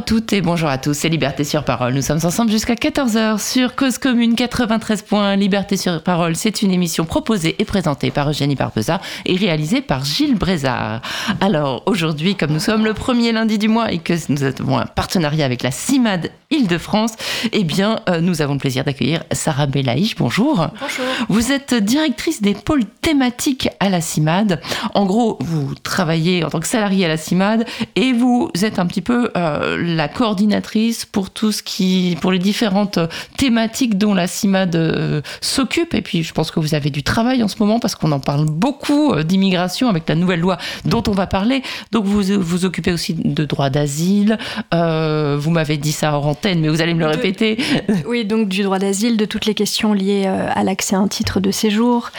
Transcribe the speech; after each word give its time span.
À 0.00 0.02
toutes 0.02 0.32
et 0.32 0.40
bonjour 0.40 0.70
à 0.70 0.78
tous, 0.78 0.94
c'est 0.94 1.10
Liberté 1.10 1.44
sur 1.44 1.62
Parole. 1.62 1.92
Nous 1.92 2.00
sommes 2.00 2.20
ensemble 2.24 2.50
jusqu'à 2.50 2.72
14h 2.72 3.38
sur 3.38 3.76
Cause 3.76 3.98
Commune 3.98 4.34
93 4.34 5.02
points. 5.02 5.36
Liberté 5.36 5.76
sur 5.76 6.02
Parole, 6.02 6.36
c'est 6.36 6.62
une 6.62 6.70
émission 6.70 7.04
proposée 7.04 7.54
et 7.58 7.66
présentée 7.66 8.10
par 8.10 8.30
Eugénie 8.30 8.54
Barbeza 8.54 8.98
et 9.26 9.36
réalisée 9.36 9.82
par 9.82 10.06
Gilles 10.06 10.38
Brézard. 10.38 11.02
Alors 11.42 11.82
aujourd'hui, 11.84 12.34
comme 12.34 12.52
nous 12.52 12.60
sommes 12.60 12.86
le 12.86 12.94
premier 12.94 13.30
lundi 13.32 13.58
du 13.58 13.68
mois 13.68 13.92
et 13.92 13.98
que 13.98 14.14
nous 14.30 14.42
avons 14.42 14.78
un 14.78 14.86
partenariat 14.86 15.44
avec 15.44 15.62
la 15.62 15.70
CIMAD 15.70 16.30
Île-de-France, 16.60 17.12
eh 17.52 17.64
bien, 17.64 18.00
euh, 18.08 18.20
nous 18.20 18.42
avons 18.42 18.54
le 18.54 18.58
plaisir 18.58 18.84
d'accueillir 18.84 19.24
Sarah 19.32 19.66
Belaïch. 19.66 20.14
Bonjour. 20.16 20.68
Bonjour. 20.80 21.04
Vous 21.28 21.52
êtes 21.52 21.74
directrice 21.74 22.42
des 22.42 22.54
pôles 22.54 22.84
thématiques 23.00 23.68
à 23.80 23.88
la 23.88 24.00
CIMAD. 24.00 24.60
En 24.94 25.06
gros, 25.06 25.38
vous 25.40 25.74
travaillez 25.74 26.44
en 26.44 26.50
tant 26.50 26.60
que 26.60 26.66
salarié 26.66 27.06
à 27.06 27.08
la 27.08 27.16
CIMAD 27.16 27.66
et 27.96 28.12
vous 28.12 28.50
êtes 28.62 28.78
un 28.78 28.86
petit 28.86 29.00
peu 29.00 29.30
euh, 29.36 29.82
la 29.82 30.08
coordinatrice 30.08 31.04
pour 31.04 31.30
tout 31.30 31.52
ce 31.52 31.62
qui, 31.62 32.16
pour 32.20 32.32
les 32.32 32.38
différentes 32.38 32.98
thématiques 33.36 33.96
dont 33.96 34.12
la 34.12 34.26
CIMAD 34.26 34.76
euh, 34.76 35.22
s'occupe. 35.40 35.94
Et 35.94 36.02
puis, 36.02 36.22
je 36.22 36.32
pense 36.32 36.50
que 36.50 36.60
vous 36.60 36.74
avez 36.74 36.90
du 36.90 37.02
travail 37.02 37.42
en 37.42 37.48
ce 37.48 37.56
moment 37.58 37.80
parce 37.80 37.94
qu'on 37.94 38.12
en 38.12 38.20
parle 38.20 38.44
beaucoup 38.44 39.12
euh, 39.12 39.22
d'immigration 39.22 39.88
avec 39.88 40.08
la 40.08 40.14
nouvelle 40.14 40.40
loi 40.40 40.58
dont 40.84 41.02
on 41.08 41.12
va 41.12 41.26
parler. 41.26 41.62
Donc, 41.92 42.04
vous 42.04 42.22
vous 42.38 42.64
occupez 42.66 42.92
aussi 42.92 43.14
de 43.14 43.44
droit 43.44 43.70
d'asile. 43.70 44.38
vous 44.72 45.50
m'avez 45.50 45.78
dit 45.78 45.92
ça 45.92 46.18
en 46.18 46.30
antenne, 46.30 46.49
mais 46.58 46.68
vous 46.68 46.80
allez 46.80 46.94
me 46.94 47.00
le 47.00 47.06
répéter. 47.06 47.58
Oui, 48.06 48.24
donc 48.24 48.48
du 48.48 48.62
droit 48.62 48.78
d'asile, 48.78 49.16
de 49.16 49.24
toutes 49.24 49.46
les 49.46 49.54
questions 49.54 49.92
liées 49.92 50.26
à 50.26 50.64
l'accès 50.64 50.96
à 50.96 50.98
un 50.98 51.08
titre 51.08 51.38
de 51.38 51.50
séjour. 51.50 52.10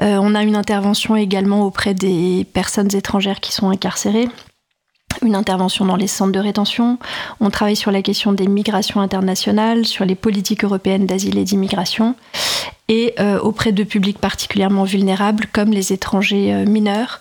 on 0.00 0.34
a 0.34 0.42
une 0.42 0.56
intervention 0.56 1.14
également 1.14 1.64
auprès 1.64 1.94
des 1.94 2.46
personnes 2.52 2.94
étrangères 2.94 3.40
qui 3.40 3.52
sont 3.52 3.68
incarcérées 3.68 4.28
une 5.22 5.34
intervention 5.34 5.84
dans 5.84 5.96
les 5.96 6.06
centres 6.06 6.32
de 6.32 6.38
rétention. 6.38 6.98
On 7.40 7.50
travaille 7.50 7.76
sur 7.76 7.90
la 7.90 8.02
question 8.02 8.32
des 8.32 8.46
migrations 8.46 9.00
internationales, 9.00 9.86
sur 9.86 10.04
les 10.04 10.14
politiques 10.14 10.64
européennes 10.64 11.06
d'asile 11.06 11.38
et 11.38 11.44
d'immigration, 11.44 12.14
et 12.88 13.14
euh, 13.20 13.38
auprès 13.40 13.72
de 13.72 13.84
publics 13.84 14.18
particulièrement 14.18 14.84
vulnérables 14.84 15.46
comme 15.52 15.70
les 15.70 15.92
étrangers 15.92 16.52
euh, 16.52 16.64
mineurs 16.64 17.20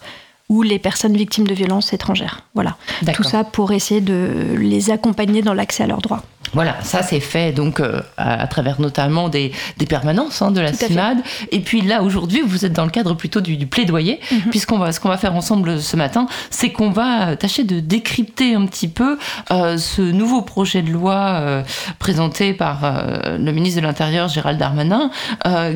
ou 0.50 0.62
les 0.62 0.80
personnes 0.80 1.18
victimes 1.18 1.48
de 1.48 1.54
violences 1.54 1.94
étrangères. 1.94 2.44
Voilà. 2.54 2.78
Tout 3.14 3.24
ça 3.24 3.44
pour 3.44 3.72
essayer 3.72 4.02
de 4.02 4.56
les 4.58 4.92
accompagner 4.92 5.42
dans 5.42 5.54
l'accès 5.54 5.84
à 5.84 5.88
leurs 5.88 6.02
droits. 6.02 6.24
Voilà, 6.54 6.78
ça 6.84 7.04
c'est 7.04 7.20
fait 7.20 7.52
donc 7.52 7.80
euh, 7.82 8.00
à, 8.18 8.48
travers 8.48 8.80
notamment 8.80 9.28
des, 9.28 9.52
permanences 9.90 10.42
hein, 10.42 10.52
de 10.52 10.62
la 10.62 10.72
CIMAD. 10.72 11.18
Et 11.52 11.60
puis 11.60 11.82
là 11.82 12.02
aujourd'hui, 12.02 12.42
vous 12.46 12.66
êtes 12.66 12.72
dans 12.72 12.86
le 12.86 12.92
cadre 12.92 13.14
plutôt 13.14 13.42
du, 13.42 13.66
plaidoyer, 13.68 14.20
mhm. 14.32 14.52
puisqu'on 14.52 14.78
va 14.78 14.92
ce 14.92 15.00
qu'on 15.00 15.10
va 15.10 15.18
faire 15.18 15.36
ensemble 15.36 15.82
ce 15.82 15.98
matin, 15.98 16.28
c'est 16.50 16.72
qu'on 16.72 16.92
va 16.92 17.36
tâcher 17.36 17.66
de 17.66 17.80
décrypter 17.82 18.56
un 18.56 18.66
petit 18.68 18.88
peu 18.88 19.18
euh, 19.52 19.78
ce 19.78 20.02
nouveau 20.02 20.42
projet 20.42 20.82
de 20.82 20.92
loi 20.92 21.16
euh, 21.16 21.64
présenté 22.00 22.54
par 22.54 23.04
le 23.38 23.52
ministre 23.52 23.82
de 23.82 23.86
l'Intérieur 23.86 24.28
Gérald 24.30 24.58
Darmanin, 24.58 25.12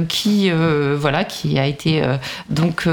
qui 0.08 0.50
voilà 0.52 1.24
qui 1.24 1.59
a 1.59 1.66
été 1.66 2.02
donc 2.50 2.88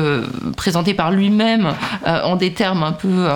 présenté 0.56 0.94
par 0.94 1.10
lui-même 1.10 1.65
en 2.06 2.36
des 2.36 2.52
termes 2.52 2.82
un 2.82 2.92
peu 2.92 3.28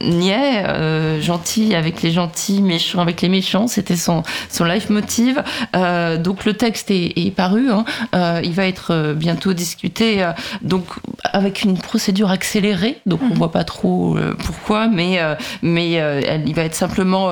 niais, 0.00 1.20
gentils 1.20 1.74
avec 1.74 2.02
les 2.02 2.10
gentils, 2.10 2.62
méchants 2.62 3.00
avec 3.00 3.22
les 3.22 3.28
méchants 3.28 3.66
c'était 3.66 3.96
son, 3.96 4.22
son 4.48 4.64
life 4.64 4.90
motive. 4.90 5.42
Euh, 5.74 6.16
donc 6.16 6.44
le 6.44 6.54
texte 6.54 6.90
est, 6.90 7.34
paru, 7.34 7.70
hein. 7.70 7.84
euh, 8.14 8.40
il 8.42 8.52
va 8.52 8.66
être 8.66 8.92
euh, 8.92 9.14
bientôt 9.14 9.52
discuté, 9.52 10.26
donc 10.62 10.84
avec 11.24 11.62
une 11.62 11.78
procédure 11.78 12.30
accélérée, 12.30 13.00
donc 13.06 13.20
on 13.22 13.28
mhm. 13.28 13.34
voit 13.34 13.52
pas 13.52 13.64
trop 13.64 14.16
pourquoi, 14.44 14.88
mais, 14.88 15.18
mais 15.62 16.00
il 16.46 16.54
va 16.54 16.62
être 16.62 16.74
simplement 16.74 17.30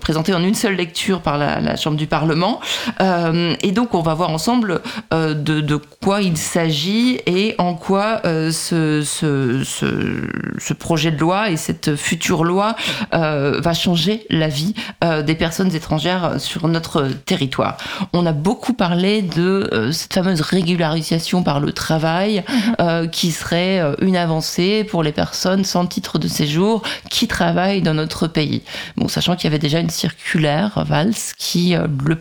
présenté 0.00 0.34
en 0.34 0.42
une 0.42 0.54
seule 0.54 0.76
lecture 0.76 1.20
par 1.20 1.38
la, 1.38 1.76
Chambre 1.76 1.96
du 1.96 2.06
Parlement. 2.06 2.60
et 3.00 3.72
donc 3.72 3.94
on 3.94 4.02
va 4.02 4.14
voir 4.14 4.30
ensemble 4.30 4.80
de, 5.12 5.32
de, 5.32 5.76
quoi 5.76 6.20
il 6.22 6.36
s'agit 6.36 7.20
et 7.26 7.54
en 7.58 7.74
quoi 7.74 8.20
ce, 8.24 8.73
ce, 8.74 9.62
ce, 9.64 10.74
projet 10.74 11.10
de 11.10 11.18
loi 11.18 11.50
et 11.50 11.56
cette 11.56 11.96
future 11.96 12.44
loi 12.44 12.74
va 13.12 13.74
changer 13.74 14.26
la 14.30 14.48
vie 14.48 14.74
euh, 15.02 15.22
des 15.22 15.34
personnes 15.34 15.74
étrangères 15.74 16.34
sur 16.38 16.68
notre 16.68 17.08
territoire. 17.26 17.76
On 18.12 18.26
a 18.26 18.32
beaucoup 18.32 18.74
parlé 18.74 19.22
de 19.22 19.68
euh, 19.72 19.92
cette 19.92 20.14
fameuse 20.14 20.40
régularisation 20.40 21.42
par 21.42 21.60
le 21.60 21.72
travail 21.72 22.44
mhm. 22.48 22.76
euh, 22.80 23.06
qui 23.06 23.30
serait 23.32 23.80
une 24.00 24.16
avancée 24.16 24.84
pour 24.84 25.02
les 25.02 25.12
personnes 25.12 25.64
sans 25.64 25.86
titre 25.86 26.18
de 26.18 26.28
séjour 26.28 26.82
qui 27.10 27.28
travaillent 27.28 27.82
dans 27.82 27.94
notre 27.94 28.26
pays. 28.26 28.62
Bon, 28.96 29.08
sachant 29.08 29.36
qu'il 29.36 29.44
y 29.44 29.46
avait 29.48 29.58
déjà 29.58 29.80
une 29.80 29.90
circulaire 29.90 30.84
Valls 30.84 31.14
qui 31.36 31.74
le, 31.74 32.14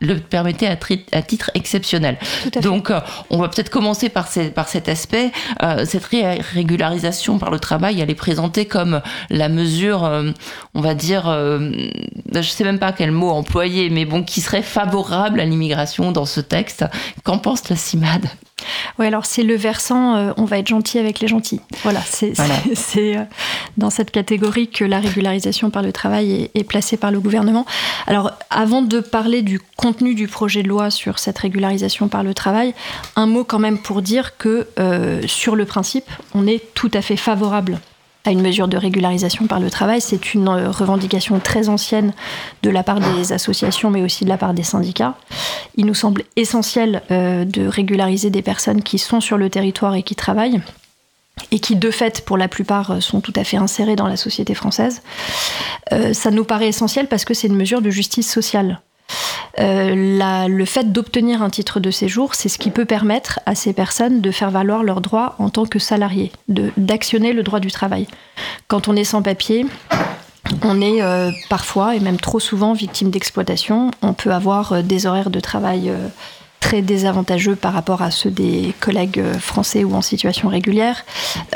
le 0.00 0.18
permettait 0.20 0.66
à, 1.12 1.22
titre 1.22 1.50
exceptionnel. 1.54 2.18
Donc, 2.62 2.92
on 3.30 3.38
va 3.38 3.48
peut-être 3.48 3.70
commencer 3.70 4.08
par, 4.08 4.28
par 4.54 4.68
cet 4.68 4.88
aspect. 4.88 5.32
Cette 5.84 6.04
régularisation 6.04 7.38
par 7.38 7.50
le 7.50 7.58
travail, 7.58 8.00
elle 8.00 8.10
est 8.10 8.14
présentée 8.14 8.66
comme 8.66 9.00
la 9.30 9.48
mesure, 9.48 10.10
on 10.74 10.80
va 10.80 10.94
dire, 10.94 11.24
je 11.26 12.42
sais 12.42 12.64
même 12.64 12.78
pas 12.78 12.92
quel 12.92 13.10
mot 13.10 13.30
employer, 13.30 13.90
mais 13.90 14.04
bon, 14.04 14.22
qui 14.22 14.40
serait 14.40 14.62
favorable 14.62 15.40
à 15.40 15.44
l'immigration 15.44 16.12
dans 16.12 16.26
ce 16.26 16.40
texte. 16.40 16.84
Qu'en 17.22 17.38
pense 17.38 17.68
la 17.68 17.76
CIMAD? 17.76 18.26
Oui, 18.98 19.06
alors 19.06 19.26
c'est 19.26 19.42
le 19.42 19.56
versant 19.56 20.14
euh, 20.16 20.32
on 20.36 20.44
va 20.44 20.58
être 20.58 20.68
gentil 20.68 20.98
avec 20.98 21.20
les 21.20 21.28
gentils. 21.28 21.60
Voilà, 21.82 22.00
c'est 22.02 22.32
euh, 23.16 23.24
dans 23.76 23.90
cette 23.90 24.10
catégorie 24.10 24.68
que 24.68 24.84
la 24.84 25.00
régularisation 25.00 25.70
par 25.70 25.82
le 25.82 25.92
travail 25.92 26.50
est, 26.54 26.64
placée 26.64 26.96
par 26.96 27.10
le 27.10 27.20
gouvernement. 27.20 27.66
Alors, 28.06 28.32
avant 28.50 28.82
de 28.82 29.00
parler 29.00 29.42
du 29.42 29.60
contenu 29.76 30.14
du 30.14 30.28
projet 30.28 30.62
de 30.62 30.68
loi 30.68 30.90
sur 30.90 31.18
cette 31.18 31.38
régularisation 31.38 32.08
par 32.08 32.22
le 32.22 32.34
travail, 32.34 32.74
un 33.16 33.26
mot 33.26 33.44
quand 33.44 33.58
même 33.58 33.78
pour 33.78 34.02
dire 34.02 34.36
que 34.36 34.68
euh, 34.78 35.22
sur 35.26 35.56
le 35.56 35.64
principe, 35.64 36.10
on 36.34 36.46
est 36.46 36.74
tout 36.74 36.90
à 36.94 37.02
fait 37.02 37.16
favorable 37.16 37.78
à 38.24 38.30
une 38.30 38.40
mesure 38.40 38.68
de 38.68 38.76
régularisation 38.76 39.46
par 39.46 39.60
le 39.60 39.70
travail. 39.70 40.00
C'est 40.00 40.34
une 40.34 40.48
euh, 40.48 40.70
revendication 40.70 41.38
très 41.40 41.68
ancienne 41.68 42.12
de 42.62 42.70
la 42.70 42.82
part 42.82 43.00
des 43.00 43.32
associations, 43.32 43.90
mais 43.90 44.02
aussi 44.02 44.24
de 44.24 44.30
la 44.30 44.38
part 44.38 44.54
des 44.54 44.62
syndicats. 44.62 45.14
Il 45.76 45.86
nous 45.86 45.94
semble 45.94 46.24
essentiel 46.36 47.02
euh, 47.10 47.44
de 47.44 47.66
régulariser 47.66 48.30
des 48.30 48.42
personnes 48.42 48.82
qui 48.82 48.98
sont 48.98 49.20
sur 49.20 49.36
le 49.36 49.50
territoire 49.50 49.94
et 49.94 50.02
qui 50.02 50.14
travaillent 50.14 50.60
et 51.50 51.58
qui 51.58 51.76
de 51.76 51.90
fait 51.90 52.24
pour 52.24 52.38
la 52.38 52.48
plupart 52.48 52.92
euh, 52.92 53.00
sont 53.00 53.20
tout 53.20 53.32
à 53.36 53.44
fait 53.44 53.56
insérées 53.56 53.96
dans 53.96 54.06
la 54.06 54.16
société 54.16 54.54
française. 54.54 55.02
ça 56.12 56.30
nous 56.30 56.44
paraît 56.44 56.68
essentiel 56.68 57.08
parce 57.08 57.24
que 57.24 57.34
c'est 57.34 57.48
une 57.48 57.56
mesure 57.56 57.82
de 57.82 57.90
justice 57.90 58.30
sociale. 58.30 58.80
Euh, 59.60 60.48
le 60.48 60.64
fait 60.64 60.92
d'obtenir 60.92 61.42
un 61.42 61.50
titre 61.50 61.80
de 61.80 61.90
séjour, 61.90 62.34
c'est 62.34 62.48
ce 62.48 62.58
qui 62.58 62.70
peut 62.70 62.84
permettre 62.84 63.40
à 63.46 63.54
ces 63.54 63.72
personnes 63.72 64.20
de 64.20 64.30
faire 64.30 64.50
valoir 64.50 64.82
leurs 64.82 65.00
droits 65.00 65.36
en 65.38 65.48
tant 65.48 65.64
que 65.64 65.78
salariés, 65.78 66.32
d'actionner 66.48 67.32
le 67.32 67.42
droit 67.42 67.60
du 67.60 67.70
travail. 67.70 68.06
Quand 68.66 68.88
on 68.88 68.96
est 68.96 69.04
sans 69.04 69.22
papier, 69.22 69.66
on 70.62 70.80
est 70.80 71.02
euh, 71.02 71.30
parfois 71.48 71.94
et 71.94 72.00
même 72.00 72.18
trop 72.18 72.40
souvent 72.40 72.72
victime 72.72 73.10
d'exploitation. 73.10 73.90
On 74.02 74.12
peut 74.12 74.32
avoir 74.32 74.72
euh, 74.72 74.82
des 74.82 75.06
horaires 75.06 75.30
de 75.30 75.40
travail 75.40 75.92
très 76.64 76.80
désavantageux 76.80 77.56
par 77.56 77.74
rapport 77.74 78.00
à 78.00 78.10
ceux 78.10 78.30
des 78.30 78.74
collègues 78.80 79.22
français 79.38 79.84
ou 79.84 79.94
en 79.94 80.00
situation 80.00 80.48
régulière. 80.48 81.04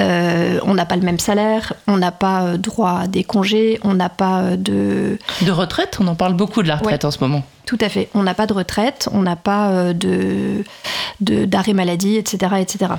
Euh, 0.00 0.60
on 0.64 0.74
n'a 0.74 0.84
pas 0.84 0.96
le 0.96 1.02
même 1.02 1.18
salaire, 1.18 1.72
on 1.86 1.96
n'a 1.96 2.12
pas 2.12 2.42
euh, 2.42 2.56
droit 2.58 3.00
à 3.00 3.06
des 3.06 3.24
congés, 3.24 3.80
on 3.82 3.94
n'a 3.94 4.10
pas 4.10 4.42
euh, 4.42 4.56
de... 4.56 5.18
De 5.40 5.50
retraite 5.50 5.96
On 5.98 6.06
en 6.08 6.14
parle 6.14 6.34
beaucoup 6.34 6.62
de 6.62 6.68
la 6.68 6.76
retraite 6.76 7.06
en 7.06 7.10
ce 7.10 7.20
moment. 7.20 7.42
Tout 7.64 7.78
à 7.80 7.88
fait. 7.88 8.10
On 8.12 8.22
n'a 8.22 8.34
pas 8.34 8.46
de 8.46 8.52
retraite, 8.52 9.08
on 9.12 9.22
n'a 9.22 9.36
pas 9.36 9.92
de 9.94 10.64
d'arrêt 11.20 11.72
maladie, 11.72 12.16
etc., 12.16 12.52
etc. 12.60 12.92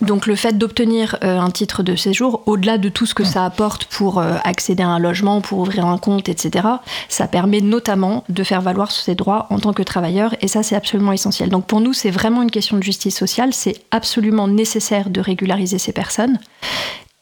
Donc 0.00 0.26
le 0.26 0.36
fait 0.36 0.58
d'obtenir 0.58 1.16
euh, 1.24 1.38
un 1.38 1.50
titre 1.50 1.82
de 1.82 1.96
séjour, 1.96 2.42
au-delà 2.46 2.78
de 2.78 2.88
tout 2.88 3.06
ce 3.06 3.14
que 3.14 3.24
ça 3.24 3.44
apporte 3.44 3.86
pour 3.86 4.18
euh, 4.18 4.36
accéder 4.44 4.82
à 4.82 4.88
un 4.88 4.98
logement, 4.98 5.40
pour 5.40 5.58
ouvrir 5.58 5.86
un 5.86 5.98
compte, 5.98 6.28
etc., 6.28 6.66
ça 7.08 7.26
permet 7.26 7.60
notamment 7.60 8.24
de 8.28 8.44
faire 8.44 8.60
valoir 8.60 8.90
ses 8.90 9.14
droits 9.14 9.46
en 9.50 9.58
tant 9.58 9.72
que 9.72 9.82
travailleur, 9.82 10.34
et 10.40 10.48
ça 10.48 10.62
c'est 10.62 10.76
absolument 10.76 11.12
essentiel. 11.12 11.48
Donc 11.48 11.66
pour 11.66 11.80
nous 11.80 11.92
c'est 11.92 12.10
vraiment 12.10 12.42
une 12.42 12.50
question 12.50 12.76
de 12.76 12.82
justice 12.82 13.16
sociale, 13.16 13.52
c'est 13.52 13.76
absolument 13.90 14.48
nécessaire 14.48 15.10
de 15.10 15.20
régulariser 15.20 15.78
ces 15.78 15.92
personnes. 15.92 16.38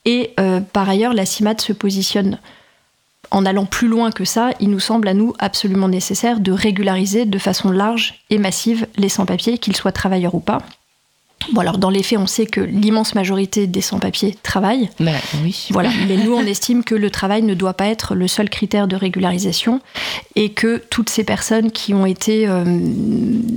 Et 0.04 0.32
euh, 0.40 0.60
par 0.60 0.88
ailleurs, 0.88 1.14
la 1.14 1.26
CIMAD 1.26 1.60
se 1.60 1.72
positionne 1.72 2.38
en 3.30 3.46
allant 3.46 3.64
plus 3.64 3.88
loin 3.88 4.10
que 4.10 4.24
ça, 4.24 4.50
il 4.60 4.70
nous 4.70 4.80
semble 4.80 5.08
à 5.08 5.14
nous 5.14 5.32
absolument 5.38 5.88
nécessaire 5.88 6.40
de 6.40 6.52
régulariser 6.52 7.24
de 7.24 7.38
façon 7.38 7.70
large 7.70 8.20
et 8.30 8.38
massive 8.38 8.86
les 8.96 9.08
sans-papiers, 9.08 9.58
qu'ils 9.58 9.76
soient 9.76 9.92
travailleurs 9.92 10.34
ou 10.34 10.40
pas 10.40 10.58
Bon, 11.52 11.60
alors 11.60 11.78
dans 11.78 11.90
les 11.90 12.02
faits, 12.02 12.18
on 12.18 12.26
sait 12.26 12.46
que 12.46 12.60
l'immense 12.60 13.14
majorité 13.14 13.66
des 13.66 13.80
sans-papiers 13.80 14.36
travaillent. 14.42 14.88
Ben, 15.00 15.16
oui. 15.42 15.68
Voilà. 15.70 15.90
Mais 16.08 16.16
nous, 16.16 16.34
on 16.34 16.42
estime 16.42 16.84
que 16.84 16.94
le 16.94 17.10
travail 17.10 17.42
ne 17.42 17.54
doit 17.54 17.74
pas 17.74 17.86
être 17.86 18.14
le 18.14 18.28
seul 18.28 18.48
critère 18.48 18.88
de 18.88 18.96
régularisation 18.96 19.80
et 20.36 20.50
que 20.50 20.82
toutes 20.90 21.08
ces 21.08 21.24
personnes 21.24 21.70
qui 21.70 21.94
ont 21.94 22.06
été 22.06 22.46
euh, 22.48 22.64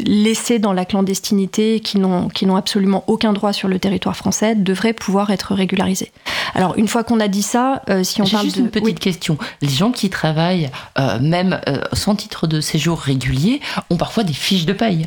laissées 0.05 0.59
dans 0.59 0.73
la 0.73 0.85
clandestinité, 0.85 1.79
qui 1.79 1.99
n'ont, 1.99 2.29
qui 2.29 2.45
n'ont 2.45 2.55
absolument 2.55 3.03
aucun 3.07 3.33
droit 3.33 3.53
sur 3.53 3.67
le 3.67 3.79
territoire 3.79 4.15
français, 4.15 4.55
devraient 4.55 4.93
pouvoir 4.93 5.29
être 5.29 5.53
régularisées. 5.53 6.11
Alors, 6.53 6.77
une 6.77 6.87
fois 6.87 7.03
qu'on 7.03 7.19
a 7.19 7.27
dit 7.27 7.43
ça, 7.43 7.81
euh, 7.89 8.03
si 8.03 8.21
on 8.21 8.25
J'ai 8.25 8.31
parle 8.31 8.45
juste 8.45 8.57
de... 8.57 8.61
une 8.61 8.69
petite 8.69 8.99
question. 8.99 9.37
Les 9.61 9.69
gens 9.69 9.91
qui 9.91 10.09
travaillent, 10.09 10.69
euh, 10.99 11.19
même 11.19 11.59
sans 11.93 12.15
titre 12.15 12.47
de 12.47 12.61
séjour 12.61 12.99
régulier, 12.99 13.61
ont 13.89 13.97
parfois 13.97 14.23
des 14.23 14.33
fiches 14.33 14.65
de 14.65 14.73
paye. 14.73 15.05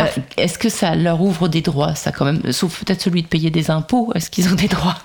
Euh, 0.00 0.06
est-ce 0.36 0.58
que 0.58 0.68
ça 0.68 0.96
leur 0.96 1.20
ouvre 1.20 1.48
des 1.48 1.60
droits, 1.60 1.94
ça 1.94 2.10
quand 2.10 2.24
même 2.24 2.52
Sauf 2.52 2.80
peut-être 2.84 3.00
celui 3.00 3.22
de 3.22 3.28
payer 3.28 3.50
des 3.50 3.70
impôts. 3.70 4.10
Est-ce 4.14 4.30
qu'ils 4.30 4.48
ont 4.48 4.56
des 4.56 4.68
droits? 4.68 4.96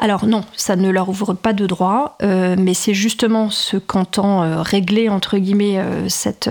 Alors 0.00 0.26
non, 0.26 0.44
ça 0.54 0.76
ne 0.76 0.88
leur 0.90 1.08
ouvre 1.08 1.32
pas 1.32 1.52
de 1.52 1.66
droits, 1.66 2.16
euh, 2.22 2.54
mais 2.58 2.74
c'est 2.74 2.94
justement 2.94 3.50
ce 3.50 3.76
qu'entend 3.76 4.42
euh, 4.42 4.62
régler 4.62 5.08
entre 5.08 5.38
guillemets 5.38 5.82
cette, 6.08 6.50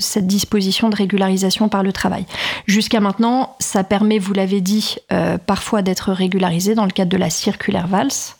cette 0.00 0.26
disposition 0.26 0.88
de 0.88 0.96
régularisation 0.96 1.68
par 1.68 1.82
le 1.82 1.92
travail. 1.92 2.24
Jusqu'à 2.66 3.00
maintenant, 3.00 3.56
ça 3.58 3.84
permet, 3.84 4.18
vous 4.18 4.32
l'avez 4.32 4.60
dit, 4.60 4.96
parfois 5.46 5.82
d'être 5.82 6.12
régularisé 6.12 6.74
dans 6.74 6.84
le 6.84 6.90
cadre 6.90 7.10
de 7.10 7.16
la 7.16 7.30
circulaire 7.30 7.86
VALS. 7.86 8.36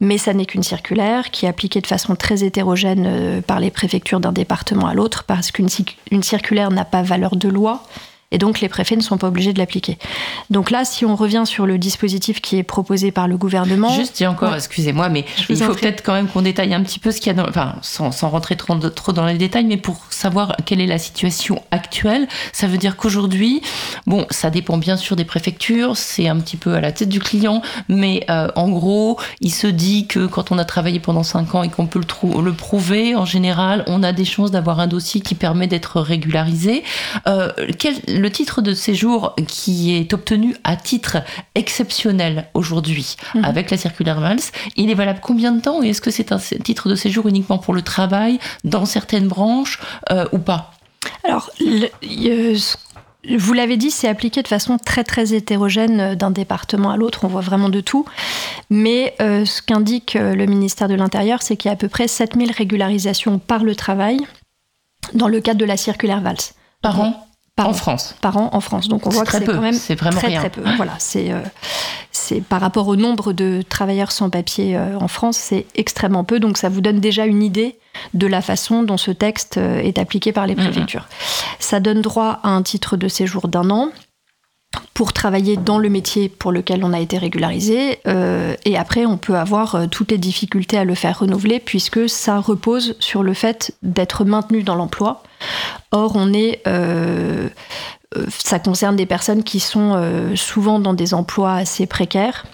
Mais 0.00 0.18
ça 0.18 0.34
n'est 0.34 0.46
qu'une 0.46 0.62
circulaire 0.62 1.30
qui 1.30 1.46
est 1.46 1.48
appliquée 1.48 1.80
de 1.80 1.86
façon 1.86 2.14
très 2.16 2.44
hétérogène 2.44 3.42
par 3.42 3.60
les 3.60 3.70
préfectures 3.70 4.20
d'un 4.20 4.32
département 4.32 4.86
à 4.86 4.94
l'autre 4.94 5.24
parce 5.24 5.50
qu'une 5.50 5.68
circulaire 6.22 6.70
n'a 6.70 6.84
pas 6.84 7.02
valeur 7.02 7.36
de 7.36 7.48
loi 7.48 7.82
et 8.30 8.38
donc 8.38 8.60
les 8.60 8.68
préfets 8.68 8.96
ne 8.96 9.00
sont 9.00 9.16
pas 9.16 9.28
obligés 9.28 9.52
de 9.52 9.58
l'appliquer. 9.58 9.98
Donc 10.50 10.70
là, 10.70 10.84
si 10.84 11.06
on 11.06 11.16
revient 11.16 11.44
sur 11.46 11.66
le 11.66 11.78
dispositif 11.78 12.40
qui 12.40 12.56
est 12.58 12.62
proposé 12.62 13.10
par 13.10 13.26
le 13.26 13.38
gouvernement... 13.38 13.90
Juste, 13.94 14.22
encore, 14.22 14.54
excusez-moi, 14.54 15.08
mais 15.08 15.24
il 15.48 15.56
faut 15.56 15.74
peut-être 15.74 16.02
quand 16.04 16.12
même 16.12 16.28
qu'on 16.28 16.42
détaille 16.42 16.74
un 16.74 16.82
petit 16.82 16.98
peu 16.98 17.10
ce 17.10 17.20
qu'il 17.20 17.28
y 17.28 17.38
a 17.38 17.42
dans... 17.42 17.48
Enfin, 17.48 17.76
sans, 17.82 18.12
sans 18.12 18.28
rentrer 18.28 18.56
trop, 18.56 18.74
trop, 18.76 19.12
dans 19.12 19.24
les 19.24 19.38
détails, 19.38 19.64
mais 19.64 19.78
pour 19.78 20.04
savoir 20.10 20.56
quelle 20.66 20.80
est 20.80 20.86
la 20.86 20.98
situation 20.98 21.62
actuelle, 21.70 22.28
ça 22.52 22.66
veut 22.66 22.76
dire 22.76 22.96
qu'aujourd'hui, 22.96 23.62
bon, 24.06 24.26
ça 24.30 24.50
dépend 24.50 24.76
bien 24.76 24.96
sûr 24.96 25.16
des 25.16 25.24
préfectures, 25.24 25.96
c'est 25.96 26.28
un 26.28 26.38
petit 26.38 26.56
peu 26.56 26.74
à 26.74 26.80
la 26.80 26.92
tête 26.92 27.08
du 27.08 27.20
client, 27.20 27.62
mais 27.88 28.24
euh, 28.28 28.48
en 28.56 28.68
gros, 28.68 29.18
il 29.40 29.52
se 29.52 29.66
dit 29.66 30.06
que 30.06 30.26
quand 30.26 30.52
on 30.52 30.58
a 30.58 30.64
travaillé 30.64 31.00
pendant 31.00 31.22
5 31.22 31.54
ans 31.54 31.62
et 31.62 31.70
qu'on 31.70 31.86
peut 31.86 32.00
le, 32.00 32.42
le, 32.42 32.52
prouver, 32.52 33.16
en 33.16 33.24
général, 33.24 33.84
on 33.86 34.02
a 34.02 34.12
des 34.12 34.24
chances 34.24 34.50
d'avoir 34.50 34.80
un 34.80 34.86
dossier 34.86 35.20
qui 35.20 35.34
permet 35.34 35.66
d'être 35.66 36.00
régularisé. 36.00 36.84
Euh, 37.26 37.50
quel 37.78 37.94
le 38.18 38.30
titre 38.30 38.62
de 38.62 38.74
séjour 38.74 39.34
qui 39.46 39.94
est 39.96 40.12
obtenu 40.12 40.56
à 40.64 40.76
titre 40.76 41.18
exceptionnel 41.54 42.48
aujourd'hui 42.54 43.16
mhm. 43.34 43.44
avec 43.44 43.70
la 43.70 43.76
circulaire 43.76 44.20
VALS, 44.20 44.52
il 44.76 44.90
est 44.90 44.94
valable 44.94 45.20
combien 45.22 45.52
de 45.52 45.60
temps 45.60 45.82
et 45.82 45.90
est-ce 45.90 46.00
que 46.00 46.10
c'est 46.10 46.32
un 46.32 46.38
titre 46.38 46.88
de 46.88 46.94
séjour 46.94 47.26
uniquement 47.26 47.58
pour 47.58 47.74
le 47.74 47.82
travail 47.82 48.38
dans 48.64 48.86
certaines 48.86 49.28
branches 49.28 49.78
euh, 50.10 50.26
ou 50.32 50.38
pas? 50.38 50.72
Alors, 51.24 51.50
vous 53.36 53.52
l'avez 53.52 53.76
dit, 53.76 53.90
c'est 53.90 54.08
appliqué 54.08 54.42
de 54.42 54.48
façon 54.48 54.78
très 54.78 55.04
très 55.04 55.34
hétérogène 55.34 56.00
euh, 56.00 56.14
d'un 56.14 56.30
département 56.30 56.90
à 56.90 56.96
l'autre, 56.96 57.24
on 57.24 57.28
voit 57.28 57.40
vraiment 57.40 57.68
de 57.68 57.80
tout. 57.80 58.04
Mais 58.70 59.14
euh, 59.20 59.44
ce 59.44 59.62
qu'indique 59.62 60.14
le 60.14 60.46
ministère 60.46 60.88
de 60.88 60.94
l'Intérieur, 60.94 61.42
c'est 61.42 61.56
qu'il 61.56 61.68
y 61.68 61.70
a 61.70 61.74
à 61.74 61.76
peu 61.76 61.88
près 61.88 62.08
7000 62.08 62.52
régularisations 62.52 63.38
par 63.38 63.64
le 63.64 63.74
travail 63.74 64.18
dans 65.14 65.28
le 65.28 65.40
cadre 65.40 65.58
de 65.58 65.64
la 65.64 65.76
circulaire 65.76 66.20
VALS. 66.20 66.54
Par 66.82 67.00
an? 67.00 67.27
En 67.66 67.72
France. 67.72 68.14
Par 68.20 68.36
an 68.36 68.50
en 68.52 68.60
France. 68.60 68.88
Donc 68.88 69.06
on 69.06 69.10
voit 69.10 69.24
que 69.24 69.32
c'est 69.32 69.44
quand 69.44 69.60
même 69.60 69.74
c'est 69.74 69.94
vraiment 69.94 70.18
très 70.18 70.28
rien. 70.28 70.40
très 70.40 70.50
peu. 70.50 70.62
Voilà, 70.76 70.92
c'est 70.98 71.32
euh, 71.32 71.40
c'est 72.12 72.40
par 72.40 72.60
rapport 72.60 72.88
au 72.88 72.96
nombre 72.96 73.32
de 73.32 73.62
travailleurs 73.68 74.12
sans 74.12 74.30
papier 74.30 74.76
euh, 74.76 74.96
en 74.98 75.08
France, 75.08 75.36
c'est 75.36 75.66
extrêmement 75.74 76.24
peu. 76.24 76.40
Donc 76.40 76.58
ça 76.58 76.68
vous 76.68 76.80
donne 76.80 77.00
déjà 77.00 77.26
une 77.26 77.42
idée 77.42 77.78
de 78.14 78.26
la 78.26 78.42
façon 78.42 78.82
dont 78.82 78.96
ce 78.96 79.10
texte 79.10 79.56
euh, 79.56 79.80
est 79.80 79.98
appliqué 79.98 80.32
par 80.32 80.46
les 80.46 80.54
mm-hmm. 80.54 80.64
préfectures. 80.64 81.08
Ça 81.58 81.80
donne 81.80 82.02
droit 82.02 82.40
à 82.42 82.50
un 82.50 82.62
titre 82.62 82.96
de 82.96 83.08
séjour 83.08 83.48
d'un 83.48 83.70
an 83.70 83.90
pour 84.98 85.12
travailler 85.12 85.56
dans 85.56 85.78
le 85.78 85.88
métier 85.88 86.28
pour 86.28 86.50
lequel 86.50 86.84
on 86.84 86.92
a 86.92 87.00
été 87.00 87.18
régularisé. 87.18 88.00
Euh, 88.06 88.54
et 88.64 88.76
après, 88.76 89.06
on 89.06 89.16
peut 89.16 89.36
avoir 89.36 89.74
euh, 89.74 89.86
toutes 89.86 90.10
les 90.10 90.18
difficultés 90.18 90.76
à 90.76 90.84
le 90.84 90.96
faire 90.96 91.20
renouveler 91.20 91.60
puisque 91.60 92.08
ça 92.08 92.40
repose 92.40 92.96
sur 92.98 93.22
le 93.22 93.32
fait 93.32 93.74
d'être 93.82 94.24
maintenu 94.24 94.62
dans 94.62 94.74
l'emploi. 94.74 95.22
Or, 95.92 96.12
on 96.16 96.32
est, 96.32 96.62
euh, 96.66 97.48
ça 98.28 98.58
concerne 98.58 98.96
des 98.96 99.06
personnes 99.06 99.44
qui 99.44 99.60
sont 99.60 100.02
souvent 100.34 100.80
dans 100.80 100.94
des 100.94 101.14
emplois 101.14 101.54
assez 101.54 101.86
précaires 101.86 102.44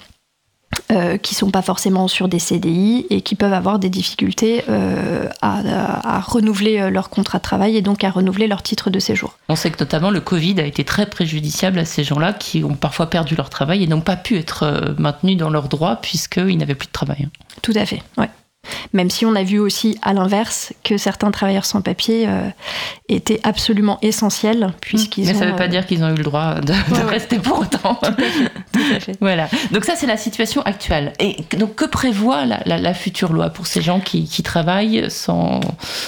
euh, 0.90 1.16
qui 1.16 1.34
sont 1.34 1.50
pas 1.50 1.62
forcément 1.62 2.08
sur 2.08 2.28
des 2.28 2.38
CDI 2.38 3.06
et 3.10 3.20
qui 3.20 3.34
peuvent 3.34 3.52
avoir 3.52 3.78
des 3.78 3.88
difficultés 3.88 4.64
euh, 4.68 5.28
à, 5.42 6.20
renouveler 6.20 6.80
euh, 6.80 6.90
leur 6.90 7.10
contrat 7.10 7.38
de 7.38 7.42
travail 7.42 7.76
et 7.76 7.82
donc 7.82 8.04
à 8.04 8.10
renouveler 8.10 8.46
leur 8.46 8.62
titre 8.62 8.90
de 8.90 8.98
séjour. 8.98 9.38
On 9.48 9.56
sait 9.56 9.70
que 9.70 9.78
notamment 9.80 10.10
le 10.10 10.20
Covid 10.20 10.60
a 10.60 10.64
été 10.64 10.84
très 10.84 11.06
préjudiciable 11.06 11.78
à 11.78 11.84
ces 11.84 12.04
gens-là 12.04 12.32
qui 12.32 12.64
ont 12.64 12.74
parfois 12.74 13.10
perdu 13.10 13.34
leur 13.34 13.50
travail 13.50 13.82
et 13.82 13.86
n'ont 13.86 14.00
pas 14.00 14.16
pu 14.16 14.36
être 14.36 14.94
maintenus 14.98 15.36
dans 15.36 15.50
leurs 15.50 15.68
droits 15.68 15.96
puisqu'ils 15.96 16.58
n'avaient 16.58 16.74
plus 16.74 16.88
de 16.88 16.92
travail. 16.92 17.28
Tout 17.62 17.72
à 17.74 17.86
fait, 17.86 18.02
ouais. 18.18 18.30
Même 18.92 19.10
si 19.10 19.26
on 19.26 19.34
a 19.34 19.42
vu 19.42 19.58
aussi 19.58 19.98
à 20.02 20.12
l'inverse 20.12 20.72
que 20.82 20.96
certains 20.96 21.30
travailleurs 21.30 21.64
sans 21.64 21.80
papier 21.80 22.26
euh, 22.28 22.48
étaient 23.08 23.40
absolument 23.42 23.98
essentiels 24.02 24.72
puisqu'ils 24.80 25.26
Mais 25.26 25.34
ça 25.34 25.46
ne 25.46 25.50
veut 25.50 25.56
pas 25.56 25.64
euh, 25.64 25.68
dire 25.68 25.86
qu'ils 25.86 26.02
ont 26.04 26.10
eu 26.10 26.16
le 26.16 26.24
droit 26.24 26.60
de, 26.60 26.72
rester 27.08 27.38
pour 27.38 27.60
autant. 27.60 27.98
voilà. 29.20 29.48
Donc 29.70 29.84
ça 29.84 29.94
c'est 29.96 30.06
la 30.06 30.16
situation 30.16 30.62
actuelle. 30.62 31.12
Et 31.18 31.36
donc 31.56 31.74
que 31.74 31.84
prévoit 31.84 32.44
la, 32.44 32.94
future 32.94 33.32
loi 33.32 33.50
pour 33.50 33.66
ces 33.66 33.82
gens 33.82 34.00
qui, 34.00 34.26
travaillent 34.42 35.10
sans, 35.10 35.60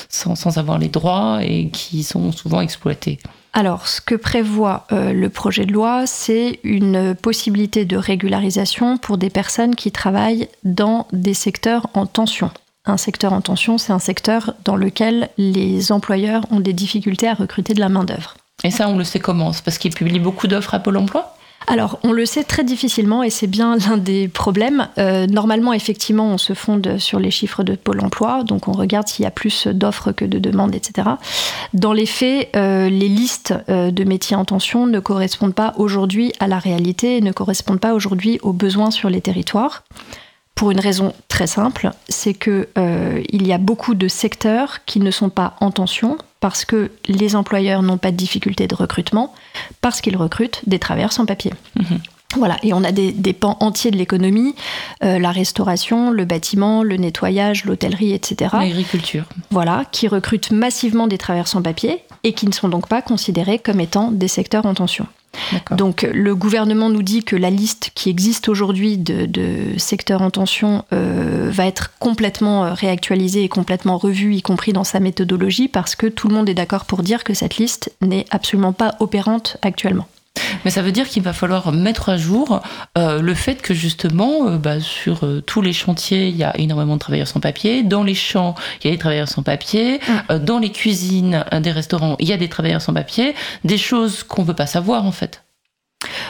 sans 0.08 0.58
avoir 0.58 0.78
les 0.78 0.88
droits 0.88 1.40
et 1.42 1.68
qui 1.70 2.02
sont 2.02 2.32
souvent 2.32 2.60
exploités? 2.60 3.18
Alors, 3.56 3.88
ce 3.88 4.02
que 4.02 4.14
prévoit 4.14 4.86
euh, 4.92 5.14
le 5.14 5.30
projet 5.30 5.64
de 5.64 5.72
loi, 5.72 6.06
c'est 6.06 6.60
une 6.62 7.14
possibilité 7.14 7.86
de 7.86 7.96
régularisation 7.96 8.98
pour 8.98 9.16
des 9.16 9.30
personnes 9.30 9.74
qui 9.74 9.90
travaillent 9.90 10.48
dans 10.64 11.06
des 11.14 11.32
secteurs 11.32 11.86
en 11.94 12.04
tension. 12.04 12.50
Un 12.84 12.98
secteur 12.98 13.32
en 13.32 13.40
tension, 13.40 13.78
c'est 13.78 13.94
un 13.94 13.98
secteur 13.98 14.52
dans 14.66 14.76
lequel 14.76 15.30
les 15.38 15.90
employeurs 15.90 16.44
ont 16.50 16.60
des 16.60 16.74
difficultés 16.74 17.28
à 17.28 17.32
recruter 17.32 17.72
de 17.72 17.80
la 17.80 17.88
main-d'œuvre. 17.88 18.36
Et 18.62 18.70
ça, 18.70 18.90
on 18.90 18.98
le 18.98 19.04
sait 19.04 19.20
comment? 19.20 19.52
Parce 19.64 19.78
qu'ils 19.78 19.94
publient 19.94 20.20
beaucoup 20.20 20.48
d'offres 20.48 20.74
à 20.74 20.78
Pôle 20.78 20.98
emploi? 20.98 21.34
Alors, 21.68 21.98
on 22.04 22.12
le 22.12 22.26
sait 22.26 22.44
très 22.44 22.62
difficilement 22.62 23.22
et 23.22 23.30
c'est 23.30 23.48
bien 23.48 23.76
l'un 23.76 23.96
des 23.96 24.28
problèmes. 24.28 24.88
Euh, 24.98 25.26
normalement, 25.26 25.72
effectivement, 25.72 26.28
on 26.28 26.38
se 26.38 26.54
fonde 26.54 26.98
sur 26.98 27.18
les 27.18 27.30
chiffres 27.30 27.64
de 27.64 27.74
Pôle 27.74 28.04
emploi, 28.04 28.44
donc 28.44 28.68
on 28.68 28.72
regarde 28.72 29.08
s'il 29.08 29.24
y 29.24 29.26
a 29.26 29.32
plus 29.32 29.66
d'offres 29.66 30.12
que 30.12 30.24
de 30.24 30.38
demandes, 30.38 30.74
etc. 30.74 31.08
Dans 31.74 31.92
les 31.92 32.06
faits, 32.06 32.50
euh, 32.54 32.88
les 32.88 33.08
listes 33.08 33.54
euh, 33.68 33.90
de 33.90 34.04
métiers 34.04 34.36
en 34.36 34.44
tension 34.44 34.86
ne 34.86 35.00
correspondent 35.00 35.54
pas 35.54 35.74
aujourd'hui 35.76 36.32
à 36.38 36.46
la 36.46 36.58
réalité 36.58 37.16
et 37.16 37.20
ne 37.20 37.32
correspondent 37.32 37.80
pas 37.80 37.94
aujourd'hui 37.94 38.38
aux 38.42 38.52
besoins 38.52 38.92
sur 38.92 39.10
les 39.10 39.20
territoires 39.20 39.82
pour 40.54 40.70
une 40.70 40.80
raison 40.80 41.12
très 41.28 41.46
simple, 41.46 41.90
c'est 42.08 42.32
que 42.32 42.66
il 43.30 43.46
y 43.46 43.52
a 43.52 43.58
beaucoup 43.58 43.94
de 43.94 44.08
secteurs 44.08 44.86
qui 44.86 45.00
ne 45.00 45.10
sont 45.10 45.28
pas 45.28 45.54
en 45.60 45.70
tension 45.70 46.16
parce 46.46 46.64
que 46.64 46.92
les 47.08 47.34
employeurs 47.34 47.82
n'ont 47.82 47.98
pas 47.98 48.12
de 48.12 48.16
difficulté 48.16 48.68
de 48.68 48.74
recrutement, 48.76 49.34
parce 49.80 50.00
qu'ils 50.00 50.16
recrutent 50.16 50.60
des 50.68 50.78
travailleurs 50.78 51.12
sans 51.12 51.26
papier. 51.26 51.52
Mhm. 51.74 51.98
Voilà, 52.36 52.56
et 52.62 52.72
on 52.72 52.84
a 52.84 52.92
des, 52.92 53.32
pans 53.32 53.56
entiers 53.58 53.90
de 53.90 53.96
l'économie, 53.96 54.54
euh, 55.02 55.18
la 55.18 55.32
restauration, 55.32 56.12
le 56.12 56.24
bâtiment, 56.24 56.84
le 56.84 56.98
nettoyage, 56.98 57.64
l'hôtellerie, 57.64 58.12
etc. 58.12 58.50
L'agriculture. 58.52 59.24
Voilà, 59.50 59.86
qui 59.90 60.06
recrutent 60.06 60.52
massivement 60.52 61.08
des 61.08 61.18
travailleurs 61.18 61.48
sans 61.48 61.62
papier 61.62 62.04
et 62.22 62.32
qui 62.32 62.46
ne 62.46 62.52
sont 62.52 62.68
donc 62.68 62.86
pas 62.86 63.02
considérés 63.02 63.58
comme 63.58 63.80
étant 63.80 64.12
des 64.12 64.28
secteurs 64.28 64.66
en 64.66 64.74
tension. 64.74 65.08
Donc 65.70 66.08
le 66.12 66.34
gouvernement 66.34 66.88
nous 66.88 67.02
dit 67.02 67.24
que 67.24 67.36
la 67.36 67.50
liste 67.50 67.90
qui 67.94 68.10
existe 68.10 68.48
aujourd'hui 68.48 68.98
de, 68.98 69.28
secteurs 69.78 70.22
en 70.22 70.30
tension 70.30 70.84
euh, 70.92 71.48
va 71.50 71.66
être 71.66 71.92
complètement 71.98 72.64
euh, 72.64 72.72
réactualisée 72.72 73.44
et 73.44 73.48
complètement 73.48 73.98
revue, 73.98 74.34
y 74.34 74.42
compris 74.42 74.72
dans 74.72 74.84
sa 74.84 75.00
méthodologie, 75.00 75.68
parce 75.68 75.94
que 75.94 76.06
tout 76.06 76.28
le 76.28 76.34
monde 76.34 76.48
est 76.48 76.54
d'accord 76.54 76.84
pour 76.84 77.02
dire 77.02 77.24
que 77.24 77.34
cette 77.34 77.56
liste 77.56 77.92
n'est 78.00 78.26
absolument 78.30 78.72
pas 78.72 78.96
opérante 79.00 79.56
actuellement. 79.62 80.06
Mais 80.64 80.70
ça 80.70 80.82
veut 80.82 80.92
dire 80.92 81.08
qu'il 81.08 81.22
va 81.22 81.32
falloir 81.32 81.72
mettre 81.72 82.08
à 82.08 82.16
jour 82.16 82.62
euh, 82.98 83.20
le 83.20 83.34
fait 83.34 83.62
que 83.62 83.74
justement, 83.74 84.48
euh, 84.48 84.58
bah, 84.58 84.80
sur 84.80 85.24
euh, 85.24 85.40
tous 85.40 85.62
les 85.62 85.72
chantiers, 85.72 86.28
il 86.28 86.36
y 86.36 86.44
a 86.44 86.56
énormément 86.58 86.94
de 86.94 87.00
travailleurs 87.00 87.28
sans 87.28 87.40
papier. 87.40 87.82
Dans 87.82 88.02
les 88.02 88.14
champs, 88.14 88.54
il 88.82 88.86
y 88.86 88.90
a 88.90 88.94
des 88.94 88.98
travailleurs 88.98 89.28
sans 89.28 89.42
papier. 89.42 90.00
Mm. 90.30 90.38
dans 90.38 90.58
les 90.58 90.70
cuisines 90.70 91.44
des 91.60 91.70
restaurants, 91.70 92.16
il 92.18 92.28
y 92.28 92.32
a 92.32 92.36
des 92.36 92.48
travailleurs 92.48 92.82
sans 92.82 92.94
papier. 92.94 93.34
Des 93.64 93.78
choses 93.78 94.22
qu'on 94.22 94.42
ne 94.42 94.48
veut 94.48 94.54
pas 94.54 94.66
savoir 94.66 95.04
en 95.04 95.12
fait. 95.12 95.42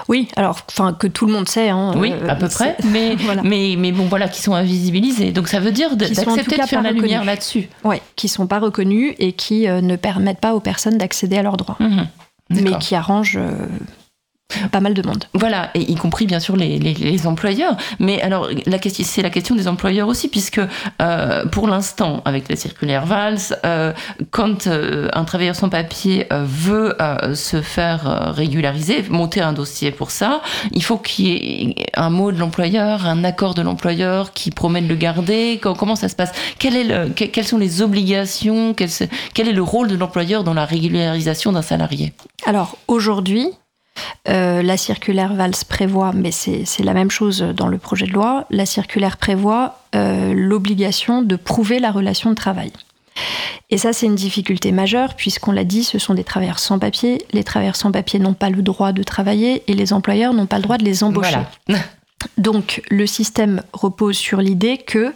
Oui, 0.08 0.28
alors, 0.36 0.60
enfin, 0.70 0.92
que 0.92 1.06
tout 1.06 1.26
le 1.26 1.32
monde 1.32 1.48
sait. 1.48 1.68
Hein, 1.68 1.92
oui, 1.96 2.12
à 2.28 2.36
peu 2.36 2.48
près, 2.48 2.76
mais, 2.84 3.16
mais, 3.42 3.74
mais 3.76 3.92
bon, 3.92 4.04
voilà, 4.06 4.28
qui 4.28 4.40
sont 4.40 4.54
invisibilisés. 4.54 5.32
Donc 5.32 5.48
ça 5.48 5.60
veut 5.60 5.72
dire 5.72 5.96
d'accepter 5.96 6.56
de 6.56 6.62
faire 6.62 6.82
la 6.82 6.92
lumière 6.92 7.24
là-dessus. 7.24 7.68
Oui, 7.84 7.96
qui 8.14 8.28
sont 8.28 8.46
pas 8.46 8.58
reconnus 8.58 9.14
et 9.18 9.32
qui 9.32 9.66
ne 9.66 9.96
permettent 9.96 10.40
pas 10.40 10.54
aux 10.54 10.60
personnes 10.60 10.98
d'accéder 10.98 11.36
à 11.36 11.42
leurs 11.42 11.56
droits. 11.56 11.76
Mhm. 11.80 12.06
Mais 12.50 12.78
qui 12.78 12.94
arrangent 12.94 13.38
pas 14.70 14.80
mal 14.80 14.94
de 14.94 15.02
monde. 15.02 15.24
Voilà, 15.34 15.70
et 15.74 15.80
y 15.80 15.94
compris 15.96 16.26
bien 16.26 16.40
sûr 16.40 16.56
les, 16.56 16.78
les, 16.78 17.26
employeurs. 17.26 17.76
Mais 17.98 18.20
alors, 18.22 18.48
la 18.66 18.78
question, 18.78 19.04
c'est 19.06 19.22
la 19.22 19.30
question 19.30 19.54
des 19.54 19.68
employeurs 19.68 20.08
aussi, 20.08 20.28
puisque 20.28 20.60
euh, 21.02 21.46
pour 21.46 21.68
l'instant, 21.68 22.22
avec 22.24 22.48
la 22.48 22.56
circulaire 22.56 23.06
Valls, 23.06 23.38
euh, 23.64 23.92
quand 24.30 24.66
euh, 24.66 25.08
un 25.12 25.24
travailleur 25.24 25.56
sans 25.56 25.68
papier 25.68 26.26
veut 26.30 26.96
se 27.34 27.60
faire 27.60 28.32
régulariser, 28.34 29.04
monter 29.08 29.40
un 29.40 29.52
dossier 29.52 29.90
pour 29.90 30.10
ça, 30.10 30.42
il 30.72 30.82
faut 30.82 30.98
qu'il 30.98 31.26
y 31.26 31.70
ait 31.70 31.86
un 31.94 32.10
mot 32.10 32.32
de 32.32 32.38
l'employeur, 32.38 33.06
un 33.06 33.24
accord 33.24 33.54
de 33.54 33.62
l'employeur 33.62 34.32
qui 34.32 34.50
promet 34.50 34.80
de 34.80 34.88
le 34.88 34.96
garder. 34.96 35.60
Comment 35.60 35.96
ça 35.96 36.08
se 36.08 36.16
passe? 36.16 36.32
Quel 36.58 36.76
est 36.76 36.84
le, 36.84 37.08
Quelles 37.10 37.46
sont 37.46 37.58
les 37.58 37.82
obligations? 37.82 38.74
Quel, 38.74 38.90
quel 39.34 39.48
est 39.48 39.52
le 39.52 39.62
rôle 39.62 39.88
de 39.88 39.96
l'employeur 39.96 40.44
dans 40.44 40.54
la 40.54 40.64
régularisation 40.64 41.52
d'un 41.52 41.62
salarié? 41.62 42.12
Alors, 42.46 42.76
aujourd'hui, 42.88 43.50
euh, 44.28 44.62
la 44.62 44.76
circulaire 44.76 45.34
Valls 45.34 45.64
prévoit, 45.68 46.12
mais 46.12 46.30
c'est 46.30 46.82
la 46.82 46.94
même 46.94 47.10
chose 47.10 47.40
dans 47.40 47.68
le 47.68 47.78
projet 47.78 48.06
de 48.06 48.12
loi, 48.12 48.46
la 48.50 48.66
circulaire 48.66 49.16
prévoit 49.16 49.80
euh, 49.94 50.32
l'obligation 50.34 51.22
de 51.22 51.36
prouver 51.36 51.78
la 51.78 51.90
relation 51.90 52.30
de 52.30 52.34
travail. 52.34 52.72
Et 53.70 53.78
ça, 53.78 53.92
c'est 53.92 54.06
une 54.06 54.14
difficulté 54.14 54.72
majeure, 54.72 55.14
puisqu'on 55.14 55.52
l'a 55.52 55.64
dit, 55.64 55.84
ce 55.84 55.98
sont 55.98 56.14
des 56.14 56.24
travailleurs 56.24 56.58
sans 56.58 56.78
papier. 56.78 57.24
Les 57.32 57.44
travailleurs 57.44 57.76
sans 57.76 57.90
papier 57.90 58.18
n'ont 58.18 58.34
pas 58.34 58.50
le 58.50 58.62
droit 58.62 58.92
de 58.92 59.02
travailler 59.02 59.62
et 59.66 59.74
les 59.74 59.92
employeurs 59.92 60.34
n'ont 60.34 60.46
pas 60.46 60.56
le 60.56 60.62
droit 60.62 60.78
de 60.78 60.84
les 60.84 61.02
embaucher. 61.02 61.38
Donc, 62.38 62.82
le 62.90 63.06
système 63.06 63.62
repose 63.72 64.16
sur 64.16 64.40
l'idée 64.40 64.78
que 64.78 65.12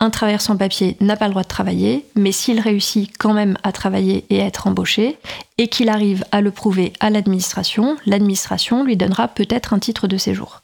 un 0.00 0.08
travailleur 0.08 0.40
sans 0.40 0.56
papier 0.56 0.96
n'a 1.00 1.16
pas 1.16 1.26
le 1.26 1.32
droit 1.32 1.42
de 1.42 1.48
travailler, 1.48 2.06
mais 2.16 2.32
s'il 2.32 2.58
réussit 2.58 3.10
quand 3.18 3.34
même 3.34 3.58
à 3.62 3.70
travailler 3.70 4.24
et 4.30 4.40
à 4.40 4.46
être 4.46 4.66
embauché, 4.66 5.18
et 5.58 5.68
qu'il 5.68 5.90
arrive 5.90 6.24
à 6.32 6.40
le 6.40 6.50
prouver 6.50 6.94
à 7.00 7.10
l'administration, 7.10 7.96
l'administration 8.06 8.82
lui 8.82 8.96
donnera 8.96 9.28
peut-être 9.28 9.74
un 9.74 9.78
titre 9.78 10.08
de 10.08 10.16
séjour. 10.16 10.62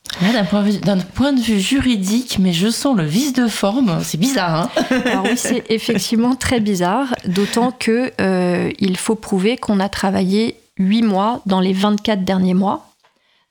D'un 0.81 0.99
point, 0.99 1.35
de 1.35 1.41
vue 1.41 1.61
juridique, 1.61 2.39
mais 2.41 2.55
je 2.55 2.69
sens 2.69 2.97
le 2.97 3.05
vice 3.05 3.35
de 3.35 3.47
forme, 3.47 3.99
c'est 4.03 4.19
bizarre. 4.19 4.71
Hein 4.77 4.99
Alors 5.05 5.25
oui, 5.25 5.37
c'est 5.37 5.65
effectivement 5.69 6.35
très 6.35 6.61
bizarre, 6.61 7.15
d'autant 7.27 7.73
que 7.73 8.13
euh, 8.21 8.71
il 8.79 8.97
faut 8.97 9.17
prouver 9.17 9.59
qu'on 9.59 9.81
a 9.81 9.91
travaillé 9.91 10.57
8 10.79 11.03
mois 11.03 11.43
dans 11.45 11.61
les 11.61 11.75
24 11.75 12.25
derniers 12.25 12.55
mois 12.55 12.87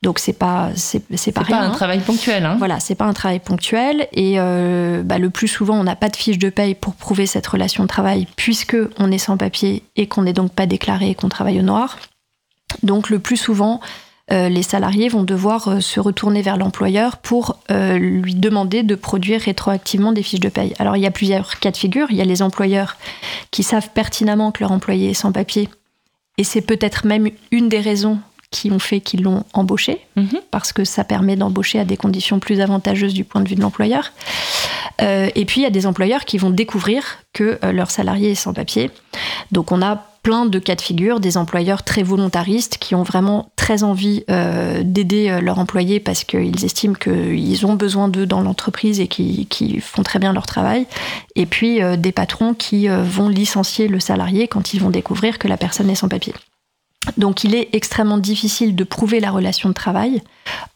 donc 0.01 0.19
c'est 0.19 0.33
pas 0.33 0.69
c'est 0.75 0.99
pas, 1.31 1.43
pas 1.43 1.61
un 1.61 1.71
travail 1.71 1.99
ponctuel. 1.99 2.45
Hein. 2.45 2.55
Voilà, 2.59 2.79
c'est 2.79 2.95
pas 2.95 3.05
un 3.05 3.13
travail 3.13 3.39
ponctuel 3.39 4.07
et 4.11 4.35
euh, 4.37 5.01
bah, 5.03 5.17
le 5.17 5.29
plus 5.29 5.47
souvent 5.47 5.79
on 5.79 5.83
n'a 5.83 5.95
pas 5.95 6.09
de 6.09 6.15
fiche 6.15 6.37
de 6.37 6.49
paye 6.49 6.75
pour 6.75 6.93
prouver 6.93 7.25
cette 7.25 7.47
relation 7.47 7.83
de 7.83 7.87
travail 7.87 8.27
puisque 8.35 8.77
on 8.99 9.11
est 9.11 9.17
sans 9.17 9.35
papier 9.37 9.83
et 9.95 10.07
qu'on 10.07 10.23
n'est 10.23 10.33
donc 10.33 10.51
pas 10.51 10.67
déclaré 10.67 11.09
et 11.09 11.15
qu'on 11.15 11.29
travaille 11.29 11.59
au 11.59 11.63
noir. 11.63 11.97
Donc 12.83 13.09
le 13.09 13.17
plus 13.17 13.37
souvent 13.37 13.79
euh, 14.31 14.47
les 14.47 14.63
salariés 14.63 15.07
vont 15.07 15.23
devoir 15.23 15.67
euh, 15.69 15.79
se 15.79 15.99
retourner 15.99 16.43
vers 16.43 16.57
l'employeur 16.57 17.17
pour 17.17 17.57
lui 17.69 18.35
demander 18.35 18.83
de 18.83 18.95
produire 18.95 19.41
rétroactivement 19.41 20.11
des 20.11 20.21
fiches 20.21 20.39
de 20.39 20.49
paye. 20.49 20.73
Alors 20.77 20.97
il 20.97 21.01
y 21.01 21.07
a 21.07 21.11
plusieurs 21.11 21.59
cas 21.59 21.71
de 21.71 21.77
figure. 21.77 22.07
Il 22.11 22.17
y 22.17 22.21
a 22.21 22.25
les 22.25 22.43
employeurs 22.43 22.95
qui 23.49 23.63
savent 23.63 23.89
pertinemment 23.89 24.51
que 24.51 24.61
leur 24.61 24.71
employé 24.71 25.09
est 25.09 25.15
sans 25.15 25.31
papier 25.31 25.67
et 26.37 26.43
c'est 26.43 26.61
peut-être 26.61 27.07
même 27.07 27.29
une 27.51 27.69
des 27.69 27.79
raisons 27.79 28.19
qui 28.55 28.71
ont 28.71 28.79
fait 28.79 29.01
qu'ils 29.01 29.21
l'ont 29.21 29.43
embauché, 29.51 29.99
mhm. 30.15 30.39
parce 30.49 30.71
que 30.71 30.85
ça 30.85 31.03
permet 31.03 31.35
d'embaucher 31.35 31.77
à 31.77 31.83
des 31.83 31.97
conditions 31.97 32.39
plus 32.39 32.61
avantageuses 32.61 33.13
du 33.13 33.25
point 33.25 33.41
de 33.41 33.49
vue 33.49 33.55
de 33.55 33.61
l'employeur. 33.61 34.13
Euh, 35.01 35.29
et 35.35 35.43
puis, 35.43 35.59
il 35.59 35.63
y 35.65 35.67
a 35.67 35.71
des 35.71 35.85
employeurs 35.85 36.23
qui 36.23 36.37
vont 36.37 36.51
découvrir 36.51 37.17
que 37.33 37.59
euh, 37.65 37.73
leur 37.73 37.91
salarié 37.91 38.31
est 38.31 38.35
sans 38.35 38.53
papier. 38.53 38.91
Donc, 39.51 39.73
on 39.73 39.81
a 39.81 40.05
plein 40.23 40.45
de 40.45 40.57
cas 40.57 40.75
de 40.75 40.81
figure, 40.81 41.19
des 41.19 41.35
employeurs 41.35 41.83
très 41.83 42.01
volontaristes 42.01 42.77
qui 42.79 42.95
ont 42.95 43.03
vraiment 43.03 43.51
très 43.57 43.83
envie 43.83 44.23
euh, 44.29 44.83
d'aider 44.83 45.37
leurs 45.41 45.59
employés 45.59 45.99
parce 45.99 46.23
qu'ils 46.23 46.63
estiment 46.63 46.95
qu'ils 46.95 47.65
ont 47.65 47.75
besoin 47.75 48.07
d'eux 48.07 48.25
dans 48.25 48.41
l'entreprise 48.41 49.01
et 49.01 49.07
qui, 49.07 49.47
qui, 49.47 49.81
font 49.81 50.01
très 50.01 50.17
bien 50.17 50.31
leur 50.31 50.45
travail. 50.47 50.87
Et 51.35 51.45
puis 51.45 51.79
des 51.99 52.11
patrons 52.11 52.55
qui 52.55 52.87
vont 52.87 53.29
licencier 53.29 53.87
le 53.87 53.99
salarié 53.99 54.47
quand 54.47 54.73
ils 54.73 54.81
vont 54.81 54.89
découvrir 54.89 55.37
que 55.37 55.47
la 55.47 55.57
personne 55.57 55.91
est 55.91 55.95
sans 55.95 56.09
papier. 56.09 56.33
Donc 57.17 57.43
il 57.43 57.55
est 57.55 57.69
extrêmement 57.73 58.17
difficile 58.17 58.75
de 58.75 58.83
prouver 58.83 59.19
la 59.19 59.31
relation 59.31 59.69
de 59.69 59.73
travail. 59.73 60.21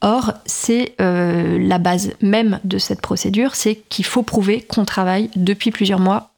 Or, 0.01 0.33
c'est 0.45 0.95
euh, 1.01 1.57
la 1.59 1.77
base 1.77 2.13
même 2.21 2.59
de 2.63 2.77
cette 2.77 3.01
procédure, 3.01 3.55
c'est 3.55 3.75
qu'il 3.89 4.05
faut 4.05 4.23
prouver 4.23 4.61
qu'on 4.61 4.85
travaille 4.85 5.29
depuis 5.35 5.71
plusieurs 5.71 5.99
mois. 5.99 6.31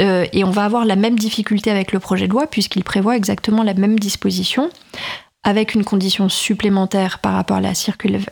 Euh, 0.00 0.26
et 0.32 0.44
on 0.44 0.50
va 0.50 0.64
avoir 0.64 0.84
la 0.84 0.96
même 0.96 1.18
difficulté 1.18 1.70
avec 1.70 1.92
le 1.92 1.98
projet 1.98 2.28
de 2.28 2.32
loi, 2.32 2.46
puisqu'il 2.46 2.84
prévoit 2.84 3.16
exactement 3.16 3.62
la 3.62 3.74
même 3.74 3.98
disposition, 3.98 4.70
avec 5.42 5.74
une 5.74 5.84
condition 5.84 6.28
supplémentaire 6.28 7.18
par 7.18 7.32
rapport 7.32 7.56
à 7.56 7.60
la, 7.60 7.74
circulaire, 7.74 8.26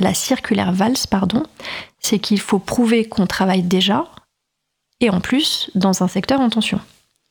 la 0.00 0.72
pardon, 1.10 1.42
c'est 2.00 2.18
qu'il 2.18 2.40
faut 2.40 2.58
prouver 2.58 3.04
qu'on 3.04 3.26
travaille 3.26 3.62
déjà, 3.62 4.06
et 5.00 5.10
en 5.10 5.20
plus 5.20 5.70
dans 5.74 6.02
un 6.02 6.08
secteur 6.08 6.40
en 6.40 6.50
tension. 6.50 6.80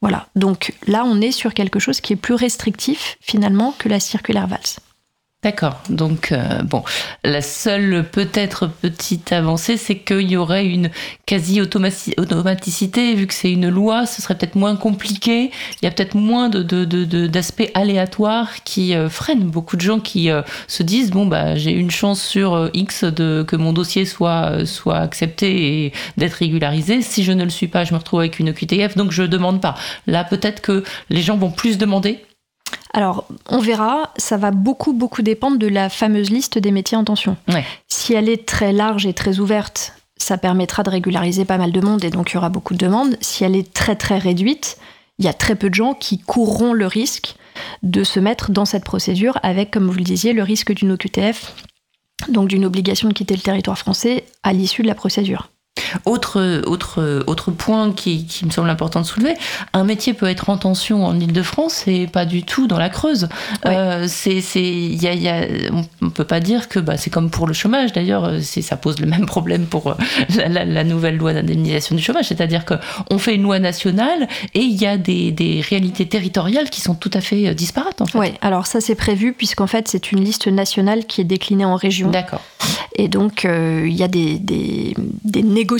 Voilà, 0.01 0.27
donc 0.35 0.73
là 0.87 1.03
on 1.05 1.19
est 1.19 1.31
sur 1.31 1.53
quelque 1.53 1.79
chose 1.79 1.99
qui 1.99 2.13
est 2.13 2.15
plus 2.15 2.35
restrictif 2.35 3.17
finalement 3.19 3.73
que 3.77 3.89
la 3.89 3.99
circulaire 3.99 4.47
valse. 4.47 4.79
D'accord. 5.41 5.81
Donc, 5.89 6.33
euh, 6.33 6.61
bon, 6.63 6.83
la 7.23 7.41
seule 7.41 8.03
peut-être 8.11 8.67
petite 8.67 9.31
avancée, 9.31 9.77
c'est 9.77 9.97
qu'il 9.97 10.29
y 10.29 10.35
aurait 10.35 10.65
une 10.65 10.91
quasi-automaticité, 11.27 13.15
vu 13.15 13.25
que 13.25 13.33
c'est 13.33 13.49
une 13.49 13.69
loi, 13.69 14.05
ce 14.05 14.21
serait 14.21 14.37
peut-être 14.37 14.55
moins 14.55 14.75
compliqué. 14.75 15.49
Il 15.81 15.85
y 15.85 15.87
a 15.87 15.91
peut-être 15.91 16.15
moins 16.15 16.49
d'aspects 16.49 17.61
de, 17.61 17.67
de, 17.67 17.71
aléatoires 17.73 18.63
qui 18.65 18.93
euh, 18.93 19.07
freinent 19.07 19.49
beaucoup 19.49 19.77
de 19.77 19.81
gens 19.81 20.01
qui 20.01 20.29
euh, 20.29 20.41
se 20.67 20.83
disent 20.83 21.09
bon, 21.09 21.25
bah, 21.25 21.55
j'ai 21.55 21.71
une 21.71 21.91
chance 21.91 22.21
sur 22.21 22.69
X 22.73 23.05
de, 23.05 23.45
que 23.47 23.55
mon 23.55 23.71
dossier 23.71 24.03
soit, 24.03 24.65
soit 24.65 24.97
accepté 24.97 25.85
et 25.85 25.93
d'être 26.17 26.33
régularisé. 26.33 27.01
Si 27.01 27.23
je 27.23 27.31
ne 27.31 27.45
le 27.45 27.49
suis 27.49 27.69
pas, 27.69 27.85
je 27.85 27.93
me 27.93 27.97
retrouve 27.97 28.19
avec 28.19 28.39
une 28.39 28.53
QTF, 28.53 28.97
donc 28.97 29.11
je 29.11 29.21
ne 29.21 29.27
demande 29.27 29.61
pas. 29.61 29.75
Là, 30.05 30.25
peut-être 30.25 30.59
que 30.59 30.83
les 31.09 31.21
gens 31.21 31.37
vont 31.37 31.51
plus 31.51 31.77
demander 31.77 32.19
alors, 32.93 33.27
on 33.47 33.59
verra, 33.59 34.11
ça 34.17 34.37
va 34.37 34.51
beaucoup, 34.51 34.93
beaucoup 34.93 35.21
dépendre 35.21 35.57
de 35.57 35.67
la 35.67 35.89
fameuse 35.89 36.31
liste 36.31 36.57
des 36.57 36.71
métiers 36.71 36.97
en 36.97 37.03
tension. 37.03 37.37
Si 37.87 38.13
elle 38.13 38.29
est 38.29 38.47
très 38.47 38.73
large 38.73 39.05
et 39.05 39.13
très 39.13 39.39
ouverte, 39.39 39.93
ça 40.17 40.37
permettra 40.37 40.83
de 40.83 40.89
régulariser 40.89 41.45
pas 41.45 41.57
mal 41.57 41.71
de 41.71 41.81
monde 41.81 42.03
et 42.03 42.09
donc 42.09 42.31
il 42.31 42.35
y 42.35 42.37
aura 42.37 42.49
beaucoup 42.49 42.73
de 42.73 42.79
demandes. 42.79 43.15
Si 43.21 43.43
elle 43.43 43.55
est 43.55 43.73
très, 43.73 43.95
très 43.95 44.17
réduite, 44.17 44.77
il 45.19 45.25
y 45.25 45.27
a 45.27 45.33
très 45.33 45.55
peu 45.55 45.69
de 45.69 45.75
gens 45.75 45.93
qui 45.93 46.17
courront 46.17 46.73
le 46.73 46.87
risque 46.87 47.35
de 47.83 48.03
se 48.03 48.19
mettre 48.19 48.51
dans 48.51 48.65
cette 48.65 48.85
procédure 48.85 49.37
avec, 49.43 49.71
comme 49.71 49.87
vous 49.87 49.97
le 49.97 50.03
disiez, 50.03 50.33
le 50.33 50.43
risque 50.43 50.73
d'une 50.73 50.91
OQTF, 50.91 51.53
donc 52.27 52.47
d'une 52.47 52.65
obligation 52.65 53.07
de 53.07 53.13
quitter 53.13 53.35
le 53.35 53.41
territoire 53.41 53.77
français 53.77 54.25
à 54.43 54.53
l'issue 54.53 54.81
de 54.81 54.87
la 54.87 54.95
procédure. 54.95 55.49
Autre, 56.05 56.61
autre, 56.65 57.23
autre 57.27 57.51
point 57.51 57.91
qui, 57.91 58.27
me 58.45 58.51
semble 58.51 58.69
important 58.69 59.01
de 59.01 59.05
soulever, 59.05 59.35
un 59.73 59.83
métier 59.83 60.13
peut 60.13 60.27
être 60.27 60.49
en 60.49 60.57
tension 60.57 61.05
en 61.05 61.19
Ile-de-France 61.19 61.83
et 61.87 62.07
pas 62.07 62.25
du 62.25 62.43
tout 62.43 62.67
dans 62.67 62.79
la 62.79 62.89
Creuse. 62.89 63.29
Euh, 63.65 64.05
c'est, 64.07 64.39
y 64.61 65.07
a, 65.07 65.13
y 65.13 65.27
a, 65.27 65.45
on 66.01 66.05
ne 66.05 66.09
peut 66.09 66.23
pas 66.23 66.39
dire 66.39 66.69
que 66.69 66.79
bah, 66.79 66.97
c'est 66.97 67.09
comme 67.09 67.29
pour 67.29 67.47
le 67.47 67.53
chômage, 67.53 67.93
d'ailleurs, 67.93 68.31
ça 68.41 68.77
pose 68.77 68.99
le 68.99 69.07
même 69.07 69.25
problème 69.27 69.65
pour 69.65 69.87
euh, 69.87 69.95
la, 70.47 70.83
nouvelle 70.83 71.17
loi 71.17 71.33
d'indemnisation 71.33 71.95
du 71.95 72.01
chômage, 72.01 72.25
c'est-à-dire 72.25 72.63
qu'on 72.65 73.17
fait 73.17 73.35
une 73.35 73.43
loi 73.43 73.59
nationale 73.59 74.27
et 74.53 74.61
il 74.61 74.75
y 74.75 74.85
a 74.85 74.97
des, 74.97 75.31
des, 75.31 75.61
réalités 75.61 76.07
territoriales 76.07 76.69
qui 76.69 76.81
sont 76.81 76.95
tout 76.95 77.11
à 77.13 77.21
fait 77.21 77.47
euh, 77.47 77.53
disparates. 77.53 78.01
En 78.01 78.05
fait. 78.05 78.17
Oui, 78.17 78.33
alors 78.41 78.65
ça 78.65 78.81
c'est 78.81 78.95
prévu 78.95 79.33
puisqu'en 79.33 79.67
fait 79.67 79.87
c'est 79.87 80.11
une 80.11 80.23
liste 80.23 80.47
nationale 80.47 81.05
qui 81.05 81.21
est 81.21 81.25
déclinée 81.25 81.65
en 81.65 81.75
régions. 81.75 82.09
D'accord. 82.09 82.41
Et 82.95 83.07
donc 83.07 83.45
il 83.45 83.93
y 83.93 84.03
a 84.03 84.07
des, 84.07 84.39
des, 84.39 84.93
des 85.23 85.41
négociations 85.43 85.78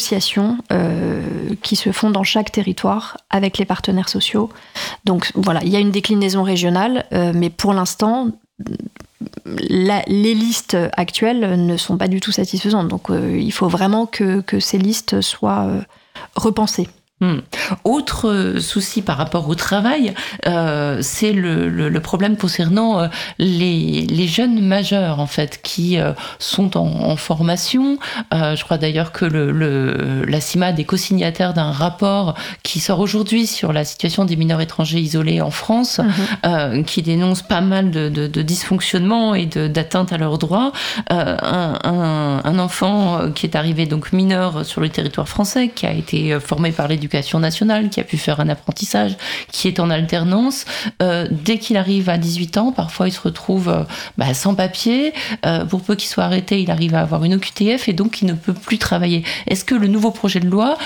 euh, 0.71 1.21
qui 1.61 1.75
se 1.75 1.91
font 1.91 2.11
dans 2.11 2.23
chaque 2.23 2.51
territoire 2.51 3.17
avec 3.29 3.57
les 3.57 3.65
partenaires 3.65 4.09
sociaux. 4.09 4.49
Donc 5.05 5.31
voilà, 5.35 5.61
il 5.63 5.69
y 5.69 5.75
a 5.75 5.79
une 5.79 5.91
déclinaison 5.91 6.43
régionale, 6.43 7.05
euh, 7.13 7.31
mais 7.35 7.49
pour 7.49 7.73
l'instant, 7.73 8.29
les 9.45 10.33
listes 10.33 10.77
actuelles 10.93 11.65
ne 11.65 11.77
sont 11.77 11.97
pas 11.97 12.07
du 12.07 12.19
tout 12.19 12.31
satisfaisantes. 12.31 12.87
Donc 12.87 13.09
euh, 13.09 13.37
il 13.39 13.51
faut 13.51 13.67
vraiment 13.67 14.05
que 14.05 14.59
ces 14.59 14.77
listes 14.77 15.21
soient 15.21 15.67
repensées. 16.35 16.87
Hmm. 17.21 17.39
Autre 17.83 18.55
souci 18.59 19.01
par 19.01 19.17
rapport 19.17 19.49
au 19.49 19.55
travail, 19.55 20.13
euh, 20.47 20.99
c'est 21.01 21.33
le, 21.33 21.99
problème 21.99 22.37
concernant 22.37 23.01
euh, 23.01 23.07
les, 23.39 24.25
jeunes 24.25 24.61
majeurs 24.61 25.19
en 25.19 25.27
fait 25.27 25.59
qui 25.61 25.99
euh, 25.99 26.13
sont 26.39 26.77
en, 26.77 27.17
formation. 27.17 27.97
je 28.31 28.63
crois 28.63 28.77
d'ailleurs 28.77 29.11
que 29.11 29.25
le, 29.25 30.23
la 30.23 30.39
CIMAD 30.39 30.79
est 30.79 30.85
co-signataire 30.85 31.53
d'un 31.53 31.71
rapport 31.71 32.35
qui 32.63 32.79
sort 32.79 32.99
aujourd'hui 32.99 33.47
sur 33.47 33.73
la 33.73 33.83
situation 33.83 34.23
des 34.23 34.37
mineurs 34.37 34.61
étrangers 34.61 34.99
isolés 34.99 35.41
en 35.41 35.51
France, 35.51 35.99
mhm. 36.43 36.85
qui 36.85 37.01
dénonce 37.01 37.41
pas 37.41 37.61
mal 37.61 37.91
de, 37.91 38.07
de, 38.07 38.41
dysfonctionnements 38.41 39.35
et 39.35 39.47
d'atteintes 39.47 40.13
à 40.13 40.17
leurs 40.17 40.37
droits. 40.37 40.71
Un, 41.09 41.79
un, 41.83 42.59
enfant 42.59 43.31
qui 43.33 43.45
est 43.45 43.55
arrivé 43.55 43.85
donc 43.85 44.13
mineur 44.13 44.65
sur 44.65 44.81
le 44.81 44.89
territoire 44.89 45.27
français, 45.27 45.69
qui 45.69 45.85
a 45.85 45.91
été 45.91 46.39
formé 46.39 46.71
par 46.71 46.87
l'éducation 46.87 47.08
l'éducation 47.09 47.39
nationale, 47.39 47.89
qui 47.89 47.99
a 47.99 48.03
pu 48.03 48.17
faire 48.17 48.39
un 48.39 48.49
apprentissage, 48.49 49.17
qui 49.51 49.67
est 49.67 49.79
en 49.79 49.89
alternance, 49.89 50.65
euh, 51.01 51.27
dès 51.31 51.57
qu'il 51.57 51.75
arrive 51.75 52.07
à 52.09 52.17
18 52.17 52.57
ans, 52.57 52.71
parfois 52.71 53.07
il 53.07 53.11
se 53.11 53.21
retrouve 53.21 53.69
euh, 53.69 53.83
bah, 54.17 54.33
sans 54.35 54.53
papier. 54.53 55.13
Euh, 55.45 55.65
pour 55.65 55.81
peu 55.81 55.95
qu'il 55.95 56.07
soit 56.07 56.23
arrêté, 56.23 56.61
il 56.61 56.69
arrive 56.69 56.93
à 56.93 57.01
avoir 57.01 57.23
une 57.23 57.33
OQTF 57.33 57.89
et 57.89 57.93
donc 57.93 58.21
il 58.21 58.27
ne 58.27 58.33
peut 58.33 58.53
plus 58.53 58.77
travailler. 58.77 59.23
Est-ce 59.47 59.65
que 59.65 59.73
le 59.73 59.87
nouveau 59.87 60.11
projet 60.11 60.39
de 60.39 60.47
loi 60.47 60.77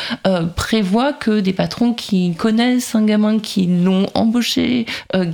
prévoit 0.55 1.13
que 1.13 1.39
des 1.39 1.53
patrons 1.53 1.93
qui 1.93 2.33
connaissent 2.35 2.95
un 2.95 3.03
gamin, 3.03 3.39
qui 3.39 3.65
l'ont 3.65 4.07
embauché, 4.13 4.85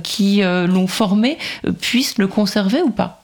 qui 0.02 0.42
l'ont 0.42 0.86
formé, 0.86 1.38
puissent 1.80 2.18
le 2.18 2.26
conserver 2.26 2.82
ou 2.82 2.90
pas? 2.90 3.19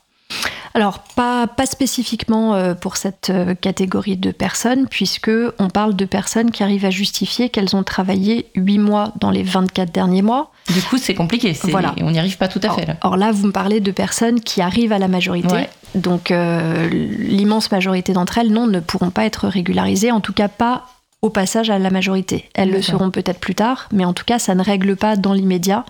Alors, 0.77 0.99
pas, 1.15 1.47
pas 1.47 1.65
spécifiquement 1.65 2.55
euh, 2.55 2.75
pour 2.75 2.99
cette 2.99 3.31
euh, 3.31 3.55
catégorie 3.55 4.19
de 4.19 4.31
personnes, 4.31 4.89
puisque 4.89 5.31
on 5.59 5.71
parle 5.71 5.97
de 5.97 6.05
personnes 6.05 6.51
qui 6.51 6.63
arrivent 6.63 6.85
à 6.85 6.91
justifier 6.91 7.49
qu'elles 7.49 7.75
ont 7.75 7.83
travaillé 7.83 8.51
8 8.57 8.77
mois 8.77 9.13
dans 9.19 9.31
les 9.31 9.43
24 9.43 9.91
derniers 9.91 10.21
mois. 10.21 10.53
Du 10.69 10.83
coup, 10.83 10.99
c'est 10.99 11.15
compliqué, 11.15 11.57
voilà. 11.71 11.95
on 12.03 12.11
n'y 12.11 12.19
arrive 12.19 12.37
pas 12.37 12.49
tout 12.49 12.61
à 12.63 12.69
fait. 12.75 12.85
Là. 12.85 12.97
Or, 13.01 13.17
là, 13.17 13.33
vous 13.33 13.47
me 13.47 13.53
parlez 13.53 13.81
de 13.81 13.91
personnes 13.91 14.41
qui 14.41 14.61
arrivent 14.61 14.93
à 14.93 14.99
la 14.99 15.09
majorité. 15.09 15.67
Donc, 15.95 16.31
euh, 16.31 16.91
l'immense 16.91 17.71
majorité 17.73 18.13
d'entre 18.13 18.37
elles, 18.37 18.53
non, 18.53 18.67
ne 18.67 18.81
pourront 18.81 19.09
pas 19.09 19.25
être 19.25 19.49
régularisées, 19.49 20.13
en 20.13 20.21
tout 20.21 20.35
cas 20.35 20.49
pas 20.49 20.89
au 21.23 21.31
passage 21.31 21.71
à 21.71 21.79
la 21.79 21.91
majorité. 21.91 22.49
Elles 22.55 22.71
le 22.71 22.83
seront 22.83 23.11
peut-être 23.11 23.41
plus 23.41 23.55
tard, 23.55 23.89
mais 23.93 24.05
en 24.05 24.13
tout 24.13 24.25
cas, 24.25 24.39
ça 24.39 24.55
ne 24.55 24.63
règle 24.63 24.97
pas 24.97 25.17
dans 25.17 25.33
l'immédiat 25.33 25.85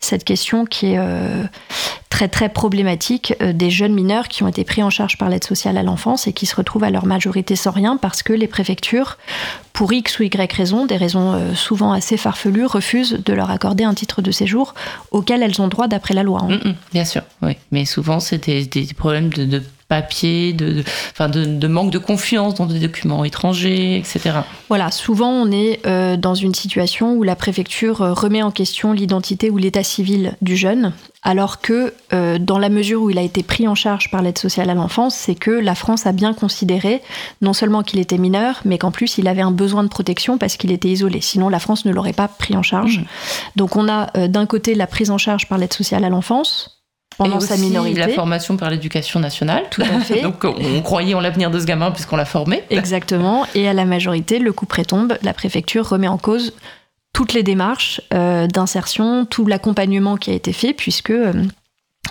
cette 0.00 0.24
question 0.24 0.64
qui 0.64 0.86
est 0.86 0.98
très 2.10 2.28
très 2.28 2.50
problématique 2.50 3.32
euh, 3.40 3.54
des 3.54 3.70
jeunes 3.70 3.94
mineurs 3.94 4.28
qui 4.28 4.42
ont 4.42 4.48
été 4.48 4.64
pris 4.64 4.82
en 4.82 4.90
charge 4.90 5.16
par 5.16 5.30
l'aide 5.30 5.44
sociale 5.44 5.78
à 5.78 5.82
l'enfance 5.82 6.26
et 6.26 6.34
qui 6.34 6.44
se 6.44 6.54
retrouvent 6.54 6.84
à 6.84 6.90
leur 6.90 7.06
majorité 7.06 7.56
sans 7.56 7.70
rien 7.70 7.96
parce 7.96 8.22
que 8.22 8.34
les 8.34 8.48
préfectures, 8.48 9.16
pour 9.72 9.90
X 9.90 10.18
ou 10.18 10.24
Y 10.24 10.52
raisons, 10.52 10.84
des 10.84 10.98
raisons 10.98 11.32
euh, 11.32 11.54
souvent 11.54 11.92
assez 11.92 12.18
farfelues, 12.18 12.66
refusent 12.66 13.22
de 13.24 13.32
leur 13.32 13.50
accorder 13.50 13.84
un 13.84 13.94
titre 13.94 14.20
de 14.20 14.32
séjour 14.32 14.74
auquel 15.12 15.42
elles 15.42 15.62
ont 15.62 15.68
droit 15.68 15.88
d'après 15.88 16.12
la 16.12 16.22
loi. 16.22 16.40
Hein. 16.42 16.58
Mm, 16.62 16.68
mm, 16.68 16.74
bien 16.92 17.04
sûr, 17.06 17.22
oui. 17.40 17.56
Mais 17.70 17.86
souvent, 17.86 18.20
c'est 18.20 18.50
des, 18.50 18.94
problèmes 18.94 19.30
de, 19.30 19.62
papier, 19.90 20.54
de, 20.54 20.82
enfin 21.10 21.28
de, 21.28 21.66
manque 21.66 21.90
de 21.90 21.98
confiance 21.98 22.54
dans 22.54 22.66
des 22.66 22.78
documents 22.78 23.24
étrangers, 23.24 23.98
etc. 23.98 24.38
Voilà, 24.68 24.90
souvent 24.90 25.30
on 25.30 25.50
est 25.50 25.84
euh, 25.84 26.16
dans 26.16 26.34
une 26.34 26.54
situation 26.54 27.14
où 27.14 27.24
la 27.24 27.36
préfecture 27.36 27.98
remet 27.98 28.42
en 28.42 28.52
question 28.52 28.92
l'identité 28.92 29.50
ou 29.50 29.58
l'état 29.58 29.82
civil 29.82 30.36
du 30.40 30.56
jeune 30.56 30.92
alors 31.22 31.60
que 31.60 31.92
euh, 32.12 32.38
dans 32.38 32.58
la 32.58 32.70
mesure 32.70 33.02
où 33.02 33.10
il 33.10 33.18
a 33.18 33.22
été 33.22 33.42
pris 33.42 33.68
en 33.68 33.74
charge 33.74 34.10
par 34.10 34.22
l'aide 34.22 34.38
sociale 34.38 34.70
à 34.70 34.74
l'enfance, 34.74 35.14
c'est 35.14 35.34
que 35.34 35.50
la 35.50 35.74
France 35.74 36.06
a 36.06 36.12
bien 36.12 36.32
considéré 36.32 37.02
non 37.42 37.52
seulement 37.52 37.82
qu'il 37.82 38.00
était 38.00 38.16
mineur, 38.16 38.60
mais 38.64 38.78
qu'en 38.78 38.90
plus 38.90 39.18
il 39.18 39.28
avait 39.28 39.42
un 39.42 39.50
besoin 39.50 39.82
de 39.82 39.88
protection 39.88 40.38
parce 40.38 40.56
qu'il 40.56 40.72
était 40.72 40.88
isolé. 40.88 41.20
Sinon, 41.20 41.48
la 41.48 41.58
France 41.58 41.84
ne 41.84 41.92
l'aurait 41.92 42.14
pas 42.14 42.28
pris 42.28 42.56
en 42.56 42.62
charge. 42.62 43.00
Mmh. 43.00 43.04
Donc 43.56 43.76
on 43.76 43.88
a 43.88 44.10
euh, 44.16 44.28
d'un 44.28 44.46
côté 44.46 44.74
la 44.74 44.86
prise 44.86 45.10
en 45.10 45.18
charge 45.18 45.46
par 45.46 45.58
l'aide 45.58 45.74
sociale 45.74 46.04
à 46.04 46.08
l'enfance, 46.08 46.79
pendant 47.20 47.38
et 47.38 47.46
sa 47.46 47.56
minorité. 47.56 48.00
la 48.00 48.08
formation 48.08 48.56
par 48.56 48.70
l'éducation 48.70 49.20
nationale. 49.20 49.64
Tout 49.70 49.82
à 49.82 50.00
fait. 50.00 50.20
Donc 50.22 50.44
on 50.44 50.80
croyait 50.82 51.14
en 51.14 51.20
l'avenir 51.20 51.50
de 51.50 51.58
ce 51.60 51.66
gamin 51.66 51.90
puisqu'on 51.90 52.16
l'a 52.16 52.24
formé. 52.24 52.62
Exactement. 52.70 53.46
Et 53.54 53.68
à 53.68 53.72
la 53.72 53.84
majorité, 53.84 54.38
le 54.38 54.52
coup 54.52 54.66
prétombe, 54.66 55.16
la 55.22 55.34
préfecture 55.34 55.88
remet 55.88 56.08
en 56.08 56.18
cause 56.18 56.52
toutes 57.12 57.32
les 57.32 57.42
démarches 57.42 58.00
euh, 58.14 58.46
d'insertion, 58.46 59.26
tout 59.26 59.44
l'accompagnement 59.46 60.16
qui 60.16 60.30
a 60.30 60.34
été 60.34 60.52
fait, 60.52 60.72
puisque 60.72 61.10
euh, 61.10 61.32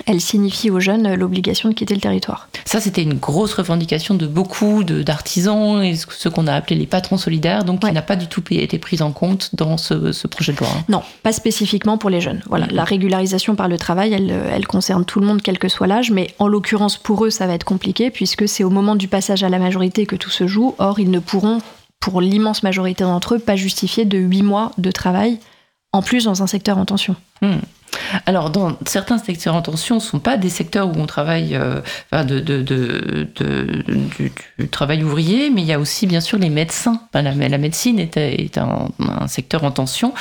elle 0.05 0.21
signifie 0.21 0.71
aux 0.71 0.79
jeunes 0.79 1.13
l'obligation 1.13 1.69
de 1.69 1.73
quitter 1.73 1.93
le 1.93 2.01
territoire. 2.01 2.49
Ça, 2.65 2.79
c'était 2.79 3.03
une 3.03 3.13
grosse 3.13 3.53
revendication 3.53 4.15
de 4.15 4.27
beaucoup 4.27 4.83
d'artisans 4.83 5.83
et 5.83 5.95
ce 5.95 6.29
qu'on 6.29 6.47
a 6.47 6.53
appelé 6.53 6.75
les 6.75 6.85
patrons 6.87 7.17
solidaires, 7.17 7.63
donc 7.63 7.81
qui 7.85 7.91
n'a 7.91 8.01
pas 8.01 8.15
du 8.15 8.27
tout 8.27 8.43
été 8.51 8.79
prise 8.79 9.01
en 9.01 9.11
compte 9.11 9.53
dans 9.53 9.77
ce, 9.77 10.27
projet 10.27 10.53
de 10.53 10.57
loi. 10.57 10.69
Hein. 10.69 10.83
Non, 10.89 11.03
pas 11.23 11.31
spécifiquement 11.31 11.97
pour 11.97 12.09
les 12.09 12.21
jeunes. 12.21 12.41
Voilà, 12.47 12.67
la 12.71 12.83
régularisation 12.83 13.55
par 13.55 13.67
le 13.67 13.77
travail, 13.77 14.13
elle, 14.13 14.31
elle 14.51 14.67
concerne 14.67 15.05
tout 15.05 15.19
le 15.19 15.27
monde, 15.27 15.41
quel 15.41 15.59
que 15.59 15.67
soit 15.67 15.87
l'âge, 15.87 16.11
mais 16.11 16.33
en 16.39 16.47
l'occurrence 16.47 16.97
pour 16.97 17.25
eux, 17.25 17.29
ça 17.29 17.45
va 17.45 17.53
être 17.53 17.63
compliqué 17.63 18.09
puisque 18.09 18.47
c'est 18.47 18.63
au 18.63 18.69
moment 18.69 18.95
du 18.95 19.07
passage 19.07 19.43
à 19.43 19.49
la 19.49 19.59
majorité 19.59 20.05
que 20.05 20.15
tout 20.15 20.31
se 20.31 20.47
joue. 20.47 20.75
Or, 20.79 20.99
ils 20.99 21.11
ne 21.11 21.19
pourront 21.19 21.59
pour 21.99 22.21
l'immense 22.21 22.63
majorité 22.63 23.03
d'entre 23.03 23.35
eux, 23.35 23.39
pas 23.39 23.55
justifié 23.55 24.05
de 24.05 24.17
8 24.17 24.41
mois 24.41 24.71
de 24.77 24.91
travail, 24.91 25.39
en 25.91 26.01
plus 26.01 26.25
dans 26.25 26.41
un 26.41 26.47
secteur 26.47 26.77
en 26.77 26.85
tension. 26.85 27.15
Hmm. 27.41 27.59
Alors, 28.25 28.49
dans 28.49 28.77
certains 28.85 29.17
secteurs 29.17 29.55
en 29.55 29.61
tension, 29.61 29.95
ne 29.95 29.99
sont 30.01 30.19
pas 30.19 30.37
des 30.37 30.49
secteurs 30.49 30.87
où 30.87 30.93
on 30.97 31.05
travaille 31.05 31.55
euh, 31.55 31.81
de, 32.23 32.39
du, 32.39 34.31
travail 34.71 35.03
ouvrier, 35.03 35.49
mais 35.49 35.61
il 35.61 35.67
y 35.67 35.73
a 35.73 35.79
aussi 35.79 36.07
bien 36.07 36.21
sûr 36.21 36.37
les 36.37 36.49
médecins. 36.49 37.01
la, 37.13 37.57
médecine 37.57 37.99
est, 37.99 38.57
un, 38.57 38.87
secteur 39.27 39.63
en 39.63 39.71
tension. 39.71 40.13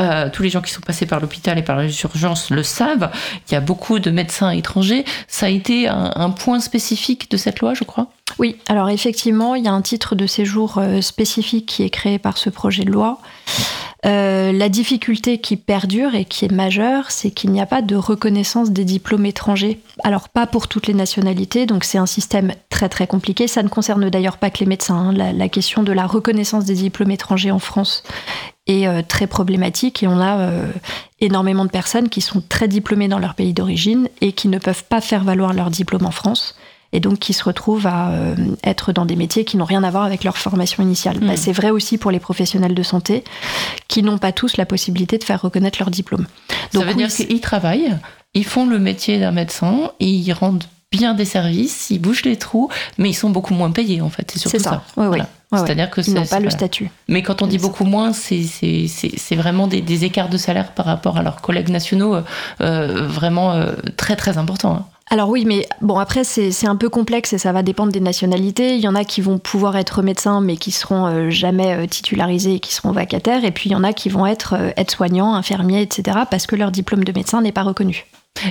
Euh, 0.00 0.28
tous 0.32 0.42
les 0.42 0.50
gens 0.50 0.60
qui 0.60 0.72
sont 0.72 0.80
passés 0.80 1.06
par 1.06 1.20
l'hôpital 1.20 1.58
et 1.58 1.62
par 1.62 1.78
les 1.78 2.00
urgences 2.02 2.50
le 2.50 2.62
savent. 2.62 3.10
Il 3.48 3.54
y 3.54 3.56
a 3.56 3.60
beaucoup 3.60 3.98
de 3.98 4.10
médecins 4.10 4.50
étrangers. 4.50 5.04
Ça 5.28 5.46
a 5.46 5.48
été 5.48 5.88
un 5.88 6.30
point 6.30 6.60
spécifique 6.60 7.30
de 7.30 7.36
cette 7.36 7.60
loi, 7.60 7.74
je 7.74 7.84
crois? 7.84 8.08
Oui, 8.38 8.56
alors 8.68 8.90
effectivement, 8.90 9.54
il 9.54 9.64
y 9.64 9.68
a 9.68 9.72
un 9.72 9.82
titre 9.82 10.14
de 10.14 10.26
séjour 10.26 10.78
euh, 10.78 11.00
spécifique 11.00 11.66
qui 11.66 11.82
est 11.82 11.90
créé 11.90 12.18
par 12.18 12.36
ce 12.36 12.50
projet 12.50 12.84
de 12.84 12.90
loi. 12.90 13.18
Euh, 14.06 14.52
la 14.52 14.68
difficulté 14.68 15.38
qui 15.38 15.56
perdure 15.56 16.14
et 16.14 16.24
qui 16.24 16.44
est 16.44 16.52
majeure, 16.52 17.10
c'est 17.10 17.32
qu'il 17.32 17.50
n'y 17.50 17.60
a 17.60 17.66
pas 17.66 17.82
de 17.82 17.96
reconnaissance 17.96 18.70
des 18.70 18.84
diplômes 18.84 19.26
étrangers. 19.26 19.80
Alors 20.04 20.28
pas 20.28 20.46
pour 20.46 20.68
toutes 20.68 20.86
les 20.86 20.94
nationalités, 20.94 21.66
donc 21.66 21.82
c'est 21.82 21.98
un 21.98 22.06
système 22.06 22.52
très 22.68 22.88
très 22.88 23.08
compliqué. 23.08 23.48
Ça 23.48 23.64
ne 23.64 23.68
concerne 23.68 24.08
d'ailleurs 24.08 24.38
pas 24.38 24.50
que 24.50 24.60
les 24.60 24.66
médecins. 24.66 24.94
Hein. 24.96 25.32
La, 25.32 25.48
question 25.48 25.82
de 25.82 25.92
la 25.92 26.06
reconnaissance 26.06 26.64
des 26.64 26.74
diplômes 26.74 27.10
étrangers 27.10 27.50
en 27.50 27.58
France 27.58 28.04
est 28.68 28.86
euh, 28.86 29.02
très 29.06 29.26
problématique 29.26 30.02
et 30.02 30.06
on 30.06 30.20
a 30.20 30.50
énormément 31.20 31.64
de 31.64 31.70
personnes 31.70 32.08
qui 32.08 32.20
sont 32.20 32.42
très 32.48 32.68
diplômées 32.68 33.08
dans 33.08 33.18
leur 33.18 33.34
pays 33.34 33.54
d'origine 33.54 34.08
et 34.20 34.32
qui 34.32 34.48
ne 34.48 34.58
peuvent 34.58 34.84
pas 34.84 35.00
faire 35.00 35.24
valoir 35.24 35.52
leur 35.52 35.70
diplôme 35.70 36.06
en 36.06 36.10
France 36.10 36.56
et 36.92 37.00
donc 37.00 37.18
qui 37.18 37.32
se 37.32 37.44
retrouvent 37.44 37.86
à 37.86 38.10
euh, 38.10 38.34
être 38.64 38.92
dans 38.92 39.04
des 39.04 39.16
métiers 39.16 39.44
qui 39.44 39.56
n'ont 39.56 39.64
rien 39.64 39.84
à 39.84 39.90
voir 39.90 40.04
avec 40.04 40.24
leur 40.24 40.36
formation 40.36 40.82
initiale. 40.82 41.18
Bah, 41.18 41.32
hmm. 41.32 41.36
c'est 41.36 41.52
vrai 41.52 41.70
aussi 41.70 41.98
pour 41.98 42.10
les 42.10 42.20
professionnels 42.20 42.74
de 42.74 42.82
santé 42.82 43.24
qui 43.88 44.02
n'ont 44.02 44.18
pas 44.18 44.32
tous 44.32 44.56
la 44.56 44.66
possibilité 44.66 45.18
de 45.18 45.24
faire 45.24 45.42
reconnaître 45.42 45.78
leur 45.80 45.90
diplôme. 45.90 46.26
Donc, 46.72 46.82
ça 46.82 46.88
veut 46.88 46.94
dire 46.94 47.08
qu'ils 47.08 47.40
travaillent, 47.40 47.96
ils 48.34 48.44
font 48.44 48.66
le 48.66 48.78
métier 48.78 49.18
d'un 49.18 49.32
médecin 49.32 49.90
et 50.00 50.08
ils 50.08 50.32
rendent 50.32 50.64
bien 50.92 51.14
des 51.14 51.24
services, 51.24 51.90
ils 51.90 51.98
bouchent 51.98 52.24
les 52.24 52.36
trous, 52.36 52.70
mais 52.96 53.10
ils 53.10 53.14
sont 53.14 53.30
beaucoup 53.30 53.54
moins 53.54 53.70
payés 53.70 54.00
en 54.00 54.08
fait. 54.08 54.30
C'est 54.32 54.38
surtout 54.38 54.58
ça. 54.58 54.82
C'est-à-dire 55.52 55.90
que 55.90 56.02
c'est 56.02 56.28
pas 56.28 56.40
le 56.40 56.50
statut. 56.50 56.90
Mais 57.08 57.22
quand 57.22 57.42
on 57.42 57.46
dit 57.46 57.58
beaucoup 57.58 57.84
moins, 57.84 58.12
c'est 58.12 59.36
vraiment 59.36 59.66
des, 59.66 60.04
écarts 60.04 60.28
de 60.28 60.38
salaire 60.38 60.72
par 60.72 60.86
rapport 60.86 61.16
à 61.18 61.22
leurs 61.22 61.40
collègues 61.40 61.68
nationaux 61.68 62.14
euh, 62.14 62.22
euh, 62.60 63.06
vraiment 63.06 63.60
très 63.96 64.16
très 64.16 64.38
importants. 64.38 64.74
Hein. 64.74 64.86
Alors 65.08 65.28
oui, 65.28 65.44
mais 65.44 65.68
bon, 65.80 65.98
après, 65.98 66.24
c'est 66.24 66.66
un 66.66 66.74
peu 66.74 66.88
complexe 66.88 67.32
et 67.32 67.38
ça 67.38 67.52
va 67.52 67.62
dépendre 67.62 67.92
des 67.92 68.00
nationalités. 68.00 68.74
Il 68.74 68.80
y 68.80 68.88
en 68.88 68.96
a 68.96 69.04
qui 69.04 69.20
vont 69.20 69.38
pouvoir 69.38 69.76
être 69.76 70.02
médecins, 70.02 70.40
mais 70.40 70.56
qui 70.56 70.72
seront 70.72 71.06
euh, 71.06 71.30
jamais 71.30 71.76
euh, 71.76 71.86
titularisés 71.86 72.54
et 72.54 72.60
qui 72.60 72.74
seront 72.74 72.90
vacataires. 72.90 73.44
Et 73.44 73.52
puis, 73.52 73.70
il 73.70 73.72
y 73.72 73.76
en 73.76 73.84
a 73.84 73.92
qui 73.92 74.08
vont 74.08 74.26
être 74.26 74.54
euh, 74.54 74.70
aides-soignants, 74.76 75.34
infirmiers, 75.34 75.82
etc., 75.82 76.18
parce 76.28 76.48
que 76.48 76.56
leur 76.56 76.72
diplôme 76.72 77.04
de 77.04 77.12
médecin 77.12 77.40
n'est 77.40 77.52
pas 77.52 77.62
reconnu. 77.62 78.06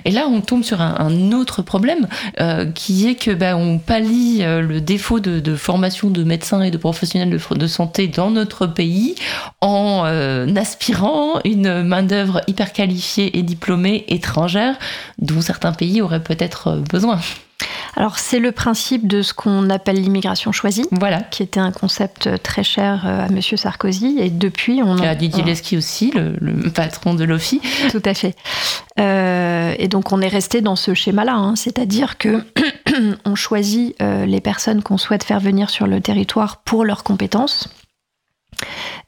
Et 0.06 0.12
là, 0.12 0.28
on 0.28 0.42
tombe 0.42 0.64
sur 0.64 0.82
un, 0.82 1.32
autre 1.32 1.62
problème 1.62 2.08
euh, 2.40 2.66
qui 2.66 3.08
est 3.08 3.16
que 3.16 3.32
bah, 3.32 3.58
on 3.58 3.78
pallie 3.78 4.40
euh, 4.42 4.62
le 4.62 4.82
défaut 4.82 5.20
de, 5.20 5.56
formation 5.56 6.10
de 6.10 6.24
médecins 6.24 6.62
et 6.62 6.72
de 6.72 6.78
professionnels 6.78 7.40
de, 7.52 7.68
santé 7.68 8.08
dans 8.08 8.32
notre 8.32 8.68
pays 8.68 9.16
en 9.62 10.04
euh, 10.06 10.54
aspirant 10.56 11.40
une 11.44 11.84
main-d'œuvre 11.84 12.42
hyper 12.48 12.74
qualifiée 12.74 13.38
et 13.38 13.44
diplômée 13.44 14.06
étrangère 14.08 14.76
dont 15.20 15.42
certains 15.42 15.74
pays 15.74 16.02
auraient 16.02 16.24
peut-être 16.24 16.82
besoin. 16.90 17.20
Alors 17.96 18.20
c'est 18.20 18.40
le 18.40 18.52
principe 18.52 19.08
de 19.08 19.22
ce 19.22 19.34
qu'on 19.34 19.70
appelle 19.70 20.02
l'immigration 20.02 20.52
choisie, 20.52 20.86
voilà. 20.92 21.22
qui 21.22 21.44
était 21.44 21.62
un 21.62 21.72
concept 21.72 22.42
très 22.44 22.64
cher 22.64 23.06
à 23.06 23.28
M. 23.28 23.42
Sarkozy, 23.42 24.18
et 24.20 24.30
depuis 24.30 24.82
on... 24.84 24.98
Et 24.98 25.08
à 25.08 25.16
Didier 25.16 25.44
Lesky 25.44 25.78
aussi, 25.78 26.12
le, 26.12 26.70
patron 26.72 27.14
de 27.14 27.24
l'OFI. 27.24 27.62
Tout 27.92 28.02
à 28.04 28.14
fait. 28.14 28.36
Euh, 29.00 29.76
et 29.78 29.88
donc 29.88 30.12
on 30.12 30.22
est 30.22 30.28
resté 30.28 30.62
dans 30.62 30.76
ce 30.76 30.94
schéma-là, 30.94 31.36
hein. 31.36 31.56
c'est-à-dire 31.56 32.18
que 32.18 32.44
on 33.26 33.36
choisit 33.36 33.96
euh, 34.02 34.26
les 34.26 34.42
personnes 34.42 34.82
qu'on 34.82 34.98
souhaite 34.98 35.24
faire 35.24 35.40
venir 35.40 35.70
sur 35.70 35.88
le 35.88 36.02
territoire 36.02 36.58
pour 36.58 36.86
leurs 36.86 37.04
compétences 37.04 37.70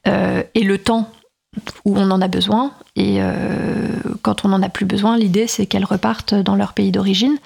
euh, 0.07 0.43
et 0.55 0.63
le 0.63 0.77
temps 0.77 1.11
où 1.85 1.97
on 1.97 2.11
en 2.11 2.21
a 2.21 2.27
besoin. 2.27 2.71
Et 2.95 3.19
quand 4.21 4.45
on 4.45 4.49
n'en 4.49 4.61
a 4.61 4.69
plus 4.69 4.85
besoin, 4.85 5.17
l'idée 5.17 5.47
c'est 5.47 5.65
qu'elles 5.65 5.85
repartent 5.85 6.35
dans 6.35 6.55
leur 6.55 6.73
pays 6.73 6.91
d'origine. 6.91 7.37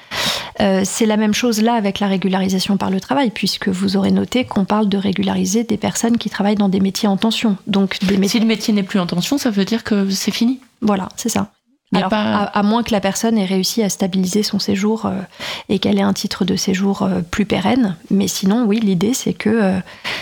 Euh, 0.59 0.81
c'est 0.83 1.05
la 1.05 1.17
même 1.17 1.33
chose 1.33 1.61
là 1.61 1.73
avec 1.73 1.99
la 1.99 2.07
régularisation 2.07 2.77
par 2.77 2.89
le 2.89 2.99
travail, 2.99 3.31
puisque 3.31 3.69
vous 3.69 3.97
aurez 3.97 4.11
noté 4.11 4.45
qu'on 4.45 4.65
parle 4.65 4.89
de 4.89 4.97
régulariser 4.97 5.63
des 5.63 5.77
personnes 5.77 6.17
qui 6.17 6.29
travaillent 6.29 6.55
dans 6.55 6.69
des 6.69 6.79
métiers 6.79 7.07
en 7.07 7.17
tension. 7.17 7.57
Donc, 7.67 7.97
des 8.03 8.27
Si 8.27 8.39
le 8.39 8.45
métier 8.45 8.73
n'est 8.73 8.83
plus 8.83 8.99
en 8.99 9.05
tension, 9.05 9.37
ça 9.37 9.49
veut 9.49 9.65
dire 9.65 9.83
que 9.83 10.09
c'est 10.09 10.31
fini 10.31 10.59
Voilà, 10.81 11.09
c'est 11.15 11.29
ça. 11.29 11.51
à, 11.93 12.63
moins 12.63 12.83
que 12.83 12.91
la 12.91 13.01
personne 13.01 13.37
ait 13.37 13.45
réussi 13.45 13.83
à 13.83 13.89
stabiliser 13.89 14.43
son 14.43 14.59
séjour 14.59 15.05
euh, 15.05 15.19
et 15.69 15.79
qu'elle 15.79 15.97
ait 15.97 16.03
un 16.03 16.13
titre 16.13 16.45
de 16.45 16.55
séjour 16.55 17.03
euh, 17.03 17.21
plus 17.21 17.45
pérenne. 17.45 17.95
Mais 18.09 18.27
sinon, 18.27 18.65
oui, 18.65 18.79
l'idée, 18.79 19.13
c'est 19.13 19.33
que 19.33 19.73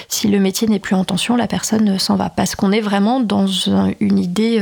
Si 0.08 0.28
le 0.28 0.40
métier 0.40 0.68
n'est 0.68 0.80
plus 0.80 0.96
en 0.96 1.06
tension, 1.06 1.36
la 1.36 1.48
personne 1.48 2.00
s'en 2.00 2.16
va. 2.16 2.30
Parce 2.30 2.56
qu'on 2.56 2.72
est 2.72 2.82
vraiment 2.82 3.20
dans 3.20 3.48
une 3.48 4.20
idée 4.20 4.60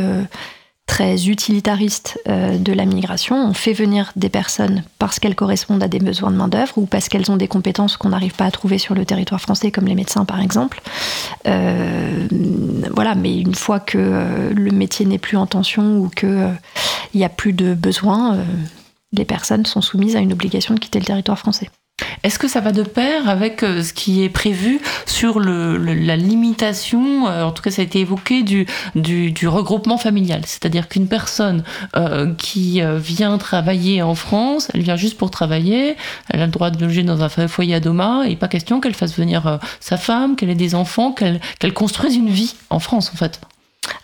très 0.88 1.28
utilitariste 1.28 2.19
euh, 2.28 2.58
de 2.58 2.73
la 2.73 2.86
migration. 2.86 3.36
On 3.36 3.54
fait 3.54 3.73
venir 3.73 4.12
des 4.15 4.30
personnes 4.30 4.84
parce 4.97 5.19
qu'elles 5.19 5.36
correspondent 5.36 5.84
à 5.84 5.88
des 5.88 6.00
besoins 6.00 6.32
de 6.32 6.38
main-d'œuvre 6.38 6.78
ou 6.78 6.86
parce 6.88 7.10
qu'elles 7.10 7.30
ont 7.30 7.38
des 7.38 7.47
compétences 7.47 7.97
qu'on 7.97 8.10
n'arrive 8.10 8.34
pas 8.34 8.45
à 8.45 8.52
trouver 8.52 8.80
sur 8.80 8.95
le 8.95 9.06
territoire 9.06 9.41
français, 9.41 9.69
comme 9.69 9.86
les 9.86 9.95
médecins 9.95 10.26
par 10.26 10.41
exemple. 10.41 10.82
Euh, 11.45 12.28
voilà, 12.95 13.13
mais 13.13 13.38
une 13.39 13.54
fois 13.54 13.80
que 13.80 13.97
euh, 14.00 14.54
le 14.56 14.71
métier 14.71 15.06
n'est 15.06 15.19
plus 15.19 15.38
en 15.38 15.45
tension 15.45 16.00
ou 16.00 16.10
qu'il 16.10 16.58
n'y 17.13 17.26
a 17.26 17.30
plus 17.30 17.54
de 17.54 17.73
besoins, 17.76 18.38
les 19.12 19.26
personnes 19.26 19.65
sont 19.65 19.82
soumises 19.82 20.15
à 20.15 20.19
une 20.19 20.34
obligation 20.34 20.73
de 20.73 20.80
quitter 20.80 21.00
le 21.00 21.06
territoire 21.06 21.38
français. 21.38 21.69
Est-ce 22.23 22.39
que 22.39 22.47
ça 22.47 22.60
va 22.60 22.71
de 22.71 22.83
pair 22.83 23.29
avec 23.29 23.63
euh, 23.63 23.81
ce 23.81 23.93
qui 23.93 24.23
est 24.23 24.29
prévu 24.29 24.79
sur 25.05 25.39
la 25.39 26.15
limitation, 26.15 27.27
euh, 27.27 27.43
en 27.43 27.51
tout 27.51 27.63
cas 27.63 27.71
ça 27.71 27.81
a 27.81 27.86
été 27.86 27.99
évoqué, 27.99 28.43
du, 28.43 29.47
regroupement 29.47 29.97
familial 29.97 30.41
C'est-à-dire 30.45 30.89
qu'une 30.89 31.07
personne 31.07 31.63
euh, 31.95 32.33
qui 32.36 32.81
vient 32.97 33.38
travailler 33.38 34.01
en 34.01 34.13
France, 34.13 34.69
elle 34.73 34.81
vient 34.81 34.95
juste 34.95 35.17
pour 35.17 35.31
travailler, 35.31 35.95
elle 36.29 36.41
a 36.41 36.45
le 36.45 36.51
droit 36.51 36.69
de 36.69 36.83
loger 36.83 37.03
dans 37.03 37.23
un 37.23 37.47
foyer 37.47 37.75
à 37.75 37.79
Doma, 37.79 38.27
et 38.27 38.36
pas 38.36 38.47
question 38.47 38.81
qu'elle 38.81 38.93
fasse 38.93 39.17
venir 39.17 39.60
sa 39.79 39.97
femme, 39.97 40.36
qu'elle 40.36 40.49
ait 40.49 40.55
des 40.55 40.75
enfants, 40.75 41.13
qu'elle 41.13 41.73
construise 41.73 42.15
une 42.15 42.29
vie 42.29 42.55
en 42.69 42.79
France 42.79 43.12
en 43.13 43.17
fait. 43.17 43.39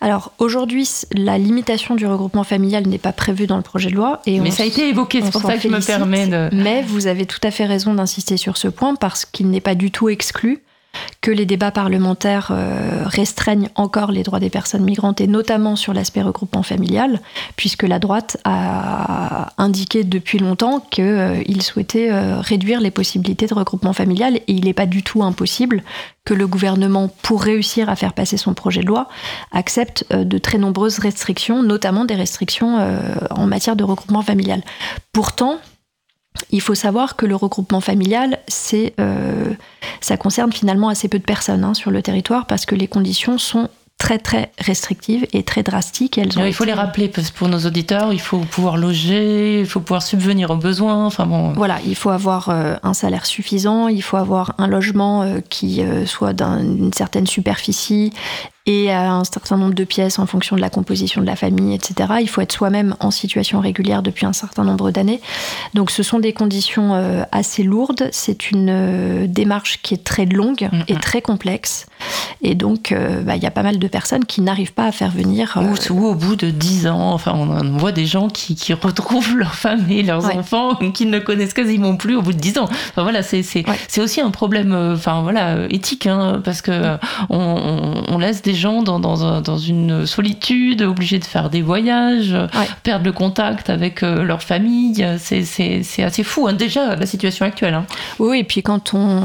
Alors 0.02 0.34
aujourd'hui, 0.38 0.88
la 1.12 1.38
limitation 1.38 1.96
du 1.96 2.06
regroupement 2.06 2.44
familial 2.44 2.88
n'est 2.88 2.98
pas 2.98 3.14
prévue 3.14 3.48
dans 3.48 3.58
le 3.58 3.64
projet 3.64 3.90
de 3.90 3.96
loi. 3.96 4.22
Et 4.26 4.40
Mais 4.40 4.52
ça 4.52 4.64
a 4.64 4.66
été 4.66 4.88
évoqué, 4.90 5.22
c'est 5.24 5.32
pour 5.32 5.42
ça 5.42 5.56
que 5.56 5.62
je 5.62 5.68
me 5.68 5.86
permets 5.86 6.28
de... 6.28 6.50
Mais 6.54 6.82
vous 6.84 7.08
avez 7.08 7.26
tout 7.26 7.40
à 7.44 7.52
fait 7.52 7.66
raison 7.66 7.94
d'insister 7.94 8.38
sur 8.38 8.58
ce 8.58 8.68
point 8.68 8.96
parce 8.96 9.26
qu'il 9.26 9.50
n'est 9.50 9.62
pas 9.62 9.76
du 9.76 9.92
tout 9.92 10.10
exclu 10.10 10.62
que 11.24 11.32
les 11.32 11.46
débats 11.46 11.72
parlementaires 11.72 12.50
euh, 12.52 13.04
restreignent 13.06 13.70
encore 13.76 14.12
les 14.12 14.24
droits 14.24 14.42
des 14.42 14.50
personnes 14.50 14.84
migrantes 14.84 15.22
et 15.22 15.28
notamment 15.28 15.78
sur 15.78 15.94
l'aspect 15.94 16.22
regroupement 16.22 16.64
familial, 16.64 17.22
puisque 17.56 17.84
la 17.84 17.98
droite 17.98 18.38
a 18.44 19.54
indiqué 19.58 20.04
depuis 20.04 20.38
longtemps 20.38 20.82
qu'il 20.82 21.04
euh, 21.06 21.62
souhaitait 21.62 22.12
euh, 22.12 22.42
réduire 22.42 22.82
les 22.82 22.92
possibilités 22.92 23.48
de 23.48 23.54
regroupement 23.54 23.94
familial 23.94 24.36
et 24.36 24.44
il 24.48 24.66
n'est 24.66 24.74
pas 24.74 24.86
du 24.86 25.02
tout 25.02 25.24
impossible 25.24 25.82
que 26.26 26.34
le 26.34 26.46
gouvernement, 26.46 27.10
pour 27.22 27.42
réussir 27.42 27.90
à 27.90 27.96
faire 27.96 28.14
passer 28.14 28.36
son 28.36 28.54
projet 28.54 28.82
de 28.82 28.88
loi, 28.88 29.08
accepte 29.52 30.06
de 30.14 30.38
très 30.38 30.58
nombreuses 30.58 31.00
restrictions, 31.00 31.64
notamment 31.64 32.06
des 32.06 32.16
restrictions 32.16 32.78
en 33.30 33.46
matière 33.46 33.76
de 33.76 33.84
regroupement 33.84 34.22
familial. 34.22 34.62
Pourtant, 35.12 35.60
il 36.52 36.62
faut 36.62 36.76
savoir 36.76 37.16
que 37.16 37.26
le 37.26 37.36
regroupement 37.36 37.82
familial, 37.82 38.40
c'est, 38.48 38.94
euh, 39.00 39.54
ça 40.02 40.18
concerne 40.18 40.52
finalement 40.52 40.90
assez 40.90 41.08
peu 41.08 41.20
de 41.20 41.24
personnes 41.24 41.64
hein, 41.64 41.74
sur 41.74 41.92
le 41.92 42.02
territoire 42.02 42.46
parce 42.46 42.66
que 42.66 42.76
les 42.76 42.88
conditions 42.88 43.38
sont 43.38 43.70
très 44.00 44.18
très 44.18 44.52
restrictives 44.60 45.26
et 45.32 45.44
très 45.44 45.64
drastiques. 45.64 46.18
Elles 46.18 46.38
ont 46.38 46.46
il 46.46 46.54
faut 46.54 46.66
les 46.66 46.74
rappeler 46.74 47.08
parce 47.08 47.32
que 47.32 47.38
pour 47.38 47.48
nos 47.48 47.60
auditeurs, 47.60 48.12
il 48.12 48.20
faut 48.20 48.40
pouvoir 48.40 48.76
loger, 48.76 49.62
il 49.62 49.66
faut 49.66 49.80
pouvoir 49.80 50.02
subvenir 50.02 50.50
aux 50.50 50.58
besoins. 50.58 51.06
Enfin 51.06 51.26
bon. 51.26 51.54
Voilà, 51.54 51.78
il 51.86 51.96
faut 51.96 52.10
avoir 52.10 52.50
euh, 52.50 52.76
un 52.84 52.94
salaire 52.94 53.26
suffisant, 53.26 53.88
il 53.88 54.02
faut 54.02 54.18
avoir 54.18 54.56
un 54.58 54.68
logement 54.68 55.22
euh, 55.22 55.40
qui 55.50 55.82
soit 56.06 56.34
d'une 56.34 56.92
certaine 56.92 57.28
superficie 57.28 58.12
et 58.66 58.92
à 58.92 59.12
un 59.12 59.24
certain 59.26 59.58
nombre 59.58 59.74
de 59.74 59.84
pièces 59.84 60.20
en 60.20 60.26
fonction 60.26 60.56
de 60.56 60.62
la 60.62 60.70
composition 60.70 61.22
de 61.22 61.26
la 61.26 61.36
famille, 61.36 61.76
etc. 61.76 62.14
Il 62.22 62.30
faut 62.30 62.42
être 62.42 62.54
soi-même 62.54 62.96
en 63.00 63.12
situation 63.12 63.60
régulière 63.60 64.02
depuis 64.02 64.26
un 64.26 64.34
certain 64.34 64.64
nombre 64.64 64.92
d'années. 64.92 65.20
Donc 65.74 65.92
ce 65.92 66.02
sont 66.02 66.20
des 66.20 66.32
conditions 66.32 66.94
euh, 66.94 67.24
assez 67.32 67.64
lourdes. 67.64 68.10
C'est 68.12 68.52
une 68.52 68.70
euh, 68.70 69.28
démarche 69.28 69.82
qui 69.82 69.94
est 69.94 70.04
très 70.04 70.26
longue 70.26 70.70
et 70.88 70.96
très 70.96 71.22
complexe. 71.22 71.88
Et 72.42 72.56
donc 72.56 72.92
euh, 72.92 73.22
bah, 73.22 73.36
il 73.36 73.44
y 73.44 73.46
a 73.46 73.52
pas 73.52 73.64
mal 73.64 73.80
de 73.80 73.88
personnes 73.88 74.26
qui 74.26 74.42
n'arrivent 74.42 74.74
pas 74.74 74.86
à 74.86 74.92
faire 74.92 75.12
venir... 75.12 75.60
Ou, 75.90 76.06
au 76.06 76.16
bout 76.16 76.36
de 76.36 76.50
dix 76.50 76.88
ans, 76.88 77.14
enfin 77.14 77.34
on, 77.36 77.78
voit 77.78 77.92
des 77.92 78.06
gens 78.06 78.28
qui, 78.28 78.56
qui 78.56 78.74
retrouvent 78.74 79.36
leur 79.38 79.56
famille 79.56 80.00
et 80.00 80.04
leurs 80.04 80.36
enfants 80.36 80.76
qu'ils 80.76 81.10
ne 81.10 81.20
connaissent 81.20 81.54
quasiment 81.54 81.96
plus 81.96 82.16
au 82.16 82.22
bout 82.22 82.34
de 82.34 82.40
dix 82.40 82.58
ans. 82.58 82.66
Enfin, 82.66 83.04
voilà, 83.04 83.22
c'est 83.24 83.66
aussi 84.00 84.22
un 84.22 84.32
problème 84.32 84.74
enfin, 84.94 85.22
voilà, 85.22 85.66
éthique, 85.70 86.08
hein, 86.08 86.42
parce 86.44 86.62
que 86.62 86.98
on, 87.30 88.04
on 88.08 88.18
laisse 88.18 88.42
des 88.42 88.54
gens 88.54 88.84
dans, 88.84 89.00
dans, 89.00 89.58
une 89.58 90.06
solitude, 90.06 90.82
obligés 90.82 91.20
de 91.20 91.26
faire 91.26 91.50
des 91.50 91.62
voyages, 91.62 92.36
perdre 92.84 93.06
le 93.06 93.12
contact 93.12 93.70
avec 93.70 94.04
euh, 94.04 94.24
leur 94.24 94.42
famille. 94.42 95.06
C'est 95.18 96.04
assez 96.04 96.24
fou, 96.24 96.48
hein, 96.48 96.54
déjà, 96.54 96.96
la 96.96 97.06
situation 97.06 97.46
actuelle. 97.46 97.74
Hein. 97.74 97.86
Oui, 98.20 98.40
et 98.40 98.44
puis 98.44 98.64
quand 98.64 98.94
on, 98.94 99.22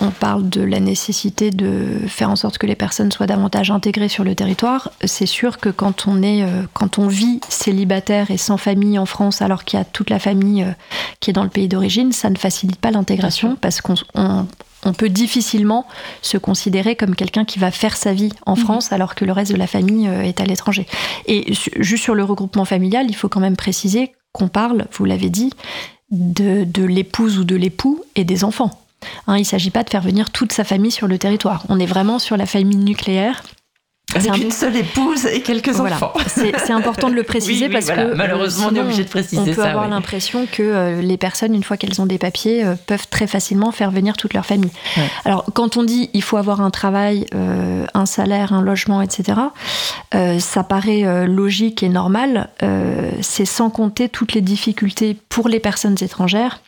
on, 0.00 0.10
parle 0.10 0.48
de 0.48 0.62
la 0.62 0.80
nécessité 0.80 1.50
de 1.50 2.00
faire 2.06 2.21
en 2.28 2.36
sorte 2.36 2.58
que 2.58 2.66
les 2.66 2.74
personnes 2.74 3.12
soient 3.12 3.26
davantage 3.26 3.70
intégrées 3.70 4.08
sur 4.08 4.24
le 4.24 4.34
territoire, 4.34 4.90
c'est 5.04 5.26
sûr 5.26 5.58
que 5.58 5.68
quand 5.68 6.06
on, 6.06 6.22
est, 6.22 6.42
euh, 6.42 6.62
quand 6.72 6.98
on 6.98 7.08
vit 7.08 7.40
célibataire 7.48 8.30
et 8.30 8.36
sans 8.36 8.56
famille 8.56 8.98
en 8.98 9.06
France, 9.06 9.42
alors 9.42 9.64
qu'il 9.64 9.78
y 9.78 9.82
a 9.82 9.84
toute 9.84 10.10
la 10.10 10.18
famille 10.18 10.62
euh, 10.62 10.72
qui 11.20 11.30
est 11.30 11.32
dans 11.32 11.44
le 11.44 11.50
pays 11.50 11.68
d'origine, 11.68 12.12
ça 12.12 12.30
ne 12.30 12.36
facilite 12.36 12.80
pas 12.80 12.90
l'intégration 12.90 13.56
parce 13.60 13.80
qu'on 13.80 13.94
on 14.84 14.92
peut 14.92 15.08
difficilement 15.08 15.86
se 16.22 16.38
considérer 16.38 16.96
comme 16.96 17.14
quelqu'un 17.14 17.44
qui 17.44 17.58
va 17.58 17.70
faire 17.70 17.96
sa 17.96 18.12
vie 18.12 18.32
en 18.46 18.56
mhm. 18.56 18.62
France 18.62 18.92
alors 18.92 19.14
que 19.14 19.24
le 19.24 19.32
reste 19.32 19.52
de 19.52 19.56
la 19.56 19.66
famille 19.66 20.08
euh, 20.08 20.22
est 20.22 20.40
à 20.40 20.44
l'étranger. 20.44 20.86
Et 21.26 21.52
juste 21.78 22.02
sur 22.02 22.14
le 22.14 22.24
regroupement 22.24 22.64
familial, 22.64 23.06
il 23.08 23.14
faut 23.14 23.28
quand 23.28 23.40
même 23.40 23.56
préciser 23.56 24.12
qu'on 24.32 24.48
parle, 24.48 24.86
vous 24.92 25.04
l'avez 25.04 25.30
dit, 25.30 25.52
de, 26.10 26.84
l'épouse 26.84 27.38
ou 27.38 27.44
de 27.44 27.56
l'époux 27.56 28.02
et 28.16 28.24
des 28.24 28.44
enfants. 28.44 28.81
Hein, 29.26 29.36
il 29.36 29.40
ne 29.40 29.46
s'agit 29.46 29.70
pas 29.70 29.82
de 29.82 29.90
faire 29.90 30.02
venir 30.02 30.30
toute 30.30 30.52
sa 30.52 30.64
famille 30.64 30.90
sur 30.90 31.06
le 31.06 31.18
territoire. 31.18 31.64
On 31.68 31.78
est 31.78 31.86
vraiment 31.86 32.18
sur 32.18 32.36
la 32.36 32.46
famille 32.46 32.78
nucléaire 32.78 33.42
avec 34.14 34.42
une 34.42 34.50
seule 34.50 34.76
épouse 34.76 35.26
et 35.26 35.40
quelques 35.40 35.80
enfants. 35.80 36.12
C'est 36.26 36.70
important 36.70 37.08
de 37.08 37.14
le 37.14 37.22
préciser 37.22 37.68
parce 37.68 37.86
que 37.86 38.14
malheureusement 38.14 38.68
on 38.70 38.74
est 38.74 38.80
obligé 38.80 39.04
de 39.04 39.08
préciser 39.08 39.40
on 39.40 39.54
peut 39.54 39.62
avoir 39.62 39.88
l'impression 39.88 40.46
que 40.50 40.62
euh, 40.62 41.00
les 41.00 41.16
personnes, 41.16 41.54
une 41.54 41.62
fois 41.62 41.76
qu'elles 41.76 42.00
ont 42.00 42.06
des 42.06 42.18
papiers, 42.18 42.64
euh, 42.64 42.74
peuvent 42.86 43.08
très 43.08 43.26
facilement 43.26 43.72
faire 43.72 43.90
venir 43.90 44.16
toute 44.16 44.34
leur 44.34 44.46
famille. 44.46 44.70
Alors 45.24 45.44
quand 45.54 45.76
on 45.76 45.82
dit 45.82 46.10
il 46.12 46.22
faut 46.22 46.36
avoir 46.36 46.60
un 46.60 46.70
travail, 46.70 47.26
euh, 47.34 47.86
un 47.94 48.06
salaire, 48.06 48.52
un 48.52 48.62
logement, 48.62 49.02
etc., 49.02 49.40
ça 50.38 50.62
paraît 50.62 51.26
logique 51.26 51.82
et 51.82 51.88
normal. 51.88 52.50
C'est 53.20 53.44
sans 53.44 53.70
compter 53.70 54.08
toutes 54.08 54.34
les 54.34 54.40
difficultés 54.40 55.16
pour 55.28 55.48
les 55.48 55.58
personnes 55.58 55.96
étrangères 56.00 56.60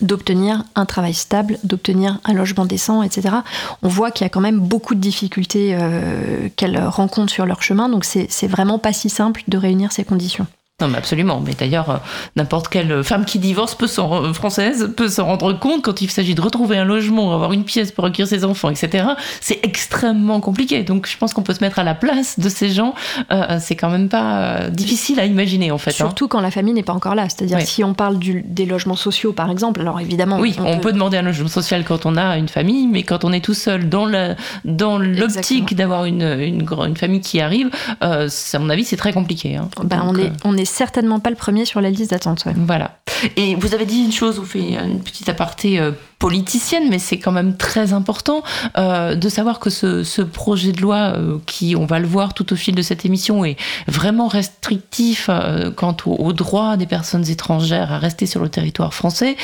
d'obtenir 0.00 0.64
un 0.74 0.86
travail 0.86 1.14
stable, 1.14 1.58
d'obtenir 1.64 2.18
un 2.24 2.32
logement 2.32 2.64
décent, 2.64 3.02
etc. 3.02 3.36
On 3.82 3.88
voit 3.88 4.10
qu'il 4.10 4.24
y 4.24 4.26
a 4.26 4.30
quand 4.30 4.40
même 4.40 4.60
beaucoup 4.60 4.94
de 4.94 5.00
difficultés 5.00 5.74
euh, 5.74 6.48
qu'elles 6.56 6.80
rencontrent 6.82 7.32
sur 7.32 7.46
leur 7.46 7.62
chemin, 7.62 7.88
donc 7.88 8.04
c'est 8.04 8.46
vraiment 8.46 8.78
pas 8.78 8.92
si 8.92 9.08
simple 9.08 9.42
de 9.48 9.58
réunir 9.58 9.92
ces 9.92 10.04
conditions. 10.04 10.46
Non, 10.80 10.86
mais 10.86 10.98
absolument. 10.98 11.42
Mais 11.44 11.54
d'ailleurs, 11.58 11.90
euh, 11.90 11.96
n'importe 12.36 12.68
quelle 12.68 13.02
femme 13.02 13.24
qui 13.24 13.40
divorce 13.40 13.74
peut 13.74 13.88
s'en, 13.88 14.32
française 14.32 14.92
peut 14.96 15.08
se 15.08 15.20
rendre 15.20 15.52
compte 15.58 15.82
quand 15.82 16.00
il 16.02 16.08
s'agit 16.08 16.36
de 16.36 16.40
retrouver 16.40 16.78
un 16.78 16.84
logement, 16.84 17.34
avoir 17.34 17.52
une 17.52 17.64
pièce 17.64 17.90
pour 17.90 18.04
accueillir 18.04 18.28
ses 18.28 18.44
enfants, 18.44 18.70
etc. 18.70 19.08
C'est 19.40 19.58
extrêmement 19.64 20.38
compliqué. 20.38 20.84
Donc, 20.84 21.08
je 21.08 21.18
pense 21.18 21.34
qu'on 21.34 21.42
peut 21.42 21.54
se 21.54 21.64
mettre 21.64 21.80
à 21.80 21.82
la 21.82 21.96
place 21.96 22.38
de 22.38 22.48
ces 22.48 22.70
gens. 22.70 22.94
Euh, 23.32 23.58
c'est 23.60 23.74
quand 23.74 23.90
même 23.90 24.08
pas 24.08 24.38
euh, 24.38 24.70
difficile 24.70 25.18
à 25.18 25.24
imaginer, 25.24 25.72
en 25.72 25.78
fait. 25.78 25.90
Hein. 25.90 25.94
Surtout 25.94 26.28
quand 26.28 26.40
la 26.40 26.52
famille 26.52 26.74
n'est 26.74 26.84
pas 26.84 26.92
encore 26.92 27.16
là. 27.16 27.28
C'est-à-dire, 27.28 27.60
si 27.62 27.82
on 27.82 27.94
parle 27.94 28.20
des 28.20 28.64
logements 28.64 28.94
sociaux, 28.94 29.32
par 29.32 29.50
exemple, 29.50 29.80
alors 29.80 30.00
évidemment. 30.00 30.38
Oui, 30.38 30.54
on, 30.64 30.78
peut... 30.78 30.92
demander 30.92 31.16
un 31.16 31.22
logement 31.22 31.48
social 31.48 31.82
quand 31.82 32.06
on 32.06 32.16
a 32.16 32.38
une 32.38 32.48
famille, 32.48 32.86
mais 32.86 33.02
quand 33.02 33.24
on 33.24 33.32
est 33.32 33.44
tout 33.44 33.54
seul 33.54 33.88
dans, 33.88 34.06
la, 34.06 34.36
dans 34.64 34.96
l'optique 34.96 35.74
d'avoir 35.74 36.04
une, 36.04 36.22
une, 36.22 36.64
une, 36.86 36.96
famille 36.96 37.20
qui 37.20 37.40
arrive, 37.40 37.68
à 38.00 38.28
mon 38.60 38.70
avis, 38.70 38.84
c'est 38.84 38.96
très 38.96 39.12
compliqué. 39.12 39.56
Hein. 39.56 39.68
Ben, 39.82 40.04
on, 40.06 40.14
est, 40.14 40.30
on 40.44 40.56
est 40.56 40.67
certainement 40.68 41.20
pas 41.20 41.30
le 41.30 41.36
premier 41.36 41.64
sur 41.64 41.80
la 41.80 41.90
liste 41.90 42.10
d'attente. 42.10 42.44
Voilà. 42.56 42.98
Et 43.36 43.54
vous 43.56 43.74
avez 43.74 43.86
dit 43.86 44.04
une 44.04 44.12
chose, 44.12 44.38
vous 44.38 44.44
faites 44.44 44.62
une 44.62 45.00
petite 45.00 45.28
aparté 45.28 45.80
euh, 45.80 45.92
politicienne, 46.18 46.88
mais 46.88 46.98
c'est 46.98 47.18
quand 47.18 47.32
même 47.32 47.56
très 47.56 47.92
important 47.92 48.42
euh, 48.76 49.14
de 49.14 49.28
savoir 49.28 49.58
que 49.58 49.70
ce, 49.70 50.22
projet 50.22 50.72
de 50.72 50.80
loi, 50.80 51.14
euh, 51.16 51.38
qui, 51.46 51.74
on 51.76 51.86
va 51.86 51.98
le 51.98 52.06
voir 52.06 52.34
tout 52.34 52.52
au 52.52 52.56
fil 52.56 52.74
de 52.74 52.82
cette 52.82 53.04
émission, 53.04 53.44
est 53.44 53.56
vraiment 53.86 54.28
restrictif 54.28 55.30
quant 55.76 55.96
au 56.06 56.32
droits 56.32 56.76
des 56.76 56.86
personnes 56.86 57.28
étrangères 57.28 57.92
à 57.92 57.98
rester 57.98 58.26
sur 58.26 58.42
le 58.42 58.48
territoire 58.48 58.94
français. 58.94 59.36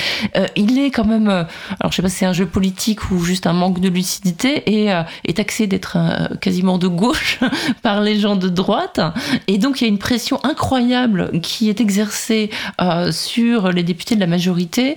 il 0.56 0.78
est 0.78 0.90
quand 0.90 1.04
même, 1.04 1.28
alors 1.28 1.90
je 1.90 1.96
sais 1.96 2.02
pas 2.02 2.08
si 2.08 2.18
c'est 2.18 2.26
un 2.26 2.32
jeu 2.32 2.46
politique 2.46 3.10
ou 3.10 3.22
juste 3.22 3.46
un 3.46 3.52
manque 3.52 3.80
de 3.80 3.88
lucidité, 3.88 4.62
et 4.70 4.92
est 5.24 5.36
taxé 5.36 5.66
d'être 5.66 5.96
quasiment 6.40 6.78
de 6.78 6.88
gauche 6.88 7.40
par 7.82 8.00
les 8.00 8.18
gens 8.18 8.36
de 8.36 8.48
droite. 8.48 9.00
Et 9.46 9.58
donc 9.58 9.80
il 9.80 9.84
y 9.84 9.86
a 9.86 9.88
une 9.88 9.98
pression 9.98 10.38
incroyable 10.44 11.13
qui 11.42 11.68
est 11.68 11.80
exercée 11.80 12.50
sur 13.10 13.70
les 13.70 13.82
députés 13.82 14.14
de 14.14 14.20
la 14.20 14.26
majorité 14.26 14.96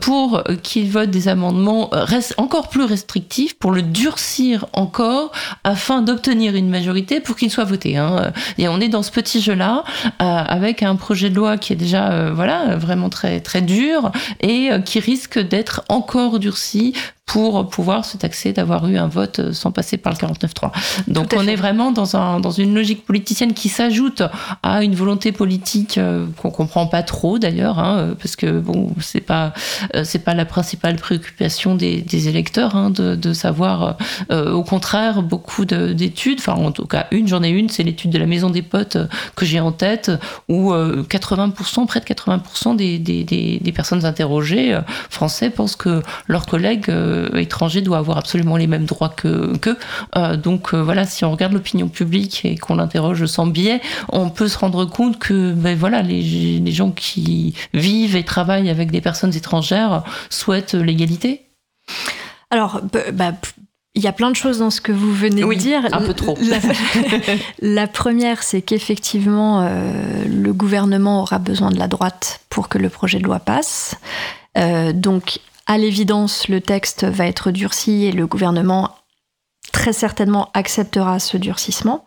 pour 0.00 0.42
qu'ils 0.62 0.90
votent 0.90 1.10
des 1.10 1.28
amendements 1.28 1.90
euh, 1.94 2.06
encore 2.36 2.68
plus 2.68 2.84
restrictifs 2.84 3.58
pour 3.58 3.72
le 3.72 3.82
durcir 3.82 4.66
encore 4.72 5.32
afin 5.64 6.02
d'obtenir 6.02 6.54
une 6.54 6.68
majorité 6.68 7.20
pour 7.20 7.36
qu'il 7.36 7.50
soit 7.50 7.64
voté. 7.64 7.96
Hein. 7.96 8.32
Et 8.58 8.68
on 8.68 8.80
est 8.80 8.88
dans 8.88 9.02
ce 9.02 9.10
petit 9.10 9.40
jeu-là 9.40 9.84
euh, 10.06 10.10
avec 10.20 10.82
un 10.82 10.96
projet 10.96 11.30
de 11.30 11.34
loi 11.34 11.58
qui 11.58 11.72
est 11.72 11.76
déjà 11.76 12.10
euh, 12.12 12.32
voilà 12.32 12.76
vraiment 12.76 13.08
très 13.08 13.40
très 13.40 13.62
dur 13.62 14.10
et 14.40 14.70
qui 14.84 15.00
risque 15.00 15.38
d'être 15.38 15.84
encore 15.88 16.38
durci 16.38 16.94
pour 17.26 17.68
pouvoir 17.68 18.04
se 18.04 18.16
taxer 18.16 18.52
d'avoir 18.52 18.86
eu 18.88 18.96
un 18.96 19.08
vote 19.08 19.52
sans 19.52 19.72
passer 19.72 19.96
par 19.96 20.12
le 20.12 20.18
49-3. 20.18 20.70
Donc 21.08 21.34
on 21.36 21.46
est 21.48 21.56
vraiment 21.56 21.90
dans, 21.90 22.16
un, 22.16 22.38
dans 22.38 22.52
une 22.52 22.72
logique 22.72 23.04
politicienne 23.04 23.52
qui 23.52 23.68
s'ajoute 23.68 24.22
à 24.62 24.84
une 24.84 24.94
volonté 24.94 25.32
politique 25.32 25.98
euh, 25.98 26.26
qu'on 26.36 26.50
comprend 26.50 26.86
pas 26.86 27.02
trop 27.02 27.40
d'ailleurs, 27.40 27.80
hein, 27.80 28.14
parce 28.20 28.36
que 28.36 28.60
bon, 28.60 28.92
c'est 29.00 29.20
pas 29.20 29.52
euh, 29.96 30.04
c'est 30.04 30.20
pas 30.20 30.34
la 30.34 30.44
principale 30.44 30.96
préoccupation 30.96 31.74
des, 31.74 32.00
des 32.00 32.28
électeurs 32.28 32.76
hein, 32.76 32.90
de, 32.90 33.16
de, 33.16 33.32
savoir. 33.32 33.96
Euh, 34.30 34.52
au 34.52 34.62
contraire, 34.62 35.22
beaucoup 35.22 35.64
d'études, 35.64 36.38
enfin 36.38 36.54
en 36.54 36.70
tout 36.70 36.86
cas 36.86 37.08
une, 37.10 37.26
j'en 37.26 37.42
ai 37.42 37.50
une, 37.50 37.68
c'est 37.68 37.82
l'étude 37.82 38.10
de 38.10 38.18
la 38.18 38.26
maison 38.26 38.50
des 38.50 38.62
potes 38.62 38.98
que 39.34 39.44
j'ai 39.44 39.58
en 39.58 39.72
tête, 39.72 40.12
où 40.48 40.72
80%, 40.72 41.86
près 41.86 42.00
de 42.00 42.04
80% 42.04 42.76
des, 42.76 42.98
des, 42.98 43.24
des, 43.24 43.72
personnes 43.72 44.04
interrogées 44.04 44.78
français 45.10 45.50
pensent 45.50 45.76
que 45.76 46.02
leurs 46.28 46.46
collègues 46.46 46.88
étrangers 47.36 47.82
doivent 47.82 48.00
avoir 48.00 48.18
absolument 48.18 48.56
les 48.56 48.66
mêmes 48.66 48.84
droits 48.84 49.08
que 49.08 49.56
qu'eux. 49.56 49.78
donc 50.36 50.74
voilà, 50.74 51.04
si 51.04 51.24
on 51.24 51.32
regarde 51.32 51.52
l'opinion 51.52 51.88
publique 51.88 52.44
et 52.44 52.56
qu'on 52.56 52.76
l'interroge 52.76 53.26
sans 53.26 53.46
biais, 53.46 53.80
on 54.10 54.30
peut 54.30 54.48
se 54.48 54.58
rendre 54.58 54.84
compte 54.84 55.18
que 55.18 55.52
ben 55.52 55.76
voilà, 55.76 56.02
les, 56.02 56.58
les, 56.58 56.72
gens 56.72 56.90
qui 56.90 57.54
vivent 57.74 58.16
et 58.16 58.24
travaillent 58.24 58.70
avec 58.70 58.90
des 58.90 59.00
personnes 59.00 59.34
étrangères 59.34 60.04
souhaitent 60.30 60.74
l'égalité 60.74 61.42
Alors, 62.50 62.80
bah, 63.12 63.32
il 63.96 64.02
y 64.02 64.06
a 64.06 64.12
plein 64.12 64.30
de 64.30 64.36
choses 64.36 64.58
dans 64.58 64.70
ce 64.70 64.82
que 64.82 64.92
vous 64.92 65.12
venez 65.12 65.42
de 65.42 65.54
dire. 65.54 65.88
Un 65.90 66.02
peu 66.02 66.12
trop. 66.12 66.38
La, 67.62 67.86
première, 67.88 68.42
c'est 68.42 68.60
qu'effectivement, 68.60 69.62
euh, 69.62 70.24
le 70.28 70.52
gouvernement 70.52 71.22
aura 71.22 71.38
besoin 71.38 71.70
de 71.70 71.78
la 71.78 71.88
droite 71.88 72.40
pour 72.50 72.68
que 72.68 72.76
le 72.76 72.90
projet 72.90 73.18
de 73.18 73.24
loi 73.24 73.38
passe. 73.38 73.96
Euh, 74.58 74.92
donc, 74.92 75.40
à 75.66 75.78
l'évidence, 75.78 76.48
le 76.48 76.60
texte 76.60 77.04
va 77.04 77.26
être 77.26 77.50
durci 77.50 78.04
et 78.04 78.12
le 78.12 78.26
gouvernement 78.26 78.94
très 79.72 79.92
certainement 79.92 80.50
acceptera 80.54 81.18
ce 81.18 81.36
durcissement. 81.36 82.06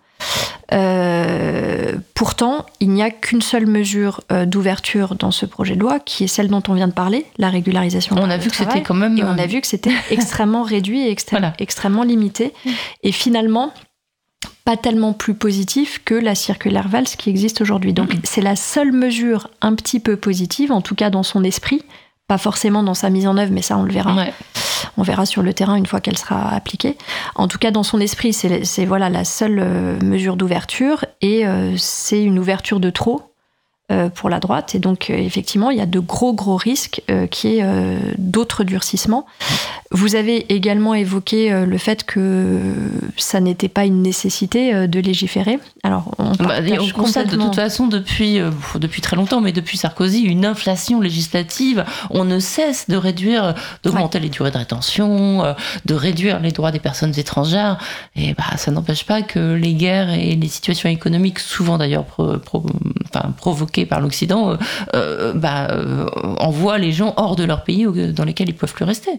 Euh, 0.72 1.94
pourtant, 2.14 2.66
il 2.80 2.90
n'y 2.90 3.02
a 3.02 3.10
qu'une 3.10 3.42
seule 3.42 3.66
mesure 3.66 4.22
euh, 4.32 4.46
d'ouverture 4.46 5.16
dans 5.16 5.32
ce 5.32 5.46
projet 5.46 5.76
de 5.76 5.80
loi, 5.80 6.00
qui 6.00 6.24
est 6.24 6.28
celle 6.28 6.48
dont 6.48 6.62
on 6.68 6.74
vient 6.74 6.88
de 6.88 6.94
parler, 6.94 7.26
la 7.38 7.50
régularisation. 7.50 8.16
On 8.20 8.30
a 8.30 8.38
vu 8.38 8.50
que 8.50 8.56
c'était 8.56 8.84
quand 8.84 8.94
même. 8.94 9.18
Et 9.18 9.24
on 9.24 9.38
a 9.38 9.44
euh, 9.44 9.48
vu 9.48 9.62
que 9.62 9.68
c'était 9.68 9.94
extrêmement 10.12 10.64
réduit 10.64 11.02
et 11.02 11.16
extrêmement 11.60 12.04
limité. 12.04 12.54
Et 13.04 13.12
finalement, 13.12 13.74
pas 14.64 14.78
tellement 14.78 15.14
plus 15.14 15.34
positif 15.34 16.02
que 16.06 16.14
la 16.14 16.36
circulaire 16.36 16.88
Valls 16.88 17.06
qui 17.06 17.30
existe 17.30 17.62
aujourd'hui. 17.62 17.94
Donc, 17.94 18.12
c'est 18.24 18.42
la 18.42 18.56
seule 18.56 18.92
mesure 18.92 19.50
un 19.62 19.74
petit 19.74 20.00
peu 20.00 20.16
positive, 20.16 20.72
en 20.72 20.82
tout 20.82 20.96
cas 20.96 21.10
dans 21.10 21.24
son 21.24 21.44
esprit, 21.44 21.84
pas 22.30 22.38
forcément 22.38 22.84
dans 22.84 22.94
sa 22.94 23.10
mise 23.10 23.28
en 23.28 23.38
œuvre, 23.38 23.52
mais 23.52 23.64
ça, 23.64 23.76
on 23.76 23.84
le 23.84 23.92
verra. 23.92 24.16
On 24.98 25.02
verra 25.02 25.26
sur 25.26 25.42
le 25.42 25.52
terrain 25.52 25.76
une 25.76 25.88
fois 25.88 26.00
qu'elle 26.00 26.18
sera 26.18 26.54
appliquée. 26.54 26.96
En 27.34 27.48
tout 27.48 27.58
cas, 27.58 27.72
dans 27.72 27.82
son 27.82 28.00
esprit, 28.00 28.34
c'est 28.34 28.86
voilà 28.86 29.10
la 29.10 29.26
seule 29.26 29.60
euh, 29.60 30.00
mesure 30.04 30.36
d'ouverture 30.36 31.06
et 31.22 31.48
euh, 31.48 31.76
c'est 31.78 32.24
une 32.24 32.38
ouverture 32.38 32.80
de 32.80 32.92
trop 32.92 33.29
pour 34.14 34.30
la 34.30 34.40
droite. 34.40 34.76
Et 34.76 34.80
donc, 34.80 35.10
euh, 35.10 35.18
effectivement, 35.18 35.72
il 35.72 35.78
y 35.78 35.82
a 35.82 35.86
de 35.86 36.00
gros, 36.00 36.34
gros 36.34 36.58
risques 36.58 37.02
euh, 37.10 37.28
qui 37.28 37.48
est 37.48 37.64
d'autres 38.18 38.64
durcissements. 38.64 39.26
Vous 39.92 40.16
avez 40.16 40.54
également 40.54 40.94
évoqué 40.94 41.50
le 41.66 41.78
fait 41.80 42.04
que 42.04 42.60
ça 43.18 43.40
n'était 43.40 43.68
pas 43.68 43.86
une 43.86 44.04
nécessité 44.04 44.88
de 44.88 45.00
légiférer. 45.00 45.58
Alors, 45.84 46.14
on, 46.20 46.32
bah, 46.34 46.60
on 46.80 46.90
constate 46.90 47.30
de 47.30 47.38
toute 47.38 47.56
façon 47.56 47.88
depuis, 47.88 48.40
depuis 48.76 49.02
très 49.02 49.16
longtemps, 49.16 49.42
mais 49.42 49.52
depuis 49.52 49.78
Sarkozy, 49.78 50.22
une 50.22 50.46
inflation 50.46 51.02
législative. 51.02 51.86
On 52.12 52.24
ne 52.24 52.38
cesse 52.40 52.88
de 52.88 52.98
réduire, 52.98 53.56
d'augmenter 53.84 54.20
les 54.20 54.30
durées 54.30 54.52
de 54.52 54.60
rétention, 54.60 55.56
de 55.86 55.94
réduire 55.96 56.40
les 56.40 56.52
droits 56.52 56.72
des 56.72 56.80
personnes 56.80 57.18
étrangères. 57.18 57.80
Et 58.16 58.36
bah, 58.36 58.58
ça 58.58 58.70
n'empêche 58.70 59.06
pas 59.06 59.24
que 59.24 59.54
les 59.54 59.74
guerres 59.74 60.12
et 60.12 60.36
les 60.36 60.48
situations 60.48 60.90
économiques, 60.90 61.40
souvent 61.40 61.80
d'ailleurs 61.80 62.06
provoquées 63.38 63.79
par 63.86 64.02
l'Occident, 64.02 64.52
euh, 64.52 64.58
euh, 64.96 65.34
bah, 65.34 65.68
euh, 65.72 66.06
envoie 66.38 66.78
les 66.78 66.92
gens 66.92 67.14
hors 67.18 67.36
de 67.36 67.44
leur 67.44 67.64
pays 67.64 67.86
dans 68.14 68.24
lesquels 68.24 68.50
ils 68.50 68.56
peuvent 68.56 68.74
plus 68.74 68.86
rester. 68.86 69.12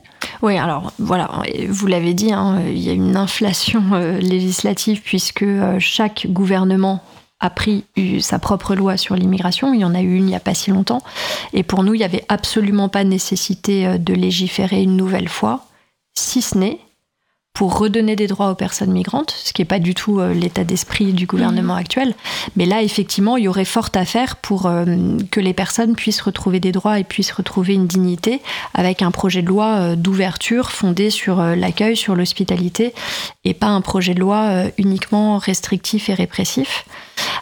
Oui, 0.42 0.59
alors 0.59 0.92
voilà, 0.99 1.31
vous 1.68 1.87
l'avez 1.87 2.14
dit, 2.14 2.33
hein, 2.33 2.61
il 2.66 2.79
y 2.79 2.90
a 2.90 2.92
une 2.92 3.16
inflation 3.16 3.83
législative 4.20 5.03
puisque 5.03 5.44
chaque 5.79 6.27
gouvernement 6.29 7.03
a 7.40 7.49
pris 7.49 7.85
sa 8.20 8.38
propre 8.38 8.75
loi 8.75 8.96
sur 8.96 9.16
l'immigration. 9.16 9.73
Il 9.73 9.81
y 9.81 9.85
en 9.85 9.94
a 9.94 10.01
eu 10.01 10.16
une 10.16 10.25
il 10.25 10.27
n'y 10.27 10.37
a 10.37 10.40
pas 10.40 10.55
si 10.55 10.70
longtemps. 10.70 11.03
Et 11.55 11.62
pour 11.62 11.83
nous, 11.83 11.94
il 11.94 11.99
n'y 11.99 12.05
avait 12.05 12.25
absolument 12.29 12.88
pas 12.88 13.03
nécessité 13.05 13.99
de 13.99 14.12
légiférer 14.12 14.83
une 14.83 14.96
nouvelle 14.96 15.29
fois, 15.29 15.66
si 16.14 16.42
ce 16.42 16.59
n'est 16.59 16.81
pour 17.52 17.78
redonner 17.78 18.16
des 18.16 18.26
droits 18.26 18.50
aux 18.50 18.54
personnes 18.54 18.92
migrantes, 18.92 19.34
ce 19.36 19.52
qui 19.52 19.60
n'est 19.60 19.66
pas 19.66 19.80
du 19.80 19.94
tout 19.94 20.20
euh, 20.20 20.32
l'état 20.32 20.64
d'esprit 20.64 21.12
du 21.12 21.26
gouvernement 21.26 21.74
mmh. 21.74 21.78
actuel. 21.78 22.14
Mais 22.56 22.64
là, 22.64 22.82
effectivement, 22.82 23.36
il 23.36 23.44
y 23.44 23.48
aurait 23.48 23.64
fort 23.64 23.90
à 23.94 24.04
faire 24.04 24.36
pour 24.36 24.66
euh, 24.66 24.86
que 25.30 25.40
les 25.40 25.52
personnes 25.52 25.94
puissent 25.94 26.20
retrouver 26.20 26.60
des 26.60 26.72
droits 26.72 26.98
et 26.98 27.04
puissent 27.04 27.32
retrouver 27.32 27.74
une 27.74 27.86
dignité 27.86 28.40
avec 28.72 29.02
un 29.02 29.10
projet 29.10 29.42
de 29.42 29.48
loi 29.48 29.66
euh, 29.66 29.96
d'ouverture 29.96 30.70
fondé 30.70 31.10
sur 31.10 31.42
l'accueil, 31.42 31.96
sur 31.96 32.14
l'hospitalité, 32.14 32.94
et 33.44 33.52
pas 33.52 33.66
un 33.66 33.80
projet 33.80 34.14
de 34.14 34.20
loi 34.20 34.64
uniquement 34.78 35.38
restrictif 35.38 36.08
et 36.08 36.14
répressif. 36.14 36.84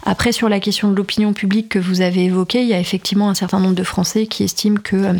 Après, 0.05 0.33
sur 0.33 0.49
la 0.49 0.61
question 0.61 0.90
de 0.90 0.97
l'opinion 0.97 1.33
publique 1.33 1.68
que 1.68 1.79
vous 1.79 2.01
avez 2.01 2.25
évoquée, 2.25 2.62
il 2.62 2.68
y 2.68 2.75
a 2.75 2.81
effectivement 2.81 3.29
un 3.29 3.35
certain 3.35 3.61
nombre 3.61 3.75
de 3.75 3.85
Français 3.85 4.27
qui 4.27 4.42
estiment 4.42 4.79
que 4.83 5.14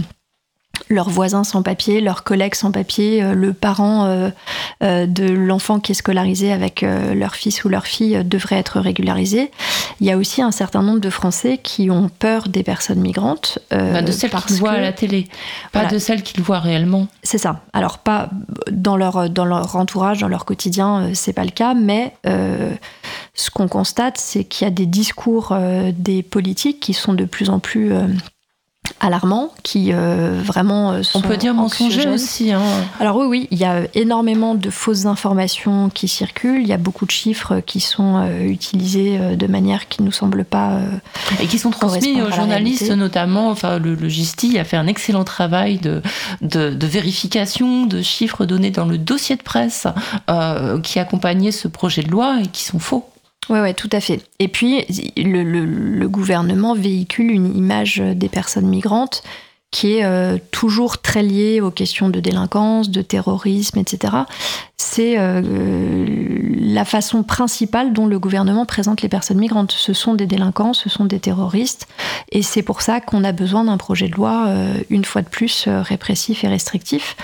leurs 0.89 1.09
voisins 1.09 1.45
sans 1.45 1.63
papier, 1.63 2.01
leurs 2.01 2.25
collègues 2.25 2.55
sans 2.55 2.73
papier, 2.73 3.23
euh, 3.23 3.35
le 3.35 3.53
parent 3.53 4.05
euh, 4.07 4.31
euh, 4.83 5.07
de 5.07 5.29
l'enfant 5.29 5.81
qui 5.81 5.93
est 5.93 5.95
scolarisé 5.95 6.53
avec 6.53 6.83
leur 6.83 7.35
fils 7.35 7.65
ou 7.65 7.69
leur 7.69 7.87
fille 7.87 8.23
devrait 8.25 8.57
être 8.57 8.81
régularisé. 8.81 9.51
Il 10.01 10.07
y 10.07 10.13
a 10.13 10.17
aussi 10.17 10.43
un 10.43 10.51
certain 10.51 10.83
nombre 10.83 11.01
de 11.01 11.11
Français 11.11 11.59
qui 11.63 11.91
ont 11.91 12.09
peur 12.09 12.49
des 12.49 12.63
personnes 12.63 13.01
migrantes. 13.01 13.59
Bah, 13.71 14.03
de 14.03 14.13
celles 14.13 14.31
qu'ils 14.31 14.57
voient 14.57 14.73
à 14.73 14.81
la 14.81 14.93
télé, 14.93 15.29
pas 15.73 15.87
de 15.87 15.99
celles 15.99 16.23
qu'ils 16.23 16.43
voient 16.43 16.61
réellement. 16.61 17.09
C'est 17.23 17.39
ça. 17.39 17.61
Alors 17.73 17.99
pas 17.99 18.31
dans 18.71 18.97
leur, 18.97 19.29
dans 19.31 19.45
leur 19.45 19.77
entourage, 19.77 20.21
dans 20.21 20.29
leur 20.29 20.45
quotidien, 20.45 21.11
c'est 21.15 21.33
pas 21.33 21.45
le 21.45 21.51
cas, 21.51 21.75
mais 21.75 22.15
ce 23.35 23.51
qu'on 23.51 23.69
constate, 23.69 24.19
c'est 24.19 24.45
qu'il 24.45 24.65
y 24.65 24.69
a 24.69 24.73
des 24.73 24.87
discours 24.87 25.57
des 25.93 26.23
politiques 26.23 26.81
qui 26.81 26.95
sont 26.95 27.15
de 27.15 27.25
plus 27.25 27.51
en 27.51 27.59
plus 27.59 27.93
alarmant 29.01 29.53
qui 29.63 29.93
euh, 29.93 30.41
vraiment 30.45 30.93
euh, 30.93 31.03
on 31.15 31.21
peut 31.21 31.37
dire 31.37 31.55
aussi 31.59 32.53
hein. 32.53 32.61
alors 33.01 33.17
oui 33.17 33.27
oui 33.27 33.49
il 33.51 33.59
y 33.59 33.65
a 33.65 33.83
énormément 33.95 34.55
de 34.55 34.71
fausses 34.71 35.07
informations 35.07 35.91
qui 35.91 36.09
circulent 36.09 36.61
il 36.61 36.69
y 36.69 36.73
a 36.73 36.79
beaucoup 36.79 37.07
de 37.07 37.11
chiffres 37.11 37.61
qui 37.61 37.81
sont 37.81 38.17
euh, 38.17 38.41
utilisés 38.43 39.19
de 39.37 39.47
manière 39.47 39.89
qui 39.89 40.03
nous 40.03 40.13
semble 40.13 40.45
pas 40.45 40.81
et 41.41 41.47
qui 41.47 41.59
sont 41.59 41.71
transmis 41.71 42.21
aux 42.23 42.31
journalistes 42.31 42.91
notamment 42.91 43.51
enfin 43.51 43.79
le, 43.79 43.95
le, 43.95 44.09
GISTI 44.09 44.59
a 44.59 44.65
fait 44.65 44.77
un 44.77 44.87
excellent 44.87 45.25
travail 45.25 45.79
de, 45.79 46.03
de, 46.41 46.71
de 46.71 46.87
vérification 46.87 47.87
de 47.87 48.03
chiffres 48.03 48.45
donnés 48.45 48.71
dans 48.71 48.87
le 48.87 48.99
dossier 48.99 49.37
de 49.37 49.43
presse 49.43 49.87
qui 50.83 50.99
accompagnait 50.99 51.53
ce 51.53 51.69
projet 51.69 52.03
de 52.03 52.11
loi 52.11 52.41
et 52.43 52.47
qui 52.47 52.65
sont 52.65 52.79
faux 52.79 53.09
oui, 53.51 53.61
ouais, 53.61 53.75
tout 53.75 53.89
à 53.93 54.01
fait. 54.01 54.21
Et 54.39 54.49
puis, 54.49 54.85
le, 55.17 55.43
le, 55.43 56.09
gouvernement 56.09 56.75
véhicule 56.75 57.31
une 57.31 57.57
image 57.57 57.99
des 57.99 58.29
personnes 58.29 58.69
migrantes 58.69 59.23
qui 59.71 59.97
est 59.97 60.05
euh, 60.05 60.39
toujours 60.51 60.99
très 60.99 61.23
liée 61.23 61.61
aux 61.61 61.71
questions 61.71 62.09
de 62.09 62.21
délinquance, 62.21 62.91
de 62.91 63.03
terrorisme, 63.03 63.79
etc. 63.79 64.15
C'est 64.79 65.17
euh, 65.19 65.43
la 66.59 66.87
façon 66.87 67.23
principale 67.23 67.93
dont 67.93 68.07
le 68.07 68.19
gouvernement 68.19 68.65
présente 68.65 69.03
les 69.03 69.11
personnes 69.11 69.39
migrantes. 69.39 69.73
Ce 69.73 69.93
sont 69.93 70.15
des 70.15 70.27
délinquants, 70.27 70.73
ce 70.73 70.89
sont 70.89 71.05
des 71.05 71.21
terroristes, 71.21 71.87
et 72.33 72.43
c'est 72.43 72.63
pour 72.63 72.81
ça 72.81 73.01
qu'on 73.01 73.25
a 73.25 73.33
besoin 73.33 73.65
d'un 73.65 73.77
projet 73.77 74.09
de 74.09 74.15
loi, 74.15 74.47
euh, 74.49 74.75
une 74.89 75.05
fois 75.05 75.21
de 75.21 75.29
plus, 75.29 75.69
répressif 75.69 76.45
et 76.45 76.49
restrictif. 76.49 77.17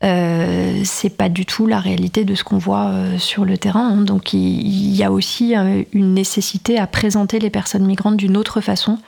c'est 0.00 1.16
pas 1.16 1.28
du 1.28 1.46
tout 1.46 1.66
la 1.66 1.80
réalité 1.80 2.24
de 2.24 2.34
ce 2.36 2.44
qu'on 2.44 2.58
voit 2.58 2.92
sur 3.18 3.44
le 3.44 3.58
terrain. 3.58 3.88
Hein. 3.88 4.02
Donc 4.02 4.32
il 4.32 4.94
y 4.94 5.02
a 5.02 5.10
aussi 5.10 5.54
une 5.92 6.14
nécessité 6.14 6.78
à 6.78 6.86
présenter 6.86 7.40
les 7.40 7.50
personnes 7.50 7.84
migrantes 7.84 8.16
d'une 8.16 8.36
autre 8.36 8.60
façon 8.60 8.98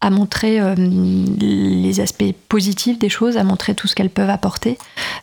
à 0.00 0.10
montrer 0.10 0.60
euh, 0.60 0.74
les 0.76 2.00
aspects 2.00 2.32
positifs 2.48 2.98
des 2.98 3.08
choses, 3.10 3.36
à 3.36 3.44
montrer 3.44 3.74
tout 3.74 3.86
ce 3.86 3.94
qu'elles 3.94 4.10
peuvent 4.10 4.30
apporter, 4.30 4.78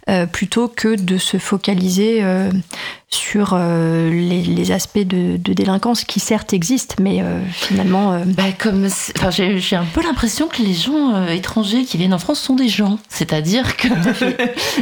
euh, 0.09 0.25
plutôt 0.25 0.67
que 0.67 0.95
de 0.95 1.17
se 1.17 1.37
focaliser 1.37 2.19
euh, 2.21 2.51
sur 3.09 3.51
euh, 3.53 4.09
les, 4.09 4.71
aspects 4.71 4.99
de, 4.99 5.37
délinquance 5.37 6.03
qui 6.03 6.19
certes 6.19 6.51
existent, 6.53 6.95
mais 6.99 7.21
euh, 7.21 7.41
finalement... 7.53 8.11
Euh, 8.11 8.23
bah, 8.25 8.51
comme, 8.57 8.89
j'ai, 9.29 9.75
un 9.77 9.85
peu 9.85 10.03
l'impression 10.03 10.47
que 10.49 10.61
les 10.61 10.73
gens 10.73 11.25
étrangers 11.27 11.85
qui 11.85 11.97
viennent 11.97 12.13
en 12.13 12.19
France 12.19 12.39
sont 12.41 12.55
des 12.55 12.67
gens. 12.67 12.99
C'est-à-dire 13.07 13.77
que, 13.77 13.87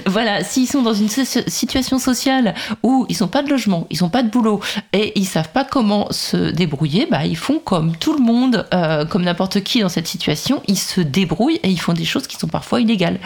voilà, 0.09 0.43
s'ils 0.43 0.67
sont 0.67 0.81
dans 0.81 0.95
une 0.95 1.09
situation 1.09 1.99
sociale 1.99 2.55
où 2.81 3.05
ils 3.09 3.17
n'ont 3.21 3.27
pas 3.27 3.43
de 3.43 3.49
logement, 3.49 3.85
ils 3.91 4.01
n'ont 4.01 4.09
pas 4.09 4.23
de 4.23 4.29
boulot, 4.29 4.59
et 4.91 5.13
ils 5.19 5.25
savent 5.25 5.51
pas 5.51 5.63
comment 5.63 6.07
se 6.09 6.49
débrouiller, 6.49 7.07
bah, 7.09 7.25
ils 7.25 7.38
font 7.38 7.59
comme 7.59 7.95
tout 7.95 8.13
le 8.13 8.23
monde, 8.23 8.67
comme 9.11 9.23
n'importe 9.23 9.61
qui 9.61 9.81
dans 9.81 9.89
cette 9.89 10.07
situation, 10.07 10.63
ils 10.67 10.79
se 10.79 10.99
débrouillent 10.99 11.59
et 11.61 11.69
ils 11.69 11.79
font 11.79 11.93
des 11.93 12.05
choses 12.05 12.25
qui 12.25 12.38
sont 12.38 12.47
parfois 12.47 12.81
illégales 12.81 13.19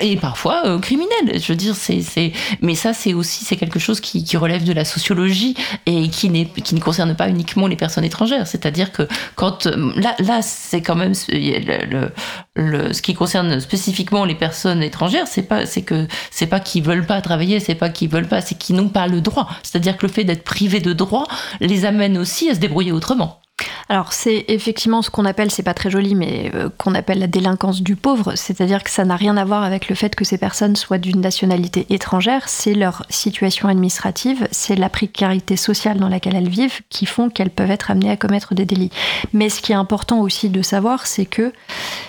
et 0.00 0.16
parfois 0.16 0.78
criminelles. 0.80 1.40
Je 1.40 1.52
veux 1.52 1.56
dire, 1.56 1.74
c'est, 1.74 2.02
c'est... 2.02 2.32
mais 2.62 2.76
ça, 2.76 2.92
c'est 2.92 3.14
aussi 3.14 3.44
c'est 3.44 3.56
quelque 3.56 3.80
chose 3.80 4.00
qui 4.00 4.27
qui 4.28 4.36
relève 4.36 4.64
de 4.64 4.72
la 4.72 4.84
sociologie 4.84 5.54
et 5.86 6.08
qui, 6.08 6.30
qui 6.62 6.74
ne 6.74 6.80
concerne 6.80 7.16
pas 7.16 7.28
uniquement 7.28 7.66
les 7.66 7.76
personnes 7.76 8.04
étrangères. 8.04 8.46
C'est-à-dire 8.46 8.92
que 8.92 9.08
quand 9.34 9.66
là, 9.66 10.14
là 10.18 10.42
c'est 10.42 10.82
quand 10.82 10.96
même 10.96 11.14
ce 11.14 13.02
qui 13.02 13.14
concerne 13.14 13.58
spécifiquement 13.60 14.24
les 14.24 14.34
personnes 14.34 14.82
étrangères, 14.82 15.26
c'est 15.26 15.42
pas 15.42 15.66
c'est 15.66 15.82
que 15.82 16.06
c'est 16.30 16.46
pas 16.46 16.60
qu'ils 16.60 16.82
veulent 16.82 17.06
pas 17.06 17.20
travailler, 17.22 17.58
c'est 17.58 17.74
pas 17.74 17.88
qu'ils 17.88 18.10
veulent 18.10 18.28
pas, 18.28 18.40
c'est 18.40 18.56
qu'ils 18.56 18.76
n'ont 18.76 18.90
pas 18.90 19.06
le 19.06 19.20
droit. 19.20 19.48
C'est-à-dire 19.62 19.96
que 19.96 20.06
le 20.06 20.12
fait 20.12 20.24
d'être 20.24 20.44
privé 20.44 20.80
de 20.80 20.92
droit 20.92 21.26
les 21.60 21.84
amène 21.86 22.18
aussi 22.18 22.50
à 22.50 22.54
se 22.54 22.60
débrouiller 22.60 22.92
autrement. 22.92 23.40
Alors 23.88 24.12
c'est 24.12 24.44
effectivement 24.48 25.02
ce 25.02 25.10
qu'on 25.10 25.24
appelle, 25.24 25.50
c'est 25.50 25.62
pas 25.62 25.74
très 25.74 25.90
joli, 25.90 26.14
mais 26.14 26.50
euh, 26.54 26.68
qu'on 26.76 26.94
appelle 26.94 27.18
la 27.18 27.26
délinquance 27.26 27.82
du 27.82 27.96
pauvre, 27.96 28.34
c'est-à-dire 28.34 28.84
que 28.84 28.90
ça 28.90 29.04
n'a 29.04 29.16
rien 29.16 29.36
à 29.36 29.44
voir 29.44 29.62
avec 29.62 29.88
le 29.88 29.94
fait 29.94 30.14
que 30.14 30.24
ces 30.24 30.38
personnes 30.38 30.76
soient 30.76 30.98
d'une 30.98 31.20
nationalité 31.20 31.86
étrangère, 31.90 32.48
c'est 32.48 32.74
leur 32.74 33.04
situation 33.08 33.68
administrative, 33.68 34.46
c'est 34.50 34.76
la 34.76 34.88
précarité 34.88 35.56
sociale 35.56 35.98
dans 35.98 36.08
laquelle 36.08 36.36
elles 36.36 36.48
vivent 36.48 36.80
qui 36.90 37.06
font 37.06 37.30
qu'elles 37.30 37.50
peuvent 37.50 37.70
être 37.70 37.90
amenées 37.90 38.10
à 38.10 38.16
commettre 38.16 38.54
des 38.54 38.66
délits. 38.66 38.92
Mais 39.32 39.48
ce 39.48 39.60
qui 39.60 39.72
est 39.72 39.76
important 39.76 40.20
aussi 40.20 40.50
de 40.50 40.62
savoir, 40.62 41.06
c'est 41.06 41.26
que 41.26 41.52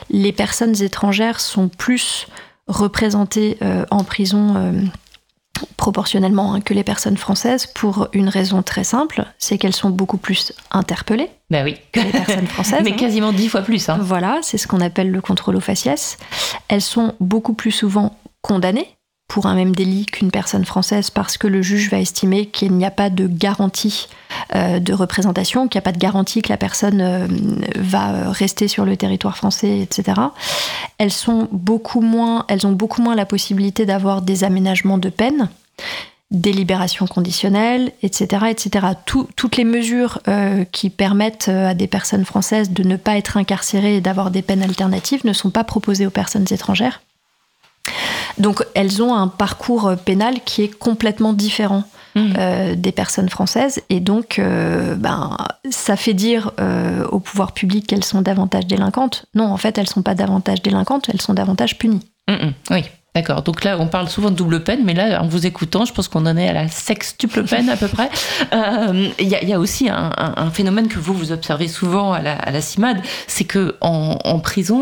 les 0.10 0.32
personnes 0.32 0.82
étrangères 0.82 1.40
sont 1.40 1.70
plus 1.70 2.28
représentées 2.68 3.58
euh, 3.62 3.86
en 3.90 4.04
prison. 4.04 4.54
Euh, 4.56 4.82
proportionnellement 5.78 6.54
hein, 6.54 6.62
que 6.62 6.74
les 6.74 6.84
personnes 6.84 7.18
françaises 7.18 7.66
pour 7.66 8.08
une 8.14 8.30
raison 8.30 8.62
très 8.62 8.84
simple, 8.84 9.26
c'est 9.38 9.58
qu'elles 9.58 9.76
sont 9.76 9.90
beaucoup 9.90 10.18
plus 10.18 10.54
interpellées 10.72 11.30
ben 11.50 11.64
oui. 11.64 11.78
que 11.92 12.00
les 12.00 12.12
personnes 12.12 12.48
françaises. 12.48 12.82
Mais 12.84 12.96
quasiment 12.96 13.32
dix 13.32 13.50
fois 13.50 13.62
plus. 13.62 13.90
Hein. 13.90 13.98
Voilà, 14.02 14.40
c'est 14.42 14.58
ce 14.58 14.68
qu'on 14.68 14.82
appelle 14.82 15.12
le 15.12 15.22
contrôle 15.22 15.56
aux 15.56 15.62
faciès. 15.62 16.18
Elles 16.68 16.82
sont 16.82 17.16
beaucoup 17.20 17.54
plus 17.54 17.72
souvent 17.72 18.18
condamnées 18.42 18.88
pour 19.30 19.46
un 19.46 19.54
même 19.54 19.74
délit 19.74 20.08
qu'une 20.08 20.32
personne 20.32 20.66
française 20.66 21.12
parce 21.12 21.38
que 21.38 21.48
le 21.48 21.62
juge 21.62 21.90
va 21.90 22.00
estimer 22.00 22.48
qu'il 22.48 22.74
n'y 22.74 22.84
a 22.84 22.92
pas 22.92 23.12
de 23.12 23.28
garantie 23.28 24.10
euh, 24.56 24.80
de 24.80 24.92
représentation, 24.92 25.68
qu'il 25.68 25.78
n'y 25.78 25.84
a 25.84 25.84
pas 25.84 25.92
de 25.92 26.00
garantie 26.00 26.42
que 26.42 26.50
la 26.50 26.58
personne 26.58 27.00
euh, 27.00 27.28
va 27.76 28.32
rester 28.32 28.68
sur 28.68 28.86
le 28.86 28.98
territoire 28.98 29.38
français, 29.38 29.80
etc. 29.80 30.20
Elles 30.98 31.12
sont 31.12 31.48
beaucoup 31.52 32.02
moins, 32.02 32.44
elles 32.48 32.66
ont 32.66 32.72
beaucoup 32.72 33.04
moins 33.04 33.16
la 33.16 33.28
possibilité 33.28 33.86
d'avoir 33.86 34.24
des 34.24 34.44
aménagements 34.44 34.98
de 34.98 35.10
peine 35.10 35.48
des 36.32 36.52
libérations 36.52 37.08
conditionnelles, 37.08 37.92
etc. 38.04 38.46
etc. 38.50 38.88
toutes 39.06 39.58
les 39.58 39.64
mesures 39.64 40.20
euh, 40.28 40.64
qui 40.72 40.92
permettent 40.92 41.50
à 41.50 41.74
des 41.74 41.88
personnes 41.88 42.24
françaises 42.24 42.70
de 42.70 42.84
ne 42.84 42.98
pas 42.98 43.18
être 43.18 43.38
incarcérées 43.38 43.96
et 43.96 44.02
d'avoir 44.02 44.30
des 44.30 44.44
peines 44.44 44.62
alternatives 44.62 45.26
ne 45.26 45.34
sont 45.34 45.50
pas 45.50 45.64
proposées 45.64 46.06
aux 46.06 46.12
personnes 46.12 46.46
étrangères. 46.52 47.02
Donc 48.40 48.66
elles 48.74 49.04
ont 49.04 49.14
un 49.14 49.28
parcours 49.28 49.92
pénal 50.06 50.36
qui 50.46 50.64
est 50.64 50.78
complètement 50.78 51.34
différent 51.34 51.84
mmh. 52.16 52.34
euh, 52.38 52.76
des 52.76 52.92
personnes 52.92 53.30
françaises 53.30 53.82
et 53.90 54.00
donc 54.00 54.40
euh, 54.40 54.96
ben, 54.96 55.38
ça 55.70 55.96
fait 55.96 56.14
dire 56.14 56.52
euh, 56.60 57.06
au 57.08 57.20
pouvoir 57.20 57.54
public 57.54 57.88
qu'elles 57.88 58.04
sont 58.04 58.22
davantage 58.22 58.66
délinquantes. 58.66 59.26
Non, 59.36 59.46
en 59.46 59.58
fait, 59.58 59.78
elles 59.78 59.88
sont 59.88 60.02
pas 60.02 60.16
davantage 60.16 60.62
délinquantes, 60.62 61.10
elles 61.10 61.22
sont 61.22 61.34
davantage 61.34 61.78
punies. 61.78 62.06
Mmh, 62.28 62.34
mmh. 62.34 62.54
oui. 62.72 62.84
D'accord. 63.16 63.42
Donc 63.42 63.64
là, 63.64 63.76
on 63.80 63.88
parle 63.88 64.08
souvent 64.08 64.30
de 64.30 64.36
double 64.36 64.64
peine, 64.64 64.82
mais 64.86 64.94
là, 64.94 65.22
en 65.24 65.28
vous 65.28 65.48
écoutant, 65.48 65.84
je 65.84 65.94
pense 65.94 66.08
qu'on 66.08 66.28
en 66.28 66.38
est 66.38 66.48
à 66.48 66.54
la 66.54 66.68
sextuple 66.68 67.44
peine 67.44 67.70
à 67.70 67.76
peu 67.76 67.88
près. 67.88 68.10
Euh, 68.52 69.10
il 69.20 69.28
y, 69.28 69.54
a 69.54 69.60
aussi 69.60 69.90
un, 69.90 70.50
phénomène 70.52 70.88
que 70.88 70.98
vous 70.98 71.14
vous 71.14 71.32
observez 71.32 71.68
souvent 71.68 72.14
à 72.14 72.22
la, 72.22 72.62
CIMAD, 72.62 73.02
c'est 73.28 73.44
que 73.44 73.76
en, 73.82 74.40
prison, 74.40 74.82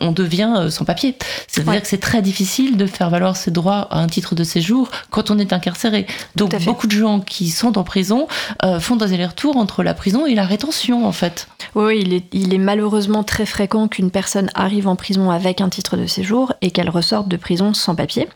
on, 0.00 0.12
devient 0.12 0.54
euh, 0.56 0.70
sans 0.70 0.84
papier. 0.84 1.16
C'est-à-dire 1.46 1.82
que 1.82 1.88
c'est 1.88 1.98
très 1.98 2.22
difficile 2.22 2.76
de 2.76 2.86
faire 2.86 3.10
valoir 3.10 3.36
ses 3.36 3.50
droits 3.50 3.88
à 3.90 3.98
un 3.98 4.06
titre 4.06 4.34
de 4.34 4.44
séjour 4.44 4.90
quand 5.10 5.30
on 5.30 5.38
est 5.38 5.52
incarcéré. 5.52 6.06
Donc 6.36 6.54
beaucoup 6.64 6.86
de 6.86 6.92
gens 6.92 7.20
qui 7.20 7.50
sont 7.50 7.78
en 7.78 7.84
prison 7.84 8.26
euh, 8.64 8.80
font 8.80 8.96
des 8.96 9.12
allers-retours 9.12 9.56
entre 9.56 9.82
la 9.82 9.94
prison 9.94 10.24
et 10.24 10.34
la 10.34 10.44
rétention, 10.44 11.06
en 11.06 11.12
fait. 11.12 11.48
Oui, 11.74 12.00
il 12.00 12.14
est, 12.14 12.24
il 12.32 12.54
est 12.54 12.58
malheureusement 12.58 13.22
très 13.22 13.46
fréquent 13.46 13.88
qu'une 13.88 14.10
personne 14.10 14.50
arrive 14.54 14.88
en 14.88 14.96
prison 14.96 15.30
avec 15.30 15.60
un 15.60 15.68
titre 15.68 15.96
de 15.96 16.06
séjour 16.06 16.52
et 16.62 16.70
qu'elle 16.70 16.90
ressorte 16.90 17.28
de 17.28 17.36
prison 17.38 17.74
sans 17.74 17.94
papier. 17.94 18.28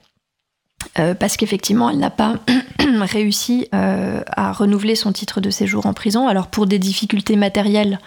Euh, 0.98 1.14
parce 1.14 1.36
qu'effectivement, 1.36 1.90
elle 1.90 1.98
n'a 1.98 2.10
pas 2.10 2.36
réussi 3.00 3.68
euh, 3.74 4.22
à 4.26 4.52
renouveler 4.52 4.94
son 4.94 5.12
titre 5.12 5.40
de 5.40 5.50
séjour 5.50 5.86
en 5.86 5.94
prison. 5.94 6.28
Alors 6.28 6.48
pour 6.48 6.66
des 6.66 6.78
difficultés 6.78 7.36
matérielles 7.36 7.98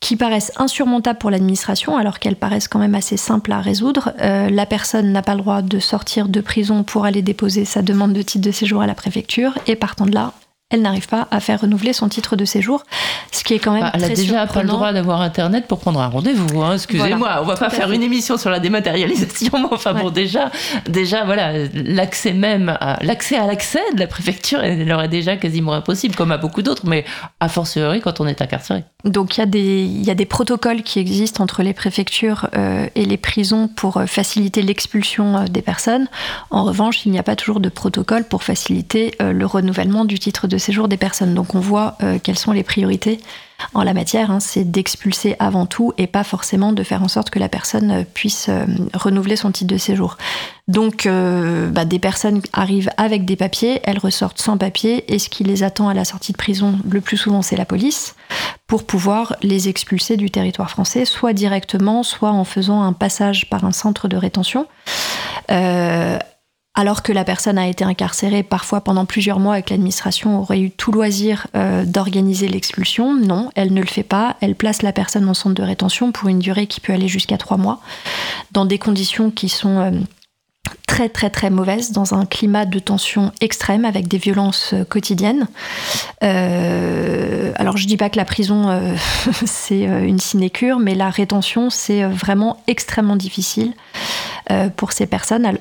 qui 0.00 0.16
paraissent 0.16 0.52
insurmontables 0.56 1.18
pour 1.18 1.30
l'administration, 1.30 1.96
alors 1.96 2.18
qu'elles 2.18 2.36
paraissent 2.36 2.68
quand 2.68 2.78
même 2.78 2.94
assez 2.94 3.16
simples 3.16 3.52
à 3.52 3.60
résoudre, 3.60 4.12
euh, 4.20 4.48
la 4.48 4.64
personne 4.64 5.12
n'a 5.12 5.22
pas 5.22 5.34
le 5.34 5.40
droit 5.40 5.60
de 5.60 5.78
sortir 5.80 6.28
de 6.28 6.40
prison 6.40 6.84
pour 6.84 7.04
aller 7.04 7.20
déposer 7.20 7.64
sa 7.64 7.82
demande 7.82 8.12
de 8.12 8.22
titre 8.22 8.46
de 8.46 8.52
séjour 8.52 8.80
à 8.80 8.86
la 8.86 8.94
préfecture, 8.94 9.58
et 9.66 9.74
partant 9.74 10.06
de 10.06 10.14
là, 10.14 10.32
elle 10.70 10.82
n'arrive 10.82 11.08
pas 11.08 11.28
à 11.30 11.40
faire 11.40 11.62
renouveler 11.62 11.94
son 11.94 12.10
titre 12.10 12.36
de 12.36 12.44
séjour, 12.44 12.82
ce 13.32 13.42
qui 13.42 13.54
est 13.54 13.58
quand 13.58 13.72
même 13.72 13.84
bah, 13.84 13.92
Elle 13.94 14.04
a 14.04 14.08
déjà 14.10 14.46
pas 14.46 14.62
le 14.62 14.68
droit 14.68 14.92
d'avoir 14.92 15.22
Internet 15.22 15.66
pour 15.66 15.78
prendre 15.80 15.98
un 15.98 16.08
rendez-vous. 16.08 16.60
Hein, 16.60 16.74
excusez-moi, 16.74 17.38
on 17.40 17.46
va 17.46 17.56
pas 17.56 17.70
faire 17.70 17.90
une 17.90 18.02
émission 18.02 18.36
sur 18.36 18.50
la 18.50 18.60
dématérialisation, 18.60 19.50
mais 19.54 19.68
enfin 19.70 19.94
bon, 19.94 20.10
déjà, 20.10 20.50
déjà 20.86 21.24
voilà, 21.24 21.66
l'accès 21.72 22.34
même, 22.34 22.76
à, 22.80 22.98
l'accès 23.02 23.36
à 23.36 23.46
l'accès 23.46 23.80
de 23.94 24.00
la 24.00 24.06
préfecture, 24.06 24.60
elle 24.62 24.86
leur 24.86 25.02
est 25.02 25.08
déjà 25.08 25.38
quasiment 25.38 25.72
impossible, 25.72 26.14
comme 26.14 26.32
à 26.32 26.36
beaucoup 26.36 26.60
d'autres, 26.60 26.86
mais 26.86 27.06
a 27.40 27.48
fortiori 27.48 28.02
quand 28.02 28.20
on 28.20 28.26
est 28.26 28.42
incarcéré. 28.42 28.84
Donc 29.04 29.36
il 29.36 29.40
y, 29.40 29.42
a 29.42 29.46
des, 29.46 29.84
il 29.84 30.04
y 30.04 30.10
a 30.10 30.14
des 30.14 30.26
protocoles 30.26 30.82
qui 30.82 30.98
existent 30.98 31.42
entre 31.42 31.62
les 31.62 31.72
préfectures 31.72 32.48
euh, 32.56 32.88
et 32.94 33.04
les 33.04 33.16
prisons 33.16 33.68
pour 33.68 33.96
euh, 33.96 34.06
faciliter 34.06 34.60
l'expulsion 34.60 35.38
euh, 35.38 35.44
des 35.44 35.62
personnes. 35.62 36.08
En 36.50 36.64
revanche, 36.64 37.06
il 37.06 37.12
n'y 37.12 37.18
a 37.18 37.22
pas 37.22 37.36
toujours 37.36 37.60
de 37.60 37.68
protocole 37.68 38.24
pour 38.24 38.42
faciliter 38.42 39.14
le 39.20 39.46
renouvellement 39.46 40.04
du 40.04 40.18
titre 40.18 40.46
de 40.46 40.57
séjour 40.58 40.88
des 40.88 40.96
personnes. 40.96 41.34
Donc 41.34 41.54
on 41.54 41.60
voit 41.60 41.96
euh, 42.02 42.18
quelles 42.22 42.38
sont 42.38 42.52
les 42.52 42.62
priorités 42.62 43.20
en 43.74 43.82
la 43.82 43.92
matière, 43.92 44.30
hein. 44.30 44.38
c'est 44.38 44.70
d'expulser 44.70 45.34
avant 45.40 45.66
tout 45.66 45.92
et 45.98 46.06
pas 46.06 46.22
forcément 46.22 46.72
de 46.72 46.84
faire 46.84 47.02
en 47.02 47.08
sorte 47.08 47.30
que 47.30 47.40
la 47.40 47.48
personne 47.48 47.90
euh, 47.90 48.04
puisse 48.04 48.48
euh, 48.48 48.64
renouveler 48.94 49.34
son 49.34 49.50
titre 49.50 49.72
de 49.72 49.78
séjour. 49.78 50.16
Donc 50.68 51.08
bah, 51.08 51.86
des 51.86 51.98
personnes 51.98 52.42
arrivent 52.52 52.90
avec 52.98 53.24
des 53.24 53.36
papiers, 53.36 53.80
elles 53.84 53.98
ressortent 53.98 54.38
sans 54.38 54.58
papiers 54.58 55.12
et 55.12 55.18
ce 55.18 55.30
qui 55.30 55.42
les 55.42 55.62
attend 55.62 55.88
à 55.88 55.94
la 55.94 56.04
sortie 56.04 56.32
de 56.32 56.36
prison 56.36 56.78
le 56.88 57.00
plus 57.00 57.16
souvent 57.16 57.40
c'est 57.40 57.56
la 57.56 57.64
police 57.64 58.14
pour 58.66 58.84
pouvoir 58.84 59.34
les 59.40 59.70
expulser 59.70 60.18
du 60.18 60.30
territoire 60.30 60.68
français, 60.68 61.06
soit 61.06 61.32
directement, 61.32 62.02
soit 62.02 62.32
en 62.32 62.44
faisant 62.44 62.82
un 62.82 62.92
passage 62.92 63.48
par 63.48 63.64
un 63.64 63.72
centre 63.72 64.08
de 64.08 64.18
rétention 64.18 64.66
alors 66.78 67.02
que 67.02 67.10
la 67.10 67.24
personne 67.24 67.58
a 67.58 67.66
été 67.66 67.82
incarcérée 67.82 68.44
parfois 68.44 68.80
pendant 68.80 69.04
plusieurs 69.04 69.40
mois 69.40 69.58
et 69.58 69.64
que 69.64 69.70
l'administration 69.70 70.38
aurait 70.38 70.60
eu 70.60 70.70
tout 70.70 70.92
loisir 70.92 71.48
euh, 71.56 71.84
d'organiser 71.84 72.46
l'expulsion. 72.46 73.16
Non, 73.16 73.50
elle 73.56 73.74
ne 73.74 73.80
le 73.80 73.86
fait 73.88 74.04
pas. 74.04 74.36
Elle 74.40 74.54
place 74.54 74.82
la 74.82 74.92
personne 74.92 75.28
en 75.28 75.34
centre 75.34 75.56
de 75.56 75.64
rétention 75.64 76.12
pour 76.12 76.28
une 76.28 76.38
durée 76.38 76.68
qui 76.68 76.78
peut 76.78 76.92
aller 76.92 77.08
jusqu'à 77.08 77.36
trois 77.36 77.56
mois, 77.56 77.80
dans 78.52 78.64
des 78.64 78.78
conditions 78.78 79.32
qui 79.32 79.48
sont 79.48 79.78
euh, 79.80 79.90
très 80.86 81.08
très 81.08 81.30
très 81.30 81.50
mauvaises, 81.50 81.90
dans 81.90 82.14
un 82.14 82.24
climat 82.24 82.64
de 82.64 82.78
tension 82.78 83.32
extrême 83.40 83.84
avec 83.84 84.06
des 84.06 84.18
violences 84.18 84.72
euh, 84.72 84.84
quotidiennes. 84.84 85.48
alors 86.20 87.76
je 87.76 87.88
dis 87.88 87.96
pas 87.96 88.08
que 88.08 88.18
la 88.18 88.24
prison 88.24 88.88
c'est 89.46 89.82
une 89.82 90.20
sinécure, 90.20 90.78
mais 90.78 90.94
la 90.94 91.10
rétention 91.10 91.70
c'est 91.70 92.04
vraiment 92.04 92.62
extrêmement 92.68 93.16
difficile 93.16 93.72
pour 94.76 94.92
ces 94.92 95.06
personnes 95.06 95.58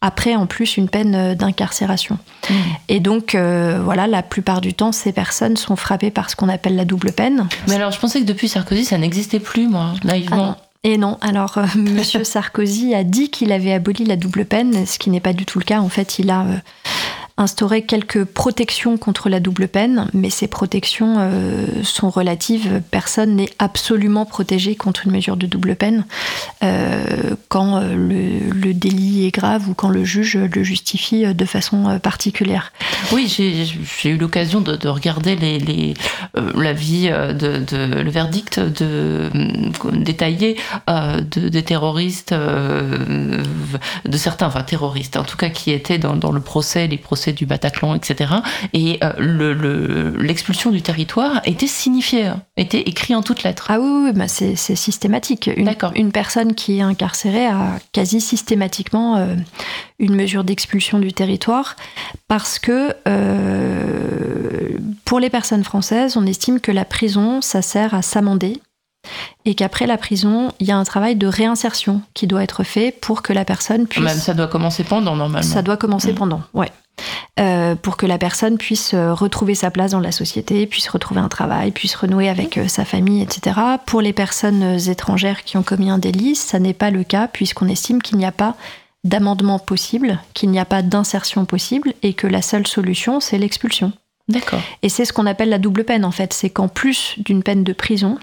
après 0.00 0.34
en 0.34 0.46
plus 0.46 0.76
une 0.76 0.88
peine 0.88 1.14
euh, 1.14 1.34
d'incarcération. 1.34 2.18
Mmh. 2.48 2.54
Et 2.88 3.00
donc 3.00 3.34
euh, 3.34 3.80
voilà, 3.82 4.06
la 4.06 4.22
plupart 4.22 4.60
du 4.60 4.74
temps, 4.74 4.92
ces 4.92 5.12
personnes 5.12 5.56
sont 5.56 5.76
frappées 5.76 6.10
par 6.10 6.30
ce 6.30 6.36
qu'on 6.36 6.48
appelle 6.48 6.76
la 6.76 6.84
double 6.84 7.12
peine. 7.12 7.48
Mais 7.68 7.76
alors 7.76 7.92
je 7.92 7.98
pensais 7.98 8.20
que 8.20 8.26
depuis 8.26 8.48
Sarkozy, 8.48 8.84
ça 8.84 8.98
n'existait 8.98 9.40
plus, 9.40 9.68
moi, 9.68 9.94
naïvement. 10.04 10.56
Ah 10.58 10.62
et 10.84 10.98
non, 10.98 11.18
alors 11.20 11.58
euh, 11.58 11.66
Monsieur 11.76 12.22
Sarkozy 12.22 12.94
a 12.94 13.02
dit 13.02 13.30
qu'il 13.30 13.50
avait 13.52 13.72
aboli 13.72 14.04
la 14.04 14.16
double 14.16 14.44
peine, 14.44 14.86
ce 14.86 14.98
qui 14.98 15.10
n'est 15.10 15.20
pas 15.20 15.32
du 15.32 15.44
tout 15.44 15.58
le 15.58 15.64
cas. 15.64 15.80
En 15.80 15.88
fait, 15.88 16.18
il 16.18 16.30
a 16.30 16.46
instaurer 17.38 17.82
quelques 17.82 18.24
protections 18.24 18.96
contre 18.96 19.28
la 19.28 19.40
double 19.40 19.68
peine, 19.68 20.08
mais 20.14 20.30
ces 20.30 20.48
protections 20.48 21.16
euh, 21.18 21.66
sont 21.82 22.08
relatives. 22.08 22.80
Personne 22.90 23.36
n'est 23.36 23.50
absolument 23.58 24.24
protégé 24.24 24.74
contre 24.74 25.04
une 25.04 25.12
mesure 25.12 25.36
de 25.36 25.46
double 25.46 25.76
peine 25.76 26.06
euh, 26.62 27.34
quand 27.48 27.76
euh, 27.76 27.94
le, 27.94 28.72
délit 28.72 29.26
est 29.26 29.30
grave 29.30 29.68
ou 29.68 29.74
quand 29.74 29.90
le 29.90 30.04
juge 30.04 30.36
le 30.36 30.62
justifie 30.62 31.34
de 31.34 31.44
façon 31.44 31.98
particulière. 32.00 32.72
Oui, 33.12 33.26
j'ai 33.28 34.10
eu 34.10 34.16
l'occasion 34.16 34.60
de, 34.60 34.88
regarder 34.88 35.36
les, 35.36 35.94
l'avis, 36.54 37.08
de, 37.08 38.02
le 38.02 38.10
verdict 38.10 38.60
détaillé 39.92 40.56
de, 40.88 41.48
des 41.48 41.62
terroristes, 41.62 42.34
de 42.34 44.16
certains, 44.16 44.46
enfin 44.46 44.62
terroristes 44.62 45.16
en 45.16 45.24
tout 45.24 45.36
cas, 45.36 45.48
qui 45.48 45.70
étaient 45.70 45.98
dans 45.98 46.32
le 46.32 46.40
procès, 46.40 46.86
les 46.86 46.98
procès 46.98 47.25
du 47.32 47.46
Bataclan, 47.46 47.94
etc. 47.94 48.34
Et 48.72 48.98
euh, 49.02 50.12
l'expulsion 50.18 50.70
du 50.70 50.82
territoire 50.82 51.40
était 51.44 51.66
signifiée, 51.66 52.30
était 52.56 52.82
écrit 52.82 53.14
en 53.14 53.22
toutes 53.22 53.42
lettres. 53.42 53.66
Ah 53.70 53.80
oui, 53.80 54.04
oui 54.04 54.12
bah 54.12 54.28
c'est 54.28 54.56
systématique. 54.56 55.50
Une, 55.56 55.74
une 55.94 56.12
personne 56.12 56.54
qui 56.54 56.78
est 56.78 56.82
incarcérée 56.82 57.46
a 57.46 57.78
quasi 57.92 58.20
systématiquement 58.20 59.16
euh, 59.16 59.34
une 59.98 60.14
mesure 60.14 60.44
d'expulsion 60.44 60.98
du 60.98 61.12
territoire 61.12 61.76
parce 62.28 62.58
que 62.58 62.94
euh, 63.08 64.68
pour 65.04 65.20
les 65.20 65.30
personnes 65.30 65.64
françaises, 65.64 66.16
on 66.16 66.26
estime 66.26 66.60
que 66.60 66.72
la 66.72 66.84
prison, 66.84 67.40
ça 67.40 67.62
sert 67.62 67.94
à 67.94 68.02
s'amender 68.02 68.60
et 69.44 69.54
qu'après 69.54 69.86
la 69.86 69.96
prison, 69.96 70.52
il 70.58 70.66
y 70.66 70.72
a 70.72 70.76
un 70.76 70.84
travail 70.84 71.16
de 71.16 71.26
réinsertion 71.26 72.02
qui 72.14 72.26
doit 72.26 72.42
être 72.42 72.64
fait 72.64 72.90
pour 72.90 73.22
que 73.22 73.32
la 73.32 73.44
personne 73.44 73.86
puisse. 73.86 74.04
Même 74.04 74.18
ça 74.18 74.34
doit 74.34 74.48
commencer 74.48 74.84
pendant 74.84 75.16
normalement. 75.16 75.46
Ça 75.46 75.62
doit 75.62 75.76
commencer 75.76 76.12
mmh. 76.12 76.16
pendant, 76.16 76.42
ouais. 76.54 76.70
Euh, 77.38 77.74
pour 77.74 77.98
que 77.98 78.06
la 78.06 78.16
personne 78.16 78.56
puisse 78.56 78.94
euh, 78.94 79.12
retrouver 79.12 79.54
sa 79.54 79.70
place 79.70 79.90
dans 79.90 80.00
la 80.00 80.12
société, 80.12 80.66
puisse 80.66 80.88
retrouver 80.88 81.20
un 81.20 81.28
travail, 81.28 81.70
puisse 81.70 81.94
renouer 81.94 82.30
avec 82.30 82.56
euh, 82.56 82.66
sa 82.66 82.86
famille, 82.86 83.22
etc. 83.22 83.60
Pour 83.84 84.00
les 84.00 84.14
personnes 84.14 84.78
étrangères 84.88 85.44
qui 85.44 85.58
ont 85.58 85.62
commis 85.62 85.90
un 85.90 85.98
délit, 85.98 86.34
ça 86.34 86.58
n'est 86.58 86.72
pas 86.72 86.90
le 86.90 87.04
cas 87.04 87.28
puisqu'on 87.28 87.68
estime 87.68 88.00
qu'il 88.00 88.16
n'y 88.16 88.24
a 88.24 88.32
pas 88.32 88.56
d'amendement 89.04 89.58
possible, 89.58 90.18
qu'il 90.32 90.50
n'y 90.50 90.58
a 90.58 90.64
pas 90.64 90.80
d'insertion 90.80 91.44
possible 91.44 91.92
et 92.02 92.14
que 92.14 92.26
la 92.26 92.40
seule 92.40 92.66
solution, 92.66 93.20
c'est 93.20 93.38
l'expulsion. 93.38 93.92
D'accord. 94.28 94.62
Et 94.82 94.88
c'est 94.88 95.04
ce 95.04 95.12
qu'on 95.12 95.26
appelle 95.26 95.50
la 95.50 95.58
double 95.58 95.84
peine 95.84 96.06
en 96.06 96.12
fait, 96.12 96.32
c'est 96.32 96.50
qu'en 96.50 96.68
plus 96.68 97.16
d'une 97.18 97.42
peine 97.42 97.64
de 97.64 97.74
prison, 97.74 98.18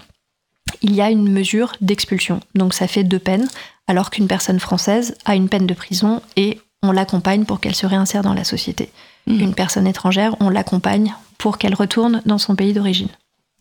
il 0.82 0.96
y 0.96 1.02
a 1.02 1.12
une 1.12 1.32
mesure 1.32 1.74
d'expulsion. 1.82 2.40
Donc 2.56 2.74
ça 2.74 2.88
fait 2.88 3.04
deux 3.04 3.20
peines, 3.20 3.48
alors 3.88 4.10
qu'une 4.10 4.28
personne 4.28 4.60
française 4.60 5.16
a 5.26 5.36
une 5.36 5.50
peine 5.50 5.68
de 5.68 5.74
prison 5.76 6.20
et 6.36 6.60
on 6.84 6.92
l'accompagne 6.92 7.46
pour 7.46 7.60
qu'elle 7.60 7.76
se 7.76 7.88
réinsère 7.88 8.22
dans 8.22 8.34
la 8.34 8.44
société. 8.44 8.92
Hmm. 9.26 9.40
Une 9.40 9.56
personne 9.56 9.88
étrangère, 9.88 10.36
on 10.40 10.50
l'accompagne 10.50 11.16
pour 11.38 11.58
qu'elle 11.58 11.74
retourne 11.74 12.22
dans 12.26 12.38
son 12.38 12.56
pays 12.56 12.74
d'origine. 12.74 13.10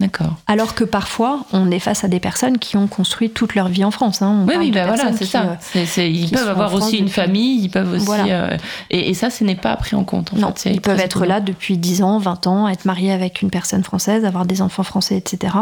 D'accord. 0.01 0.35
Alors 0.49 0.75
que 0.75 0.83
parfois, 0.83 1.45
on 1.53 1.71
est 1.71 1.79
face 1.79 2.03
à 2.03 2.09
des 2.09 2.19
personnes 2.19 2.59
qui 2.59 2.77
ont 2.77 2.89
construit 2.89 3.31
toute 3.31 3.55
leur 3.55 3.69
vie 3.69 3.85
en 3.85 3.93
France. 3.93 4.21
Hein. 4.21 4.45
oui, 4.49 4.55
oui, 4.59 4.71
bah 4.73 4.87
voilà, 4.87 5.13
c'est 5.13 5.25
ça. 5.25 5.57
Euh, 5.77 6.05
ils 6.05 6.29
peuvent 6.29 6.49
avoir 6.49 6.75
aussi 6.75 6.99
une 6.99 7.09
famille, 7.09 7.63
ils 7.63 7.69
peuvent 7.69 7.93
aussi. 7.93 8.11
Euh, 8.11 8.57
et, 8.91 9.15
ça, 9.15 9.31
ce 9.31 9.45
n'est 9.45 9.55
pas 9.55 9.77
pris 9.77 9.95
en 9.95 10.03
compte. 10.03 10.33
En 10.35 10.39
non, 10.39 10.55
ils 10.65 10.81
peuvent 10.81 10.99
être 10.99 11.25
là 11.25 11.41
depuis 11.41 11.79
10 11.79 12.03
ans, 12.03 12.19
20 12.19 12.49
ans, 12.49 12.69
être 12.69 12.85
mariés 12.85 13.13
avec 13.13 13.43
une 13.43 13.51
personne 13.51 13.85
française, 13.85 14.25
avoir 14.25 14.45
des 14.45 14.61
enfants 14.61 14.83
français, 14.83 15.17
etc. 15.17 15.55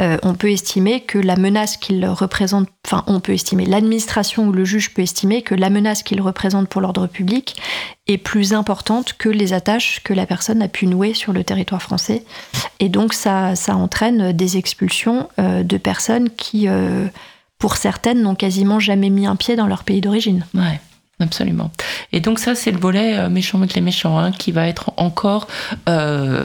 Euh, 0.00 0.16
on 0.22 0.34
peut 0.34 0.50
estimer 0.50 1.00
que 1.00 1.18
la 1.18 1.36
menace 1.36 1.76
qu'il 1.76 2.04
représente, 2.06 2.68
enfin 2.86 3.04
on 3.06 3.20
peut 3.20 3.32
estimer, 3.32 3.66
l'administration 3.66 4.46
ou 4.46 4.52
le 4.52 4.64
juge 4.64 4.94
peut 4.94 5.02
estimer 5.02 5.42
que 5.42 5.54
la 5.54 5.70
menace 5.70 6.02
qu'il 6.02 6.20
représente 6.20 6.68
pour 6.68 6.80
l'ordre 6.80 7.06
public 7.06 7.56
est 8.06 8.18
plus 8.18 8.54
importante 8.54 9.14
que 9.14 9.28
les 9.28 9.52
attaches 9.52 10.02
que 10.02 10.12
la 10.12 10.26
personne 10.26 10.62
a 10.62 10.68
pu 10.68 10.86
nouer 10.86 11.14
sur 11.14 11.32
le 11.32 11.44
territoire 11.44 11.82
français. 11.82 12.24
Et 12.80 12.88
donc 12.88 13.14
ça, 13.14 13.54
ça 13.54 13.76
entraîne 13.76 14.32
des 14.32 14.56
expulsions 14.56 15.28
euh, 15.38 15.62
de 15.62 15.76
personnes 15.76 16.30
qui, 16.30 16.68
euh, 16.68 17.06
pour 17.58 17.76
certaines, 17.76 18.22
n'ont 18.22 18.34
quasiment 18.34 18.80
jamais 18.80 19.10
mis 19.10 19.26
un 19.26 19.36
pied 19.36 19.56
dans 19.56 19.66
leur 19.66 19.84
pays 19.84 20.00
d'origine. 20.00 20.46
Ouais. 20.54 20.80
Absolument. 21.22 21.70
Et 22.12 22.18
donc 22.18 22.40
ça, 22.40 22.56
c'est 22.56 22.72
le 22.72 22.78
volet 22.78 23.16
euh, 23.16 23.28
méchant 23.28 23.58
avec 23.58 23.74
les 23.74 23.80
méchants 23.80 24.18
hein, 24.18 24.32
qui 24.32 24.50
va 24.50 24.66
être 24.66 24.90
encore 24.96 25.46
euh, 25.88 26.42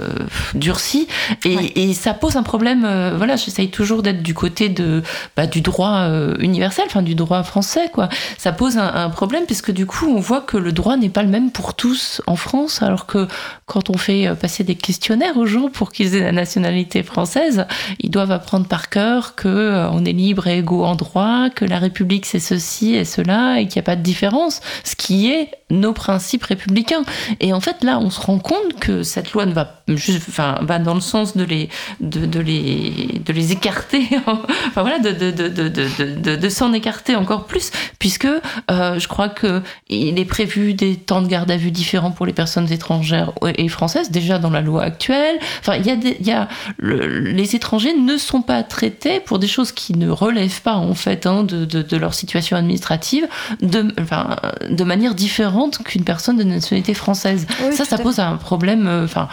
durci. 0.54 1.08
Et, 1.46 1.94
ça 1.94 2.14
pose 2.14 2.36
un 2.36 2.44
problème. 2.44 2.86
Euh, 2.86 3.16
voilà, 3.18 3.38
j'essaye 3.38 3.72
toujours 3.72 4.04
d'être 4.04 4.22
du 4.22 4.36
côté 4.36 4.70
de 4.70 5.02
bah, 5.36 5.48
du 5.48 5.62
droit 5.62 6.08
universel, 6.40 6.86
enfin 6.88 7.02
du 7.02 7.16
droit 7.16 7.42
français, 7.42 7.90
quoi. 7.92 8.08
Ça 8.38 8.52
pose 8.52 8.78
un, 8.78 9.10
problème 9.10 9.46
puisque 9.46 9.72
du 9.72 9.86
coup, 9.86 10.06
on 10.08 10.20
voit 10.20 10.42
que 10.42 10.58
le 10.58 10.72
droit 10.72 10.96
n'est 10.96 11.10
pas 11.10 11.24
le 11.24 11.30
même 11.30 11.52
pour 11.52 11.74
tous 11.74 12.22
en 12.28 12.36
France, 12.36 12.84
alors 12.84 13.08
que 13.08 13.28
quand 13.66 13.90
on 13.90 13.98
fait 13.98 14.30
passer 14.40 14.64
des 14.64 14.76
questionnaires 14.76 15.38
aux 15.38 15.46
gens 15.46 15.70
pour 15.70 15.92
qu'ils 15.92 16.14
aient 16.16 16.22
la 16.24 16.32
nationalité 16.32 17.02
française, 17.02 17.66
ils 18.00 18.12
doivent 18.12 18.32
apprendre 18.32 18.68
par 18.68 18.90
cœur 18.90 19.34
que 19.36 19.88
on 19.92 20.06
est 20.06 20.14
libre 20.14 20.48
et 20.48 20.60
égaux 20.60 20.84
en 20.84 20.96
droit, 20.96 21.50
que 21.50 21.66
la 21.66 21.80
République 21.80 22.26
c'est 22.26 22.40
ceci 22.40 22.96
et 22.96 23.06
cela, 23.06 23.60
et 23.60 23.68
qu'il 23.68 23.80
n'y 23.80 23.86
a 23.86 23.90
pas 23.90 23.96
de 23.96 24.04
différence 24.04 24.62
ce 24.84 24.96
qui 24.96 25.32
est 25.32 25.52
nos 25.70 25.94
principes 25.94 26.44
républicains. 26.44 27.04
Et 27.40 27.54
en 27.54 27.60
fait, 27.60 27.84
là, 27.84 28.00
on 28.00 28.10
se 28.10 28.20
rend 28.20 28.40
compte 28.40 28.80
que 28.80 29.04
cette 29.04 29.34
loi 29.34 29.46
ne 29.46 29.54
va, 29.54 29.77
juste, 29.90 30.26
enfin, 30.30 30.60
va 30.62 30.80
dans 30.80 30.96
le 30.96 31.02
sens 31.02 31.38
de 31.38 31.44
les, 31.44 31.70
de, 32.00 32.40
les, 32.40 33.22
de 33.26 33.34
les 33.34 33.52
écarter, 33.52 34.08
enfin 34.28 34.82
voilà, 34.82 35.00
de, 35.00 35.12
de, 35.12 36.36
de 36.36 36.50
s'en 36.50 36.74
écarter 36.74 37.16
encore 37.16 37.46
plus, 37.46 37.72
puisque 38.00 38.26
euh, 38.26 39.00
je 39.00 39.08
crois 39.08 39.30
qu'il 39.30 40.20
est 40.20 40.26
prévu 40.26 40.74
des 40.74 40.96
temps 40.96 41.22
de 41.22 41.28
garde 41.28 41.50
à 41.52 41.58
vue 41.58 41.72
différents 41.72 42.12
pour 42.12 42.26
les 42.26 42.34
personnes 42.34 42.72
étrangères 42.72 43.32
et 43.56 43.68
françaises, 43.70 44.12
déjà 44.12 44.40
dans 44.40 44.50
la 44.50 44.62
loi 44.62 44.84
actuelle. 44.84 45.38
Enfin, 45.60 45.76
il 45.76 45.86
y 45.86 45.92
a, 45.92 45.96
des, 45.96 46.18
y 46.22 46.32
a 46.32 46.48
les 46.80 47.56
étrangers 47.56 47.94
ne 47.94 48.18
sont 48.18 48.42
pas 48.42 48.64
traités 48.64 49.20
pour 49.20 49.40
des 49.40 49.48
choses 49.48 49.72
qui 49.72 49.94
ne 49.98 50.10
relèvent 50.10 50.62
pas, 50.62 50.76
en 50.76 50.94
fait, 50.94 51.26
hein, 51.26 51.44
de, 51.44 51.98
leur 51.98 52.14
situation 52.14 52.58
administrative, 52.58 53.28
de, 53.62 53.94
enfin, 54.00 54.36
de 54.70 54.84
manière 54.84 55.16
différente 55.16 55.80
qu'une 55.84 56.04
personne 56.04 56.38
de 56.38 56.44
nationalité 56.44 56.94
française. 56.94 57.48
ça, 57.72 57.86
ça 57.86 57.98
pose 57.98 58.20
un 58.20 58.38
problème, 58.38 58.88
euh, 58.88 59.06
enfin, 59.06 59.28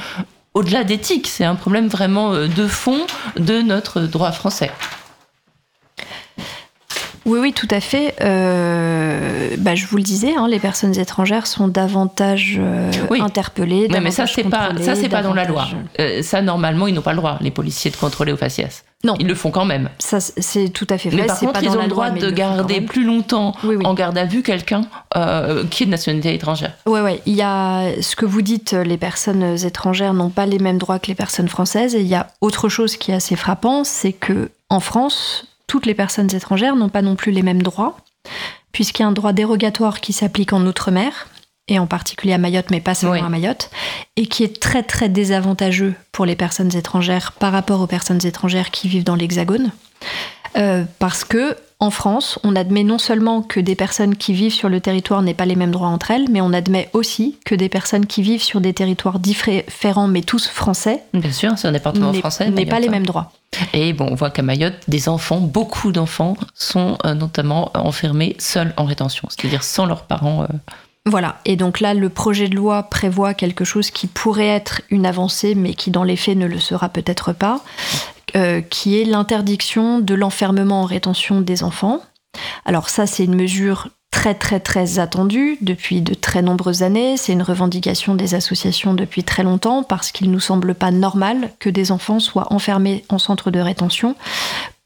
au-delà 0.54 0.84
d'éthique, 0.84 1.26
c'est 1.26 1.44
un 1.44 1.56
problème 1.56 1.88
vraiment 1.88 2.32
euh, 2.32 2.46
de 2.48 2.66
fond 2.66 3.06
de 3.36 3.60
notre 3.60 4.02
droit 4.02 4.32
français. 4.32 4.70
Oui, 7.26 7.38
oui, 7.40 7.52
tout 7.52 7.68
à 7.70 7.80
fait. 7.80 8.14
Euh, 8.20 9.50
bah, 9.58 9.74
je 9.74 9.86
vous 9.86 9.96
le 9.96 10.02
disais, 10.02 10.34
hein, 10.36 10.48
les 10.48 10.58
personnes 10.58 10.98
étrangères 10.98 11.46
sont 11.46 11.68
davantage 11.68 12.60
interpellées. 13.10 13.88
mais 13.88 14.10
ça, 14.10 14.26
c'est 14.26 14.44
pas, 14.44 14.70
ça, 14.80 14.94
c'est 14.94 15.08
pas 15.08 15.22
dans 15.22 15.34
la 15.34 15.44
loi. 15.44 15.66
ça, 16.22 16.42
normalement, 16.42 16.86
ils 16.86 16.94
n'ont 16.94 17.02
pas 17.02 17.12
le 17.12 17.18
droit, 17.18 17.38
les 17.40 17.50
policiers, 17.50 17.90
de 17.90 17.96
contrôler 17.96 18.32
au 18.32 18.36
faciès. 18.36 18.84
Non. 19.04 19.14
Ils 19.18 19.26
le 19.26 19.34
font 19.34 19.50
quand 19.50 19.66
même. 19.66 19.90
Ça, 19.98 20.18
c'est 20.20 20.70
tout 20.70 20.86
à 20.88 20.96
fait 20.96 21.10
vrai. 21.10 21.20
Mais 21.20 21.26
par 21.26 21.38
contre, 21.38 21.62
ils 21.62 21.68
ont 21.68 21.82
le 21.82 21.88
droit 21.88 22.10
de 22.10 22.30
garder 22.30 22.80
plus 22.80 23.04
longtemps 23.04 23.54
en 23.84 23.94
garde 23.94 24.16
à 24.16 24.24
vue 24.24 24.42
quelqu'un 24.42 24.82
euh, 25.16 25.64
qui 25.70 25.82
est 25.82 25.86
de 25.86 25.90
nationalité 25.90 26.34
étrangère. 26.34 26.72
Oui, 26.86 27.00
oui. 27.04 27.20
Il 27.26 27.34
y 27.34 27.42
a 27.42 28.00
ce 28.00 28.16
que 28.16 28.24
vous 28.24 28.40
dites, 28.42 28.72
les 28.72 28.96
personnes 28.96 29.56
étrangères 29.64 30.14
n'ont 30.14 30.30
pas 30.30 30.46
les 30.46 30.58
mêmes 30.58 30.78
droits 30.78 30.98
que 30.98 31.08
les 31.08 31.14
personnes 31.14 31.48
françaises. 31.48 31.94
Et 31.94 32.00
il 32.00 32.06
y 32.06 32.14
a 32.14 32.28
autre 32.40 32.70
chose 32.70 32.96
qui 32.96 33.10
est 33.12 33.14
assez 33.14 33.36
frappant, 33.36 33.84
c'est 33.84 34.14
que 34.14 34.50
en 34.70 34.80
France, 34.80 35.53
toutes 35.66 35.86
les 35.86 35.94
personnes 35.94 36.34
étrangères 36.34 36.76
n'ont 36.76 36.88
pas 36.88 37.02
non 37.02 37.16
plus 37.16 37.32
les 37.32 37.42
mêmes 37.42 37.62
droits, 37.62 37.96
puisqu'il 38.72 39.02
y 39.02 39.04
a 39.04 39.08
un 39.08 39.12
droit 39.12 39.32
dérogatoire 39.32 40.00
qui 40.00 40.12
s'applique 40.12 40.52
en 40.52 40.66
Outre-mer, 40.66 41.28
et 41.68 41.78
en 41.78 41.86
particulier 41.86 42.34
à 42.34 42.38
Mayotte, 42.38 42.70
mais 42.70 42.80
pas 42.80 42.94
seulement 42.94 43.24
à 43.24 43.28
Mayotte, 43.28 43.70
et 44.16 44.26
qui 44.26 44.44
est 44.44 44.60
très 44.60 44.82
très 44.82 45.08
désavantageux 45.08 45.94
pour 46.12 46.26
les 46.26 46.36
personnes 46.36 46.76
étrangères 46.76 47.32
par 47.32 47.52
rapport 47.52 47.80
aux 47.80 47.86
personnes 47.86 48.24
étrangères 48.26 48.70
qui 48.70 48.88
vivent 48.88 49.04
dans 49.04 49.16
l'Hexagone, 49.16 49.72
euh, 50.56 50.84
parce 50.98 51.24
que 51.24 51.56
en 51.80 51.90
France, 51.90 52.38
on 52.44 52.56
admet 52.56 52.84
non 52.84 52.98
seulement 52.98 53.42
que 53.42 53.60
des 53.60 53.74
personnes 53.74 54.16
qui 54.16 54.32
vivent 54.32 54.52
sur 54.52 54.68
le 54.68 54.80
territoire 54.80 55.22
n'aient 55.22 55.34
pas 55.34 55.44
les 55.44 55.56
mêmes 55.56 55.70
droits 55.70 55.88
entre 55.88 56.12
elles, 56.12 56.26
mais 56.30 56.40
on 56.40 56.52
admet 56.52 56.88
aussi 56.92 57.36
que 57.44 57.54
des 57.54 57.68
personnes 57.68 58.06
qui 58.06 58.22
vivent 58.22 58.42
sur 58.42 58.60
des 58.60 58.72
territoires 58.72 59.18
différents, 59.18 60.08
mais 60.08 60.22
tous 60.22 60.48
français, 60.48 61.02
bien 61.12 61.32
sûr, 61.32 61.52
c'est 61.56 61.68
un 61.68 61.72
département 61.72 62.12
français, 62.12 62.48
n'aient 62.50 62.64
pas 62.64 62.80
les 62.80 62.88
mêmes 62.88 63.06
droits. 63.06 63.32
Et 63.72 63.92
bon, 63.92 64.08
on 64.10 64.14
voit 64.14 64.30
qu'à 64.30 64.42
Mayotte, 64.42 64.74
des 64.88 65.08
enfants, 65.08 65.40
beaucoup 65.40 65.92
d'enfants, 65.92 66.36
sont 66.54 66.96
euh, 67.04 67.14
notamment 67.14 67.70
enfermés 67.74 68.36
seuls 68.38 68.72
en 68.76 68.84
rétention, 68.84 69.28
c'est-à-dire 69.30 69.62
sans 69.62 69.86
leurs 69.86 70.04
parents. 70.04 70.42
Euh, 70.42 70.46
voilà, 71.06 71.36
et 71.44 71.56
donc 71.56 71.80
là, 71.80 71.92
le 71.92 72.08
projet 72.08 72.48
de 72.48 72.56
loi 72.56 72.84
prévoit 72.84 73.34
quelque 73.34 73.64
chose 73.64 73.90
qui 73.90 74.06
pourrait 74.06 74.46
être 74.46 74.80
une 74.88 75.04
avancée, 75.04 75.54
mais 75.54 75.74
qui 75.74 75.90
dans 75.90 76.02
les 76.02 76.16
faits 76.16 76.38
ne 76.38 76.46
le 76.46 76.58
sera 76.58 76.88
peut-être 76.88 77.32
pas, 77.32 77.60
euh, 78.36 78.60
qui 78.60 79.00
est 79.00 79.04
l'interdiction 79.04 80.00
de 80.00 80.14
l'enfermement 80.14 80.82
en 80.82 80.86
rétention 80.86 81.40
des 81.40 81.62
enfants. 81.62 82.00
Alors 82.64 82.88
ça, 82.88 83.06
c'est 83.06 83.24
une 83.24 83.36
mesure 83.36 83.88
très 84.10 84.34
très 84.34 84.60
très 84.60 84.98
attendue 84.98 85.58
depuis 85.60 86.00
de 86.00 86.14
très 86.14 86.40
nombreuses 86.40 86.82
années. 86.82 87.16
C'est 87.16 87.32
une 87.32 87.42
revendication 87.42 88.14
des 88.14 88.34
associations 88.34 88.94
depuis 88.94 89.24
très 89.24 89.42
longtemps 89.42 89.82
parce 89.82 90.12
qu'il 90.12 90.30
nous 90.30 90.40
semble 90.40 90.74
pas 90.74 90.90
normal 90.90 91.50
que 91.58 91.68
des 91.68 91.92
enfants 91.92 92.20
soient 92.20 92.52
enfermés 92.52 93.04
en 93.08 93.18
centre 93.18 93.50
de 93.50 93.60
rétention 93.60 94.14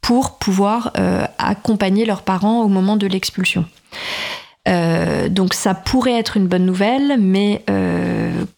pour 0.01 0.39
pouvoir 0.39 0.93
euh, 0.97 1.27
accompagner 1.39 2.07
leurs 2.07 2.23
parents 2.23 2.63
au 2.63 2.69
moment 2.69 2.97
de 2.97 3.07
l'expulsion. 3.07 3.65
Euh, 4.69 5.29
donc 5.29 5.55
ça 5.55 5.75
pourrait 5.75 6.19
être 6.19 6.37
une 6.37 6.47
bonne 6.47 6.67
nouvelle, 6.67 7.17
mais 7.19 7.65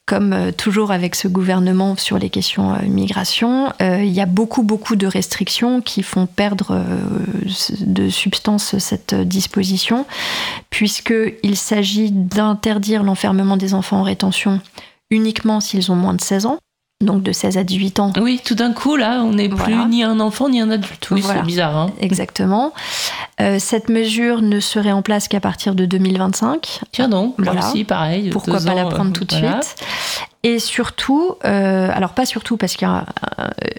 comme 0.07 0.33
euh, 0.33 0.51
toujours 0.51 0.91
avec 0.91 1.15
ce 1.15 1.29
gouvernement 1.29 1.97
sur 1.97 2.19
les 2.19 2.31
questions 2.31 2.75
euh, 2.75 2.83
migration, 2.83 3.73
il 3.81 4.11
y 4.11 4.21
a 4.21 4.27
beaucoup, 4.27 4.63
beaucoup 4.63 4.97
de 4.97 5.07
restrictions 5.07 5.81
qui 5.81 6.03
font 6.03 6.27
perdre 6.27 6.83
de 7.81 8.09
substance 8.09 8.79
cette 8.79 9.15
disposition, 9.15 10.07
puisqu'il 10.71 11.57
s'agit 11.57 12.11
d'interdire 12.11 13.03
l'enfermement 13.03 13.57
des 13.57 13.75
enfants 13.75 13.99
en 13.99 14.03
rétention 14.03 14.61
uniquement 15.11 15.61
s'ils 15.61 15.91
ont 15.91 15.97
moins 15.97 16.15
de 16.15 16.21
16 16.21 16.47
ans 16.47 16.59
donc 17.01 17.23
de 17.23 17.33
16 17.33 17.57
à 17.57 17.65
18 17.65 18.01
ans. 18.01 18.13
Oui, 18.21 18.41
tout 18.45 18.55
d'un 18.55 18.73
coup, 18.73 18.97
là, 18.97 19.23
on 19.23 19.33
n'est 19.33 19.49
plus 19.49 19.87
ni 19.87 20.03
un 20.03 20.21
enfant 20.21 20.49
ni 20.49 20.61
un 20.61 20.71
adulte. 20.71 21.09
Oui, 21.11 21.23
c'est 21.23 21.43
bizarre. 21.43 21.77
Hein. 21.77 21.91
Exactement. 22.01 22.73
Euh, 23.41 23.59
cette 23.59 23.89
mesure 23.89 24.43
ne 24.43 24.61
serait 24.61 24.93
en 24.93 25.01
place 25.01 25.27
qu'à 25.27 25.41
partir 25.41 25.75
de 25.75 25.87
2025. 25.87 26.81
Tiens 26.93 27.09
donc, 27.09 27.35
là 27.39 27.55
aussi, 27.59 27.85
pareil. 27.85 28.29
Pourquoi 28.31 28.61
pas 28.61 28.75
la 28.75 28.85
prendre 28.85 29.13
tout 29.13 29.25
de 29.25 29.33
suite? 29.33 29.77
Et 30.43 30.59
surtout, 30.59 31.37
euh, 31.45 31.91
alors 31.93 32.13
pas 32.13 32.25
surtout 32.25 32.57
parce 32.57 32.75
qu'il 32.75 32.89
y 32.89 32.91
a 32.91 33.05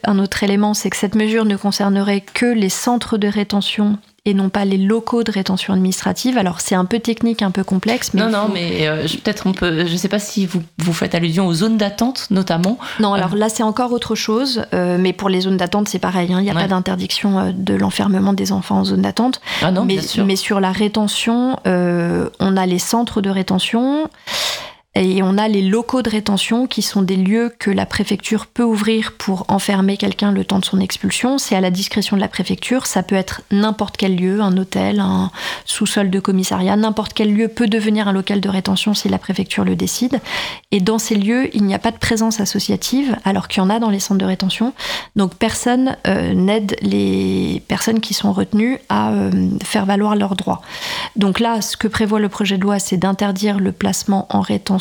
un 0.03 0.19
autre 0.19 0.43
élément, 0.43 0.73
c'est 0.73 0.89
que 0.89 0.97
cette 0.97 1.15
mesure 1.15 1.45
ne 1.45 1.55
concernerait 1.55 2.21
que 2.21 2.45
les 2.45 2.69
centres 2.69 3.17
de 3.17 3.27
rétention 3.27 3.97
et 4.23 4.35
non 4.35 4.49
pas 4.49 4.65
les 4.65 4.77
locaux 4.77 5.23
de 5.23 5.31
rétention 5.31 5.73
administrative. 5.73 6.37
Alors 6.37 6.61
c'est 6.61 6.75
un 6.75 6.85
peu 6.85 6.99
technique, 6.99 7.41
un 7.41 7.49
peu 7.49 7.63
complexe. 7.63 8.13
Mais 8.13 8.21
non, 8.21 8.29
non, 8.29 8.49
mais 8.53 8.87
euh, 8.87 9.07
peut-être 9.23 9.47
on 9.47 9.53
peut. 9.53 9.85
Je 9.87 9.91
ne 9.91 9.97
sais 9.97 10.09
pas 10.09 10.19
si 10.19 10.45
vous, 10.45 10.61
vous 10.77 10.93
faites 10.93 11.15
allusion 11.15 11.47
aux 11.47 11.53
zones 11.53 11.77
d'attente 11.77 12.27
notamment. 12.29 12.77
Non, 12.99 13.13
alors 13.13 13.35
là 13.35 13.49
c'est 13.49 13.63
encore 13.63 13.91
autre 13.91 14.13
chose. 14.13 14.65
Euh, 14.73 14.97
mais 14.99 15.11
pour 15.11 15.27
les 15.27 15.41
zones 15.41 15.57
d'attente 15.57 15.89
c'est 15.89 15.99
pareil. 15.99 16.31
Hein. 16.33 16.39
Il 16.39 16.43
n'y 16.43 16.51
a 16.51 16.53
pas 16.53 16.67
d'interdiction 16.67 17.39
euh, 17.39 17.51
de 17.51 17.73
l'enfermement 17.73 18.33
des 18.33 18.51
enfants 18.51 18.77
en 18.77 18.85
zone 18.85 19.01
d'attente. 19.01 19.41
Ah 19.63 19.71
non, 19.71 19.85
mais, 19.85 19.95
bien 19.95 20.03
sûr. 20.03 20.25
mais 20.25 20.35
sur 20.35 20.59
la 20.59 20.71
rétention, 20.71 21.57
on 21.65 22.57
a 22.57 22.65
les 22.67 22.79
centres 22.79 23.21
de 23.21 23.29
rétention. 23.29 24.07
Et 24.93 25.23
on 25.23 25.37
a 25.37 25.47
les 25.47 25.61
locaux 25.61 26.01
de 26.01 26.09
rétention 26.09 26.67
qui 26.67 26.81
sont 26.81 27.01
des 27.01 27.15
lieux 27.15 27.53
que 27.59 27.71
la 27.71 27.85
préfecture 27.85 28.45
peut 28.45 28.63
ouvrir 28.63 29.13
pour 29.13 29.45
enfermer 29.47 29.95
quelqu'un 29.95 30.33
le 30.33 30.43
temps 30.43 30.59
de 30.59 30.65
son 30.65 30.81
expulsion. 30.81 31.37
C'est 31.37 31.55
à 31.55 31.61
la 31.61 31.71
discrétion 31.71 32.17
de 32.17 32.21
la 32.21 32.27
préfecture. 32.27 32.85
Ça 32.85 33.01
peut 33.01 33.15
être 33.15 33.41
n'importe 33.51 33.95
quel 33.95 34.17
lieu, 34.17 34.41
un 34.41 34.57
hôtel, 34.57 34.99
un 34.99 35.31
sous-sol 35.63 36.09
de 36.09 36.19
commissariat. 36.19 36.75
N'importe 36.75 37.13
quel 37.13 37.33
lieu 37.33 37.47
peut 37.47 37.67
devenir 37.67 38.09
un 38.09 38.11
local 38.11 38.41
de 38.41 38.49
rétention 38.49 38.93
si 38.93 39.07
la 39.07 39.17
préfecture 39.17 39.63
le 39.63 39.77
décide. 39.77 40.19
Et 40.71 40.81
dans 40.81 40.99
ces 40.99 41.15
lieux, 41.15 41.55
il 41.55 41.63
n'y 41.63 41.73
a 41.73 41.79
pas 41.79 41.91
de 41.91 41.97
présence 41.97 42.41
associative, 42.41 43.15
alors 43.23 43.47
qu'il 43.47 43.63
y 43.63 43.65
en 43.65 43.69
a 43.69 43.79
dans 43.79 43.91
les 43.91 44.01
centres 44.01 44.19
de 44.19 44.25
rétention. 44.25 44.73
Donc 45.15 45.35
personne 45.35 45.95
euh, 46.05 46.33
n'aide 46.33 46.75
les 46.81 47.63
personnes 47.69 48.01
qui 48.01 48.13
sont 48.13 48.33
retenues 48.33 48.77
à 48.89 49.13
euh, 49.13 49.31
faire 49.63 49.85
valoir 49.85 50.17
leurs 50.17 50.35
droits. 50.35 50.61
Donc 51.15 51.39
là, 51.39 51.61
ce 51.61 51.77
que 51.77 51.87
prévoit 51.87 52.19
le 52.19 52.27
projet 52.27 52.57
de 52.57 52.63
loi, 52.63 52.77
c'est 52.77 52.97
d'interdire 52.97 53.57
le 53.57 53.71
placement 53.71 54.27
en 54.29 54.41
rétention 54.41 54.80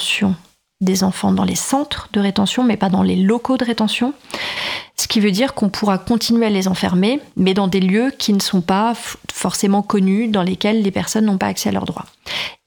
des 0.81 1.05
enfants 1.05 1.33
dans 1.33 1.45
les 1.45 1.57
centres 1.57 2.09
de 2.13 2.21
rétention, 2.21 2.65
mais 2.65 2.77
pas 2.77 2.89
dans 2.89 3.03
les 3.03 3.17
locaux 3.17 3.59
de 3.59 3.65
rétention. 3.65 4.15
Ce 4.97 5.09
qui 5.09 5.21
veut 5.21 5.31
dire 5.31 5.55
qu'on 5.55 5.69
pourra 5.69 5.99
continuer 5.99 6.47
à 6.47 6.51
les 6.51 6.69
enfermer, 6.69 7.21
mais 7.37 7.55
dans 7.55 7.69
des 7.69 7.81
lieux 7.81 8.13
qui 8.19 8.33
ne 8.33 8.41
sont 8.41 8.61
pas 8.61 8.95
forcément 9.33 9.83
connus, 9.83 10.29
dans 10.29 10.43
lesquels 10.43 10.83
les 10.83 10.91
personnes 10.91 11.27
n'ont 11.27 11.39
pas 11.39 11.47
accès 11.47 11.69
à 11.69 11.73
leurs 11.73 11.85
droits. 11.85 12.07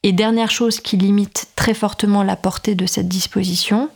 Et 0.04 0.12
dernière 0.12 0.52
chose 0.52 0.80
qui 0.80 0.98
limite 0.98 1.48
très 1.56 1.74
fortement 1.74 2.24
la 2.24 2.36
portée 2.36 2.76
de 2.76 2.86
cette 2.86 3.08
disposition, 3.08 3.90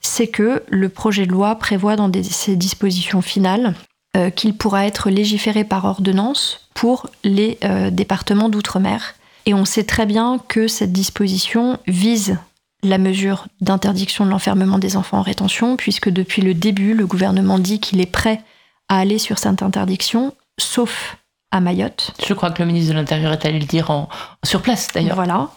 c'est 0.00 0.28
que 0.28 0.62
le 0.68 0.88
projet 0.88 1.26
de 1.26 1.32
loi 1.32 1.54
prévoit 1.56 1.96
dans 1.96 2.10
ses 2.22 2.56
dispositions 2.56 3.20
finales 3.20 3.74
euh, 4.16 4.30
qu'il 4.30 4.56
pourra 4.56 4.86
être 4.86 5.10
légiféré 5.10 5.64
par 5.64 5.84
ordonnance 5.84 6.68
pour 6.74 7.08
les 7.22 7.58
euh, 7.64 7.90
départements 7.90 8.48
d'outre-mer. 8.48 9.14
Et 9.44 9.54
on 9.54 9.64
sait 9.64 9.84
très 9.84 10.06
bien 10.06 10.38
que 10.48 10.68
cette 10.68 10.92
disposition 10.92 11.78
vise 11.86 12.38
la 12.82 12.98
mesure 12.98 13.46
d'interdiction 13.60 14.24
de 14.24 14.30
l'enfermement 14.30 14.78
des 14.78 14.96
enfants 14.96 15.18
en 15.18 15.22
rétention, 15.22 15.76
puisque 15.76 16.08
depuis 16.08 16.42
le 16.42 16.54
début, 16.54 16.94
le 16.94 17.06
gouvernement 17.06 17.58
dit 17.58 17.80
qu'il 17.80 18.00
est 18.00 18.06
prêt 18.06 18.42
à 18.88 18.98
aller 18.98 19.18
sur 19.18 19.38
cette 19.38 19.62
interdiction, 19.62 20.34
sauf 20.58 21.16
à 21.52 21.60
Mayotte. 21.60 22.12
Je 22.26 22.34
crois 22.34 22.50
que 22.50 22.62
le 22.62 22.66
ministre 22.66 22.92
de 22.92 22.98
l'Intérieur 22.98 23.32
est 23.32 23.44
allé 23.44 23.58
le 23.58 23.66
dire 23.66 23.90
en, 23.90 24.08
sur 24.44 24.62
place 24.62 24.88
d'ailleurs. 24.92 25.14
Voilà. 25.16 25.50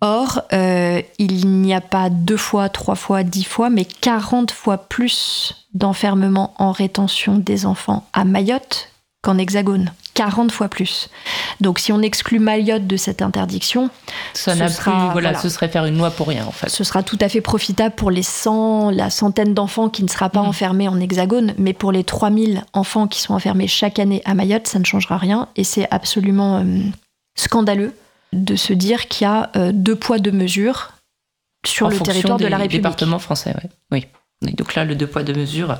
Or, 0.00 0.42
euh, 0.52 1.00
il 1.18 1.48
n'y 1.62 1.72
a 1.72 1.80
pas 1.80 2.10
deux 2.10 2.36
fois, 2.36 2.68
trois 2.68 2.94
fois, 2.94 3.22
dix 3.22 3.44
fois, 3.44 3.70
mais 3.70 3.86
40 3.86 4.50
fois 4.50 4.76
plus 4.76 5.66
d'enfermement 5.72 6.52
en 6.58 6.72
rétention 6.72 7.38
des 7.38 7.64
enfants 7.64 8.06
à 8.12 8.24
Mayotte 8.24 8.90
qu'en 9.24 9.38
Hexagone. 9.38 9.90
40 10.14 10.52
fois 10.52 10.68
plus. 10.68 11.10
Donc 11.60 11.80
si 11.80 11.92
on 11.92 12.00
exclut 12.00 12.38
Mayotte 12.38 12.86
de 12.86 12.96
cette 12.96 13.20
interdiction, 13.20 13.90
ça 14.32 14.54
ce, 14.54 14.72
sera, 14.72 15.10
voilà, 15.10 15.34
ce 15.34 15.48
serait 15.48 15.68
faire 15.68 15.86
une 15.86 15.98
loi 15.98 16.12
pour 16.12 16.28
rien 16.28 16.46
en 16.46 16.52
fait. 16.52 16.68
Ce 16.68 16.84
sera 16.84 17.02
tout 17.02 17.18
à 17.20 17.28
fait 17.28 17.40
profitable 17.40 17.96
pour 17.96 18.12
les 18.12 18.22
100, 18.22 18.90
la 18.90 19.10
centaine 19.10 19.54
d'enfants 19.54 19.88
qui 19.88 20.04
ne 20.04 20.08
sera 20.08 20.30
pas 20.30 20.42
mm. 20.42 20.46
enfermés 20.46 20.88
en 20.88 21.00
hexagone, 21.00 21.54
mais 21.58 21.72
pour 21.72 21.90
les 21.90 22.04
3000 22.04 22.62
enfants 22.74 23.08
qui 23.08 23.20
sont 23.20 23.34
enfermés 23.34 23.66
chaque 23.66 23.98
année 23.98 24.22
à 24.24 24.34
Mayotte, 24.34 24.68
ça 24.68 24.78
ne 24.78 24.84
changera 24.84 25.18
rien 25.18 25.48
et 25.56 25.64
c'est 25.64 25.88
absolument 25.90 26.58
euh, 26.58 26.78
scandaleux 27.34 27.92
de 28.32 28.54
se 28.54 28.72
dire 28.72 29.08
qu'il 29.08 29.24
y 29.24 29.28
a 29.28 29.50
euh, 29.56 29.72
deux 29.74 29.96
poids 29.96 30.20
deux 30.20 30.32
mesures 30.32 30.92
sur 31.66 31.88
le 31.88 31.98
territoire 31.98 32.38
de 32.38 32.46
la 32.46 32.58
République. 32.58 32.82
département 32.82 33.18
français, 33.18 33.54
oui. 33.90 34.06
Donc 34.52 34.74
là, 34.74 34.84
le 34.84 34.94
deux 34.94 35.06
poids 35.06 35.22
deux 35.22 35.34
mesures, 35.34 35.76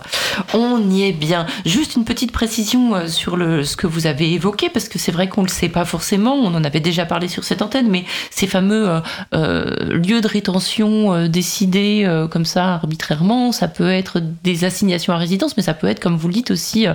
on 0.53 0.91
y 0.91 1.05
est 1.05 1.13
bien. 1.13 1.47
Juste 1.65 1.97
une 1.97 2.05
petite 2.05 2.33
précision 2.33 2.95
euh, 2.95 3.07
sur 3.07 3.37
le, 3.37 3.65
ce 3.65 3.77
que 3.77 3.87
vous 3.87 4.07
avez 4.07 4.33
évoqué, 4.33 4.69
parce 4.69 4.89
que 4.89 4.99
c'est 4.99 5.13
vrai 5.13 5.29
qu'on 5.29 5.43
ne 5.43 5.47
le 5.47 5.53
sait 5.53 5.69
pas 5.69 5.85
forcément, 5.85 6.35
on 6.35 6.55
en 6.55 6.65
avait 6.65 6.81
déjà 6.81 7.07
parlé 7.07 7.29
sur 7.29 7.45
cette 7.45 7.63
antenne, 7.63 7.89
mais 7.89 8.05
ces 8.31 8.47
fameux 8.47 8.89
euh, 8.89 9.01
euh, 9.35 9.99
lieux 9.99 10.21
de 10.21 10.29
rétention 10.29 11.29
décidés 11.29 12.07
comme 12.31 12.45
ça 12.45 12.75
arbitrairement, 12.75 13.53
ça 13.53 13.69
peut 13.69 13.91
être 13.91 14.21
des 14.43 14.65
assignations 14.65 15.13
à 15.13 15.17
résidence, 15.17 15.57
mais 15.57 15.63
ça 15.63 15.75
peut 15.75 15.87
être, 15.87 16.01
comme 16.01 16.17
vous 16.17 16.29
le 16.29 16.35
dites 16.35 16.51
aussi, 16.51 16.87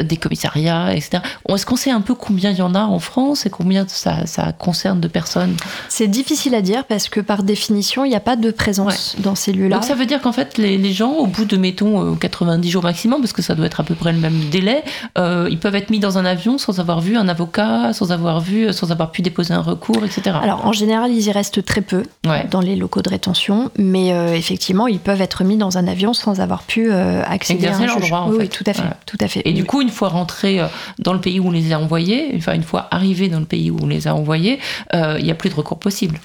des 0.00 0.16
commissariats, 0.16 0.94
etc. 0.94 1.22
Est-ce 1.48 1.66
qu'on 1.66 1.76
sait 1.76 1.90
un 1.90 2.00
peu 2.00 2.14
combien 2.14 2.50
il 2.50 2.58
y 2.58 2.62
en 2.62 2.74
a 2.74 2.82
en 2.82 2.98
France 2.98 3.46
et 3.46 3.50
combien 3.50 3.86
ça, 3.88 4.26
ça 4.26 4.52
concerne 4.52 5.00
de 5.00 5.08
personnes? 5.08 5.56
C'est 5.88 6.08
difficile 6.08 6.54
à 6.54 6.62
dire 6.62 6.84
parce 6.84 7.08
que 7.08 7.20
par 7.20 7.42
définition, 7.42 8.04
il 8.04 8.10
n'y 8.10 8.16
a 8.16 8.20
pas 8.20 8.36
de 8.36 8.50
présence 8.50 9.16
dans 9.18 9.34
ces 9.34 9.52
lieux-là. 9.52 9.76
Donc 9.76 9.84
ça 9.84 9.94
veut 9.94 10.06
dire 10.06 10.20
qu'en 10.20 10.32
fait, 10.32 10.58
les, 10.58 10.78
les 10.78 10.92
gens, 11.00 11.12
au 11.12 11.26
bout 11.26 11.44
de, 11.44 11.56
mettons, 11.56 12.14
90 12.14 12.68
euh, 12.68 12.70
jours 12.70 12.82
maximum, 12.82 13.20
parce 13.20 13.32
que 13.32 13.42
ça 13.42 13.54
doit 13.54 13.66
être 13.66 13.80
à 13.80 13.84
peu 13.84 13.94
près 13.94 14.12
le 14.12 14.18
même 14.18 14.38
délai, 14.50 14.82
euh, 15.18 15.48
ils 15.50 15.58
peuvent 15.58 15.74
être 15.74 15.90
mis 15.90 15.98
dans 15.98 16.18
un 16.18 16.24
avion 16.24 16.58
sans 16.58 16.78
avoir 16.78 17.00
vu 17.00 17.16
un 17.16 17.28
avocat, 17.28 17.92
sans 17.92 18.12
avoir 18.12 18.40
vu, 18.40 18.72
sans 18.72 18.92
avoir 18.92 19.10
pu 19.10 19.22
déposer 19.22 19.54
un 19.54 19.62
recours, 19.62 20.04
etc. 20.04 20.36
Alors, 20.42 20.66
en 20.66 20.72
général, 20.72 21.10
ils 21.10 21.26
y 21.26 21.32
restent 21.32 21.64
très 21.64 21.80
peu 21.80 22.04
dans 22.50 22.60
les 22.60 22.76
locaux 22.76 23.02
de 23.02 23.08
rétention, 23.08 23.70
mais 23.78 24.12
euh, 24.12 24.34
effectivement, 24.34 24.86
ils 24.86 24.98
peuvent 24.98 25.22
être 25.22 25.42
mis 25.42 25.56
dans 25.56 25.78
un 25.78 25.86
avion 25.86 26.12
sans 26.12 26.40
avoir 26.40 26.62
pu 26.62 26.92
accéder 26.92 27.66
à 27.66 27.76
un 27.76 27.86
leur 27.86 28.00
droit, 28.00 28.18
en 28.20 28.32
fait. 28.32 28.38
Oui, 28.38 28.48
tout 28.48 28.64
à 28.66 28.74
fait, 28.74 28.82
tout 29.06 29.18
à 29.20 29.28
fait. 29.28 29.42
Et 29.44 29.52
du 29.52 29.64
coup, 29.64 29.80
une 29.80 29.90
fois 29.90 30.08
rentrés 30.08 30.60
dans 30.98 31.14
le 31.14 31.20
pays 31.20 31.40
où 31.40 31.48
on 31.48 31.50
les 31.50 31.72
a 31.72 31.80
envoyés, 31.80 32.32
enfin, 32.36 32.52
une 32.52 32.62
fois 32.62 32.88
arrivés 32.90 33.28
dans 33.28 33.40
le 33.40 33.46
pays 33.46 33.70
où 33.70 33.78
on 33.82 33.86
les 33.86 34.06
a 34.06 34.14
envoyés, 34.14 34.58
il 34.92 35.24
n'y 35.24 35.30
a 35.30 35.34
plus 35.34 35.48
de 35.48 35.54
recours 35.54 35.78
possible. 35.78 36.20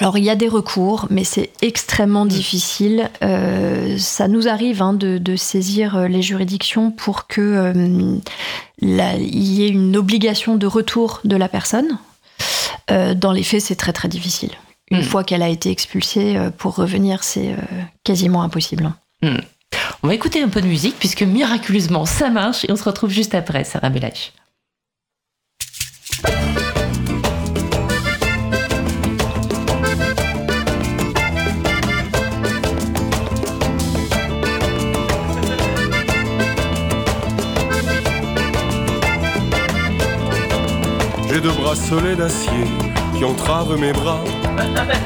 Alors, 0.00 0.18
il 0.18 0.24
y 0.24 0.30
a 0.30 0.36
des 0.36 0.48
recours, 0.48 1.06
mais 1.10 1.24
c'est 1.24 1.50
extrêmement 1.62 2.26
mm. 2.26 2.28
difficile. 2.28 3.10
Ça 4.08 4.28
nous 4.28 4.48
arrive 4.48 4.82
hein, 4.82 4.92
de, 4.92 5.36
saisir 5.36 5.96
euh, 5.96 6.08
les 6.08 6.22
juridictions 6.22 6.90
pour 6.90 7.26
que 7.26 7.40
euh, 7.40 8.18
il 8.80 9.42
y 9.42 9.64
ait 9.64 9.68
une 9.68 9.96
obligation 9.96 10.56
de 10.56 10.66
retour 10.66 11.20
de 11.24 11.36
la 11.36 11.48
personne. 11.48 11.98
Euh, 12.90 13.14
dans 13.14 13.32
les 13.32 13.42
faits, 13.42 13.62
c'est 13.62 13.76
très 13.76 13.92
très 13.92 14.08
difficile. 14.08 14.50
Une 14.90 15.00
hmm. 15.00 15.04
fois 15.04 15.24
qu'elle 15.24 15.42
a 15.42 15.48
été 15.48 15.70
expulsée, 15.70 16.38
pour 16.56 16.74
revenir, 16.74 17.22
c'est 17.22 17.54
quasiment 18.04 18.42
impossible. 18.42 18.90
Hmm. 19.22 19.36
On 20.02 20.08
va 20.08 20.14
écouter 20.14 20.42
un 20.42 20.48
peu 20.48 20.62
de 20.62 20.66
musique 20.66 20.96
puisque 20.98 21.22
miraculeusement 21.22 22.06
ça 22.06 22.30
marche 22.30 22.64
et 22.64 22.72
on 22.72 22.76
se 22.76 22.84
retrouve 22.84 23.10
juste 23.10 23.34
après, 23.34 23.64
Sarah 23.64 23.90
Bellage. 23.90 24.32
Deux 41.40 41.52
bracelets 41.52 42.16
d'acier 42.16 42.64
qui 43.16 43.24
entravent 43.24 43.78
mes 43.78 43.92
bras. 43.92 44.18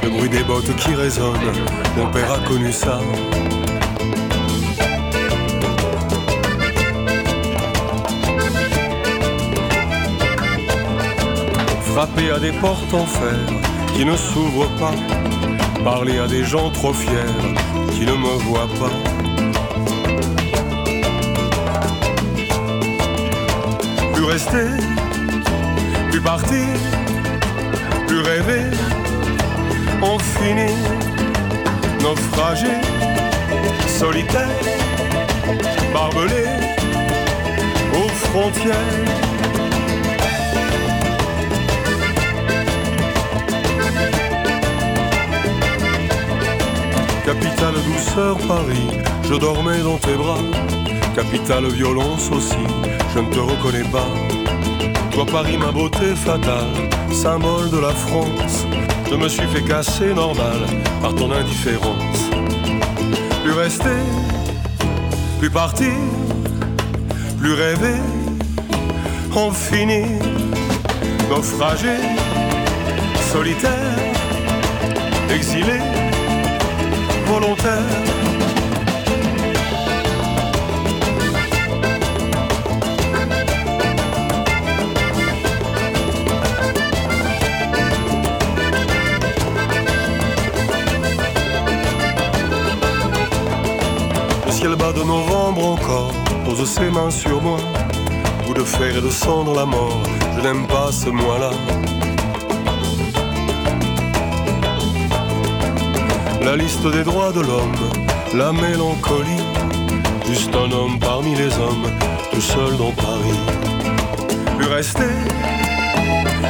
Le 0.03 0.09
bruit 0.09 0.31
des 0.31 0.43
bottes 0.43 0.75
qui 0.77 0.95
résonnent, 0.95 1.53
mon 1.95 2.07
père 2.07 2.33
a 2.33 2.39
connu 2.39 2.73
ça. 2.73 3.01
Frapper 11.85 12.31
à 12.31 12.39
des 12.39 12.53
portes 12.53 12.95
en 12.95 13.05
fer 13.05 13.39
qui 13.95 14.07
ne 14.07 14.17
s'ouvrent 14.17 14.71
pas. 14.79 14.95
Parler 15.85 16.19
à 16.19 16.27
des 16.27 16.45
gens 16.45 16.71
trop 16.71 16.95
fiers 16.95 17.13
qui 17.93 18.07
ne 18.07 18.13
me 18.13 18.39
voient 18.47 18.71
pas. 18.81 18.91
Rester 24.27 25.02
partir, 26.23 26.69
plus 28.07 28.21
rêver, 28.21 28.65
on 30.03 30.19
finit 30.19 30.77
naufragé, 32.03 32.75
solitaire, 33.87 34.49
barbelé 35.93 36.45
aux 37.95 38.09
frontières. 38.09 38.77
Capitale 47.25 47.75
douceur 47.87 48.37
Paris, 48.49 48.89
je 49.25 49.35
dormais 49.35 49.79
dans 49.79 49.99
tes 49.99 50.15
bras. 50.15 50.39
Capitale 51.15 51.67
violence 51.69 52.31
aussi, 52.31 52.65
je 53.15 53.21
ne 53.21 53.31
te 53.31 53.39
reconnais 53.39 53.89
pas. 53.91 54.42
Toi 55.13 55.27
Paris 55.27 55.59
ma 55.59 55.71
beauté 55.71 56.15
fatale, 56.15 56.73
symbole 57.13 57.71
de 57.71 57.79
la 57.79 57.91
France. 57.91 58.67
Je 59.11 59.15
me 59.15 59.29
suis 59.29 59.47
fait 59.49 59.63
casser 59.63 60.15
normal 60.15 60.67
par 61.03 61.15
ton 61.15 61.31
indifférence. 61.31 62.31
Plus 63.43 63.53
rester, 63.53 64.01
plus 65.39 65.51
partir, 65.51 65.93
plus 67.39 67.53
rêver, 67.53 68.01
en 69.35 69.51
finir, 69.51 70.07
naufragé, 71.29 71.97
solitaire, 73.31 73.99
exilé 75.31 75.79
volontaire. 77.27 78.12
De 94.83 95.05
novembre 95.05 95.65
encore 95.69 96.13
pose 96.45 96.69
ses 96.69 96.91
mains 96.91 97.11
sur 97.11 97.41
moi. 97.41 97.59
Goût 98.47 98.55
de 98.55 98.65
fer 98.65 98.97
et 98.99 99.01
de 99.01 99.11
sang 99.11 99.45
la 99.55 99.65
mort, 99.65 100.03
je 100.37 100.41
n'aime 100.43 100.67
pas 100.67 100.91
ce 100.93 101.09
mois-là. 101.09 101.51
la 106.45 106.57
liste 106.57 106.87
des 106.87 107.05
droits 107.05 107.33
de 107.33 107.41
l'homme, 107.41 107.77
la 108.35 108.53
mélancolie, 108.53 109.45
juste 110.29 110.55
un 110.55 110.71
homme 110.73 110.99
parmi 110.99 111.35
les 111.35 111.53
hommes, 111.59 111.87
tout 112.33 112.41
seul 112.41 112.77
dans 112.77 112.91
Paris. 112.91 113.41
Plus 114.59 114.67
rester, 114.67 115.13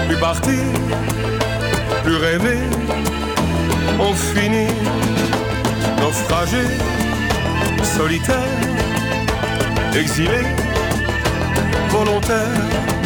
plus 0.09 0.17
partir, 0.17 0.65
plus 2.05 2.17
rêver, 2.17 2.59
on 4.01 4.13
finit 4.15 4.73
naufragé, 6.01 6.65
solitaire, 7.97 8.39
exilé, 9.95 10.43
volontaire 11.91 13.02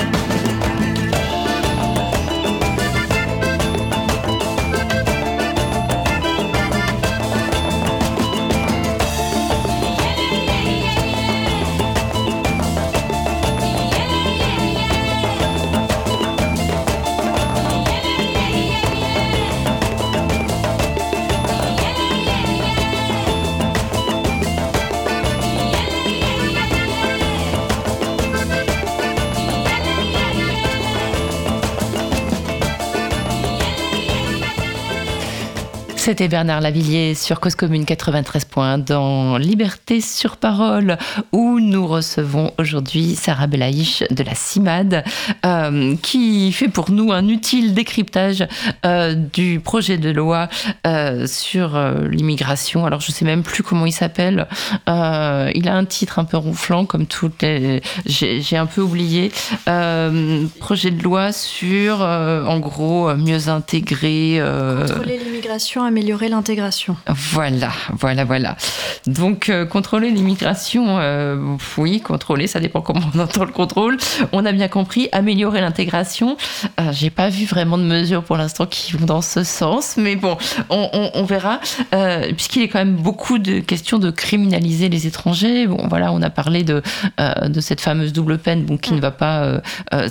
C'était 36.07 36.29
Bernard 36.29 36.61
Lavillier 36.61 37.17
sur 37.17 37.41
Cause 37.41 37.57
Commune 37.57 37.85
93 37.85 38.45
points 38.45 38.79
dans 38.79 39.39
Liberté 39.39 40.01
sur 40.01 40.37
parole 40.37 40.99
nous 41.67 41.87
recevons 41.87 42.53
aujourd'hui 42.59 43.17
Sarah 43.17 43.47
Belaïch 43.47 44.05
de 44.11 44.23
la 44.23 44.35
CIMAD 44.35 45.05
euh, 45.45 45.97
qui 46.01 46.53
fait 46.53 46.69
pour 46.69 46.91
nous 46.91 47.13
un 47.13 47.27
utile 47.29 47.75
décryptage 47.75 48.47
euh, 48.85 49.15
du 49.15 49.61
projet 49.61 49.99
de 49.99 50.11
loi 50.11 50.49
euh, 50.87 51.27
sur 51.27 51.79
l'immigration. 52.09 52.87
Alors 52.87 53.01
je 53.01 53.11
sais 53.11 53.25
même 53.25 53.43
plus 53.43 53.63
comment 53.63 53.85
il 53.85 53.93
s'appelle. 53.93 54.47
il 54.87 55.69
a 55.69 55.75
un 55.75 55.85
titre 55.85 56.19
un 56.19 56.25
peu 56.25 56.37
ronflant 56.37 56.87
comme 56.87 57.07
tout. 57.07 57.33
J'ai 58.07 58.57
un 58.57 58.67
peu 58.67 58.81
oublié. 58.81 59.33
projet 60.61 60.91
de 60.91 61.03
loi 61.03 61.33
sur 61.33 62.01
en 62.01 62.59
gros 62.61 63.15
mieux 63.17 63.49
intégrer. 63.49 64.41
Contrôler 64.87 65.19
l'immigration 65.19 65.85
améliorer 65.85 66.29
l'intégration. 66.29 66.97
Voilà, 67.09 67.73
voilà, 67.93 68.25
voilà. 68.25 68.57
Donc, 69.07 69.51
contrôler 69.71 70.11
l'immigration, 70.11 70.99
oui, 71.77 72.01
contrôler, 72.01 72.47
ça 72.47 72.61
dépend 72.61 72.81
comment 72.81 73.01
on 73.15 73.19
entend 73.19 73.45
le 73.45 73.53
contrôle. 73.53 73.97
On 74.33 74.45
a 74.45 74.53
bien 74.53 74.69
compris, 74.69 75.09
améliorer 75.13 75.61
l'intégration. 75.61 76.37
Euh, 76.81 76.93
J'ai 76.93 77.11
pas 77.11 77.29
vu 77.29 77.45
vraiment 77.47 77.79
de 77.79 77.85
mesures 77.85 78.23
pour 78.23 78.37
l'instant 78.37 78.67
qui 78.67 78.93
vont 78.93 79.07
dans 79.07 79.23
ce 79.23 79.45
sens, 79.45 79.97
mais 79.97 80.17
bon, 80.17 80.37
on, 80.71 81.25
verra. 81.25 81.61
Euh, 81.95 82.33
puisqu'il 82.33 82.63
est 82.63 82.69
quand 82.69 82.79
même 82.79 82.97
beaucoup 82.97 83.39
de 83.39 83.61
questions 83.61 83.99
de 83.99 84.11
criminaliser 84.11 84.89
les 84.89 85.07
étrangers. 85.07 85.67
Bon, 85.67 85.87
voilà, 85.89 86.13
on 86.13 86.23
a 86.23 86.31
parlé 86.31 86.63
de, 86.63 86.83
de 87.19 87.61
cette 87.61 87.81
fameuse 87.81 88.13
double 88.13 88.39
peine 88.39 88.65
bon, 88.65 88.77
qui 88.77 88.93
ne 88.93 89.01
va 89.01 89.11
pas 89.11 89.61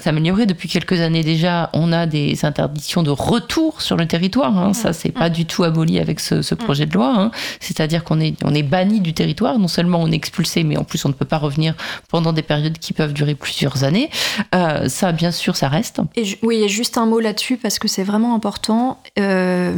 s'améliorer. 0.01 0.45
Depuis 0.45 0.69
quelques 0.69 0.99
années 0.99 1.23
déjà, 1.23 1.69
on 1.73 1.91
a 1.91 2.05
des 2.05 2.45
interdictions 2.45 3.03
de 3.03 3.11
retour 3.11 3.81
sur 3.81 3.97
le 3.97 4.05
territoire. 4.07 4.57
Hein. 4.57 4.73
Ça, 4.73 4.93
c'est 4.93 5.11
pas 5.11 5.29
du 5.29 5.45
tout 5.45 5.63
aboli 5.63 5.99
avec 5.99 6.19
ce, 6.19 6.55
projet 6.55 6.85
de 6.85 6.93
loi. 6.93 7.13
Hein. 7.17 7.31
C'est-à-dire 7.59 8.03
qu'on 8.03 8.19
est, 8.19 8.35
on 8.43 8.53
est 8.53 8.63
banni 8.63 8.99
du 8.99 9.13
territoire. 9.13 9.59
Non 9.59 9.67
seulement 9.67 10.01
on 10.01 10.11
est 10.11 10.15
expulsé, 10.15 10.63
mais 10.63 10.77
en 10.77 10.83
plus 10.83 11.03
on 11.05 11.09
ne 11.09 11.13
peut 11.13 11.25
pas 11.25 11.34
revenir 11.37 11.75
pendant 12.09 12.33
des 12.33 12.41
périodes 12.41 12.77
qui 12.77 12.93
peuvent 12.93 13.13
durer 13.13 13.35
plusieurs 13.35 13.83
années. 13.83 14.09
Euh, 14.53 14.89
ça, 14.89 15.11
bien 15.11 15.31
sûr, 15.31 15.55
ça 15.55 15.69
reste. 15.69 16.01
Et 16.15 16.37
oui, 16.43 16.63
et 16.63 16.69
juste 16.69 16.97
un 16.97 17.05
mot 17.05 17.19
là-dessus 17.19 17.57
parce 17.57 17.79
que 17.79 17.87
c'est 17.87 18.03
vraiment 18.03 18.35
important. 18.35 19.01
Euh, 19.19 19.73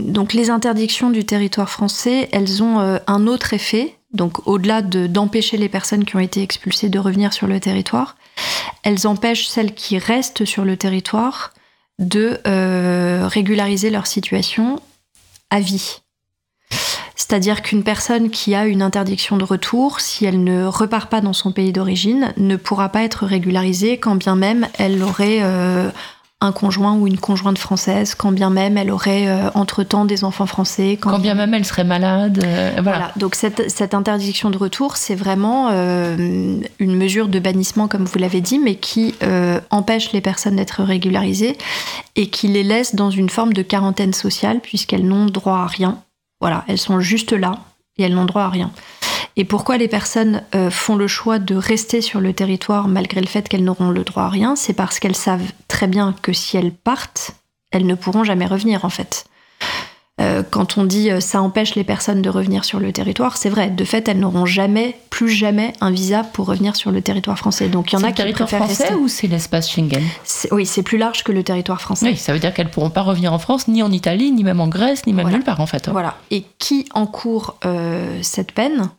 donc 0.00 0.32
les 0.32 0.50
interdictions 0.50 1.10
du 1.10 1.24
territoire 1.24 1.70
français, 1.70 2.28
elles 2.32 2.62
ont 2.62 2.80
euh, 2.80 2.98
un 3.06 3.26
autre 3.26 3.54
effet. 3.54 3.96
Donc 4.12 4.46
au-delà 4.46 4.80
d'empêcher 4.82 5.56
les 5.56 5.68
personnes 5.68 6.04
qui 6.04 6.14
ont 6.14 6.20
été 6.20 6.42
expulsées 6.42 6.88
de 6.88 6.98
revenir 6.98 7.32
sur 7.32 7.48
le 7.48 7.58
territoire, 7.58 8.16
elles 8.84 9.06
empêchent 9.06 9.48
celles 9.48 9.74
qui 9.74 9.98
restent 9.98 10.44
sur 10.44 10.64
le 10.64 10.76
territoire 10.76 11.52
de 11.98 12.40
régulariser 13.26 13.90
leur 13.90 14.06
situation 14.06 14.80
à 15.50 15.58
vie. 15.58 16.00
C'est-à-dire 17.16 17.62
qu'une 17.62 17.84
personne 17.84 18.30
qui 18.30 18.54
a 18.54 18.66
une 18.66 18.82
interdiction 18.82 19.36
de 19.36 19.44
retour, 19.44 20.00
si 20.00 20.24
elle 20.24 20.42
ne 20.42 20.66
repart 20.66 21.08
pas 21.08 21.20
dans 21.20 21.32
son 21.32 21.52
pays 21.52 21.72
d'origine, 21.72 22.32
ne 22.36 22.56
pourra 22.56 22.88
pas 22.88 23.02
être 23.02 23.24
régularisée 23.24 23.98
quand 23.98 24.16
bien 24.16 24.34
même 24.36 24.66
elle 24.78 25.02
aurait 25.02 25.38
euh, 25.42 25.90
un 26.40 26.50
conjoint 26.50 26.94
ou 26.94 27.06
une 27.06 27.18
conjointe 27.18 27.56
française, 27.56 28.16
quand 28.16 28.32
bien 28.32 28.50
même 28.50 28.76
elle 28.76 28.90
aurait 28.90 29.28
euh, 29.28 29.48
entre-temps 29.54 30.04
des 30.04 30.24
enfants 30.24 30.46
français. 30.46 30.98
Quand, 31.00 31.20
bien 31.20 31.36
même 31.36 31.54
elle 31.54 31.64
serait 31.64 31.84
malade. 31.84 32.42
Euh, 32.44 32.72
voilà. 32.82 33.12
Donc 33.16 33.36
cette, 33.36 33.70
cette, 33.70 33.94
interdiction 33.94 34.50
de 34.50 34.58
retour, 34.58 34.96
c'est 34.96 35.14
vraiment 35.14 35.70
une 35.70 36.96
mesure 36.96 37.28
de 37.28 37.38
bannissement, 37.38 37.86
comme 37.86 38.04
vous 38.04 38.18
l'avez 38.18 38.40
dit, 38.40 38.58
mais 38.58 38.74
qui 38.74 39.14
empêche 39.70 40.12
les 40.12 40.20
personnes 40.20 40.56
d'être 40.56 40.82
régularisées 40.82 41.56
et 42.16 42.28
qui 42.28 42.48
les 42.48 42.64
laisse 42.64 42.96
dans 42.96 43.10
une 43.10 43.30
forme 43.30 43.52
de 43.52 43.62
quarantaine 43.62 44.12
sociale 44.12 44.58
puisqu'elles 44.60 45.06
n'ont 45.06 45.26
droit 45.26 45.58
à 45.58 45.66
rien. 45.66 45.98
Voilà, 46.44 46.62
elles 46.68 46.76
sont 46.76 47.00
juste 47.00 47.32
là 47.32 47.60
et 47.96 48.02
elles 48.02 48.12
n'ont 48.12 48.26
droit 48.26 48.42
à 48.42 48.50
rien. 48.50 48.70
Et 49.36 49.46
pourquoi 49.46 49.78
les 49.78 49.88
personnes 49.88 50.42
euh, 50.54 50.68
font 50.68 50.94
le 50.94 51.06
choix 51.06 51.38
de 51.38 51.54
rester 51.54 52.02
sur 52.02 52.20
le 52.20 52.34
territoire 52.34 52.86
malgré 52.86 53.22
le 53.22 53.26
fait 53.26 53.48
qu'elles 53.48 53.64
n'auront 53.64 53.88
le 53.88 54.04
droit 54.04 54.24
à 54.24 54.28
rien? 54.28 54.54
C'est 54.54 54.74
parce 54.74 54.98
qu'elles 54.98 55.16
savent 55.16 55.50
très 55.68 55.86
bien 55.86 56.14
que 56.20 56.34
si 56.34 56.58
elles 56.58 56.74
partent, 56.74 57.30
elles 57.70 57.86
ne 57.86 57.94
pourront 57.94 58.24
jamais 58.24 58.44
revenir 58.44 58.84
en 58.84 58.90
fait. 58.90 59.24
Euh, 60.20 60.44
quand 60.48 60.78
on 60.78 60.84
dit 60.84 61.10
euh, 61.10 61.18
ça 61.18 61.42
empêche 61.42 61.74
les 61.74 61.82
personnes 61.82 62.22
de 62.22 62.30
revenir 62.30 62.64
sur 62.64 62.78
le 62.78 62.92
territoire, 62.92 63.36
c'est 63.36 63.48
vrai. 63.48 63.70
De 63.70 63.84
fait, 63.84 64.08
elles 64.08 64.20
n'auront 64.20 64.46
jamais, 64.46 64.96
plus 65.10 65.28
jamais, 65.28 65.72
un 65.80 65.90
visa 65.90 66.22
pour 66.22 66.46
revenir 66.46 66.76
sur 66.76 66.92
le 66.92 67.02
territoire 67.02 67.36
français. 67.36 67.68
Donc 67.68 67.92
il 67.92 67.98
y 67.98 67.98
en 67.98 68.04
a 68.04 68.08
qui 68.08 68.14
territoire 68.14 68.48
français 68.48 68.94
ou 68.94 69.08
c'est 69.08 69.26
l'espace 69.26 69.68
Schengen? 69.68 70.02
Oui, 70.52 70.66
c'est 70.66 70.84
plus 70.84 70.98
large 70.98 71.24
que 71.24 71.32
le 71.32 71.42
territoire 71.42 71.80
français. 71.80 72.10
Oui, 72.10 72.16
ça 72.16 72.32
veut 72.32 72.38
dire 72.38 72.54
qu'elles 72.54 72.70
pourront 72.70 72.90
pas 72.90 73.02
revenir 73.02 73.32
en 73.32 73.40
France, 73.40 73.66
ni 73.66 73.82
en 73.82 73.90
Italie, 73.90 74.30
ni 74.30 74.44
même 74.44 74.60
en 74.60 74.68
Grèce, 74.68 75.04
ni 75.06 75.12
même 75.12 75.28
nulle 75.28 75.42
part 75.42 75.60
en 75.60 75.66
fait. 75.66 75.88
Voilà. 75.88 76.16
Et 76.30 76.44
qui 76.58 76.86
encourt 76.94 77.56
euh, 77.64 78.20
cette 78.22 78.52
peine? 78.52 78.90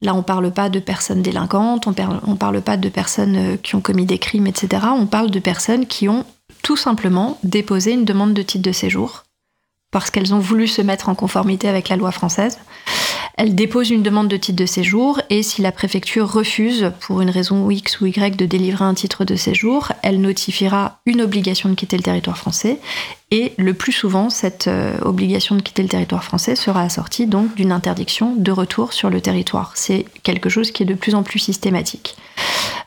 Là, 0.00 0.14
on 0.14 0.22
parle 0.22 0.50
pas 0.52 0.68
de 0.68 0.80
personnes 0.80 1.22
délinquantes, 1.22 1.86
on, 1.86 1.90
ne 1.90 2.36
parle 2.36 2.60
pas 2.60 2.76
de 2.76 2.88
personnes 2.88 3.56
qui 3.62 3.76
ont 3.76 3.80
commis 3.80 4.04
des 4.04 4.18
crimes, 4.18 4.48
etc. 4.48 4.82
On 4.96 5.06
parle 5.06 5.30
de 5.30 5.38
personnes 5.38 5.86
qui 5.86 6.08
ont 6.08 6.24
tout 6.64 6.76
simplement 6.76 7.38
déposé 7.44 7.92
une 7.92 8.04
demande 8.04 8.34
de 8.34 8.42
titre 8.42 8.64
de 8.64 8.72
séjour 8.72 9.22
parce 9.92 10.10
qu'elles 10.10 10.34
ont 10.34 10.40
voulu 10.40 10.66
se 10.66 10.82
mettre 10.82 11.08
en 11.08 11.14
conformité 11.14 11.68
avec 11.68 11.88
la 11.88 11.96
loi 11.96 12.10
française. 12.10 12.58
Elles 13.38 13.54
déposent 13.54 13.90
une 13.90 14.02
demande 14.02 14.28
de 14.28 14.36
titre 14.36 14.58
de 14.58 14.66
séjour 14.66 15.20
et 15.30 15.42
si 15.42 15.62
la 15.62 15.72
préfecture 15.72 16.30
refuse, 16.30 16.92
pour 17.00 17.22
une 17.22 17.30
raison 17.30 17.70
X 17.70 18.00
ou 18.00 18.06
Y, 18.06 18.36
de 18.36 18.44
délivrer 18.44 18.84
un 18.84 18.94
titre 18.94 19.24
de 19.24 19.36
séjour, 19.36 19.92
elle 20.02 20.20
notifiera 20.20 20.98
une 21.06 21.22
obligation 21.22 21.68
de 21.68 21.74
quitter 21.74 21.96
le 21.96 22.02
territoire 22.02 22.36
français 22.36 22.78
et 23.30 23.52
le 23.56 23.72
plus 23.72 23.92
souvent, 23.92 24.28
cette 24.28 24.68
euh, 24.68 24.98
obligation 25.02 25.56
de 25.56 25.62
quitter 25.62 25.82
le 25.82 25.88
territoire 25.88 26.22
français 26.22 26.54
sera 26.56 26.82
assortie 26.82 27.26
donc 27.26 27.54
d'une 27.54 27.72
interdiction 27.72 28.34
de 28.36 28.52
retour 28.52 28.92
sur 28.92 29.08
le 29.08 29.22
territoire. 29.22 29.72
C'est 29.74 30.04
quelque 30.22 30.50
chose 30.50 30.70
qui 30.70 30.82
est 30.82 30.86
de 30.86 30.94
plus 30.94 31.14
en 31.14 31.22
plus 31.22 31.38
systématique. 31.38 32.16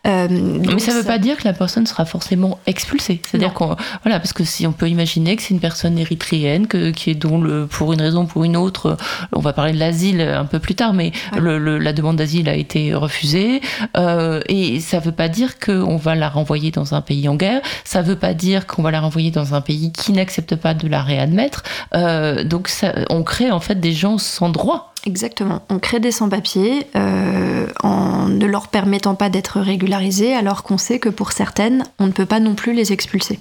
Euh, 0.05 0.27
Mais 0.29 0.79
ça 0.79 0.93
ne 0.93 0.99
veut 0.99 1.03
pas 1.03 1.17
dire 1.17 1.37
que 1.37 1.45
la 1.45 1.53
personne 1.53 1.85
sera 1.87 2.05
forcément 2.05 2.59
expulsée. 2.67 3.21
C'est-à-dire 3.25 3.53
qu'on, 3.53 3.75
voilà, 4.03 4.19
parce 4.19 4.33
que 4.33 4.43
si 4.43 4.67
on 4.67 4.71
peut 4.71 4.87
imaginer 4.87 5.35
que 5.35 5.41
c'est 5.41 5.53
une 5.53 5.59
personne 5.59 5.97
érythréenne 5.97 6.67
que, 6.67 6.91
qui 6.91 7.09
est 7.09 7.15
dont 7.15 7.41
le, 7.41 7.65
pour 7.65 7.93
une 7.93 8.01
raison 8.01 8.23
ou 8.23 8.27
pour 8.27 8.43
une 8.43 8.55
autre, 8.55 8.97
on 9.33 9.39
va 9.39 9.53
parler 9.53 9.73
de 9.73 9.79
l'asile 9.79 10.21
un 10.21 10.45
peu 10.45 10.59
plus 10.59 10.75
tard, 10.75 10.93
mais 10.93 11.11
le, 11.37 11.57
la 11.79 11.93
demande 11.93 12.17
d'asile 12.17 12.49
a 12.49 12.55
été 12.55 12.93
refusée. 12.93 13.61
Euh, 13.97 14.41
et 14.47 14.79
ça 14.79 14.99
ne 14.99 15.03
veut 15.03 15.11
pas 15.11 15.27
dire 15.27 15.59
qu'on 15.59 15.97
va 15.97 16.15
la 16.15 16.29
renvoyer 16.29 16.71
dans 16.71 16.93
un 16.93 17.01
pays 17.01 17.27
en 17.27 17.35
guerre. 17.35 17.61
Ça 17.83 18.01
ne 18.01 18.07
veut 18.07 18.17
pas 18.17 18.33
dire 18.33 18.67
qu'on 18.67 18.83
va 18.83 18.91
la 18.91 19.01
renvoyer 19.01 19.31
dans 19.31 19.55
un 19.55 19.61
pays 19.61 19.91
qui 19.91 20.11
n'accepte 20.11 20.55
pas 20.55 20.73
de 20.73 20.87
la 20.87 21.01
réadmettre. 21.01 21.63
Euh, 21.95 22.43
donc 22.43 22.67
ça, 22.67 22.93
on 23.09 23.23
crée 23.23 23.51
en 23.51 23.59
fait 23.59 23.79
des 23.79 23.93
gens 23.93 24.17
sans 24.17 24.49
droit. 24.49 24.93
Exactement. 25.05 25.61
On 25.69 25.79
crée 25.79 25.99
des 25.99 26.11
sans-papiers 26.11 26.87
euh, 26.95 27.67
en 27.83 28.27
ne 28.27 28.45
leur 28.45 28.67
permettant 28.69 29.15
pas 29.15 29.29
d'être 29.29 29.59
régularisés, 29.59 30.33
alors 30.33 30.63
qu'on 30.63 30.77
sait 30.77 30.99
que 30.99 31.09
pour 31.09 31.31
certaines, 31.31 31.83
on 31.99 32.07
ne 32.07 32.11
peut 32.11 32.25
pas 32.25 32.39
non 32.39 32.55
plus 32.55 32.73
les 32.73 32.91
expulser. 32.91 33.39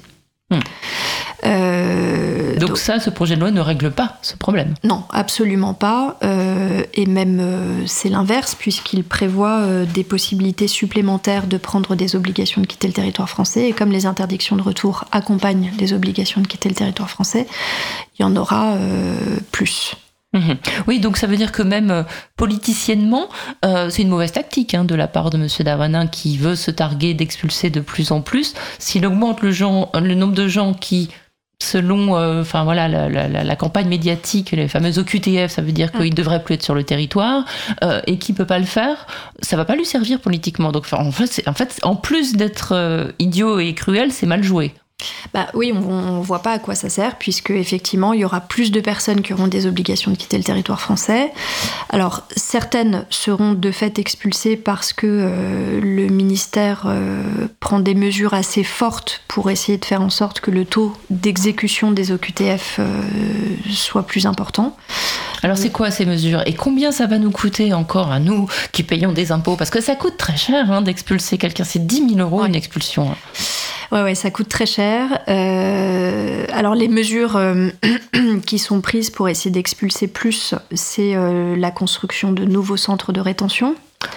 Hmm. 0.50 0.60
Euh, 1.46 2.56
donc, 2.58 2.76
ça, 2.78 3.00
ce 3.00 3.10
projet 3.10 3.34
de 3.34 3.40
loi 3.40 3.50
ne 3.50 3.60
règle 3.60 3.90
pas 3.90 4.18
ce 4.22 4.36
problème? 4.36 4.74
Non, 4.84 5.04
absolument 5.10 5.74
pas. 5.74 6.18
Euh, 6.22 6.82
et 6.92 7.06
même 7.06 7.38
euh, 7.40 7.82
c'est 7.86 8.08
l'inverse, 8.08 8.54
puisqu'il 8.54 9.04
prévoit 9.04 9.62
des 9.92 10.04
possibilités 10.04 10.68
supplémentaires 10.68 11.46
de 11.46 11.56
prendre 11.56 11.94
des 11.94 12.16
obligations 12.16 12.60
de 12.60 12.66
quitter 12.66 12.88
le 12.88 12.94
territoire 12.94 13.28
français. 13.28 13.68
Et 13.68 13.72
comme 13.72 13.90
les 13.90 14.06
interdictions 14.06 14.56
de 14.56 14.62
retour 14.62 15.04
accompagnent 15.12 15.72
les 15.78 15.92
obligations 15.92 16.40
de 16.40 16.46
quitter 16.46 16.68
le 16.68 16.74
territoire 16.74 17.10
français, 17.10 17.46
il 18.18 18.22
y 18.22 18.24
en 18.24 18.36
aura 18.36 18.76
plus. 19.50 19.96
Mhm. 20.34 20.56
Oui, 20.86 21.00
donc 21.00 21.16
ça 21.16 21.26
veut 21.26 21.36
dire 21.36 21.52
que 21.52 21.62
même 21.62 22.04
politiciennement, 22.36 23.28
c'est 23.62 24.02
une 24.02 24.08
mauvaise 24.08 24.32
tactique 24.32 24.74
hein, 24.74 24.84
de 24.84 24.94
la 24.94 25.06
part 25.06 25.30
de 25.30 25.38
M. 25.38 25.46
Darmanin 25.60 26.06
qui 26.06 26.36
veut 26.36 26.56
se 26.56 26.70
targuer 26.70 27.14
d'expulser 27.14 27.70
de 27.70 27.80
plus 27.80 28.10
en 28.10 28.20
plus. 28.20 28.54
S'il 28.78 29.06
augmente 29.06 29.42
le, 29.42 29.50
le 29.50 30.14
nombre 30.14 30.34
de 30.34 30.48
gens 30.48 30.74
qui 30.74 31.08
selon 31.64 32.16
euh, 32.16 32.42
enfin 32.42 32.64
voilà 32.64 32.88
la, 32.88 33.56
campagne 33.56 33.88
médiatique, 33.88 34.50
les 34.52 34.68
fameuses 34.68 34.98
OQTF, 34.98 35.50
ça 35.50 35.62
veut 35.62 35.72
dire 35.72 35.92
qu'il 35.92 36.10
ne 36.10 36.14
devrait 36.14 36.42
plus 36.42 36.54
être 36.54 36.62
sur 36.62 36.74
le 36.74 36.84
territoire 36.84 37.44
euh, 37.82 38.00
et 38.06 38.18
qui 38.18 38.32
peut 38.32 38.46
pas 38.46 38.58
le 38.58 38.64
faire, 38.64 39.06
ça 39.40 39.56
va 39.56 39.64
pas 39.64 39.76
lui 39.76 39.84
servir 39.84 40.20
politiquement. 40.20 40.72
Donc 40.72 40.86
en 40.92 41.12
fait, 41.12 41.42
en 41.46 41.54
fait, 41.54 41.78
en 41.82 41.96
plus 41.96 42.34
d'être 42.34 42.72
euh, 42.72 43.12
idiot 43.18 43.58
et 43.58 43.74
cruel, 43.74 44.12
c'est 44.12 44.26
mal 44.26 44.42
joué. 44.42 44.74
Bah 45.32 45.48
oui, 45.54 45.72
on 45.74 46.18
ne 46.18 46.22
voit 46.22 46.42
pas 46.42 46.52
à 46.52 46.58
quoi 46.58 46.74
ça 46.74 46.88
sert, 46.88 47.16
puisque 47.16 47.50
effectivement, 47.50 48.12
il 48.12 48.20
y 48.20 48.24
aura 48.24 48.40
plus 48.40 48.70
de 48.70 48.80
personnes 48.80 49.20
qui 49.22 49.32
auront 49.32 49.48
des 49.48 49.66
obligations 49.66 50.12
de 50.12 50.16
quitter 50.16 50.38
le 50.38 50.44
territoire 50.44 50.80
français. 50.80 51.32
Alors, 51.90 52.22
certaines 52.36 53.04
seront 53.10 53.52
de 53.52 53.70
fait 53.72 53.98
expulsées 53.98 54.56
parce 54.56 54.92
que 54.92 55.06
euh, 55.08 55.80
le 55.80 56.06
ministère 56.06 56.84
euh, 56.86 57.48
prend 57.58 57.80
des 57.80 57.94
mesures 57.94 58.34
assez 58.34 58.62
fortes 58.62 59.22
pour 59.26 59.50
essayer 59.50 59.76
de 59.76 59.84
faire 59.84 60.02
en 60.02 60.10
sorte 60.10 60.40
que 60.40 60.52
le 60.52 60.64
taux 60.64 60.92
d'exécution 61.10 61.90
des 61.90 62.12
OQTF 62.12 62.76
euh, 62.78 63.02
soit 63.70 64.06
plus 64.06 64.26
important. 64.26 64.76
Alors, 65.42 65.58
c'est 65.58 65.70
quoi 65.70 65.90
ces 65.90 66.06
mesures 66.06 66.42
Et 66.46 66.54
combien 66.54 66.92
ça 66.92 67.06
va 67.06 67.18
nous 67.18 67.32
coûter 67.32 67.74
encore 67.74 68.12
à 68.12 68.20
nous 68.20 68.48
qui 68.72 68.84
payons 68.84 69.12
des 69.12 69.32
impôts? 69.32 69.56
Parce 69.56 69.70
que 69.70 69.80
ça 69.80 69.96
coûte 69.96 70.16
très 70.16 70.36
cher 70.36 70.70
hein, 70.70 70.80
d'expulser 70.80 71.38
quelqu'un, 71.38 71.64
c'est 71.64 71.84
10 71.84 72.14
000 72.14 72.20
euros 72.20 72.44
une 72.44 72.54
expulsion. 72.54 73.14
Ouais, 73.92 74.02
ouais, 74.02 74.14
ça 74.14 74.30
coûte 74.30 74.48
très 74.48 74.66
cher. 74.66 75.20
Euh, 75.28 76.44
alors 76.52 76.74
les 76.74 76.88
mesures 76.88 77.36
euh, 77.36 77.68
qui 78.46 78.58
sont 78.58 78.80
prises 78.80 79.10
pour 79.10 79.28
essayer 79.28 79.50
d'expulser 79.50 80.08
plus, 80.08 80.54
c'est 80.72 81.14
euh, 81.14 81.56
la 81.56 81.70
construction 81.70 82.32
de 82.32 82.44
nouveaux 82.44 82.76
centres 82.76 83.12
de 83.12 83.20
rétention. 83.20 83.74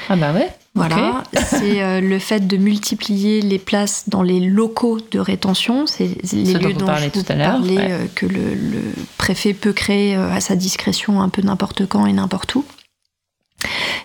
Ah 0.09 0.15
bah 0.15 0.34
ouais. 0.34 0.49
Voilà, 0.76 1.24
c'est 1.34 2.01
le 2.01 2.20
fait 2.20 2.45
de 2.45 2.55
multiplier 2.55 3.41
les 3.41 3.57
places 3.57 4.09
dans 4.09 4.22
les 4.22 4.39
locaux 4.39 4.99
de 5.09 5.18
rétention, 5.18 5.88
c'est 5.88 6.09
les 6.34 6.53
lieux 6.53 6.74
dont, 6.74 6.86
je 6.95 7.09
tout 7.09 7.26
à 7.30 7.34
parlais, 7.34 7.97
que 8.13 8.28
le, 8.28 8.93
préfet 9.18 9.53
peut 9.53 9.74
créer 9.74 10.13
à 10.13 10.39
sa 10.39 10.55
discrétion 10.55 11.20
un 11.20 11.30
peu 11.30 11.41
n'importe 11.41 11.88
quand 11.88 12.05
et 12.05 12.13
n'importe 12.13 12.53
où 12.53 12.65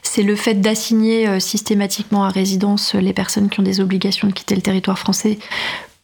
c'est 0.02 0.22
le 0.22 0.36
fait 0.36 0.54
d'assigner 0.54 1.26
euh, 1.26 1.40
systématiquement 1.40 2.24
à 2.24 2.28
résidence 2.28 2.94
euh, 2.94 3.00
les 3.00 3.12
personnes 3.12 3.48
qui 3.48 3.60
ont 3.60 3.62
des 3.62 3.80
obligations 3.80 4.28
de 4.28 4.32
quitter 4.32 4.54
le 4.54 4.60
territoire 4.60 4.98
français 4.98 5.38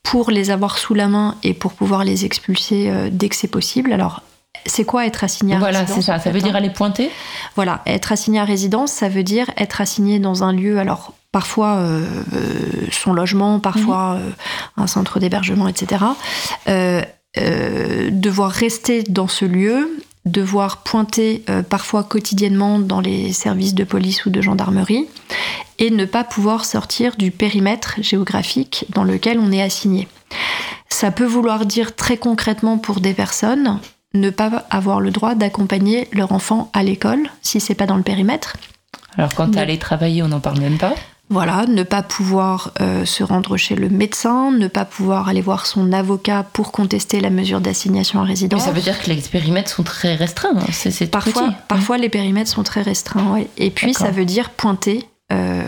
pour 0.02 0.30
les 0.30 0.50
avoir 0.50 0.78
sous 0.78 0.94
la 0.94 1.08
main 1.08 1.36
et 1.42 1.52
pour 1.52 1.74
pouvoir 1.74 2.04
les 2.04 2.24
expulser 2.24 2.88
euh, 2.88 3.10
dès 3.12 3.28
que 3.28 3.36
c'est 3.36 3.48
possible. 3.48 3.92
Alors, 3.92 4.22
c'est 4.64 4.84
quoi 4.84 5.06
être 5.06 5.24
assigné 5.24 5.54
à 5.54 5.58
résidence 5.58 5.88
Voilà, 5.88 5.94
c'est 5.94 6.02
ça. 6.02 6.18
Ça 6.18 6.30
veut 6.30 6.40
dire 6.40 6.56
aller 6.56 6.70
pointer 6.70 7.10
Voilà, 7.54 7.82
être 7.86 8.12
assigné 8.12 8.40
à 8.40 8.44
résidence, 8.44 8.92
ça 8.92 9.10
veut 9.10 9.22
dire 9.22 9.50
être 9.58 9.80
assigné 9.80 10.18
dans 10.18 10.42
un 10.42 10.52
lieu, 10.52 10.78
alors 10.78 11.12
parfois 11.30 11.86
son 12.90 13.12
logement, 13.12 13.60
parfois 13.60 14.14
mhm. 14.14 14.32
un 14.78 14.86
centre 14.86 15.20
d'hébergement, 15.20 15.68
etc. 15.68 16.04
devoir 17.36 18.50
rester 18.50 19.02
dans 19.04 19.28
ce 19.28 19.44
lieu 19.44 19.90
devoir 20.30 20.78
pointer 20.78 21.42
euh, 21.50 21.62
parfois 21.62 22.04
quotidiennement 22.04 22.78
dans 22.78 23.00
les 23.00 23.32
services 23.32 23.74
de 23.74 23.84
police 23.84 24.26
ou 24.26 24.30
de 24.30 24.40
gendarmerie 24.40 25.06
et 25.78 25.90
ne 25.90 26.04
pas 26.04 26.24
pouvoir 26.24 26.64
sortir 26.64 27.16
du 27.16 27.30
périmètre 27.30 27.96
géographique 28.00 28.86
dans 28.90 29.04
lequel 29.04 29.38
on 29.38 29.52
est 29.52 29.62
assigné. 29.62 30.08
Ça 30.88 31.10
peut 31.10 31.24
vouloir 31.24 31.66
dire 31.66 31.94
très 31.94 32.16
concrètement 32.16 32.78
pour 32.78 33.00
des 33.00 33.14
personnes 33.14 33.80
ne 34.14 34.30
pas 34.30 34.64
avoir 34.70 35.00
le 35.00 35.10
droit 35.10 35.34
d'accompagner 35.34 36.08
leur 36.12 36.32
enfant 36.32 36.70
à 36.72 36.82
l'école 36.82 37.28
si 37.42 37.60
c'est 37.60 37.74
pas 37.74 37.86
dans 37.86 37.96
le 37.96 38.02
périmètre. 38.02 38.56
Alors 39.16 39.34
quand 39.34 39.50
tu 39.50 39.58
allé 39.58 39.78
travailler, 39.78 40.22
on 40.22 40.28
n'en 40.28 40.40
parle 40.40 40.60
même 40.60 40.78
pas 40.78 40.94
voilà, 41.30 41.66
ne 41.66 41.82
pas 41.82 42.02
pouvoir 42.02 42.72
euh, 42.80 43.04
se 43.04 43.22
rendre 43.22 43.56
chez 43.56 43.74
le 43.74 43.88
médecin, 43.88 44.50
ne 44.50 44.66
pas 44.66 44.84
pouvoir 44.84 45.28
aller 45.28 45.42
voir 45.42 45.66
son 45.66 45.92
avocat 45.92 46.44
pour 46.52 46.72
contester 46.72 47.20
la 47.20 47.30
mesure 47.30 47.60
d'assignation 47.60 48.20
à 48.20 48.24
résidence. 48.24 48.64
ça 48.64 48.72
veut 48.72 48.80
dire 48.80 48.98
que 49.00 49.10
les 49.10 49.16
périmètres 49.16 49.70
sont 49.70 49.82
très 49.82 50.14
restreints. 50.14 50.56
Hein. 50.56 50.66
C'est, 50.72 51.10
parfois, 51.10 51.52
parfois 51.68 51.98
les 51.98 52.08
périmètres 52.08 52.50
sont 52.50 52.62
très 52.62 52.82
restreints. 52.82 53.32
Ouais. 53.32 53.48
Et 53.58 53.70
puis 53.70 53.92
ça 53.92 54.10
veut 54.10 54.24
dire 54.24 54.50
pointer 54.50 55.06
euh, 55.30 55.62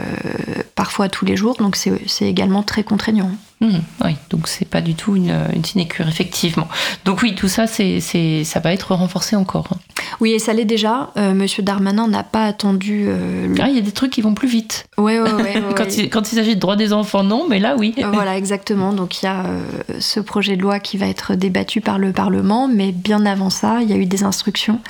parfois 0.75 1.11
tous 1.11 1.27
les 1.27 1.37
jours, 1.37 1.57
donc 1.57 1.77
c'est 1.77 2.27
également 2.27 2.63
très 2.63 2.83
contraignant. 2.83 3.31
Mmh, 3.61 3.79
oui, 4.05 4.17
donc 4.31 4.49
c'est 4.49 4.65
pas 4.65 4.81
du 4.81 4.95
tout 4.95 5.17
une, 5.17 5.35
une 5.55 5.65
sinecure, 5.65 6.09
effectivement. 6.09 6.67
Donc 7.05 7.21
oui, 7.21 7.35
tout 7.35 7.49
ça, 7.49 7.67
c'est, 7.67 8.01
ça 8.01 8.61
va 8.61 8.73
être 8.73 8.95
renforcé 8.95 9.37
encore. 9.37 9.69
Hein. 9.73 9.77
Oui, 10.21 10.33
et 10.33 10.39
ça 10.39 10.55
l'est 10.55 10.65
déjà. 10.65 11.11
Euh, 11.19 11.35
Monsieur 11.35 11.63
Darmanin 11.63 12.09
n'a 12.09 12.23
pas 12.23 12.47
attendu. 12.47 13.05
Euh, 13.07 13.55
ah, 13.61 13.69
il 13.69 13.75
y 13.75 13.79
a 13.79 13.83
des 13.83 13.93
trucs 13.93 14.13
qui 14.13 14.23
vont 14.23 14.33
plus 14.33 14.49
vite. 14.49 14.87
Oui, 14.97 15.19
oui, 15.19 15.31
oui. 15.37 15.63
quand, 15.77 15.97
il, 15.97 16.09
quand 16.09 16.33
il 16.33 16.37
s'agit 16.37 16.55
de 16.55 16.61
droits 16.61 16.77
des 16.77 16.95
enfants, 16.95 17.23
non, 17.23 17.47
mais 17.49 17.59
là, 17.59 17.77
oui. 17.77 17.95
voilà, 18.13 18.39
exactement. 18.39 18.95
Donc 18.95 19.23
il 19.23 19.27
y 19.27 19.29
a 19.29 19.45
ce 19.99 20.21
projet 20.21 20.57
de 20.57 20.63
loi 20.63 20.81
qui 20.81 20.97
va 20.97 21.07
être 21.07 21.35
débattu 21.35 21.83
par 21.83 21.99
le 21.99 22.13
Parlement, 22.13 22.67
mais 22.67 22.93
bien 22.93 23.27
avant 23.27 23.51
ça, 23.51 23.81
il 23.83 23.91
y 23.91 23.93
a 23.93 23.97
eu 23.97 24.07
des 24.07 24.25
instructions 24.25 24.81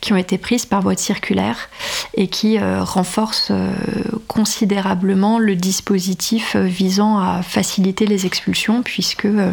qui 0.00 0.12
ont 0.12 0.16
été 0.16 0.38
prises 0.38 0.66
par 0.66 0.82
voie 0.82 0.96
circulaire 0.96 1.68
et 2.14 2.28
qui 2.28 2.58
renforcent 2.58 3.52
considérablement 4.28 5.38
le 5.38 5.56
dispositif 5.56 6.56
visant 6.56 7.18
à 7.18 7.42
faciliter 7.42 8.06
les 8.06 8.19
expulsions, 8.26 8.82
puisque 8.82 9.26
euh, 9.26 9.52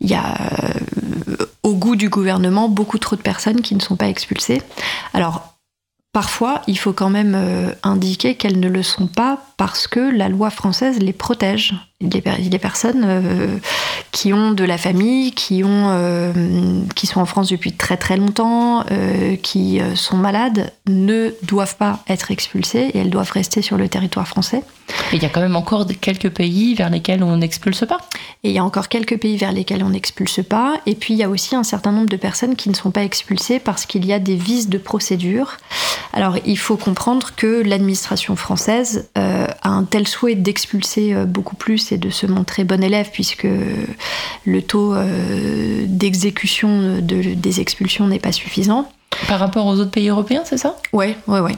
il 0.00 0.10
y 0.10 0.14
a 0.14 0.36
euh, 0.64 1.36
au 1.62 1.74
goût 1.74 1.96
du 1.96 2.08
gouvernement 2.08 2.68
beaucoup 2.68 2.98
trop 2.98 3.16
de 3.16 3.22
personnes 3.22 3.60
qui 3.62 3.74
ne 3.74 3.80
sont 3.80 3.96
pas 3.96 4.08
expulsées. 4.08 4.62
Alors 5.14 5.50
Parfois, 6.12 6.62
il 6.66 6.76
faut 6.76 6.92
quand 6.92 7.10
même 7.10 7.34
euh, 7.36 7.72
indiquer 7.84 8.34
qu'elles 8.34 8.58
ne 8.58 8.68
le 8.68 8.82
sont 8.82 9.06
pas 9.06 9.38
parce 9.56 9.86
que 9.86 10.00
la 10.00 10.28
loi 10.28 10.50
française 10.50 10.98
les 10.98 11.12
protège. 11.12 11.74
Les, 12.02 12.58
personnes 12.58 13.04
euh, 13.04 13.58
qui 14.10 14.32
ont 14.32 14.52
de 14.52 14.64
la 14.64 14.78
famille, 14.78 15.32
qui, 15.32 15.62
ont, 15.64 15.88
euh, 15.90 16.32
qui 16.94 17.06
sont 17.06 17.20
en 17.20 17.26
France 17.26 17.50
depuis 17.50 17.72
très 17.72 17.98
très 17.98 18.16
longtemps, 18.16 18.86
qui 19.42 19.80
sont 19.94 20.16
malades, 20.16 20.72
ne 20.88 21.34
doivent 21.42 21.76
pas 21.76 22.02
être 22.08 22.30
expulsées 22.30 22.90
et 22.94 22.98
elles 22.98 23.10
doivent 23.10 23.30
rester 23.30 23.60
sur 23.60 23.76
le 23.76 23.88
territoire 23.88 24.26
français. 24.26 24.62
Et 25.12 25.16
il 25.16 25.22
y 25.22 25.26
a 25.26 25.28
quand 25.28 25.40
même 25.40 25.56
encore 25.56 25.86
quelques 26.00 26.30
pays 26.30 26.74
vers 26.74 26.90
lesquels 26.90 27.22
on 27.22 27.36
n'expulse 27.36 27.84
pas. 27.86 27.98
Et 28.42 28.48
il 28.50 28.54
y 28.54 28.58
a 28.58 28.64
encore 28.64 28.88
quelques 28.88 29.18
pays 29.18 29.36
vers 29.36 29.52
lesquels 29.52 29.84
on 29.84 29.90
n'expulse 29.90 30.40
pas. 30.48 30.76
Et 30.86 30.94
puis 30.94 31.14
il 31.14 31.18
y 31.18 31.22
a 31.22 31.28
aussi 31.28 31.54
un 31.54 31.62
certain 31.62 31.92
nombre 31.92 32.08
de 32.08 32.16
personnes 32.16 32.56
qui 32.56 32.70
ne 32.70 32.74
sont 32.74 32.90
pas 32.90 33.04
expulsées 33.04 33.58
parce 33.58 33.86
qu'il 33.86 34.06
y 34.06 34.12
a 34.12 34.18
des 34.18 34.36
vices 34.36 34.68
de 34.68 34.78
procédure 34.78 35.58
Alors, 36.12 36.36
il 36.46 36.58
faut 36.58 36.76
comprendre 36.76 37.30
que 37.36 37.62
l'administration 37.62 38.36
française 38.36 39.08
a 39.14 39.68
un 39.68 39.84
tel 39.84 40.08
souhait 40.08 40.34
d'expulser 40.34 41.14
beaucoup 41.26 41.56
plus 41.56 41.89
et 41.92 41.98
de 41.98 42.10
se 42.10 42.26
montrer 42.26 42.64
bon 42.64 42.82
élève, 42.82 43.10
puisque 43.12 43.46
le 44.44 44.62
taux 44.62 44.94
d'exécution 45.86 47.00
des 47.00 47.60
expulsions 47.60 48.06
n'est 48.06 48.18
pas 48.18 48.32
suffisant. 48.32 48.90
Par 49.28 49.38
rapport 49.38 49.66
aux 49.66 49.78
autres 49.78 49.90
pays 49.90 50.08
européens, 50.08 50.42
c'est 50.44 50.58
ça? 50.58 50.76
Oui, 50.92 51.14
oui, 51.26 51.40
oui. 51.40 51.52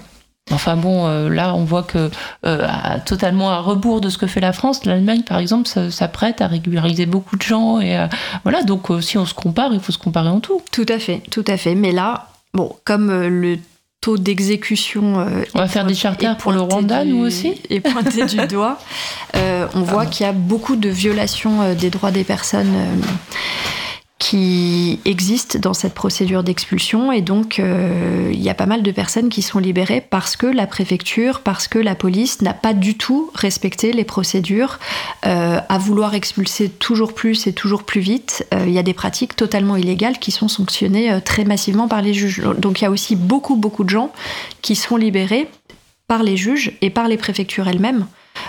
Enfin 0.50 0.76
bon, 0.76 1.06
euh, 1.06 1.28
là, 1.28 1.54
on 1.54 1.64
voit 1.64 1.84
que 1.84 2.10
euh, 2.44 2.68
totalement 3.06 3.50
à 3.50 3.58
rebours 3.58 4.00
de 4.00 4.10
ce 4.10 4.18
que 4.18 4.26
fait 4.26 4.40
la 4.40 4.52
France, 4.52 4.84
l'Allemagne, 4.84 5.22
par 5.22 5.38
exemple, 5.38 5.68
s'apprête 5.68 6.40
à 6.40 6.48
régulariser 6.48 7.06
beaucoup 7.06 7.36
de 7.36 7.42
gens. 7.42 7.80
Et 7.80 7.96
euh, 7.96 8.06
voilà, 8.42 8.62
donc 8.62 8.88
si 9.00 9.16
on 9.16 9.24
se 9.24 9.34
compare, 9.34 9.72
il 9.72 9.80
faut 9.80 9.92
se 9.92 9.98
comparer 9.98 10.28
en 10.28 10.40
tout. 10.40 10.60
Tout 10.72 10.86
à 10.88 10.98
fait, 10.98 11.22
tout 11.30 11.44
à 11.46 11.56
fait. 11.56 11.74
Mais 11.74 11.92
là, 11.92 12.28
bon, 12.54 12.74
comme 12.84 13.10
le 13.10 13.58
taux 14.03 14.18
d'exécution. 14.18 15.26
on 15.55 15.59
va 15.59 15.68
faire 15.68 15.86
des 15.86 15.94
charters 15.94 16.36
pour 16.36 16.53
le 16.53 16.61
Rwanda, 16.61 17.07
nous 17.07 17.24
aussi 17.24 17.55
Et 17.70 17.80
pointé 17.80 18.26
du 18.26 18.36
doigt. 18.48 18.78
on 19.32 19.80
voit 19.80 20.05
qu'il 20.05 20.26
y 20.26 20.28
a 20.28 20.32
beaucoup 20.32 20.76
de 20.76 20.90
violations 20.90 21.72
des 21.74 21.88
droits 21.88 22.11
des 22.11 22.24
personnes 22.24 22.74
qui 24.22 25.00
existe 25.04 25.56
dans 25.56 25.74
cette 25.74 25.94
procédure 25.94 26.44
d'expulsion 26.44 27.10
et 27.10 27.22
donc 27.22 27.58
euh, 27.58 28.30
il 28.32 28.40
y 28.40 28.50
a 28.50 28.54
pas 28.54 28.66
mal 28.66 28.84
de 28.84 28.92
personnes 28.92 29.30
qui 29.30 29.42
sont 29.42 29.58
libérées 29.58 30.00
parce 30.00 30.36
que 30.36 30.46
la 30.46 30.68
préfecture, 30.68 31.40
parce 31.40 31.66
que 31.66 31.80
la 31.80 31.96
police 31.96 32.40
n'a 32.40 32.54
pas 32.54 32.72
du 32.72 32.96
tout 32.96 33.32
respecté 33.34 33.92
les 33.92 34.04
procédures 34.04 34.78
euh, 35.26 35.58
à 35.68 35.78
vouloir 35.78 36.14
expulser 36.14 36.68
toujours 36.68 37.14
plus 37.14 37.48
et 37.48 37.52
toujours 37.52 37.82
plus 37.82 38.00
vite. 38.00 38.46
Euh, 38.54 38.62
il 38.64 38.72
y 38.72 38.78
a 38.78 38.84
des 38.84 38.94
pratiques 38.94 39.34
totalement 39.34 39.74
illégales 39.74 40.20
qui 40.20 40.30
sont 40.30 40.46
sanctionnées 40.46 41.18
très 41.24 41.42
massivement 41.42 41.88
par 41.88 42.00
les 42.00 42.14
juges. 42.14 42.42
Donc 42.58 42.80
il 42.80 42.84
y 42.84 42.86
a 42.86 42.92
aussi 42.92 43.16
beaucoup 43.16 43.56
beaucoup 43.56 43.82
de 43.82 43.90
gens 43.90 44.12
qui 44.60 44.76
sont 44.76 44.96
libérés 44.96 45.48
par 46.06 46.22
les 46.22 46.36
juges 46.36 46.78
et 46.80 46.90
par 46.90 47.08
les 47.08 47.16
préfectures 47.16 47.66
elles-mêmes. 47.66 48.06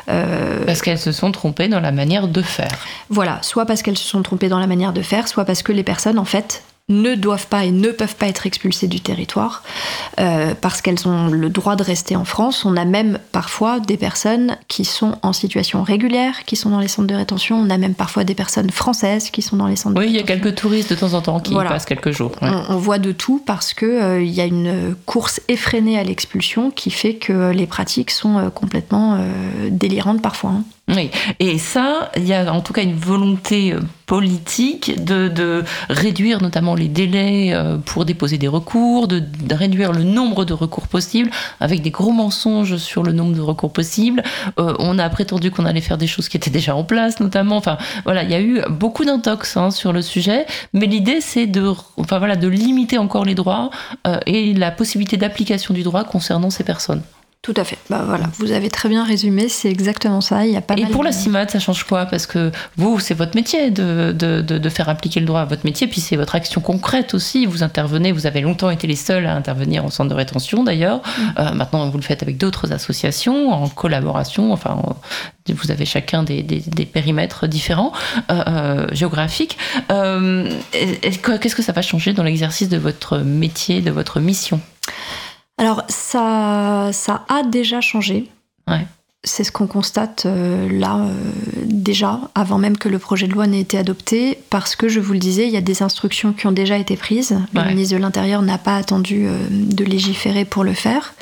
Euh, 0.09 0.65
parce 0.65 0.81
qu'elles 0.81 0.99
se 0.99 1.11
sont 1.11 1.31
trompées 1.31 1.67
dans 1.67 1.79
la 1.79 1.91
manière 1.91 2.27
de 2.27 2.41
faire. 2.41 2.71
Voilà, 3.09 3.39
soit 3.41 3.65
parce 3.65 3.81
qu'elles 3.81 3.97
se 3.97 4.07
sont 4.07 4.21
trompées 4.21 4.49
dans 4.49 4.59
la 4.59 4.67
manière 4.67 4.93
de 4.93 5.01
faire, 5.01 5.27
soit 5.27 5.45
parce 5.45 5.63
que 5.63 5.71
les 5.71 5.83
personnes, 5.83 6.19
en 6.19 6.25
fait, 6.25 6.63
ne 6.89 7.15
doivent 7.15 7.47
pas 7.47 7.63
et 7.63 7.71
ne 7.71 7.89
peuvent 7.91 8.17
pas 8.17 8.27
être 8.27 8.45
expulsées 8.45 8.87
du 8.87 8.99
territoire 8.99 9.63
euh, 10.19 10.53
parce 10.59 10.81
qu'elles 10.81 11.07
ont 11.07 11.27
le 11.27 11.49
droit 11.49 11.77
de 11.77 11.83
rester 11.83 12.17
en 12.17 12.25
France. 12.25 12.65
On 12.65 12.75
a 12.75 12.83
même 12.83 13.19
parfois 13.31 13.79
des 13.79 13.95
personnes 13.95 14.57
qui 14.67 14.83
sont 14.83 15.17
en 15.21 15.31
situation 15.31 15.83
régulière, 15.83 16.43
qui 16.45 16.57
sont 16.57 16.69
dans 16.69 16.81
les 16.81 16.89
centres 16.89 17.07
de 17.07 17.15
rétention. 17.15 17.55
On 17.55 17.69
a 17.69 17.77
même 17.77 17.95
parfois 17.95 18.25
des 18.25 18.35
personnes 18.35 18.69
françaises 18.69 19.29
qui 19.29 19.41
sont 19.41 19.55
dans 19.55 19.67
les 19.67 19.77
centres 19.77 19.95
de 19.95 19.99
rétention. 19.99 20.13
Oui, 20.13 20.23
il 20.23 20.27
y 20.27 20.33
a 20.33 20.35
quelques 20.35 20.55
touristes 20.55 20.89
de 20.89 20.95
temps 20.95 21.13
en 21.13 21.21
temps 21.21 21.39
qui 21.39 21.53
y 21.53 21.55
passent 21.55 21.85
quelques 21.85 22.11
jours. 22.11 22.33
On, 22.41 22.77
voit 22.77 22.99
de 22.99 23.13
tout 23.13 23.41
parce 23.45 23.73
qu'il 23.73 23.87
euh, 23.87 24.21
il 24.21 24.31
y 24.31 24.41
a 24.41 24.45
une 24.45 24.95
course 25.05 25.39
effrénée 25.47 25.97
à 25.97 26.03
l'expulsion 26.03 26.69
qui 26.69 26.91
fait 26.91 27.15
que 27.15 27.51
les 27.51 27.65
pratiques 27.65 28.11
sont 28.11 28.37
euh, 28.37 28.49
complètement 28.49 29.17
délirantes 29.69 30.21
parfois. 30.21 30.51
Hein. 30.51 30.63
Oui, 30.89 31.09
et 31.39 31.57
ça, 31.59 32.11
il 32.17 32.27
y 32.27 32.33
a 32.33 32.53
en 32.53 32.59
tout 32.59 32.73
cas 32.73 32.83
une 32.83 32.95
volonté 32.95 33.71
euh, 33.71 33.79
politique 34.05 35.01
de, 35.01 35.63
réduire 35.89 36.41
notamment 36.41 36.75
les 36.75 36.89
délais 36.89 37.53
euh, 37.53 37.77
pour 37.77 38.03
déposer 38.03 38.37
des 38.37 38.49
recours, 38.49 39.07
de, 39.07 39.23
réduire 39.49 39.93
le 39.93 40.03
nombre 40.03 40.43
de 40.43 40.51
recours 40.51 40.89
possibles, 40.89 41.31
avec 41.61 41.81
des 41.81 41.89
gros 41.89 42.11
mensonges 42.11 42.75
sur 42.75 43.01
le 43.01 43.13
nombre 43.13 43.33
de 43.33 43.39
recours 43.39 43.71
possibles. 43.71 44.23
Euh, 44.59 44.75
on 44.79 44.99
a 44.99 45.09
prétendu 45.09 45.51
qu'on 45.51 45.65
allait 45.65 45.79
faire 45.79 45.97
des 45.97 46.07
choses 46.07 46.27
qui 46.27 46.35
étaient 46.35 46.49
déjà 46.49 46.75
en 46.75 46.83
place, 46.83 47.21
notamment. 47.21 47.55
Enfin, 47.55 47.77
voilà, 48.03 48.23
il 48.23 48.29
y 48.29 48.35
a 48.35 48.41
eu 48.41 48.61
beaucoup 48.69 49.05
d'intox 49.05 49.55
hein, 49.55 49.71
sur 49.71 49.93
le 49.93 50.01
sujet, 50.01 50.45
mais 50.73 50.87
l'idée 50.87 51.21
c'est 51.21 51.47
de, 51.47 51.71
enfin 51.95 52.19
voilà, 52.19 52.35
de 52.35 52.49
limiter 52.49 52.97
encore 52.97 53.23
les 53.23 53.35
droits 53.35 53.69
et 54.25 54.53
la 54.53 54.69
possibilité 54.69 55.15
d'application 55.15 55.73
du 55.73 55.83
droit 55.83 56.03
concernant 56.03 56.49
ces 56.49 56.65
personnes. 56.65 57.03
Tout 57.43 57.53
à 57.57 57.65
fait. 57.65 57.77
Bah 57.89 58.03
voilà, 58.07 58.29
vous 58.39 58.53
avez 58.53 58.69
très 58.69 58.87
bien 58.87 59.03
résumé, 59.03 59.49
c'est 59.49 59.69
exactement 59.69 60.21
ça. 60.21 60.45
Il 60.45 60.53
y 60.53 60.55
a 60.55 60.61
pas 60.61 60.75
Et 60.77 60.85
pour 60.85 61.03
la 61.03 61.11
CIMAD, 61.11 61.51
ça 61.51 61.59
change 61.59 61.83
quoi? 61.83 62.05
Parce 62.05 62.25
que 62.25 62.53
vous, 62.77 63.01
c'est 63.01 63.13
votre 63.13 63.35
métier 63.35 63.69
de, 63.69 64.13
de, 64.13 64.39
de, 64.39 64.69
faire 64.69 64.87
appliquer 64.87 65.19
le 65.19 65.25
droit 65.25 65.41
à 65.41 65.45
votre 65.45 65.65
métier, 65.65 65.87
puis 65.87 65.99
c'est 65.99 66.15
votre 66.15 66.35
action 66.35 66.61
concrète 66.61 67.13
aussi. 67.13 67.45
Vous 67.45 67.61
intervenez, 67.61 68.13
vous 68.13 68.27
avez 68.27 68.39
longtemps 68.39 68.69
été 68.69 68.87
les 68.87 68.95
seuls 68.95 69.25
à 69.25 69.35
intervenir 69.35 69.83
en 69.83 69.89
centre 69.89 70.09
de 70.09 70.15
rétention 70.15 70.63
d'ailleurs. 70.63 70.99
Mm. 70.99 71.21
Euh, 71.39 71.53
maintenant, 71.53 71.89
vous 71.89 71.97
le 71.97 72.03
faites 72.03 72.23
avec 72.23 72.37
d'autres 72.37 72.71
associations, 72.71 73.51
en 73.51 73.67
collaboration. 73.67 74.53
Enfin, 74.53 74.81
vous 75.49 75.69
avez 75.69 75.83
chacun 75.83 76.23
des, 76.23 76.43
des, 76.43 76.63
des 76.65 76.85
périmètres 76.85 77.47
différents 77.47 77.91
euh, 78.31 78.41
euh 78.47 78.87
géographiques. 78.93 79.57
Euh, 79.91 80.49
Qu'est-ce 80.71 81.55
que 81.55 81.61
ça 81.61 81.73
va 81.73 81.81
changer 81.81 82.13
dans 82.13 82.23
l'exercice 82.23 82.69
de 82.69 82.77
votre 82.77 83.17
métier, 83.17 83.81
de 83.81 83.91
votre 83.91 84.21
mission? 84.21 84.61
Alors 85.57 85.83
ça, 85.87 86.89
ça 86.91 87.25
a 87.29 87.43
déjà 87.43 87.81
changé. 87.81 88.29
C'est 89.25 89.45
ce 89.45 89.53
qu'on 89.53 89.67
constate 89.67 90.25
euh, 90.25 90.67
là 90.69 90.97
euh, 90.97 91.13
déjà, 91.63 92.19
avant 92.35 92.57
même 92.57 92.77
que 92.77 92.89
le 92.89 92.99
projet 92.99 93.25
de 93.27 93.31
loi 93.31 93.47
n'ait 93.47 93.61
été 93.61 93.77
adopté, 93.77 94.37
parce 94.49 94.75
que 94.75 94.89
je 94.89 94.99
vous 94.99 95.13
le 95.13 95.19
disais, 95.19 95.47
il 95.47 95.53
y 95.53 95.57
a 95.57 95.61
des 95.61 95.81
instructions 95.81 96.33
qui 96.33 96.45
ont 96.45 96.51
déjà 96.51 96.77
été 96.77 96.97
prises. 96.97 97.37
Le 97.53 97.63
ministre 97.69 97.95
de 97.95 98.01
l'Intérieur 98.01 98.41
n'a 98.41 98.57
pas 98.57 98.75
attendu 98.75 99.25
euh, 99.25 99.37
de 99.49 99.85
légiférer 99.85 100.43
pour 100.43 100.65
le 100.65 100.73
faire. 100.73 101.13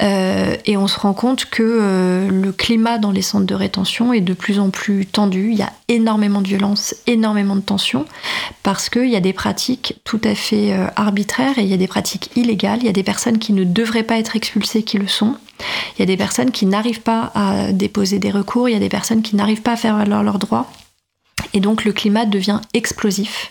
et 0.00 0.76
on 0.76 0.86
se 0.86 0.98
rend 0.98 1.14
compte 1.14 1.46
que 1.46 2.28
le 2.30 2.52
climat 2.52 2.98
dans 2.98 3.10
les 3.10 3.22
centres 3.22 3.46
de 3.46 3.54
rétention 3.54 4.12
est 4.12 4.20
de 4.20 4.34
plus 4.34 4.60
en 4.60 4.70
plus 4.70 5.06
tendu. 5.06 5.50
Il 5.50 5.58
y 5.58 5.62
a 5.62 5.72
énormément 5.88 6.40
de 6.40 6.48
violence, 6.48 6.94
énormément 7.06 7.56
de 7.56 7.62
tensions, 7.62 8.04
parce 8.62 8.88
qu'il 8.90 9.08
y 9.08 9.16
a 9.16 9.20
des 9.20 9.32
pratiques 9.32 9.96
tout 10.04 10.20
à 10.24 10.34
fait 10.34 10.76
arbitraires 10.96 11.58
et 11.58 11.62
il 11.62 11.68
y 11.68 11.74
a 11.74 11.78
des 11.78 11.88
pratiques 11.88 12.30
illégales. 12.36 12.80
Il 12.80 12.86
y 12.86 12.90
a 12.90 12.92
des 12.92 13.02
personnes 13.02 13.38
qui 13.38 13.52
ne 13.54 13.64
devraient 13.64 14.02
pas 14.02 14.18
être 14.18 14.36
expulsées 14.36 14.82
qui 14.82 14.98
le 14.98 15.08
sont. 15.08 15.36
Il 15.96 16.00
y 16.00 16.02
a 16.02 16.06
des 16.06 16.16
personnes 16.16 16.50
qui 16.50 16.66
n'arrivent 16.66 17.02
pas 17.02 17.30
à 17.34 17.72
déposer 17.72 18.18
des 18.18 18.30
recours, 18.30 18.68
il 18.68 18.72
y 18.72 18.76
a 18.76 18.80
des 18.80 18.88
personnes 18.88 19.22
qui 19.22 19.36
n'arrivent 19.36 19.62
pas 19.62 19.72
à 19.72 19.76
faire 19.76 19.96
valoir 19.96 20.22
leurs 20.22 20.38
droits. 20.38 20.66
Et 21.52 21.60
donc 21.60 21.84
le 21.84 21.92
climat 21.92 22.26
devient 22.26 22.60
explosif. 22.72 23.50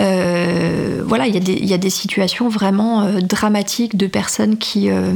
Euh, 0.00 1.02
voilà, 1.06 1.26
il 1.26 1.34
y, 1.34 1.74
a 1.74 1.78
des, 1.78 1.90
situations 1.90 2.48
vraiment 2.48 3.02
euh, 3.02 3.20
dramatiques 3.20 3.96
de 3.96 4.06
personnes 4.06 4.56
qui, 4.56 4.88
euh, 4.88 5.12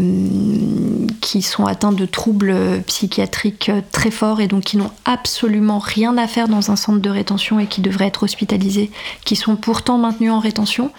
qui 1.20 1.40
sont 1.40 1.64
atteintes 1.64 1.96
de 1.96 2.04
troubles 2.04 2.54
psychiatriques 2.86 3.70
très 3.90 4.10
forts 4.10 4.40
et 4.40 4.48
donc 4.48 4.64
qui 4.64 4.76
n'ont 4.76 4.90
absolument 5.06 5.78
rien 5.78 6.18
à 6.18 6.26
faire 6.26 6.48
dans 6.48 6.70
un 6.70 6.76
centre 6.76 7.00
de 7.00 7.10
rétention 7.10 7.58
et 7.58 7.66
qui 7.66 7.80
devraient 7.80 8.06
être 8.06 8.24
hospitalisées, 8.24 8.90
qui 9.24 9.34
sont 9.34 9.56
pourtant 9.56 9.96
maintenues 9.96 10.30
en 10.30 10.40
rétention 10.40 10.90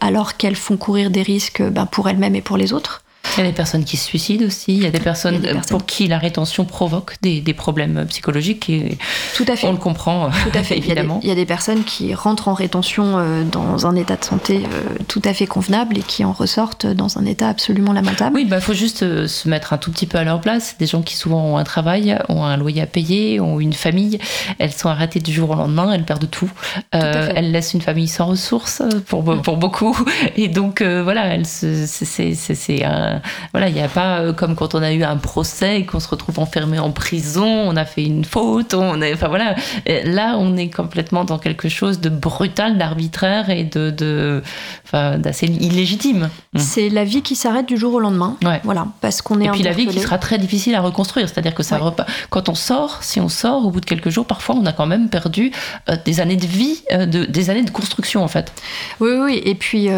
alors 0.00 0.36
qu'elles 0.36 0.56
font 0.56 0.78
courir 0.78 1.10
des 1.10 1.22
risques 1.22 1.62
ben, 1.62 1.84
pour 1.84 2.08
elles-mêmes 2.08 2.34
et 2.34 2.42
pour 2.42 2.56
les 2.56 2.72
autres. 2.72 3.02
Il 3.36 3.40
y 3.40 3.46
a 3.46 3.50
des 3.50 3.56
personnes 3.56 3.84
qui 3.84 3.96
se 3.96 4.04
suicident 4.04 4.46
aussi, 4.46 4.76
il 4.76 4.82
y 4.82 4.86
a 4.86 4.90
des 4.90 5.00
personnes, 5.00 5.40
pour 5.68 5.84
qui 5.86 6.08
la 6.08 6.18
rétention 6.18 6.64
provoque 6.64 7.16
des, 7.22 7.40
des, 7.40 7.54
problèmes 7.54 8.06
psychologiques. 8.08 8.70
Et 8.70 8.98
Tout 9.34 9.44
à 9.48 9.56
fait. 9.56 9.66
On 9.66 9.72
le 9.72 9.78
comprend, 9.78 10.30
tout 10.30 10.58
à 10.58 10.62
fait. 10.62 10.78
évidemment. 10.88 11.20
Il 11.22 11.28
y, 11.28 11.32
a 11.32 11.34
des, 11.34 11.46
personnes 11.46 11.84
qui 11.84 12.14
rentrent 12.14 12.48
en 12.48 12.54
rétention 12.54 13.18
euh, 13.18 13.44
dans 13.44 13.86
un 13.86 13.94
état 13.96 14.16
de 14.16 14.24
santé 14.24 14.62
euh, 14.64 14.94
tout 15.08 15.22
à 15.24 15.34
fait 15.34 15.46
convenable 15.46 15.98
et 15.98 16.02
qui 16.02 16.24
en 16.24 16.32
ressortent 16.32 16.86
dans 16.86 17.18
un 17.18 17.24
état 17.26 17.48
absolument 17.48 17.92
lamentable. 17.92 18.36
Oui, 18.36 18.42
il 18.42 18.48
bah, 18.48 18.60
faut 18.60 18.74
juste 18.74 19.02
euh, 19.02 19.26
se 19.26 19.48
mettre 19.48 19.72
un 19.72 19.78
tout 19.78 19.90
petit 19.90 20.06
peu 20.06 20.18
à 20.18 20.24
leur 20.24 20.40
place. 20.40 20.76
Des 20.78 20.86
gens 20.86 21.02
qui 21.02 21.16
souvent 21.16 21.44
ont 21.44 21.56
un 21.56 21.64
travail, 21.64 22.18
ont 22.28 22.44
un 22.44 22.56
loyer 22.56 22.82
à 22.82 22.86
payer, 22.86 23.40
ont 23.40 23.60
une 23.60 23.72
famille, 23.72 24.18
elles 24.58 24.72
sont 24.72 24.88
arrêtées 24.88 25.20
du 25.20 25.32
jour 25.32 25.50
au 25.50 25.54
lendemain, 25.54 25.92
elles 25.92 26.04
perdent 26.04 26.30
tout. 26.30 26.50
elles 26.92 27.52
laissent 27.52 27.74
une 27.74 27.80
famille 27.80 28.08
sans 28.08 28.26
ressources 28.26 28.82
pour, 29.06 29.24
pour 29.42 29.56
beaucoup. 29.56 29.96
Et 30.36 30.48
donc, 30.48 30.82
voilà, 30.82 31.42
c'est 31.44 32.84
un 32.84 33.17
voilà, 33.52 33.68
il 33.68 33.74
n'y 33.74 33.82
a 33.82 33.88
pas 33.88 34.20
euh, 34.20 34.32
comme 34.32 34.54
quand 34.54 34.74
on 34.74 34.82
a 34.82 34.92
eu 34.92 35.02
un 35.02 35.16
procès 35.16 35.80
et 35.80 35.86
qu'on 35.86 36.00
se 36.00 36.08
retrouve 36.08 36.38
enfermé 36.38 36.78
en 36.78 36.90
prison, 36.90 37.46
on 37.46 37.76
a 37.76 37.84
fait 37.84 38.04
une 38.04 38.24
faute, 38.24 38.74
on 38.74 39.00
est, 39.02 39.12
enfin 39.12 39.28
voilà, 39.28 39.54
là 40.04 40.36
on 40.38 40.56
est 40.56 40.70
complètement 40.70 41.24
dans 41.24 41.38
quelque 41.38 41.68
chose 41.68 42.00
de 42.00 42.08
brutal, 42.08 42.78
d'arbitraire 42.78 43.50
et 43.50 43.64
de, 43.64 44.42
d'assez 44.92 45.46
illégitime. 45.46 46.30
Mmh. 46.54 46.58
C'est 46.58 46.88
la 46.88 47.04
vie 47.04 47.22
qui 47.22 47.36
s'arrête 47.36 47.66
du 47.66 47.76
jour 47.76 47.94
au 47.94 48.00
lendemain. 48.00 48.36
Voilà, 48.64 48.86
parce 49.00 49.22
qu'on 49.22 49.40
est. 49.40 49.46
Et 49.46 49.50
puis 49.50 49.62
la 49.62 49.72
vie 49.72 49.86
qui 49.86 50.00
sera 50.00 50.18
très 50.18 50.38
difficile 50.38 50.74
à 50.74 50.80
reconstruire, 50.80 51.28
c'est-à-dire 51.28 51.54
que 51.54 51.62
ça 51.62 51.78
quand 52.30 52.48
on 52.48 52.54
sort, 52.54 53.02
si 53.02 53.20
on 53.20 53.28
sort 53.28 53.64
au 53.64 53.70
bout 53.70 53.80
de 53.80 53.86
quelques 53.86 54.10
jours, 54.10 54.26
parfois 54.26 54.56
on 54.56 54.66
a 54.66 54.72
quand 54.72 54.86
même 54.86 55.08
perdu 55.08 55.52
euh, 55.88 55.96
des 56.04 56.20
années 56.20 56.36
de 56.36 56.46
vie, 56.46 56.82
euh, 56.92 57.06
de, 57.06 57.24
des 57.24 57.50
années 57.50 57.62
de 57.62 57.70
construction 57.70 58.22
en 58.22 58.28
fait. 58.28 58.52
Oui, 59.00 59.10
oui. 59.20 59.42
Et 59.44 59.54
puis 59.54 59.88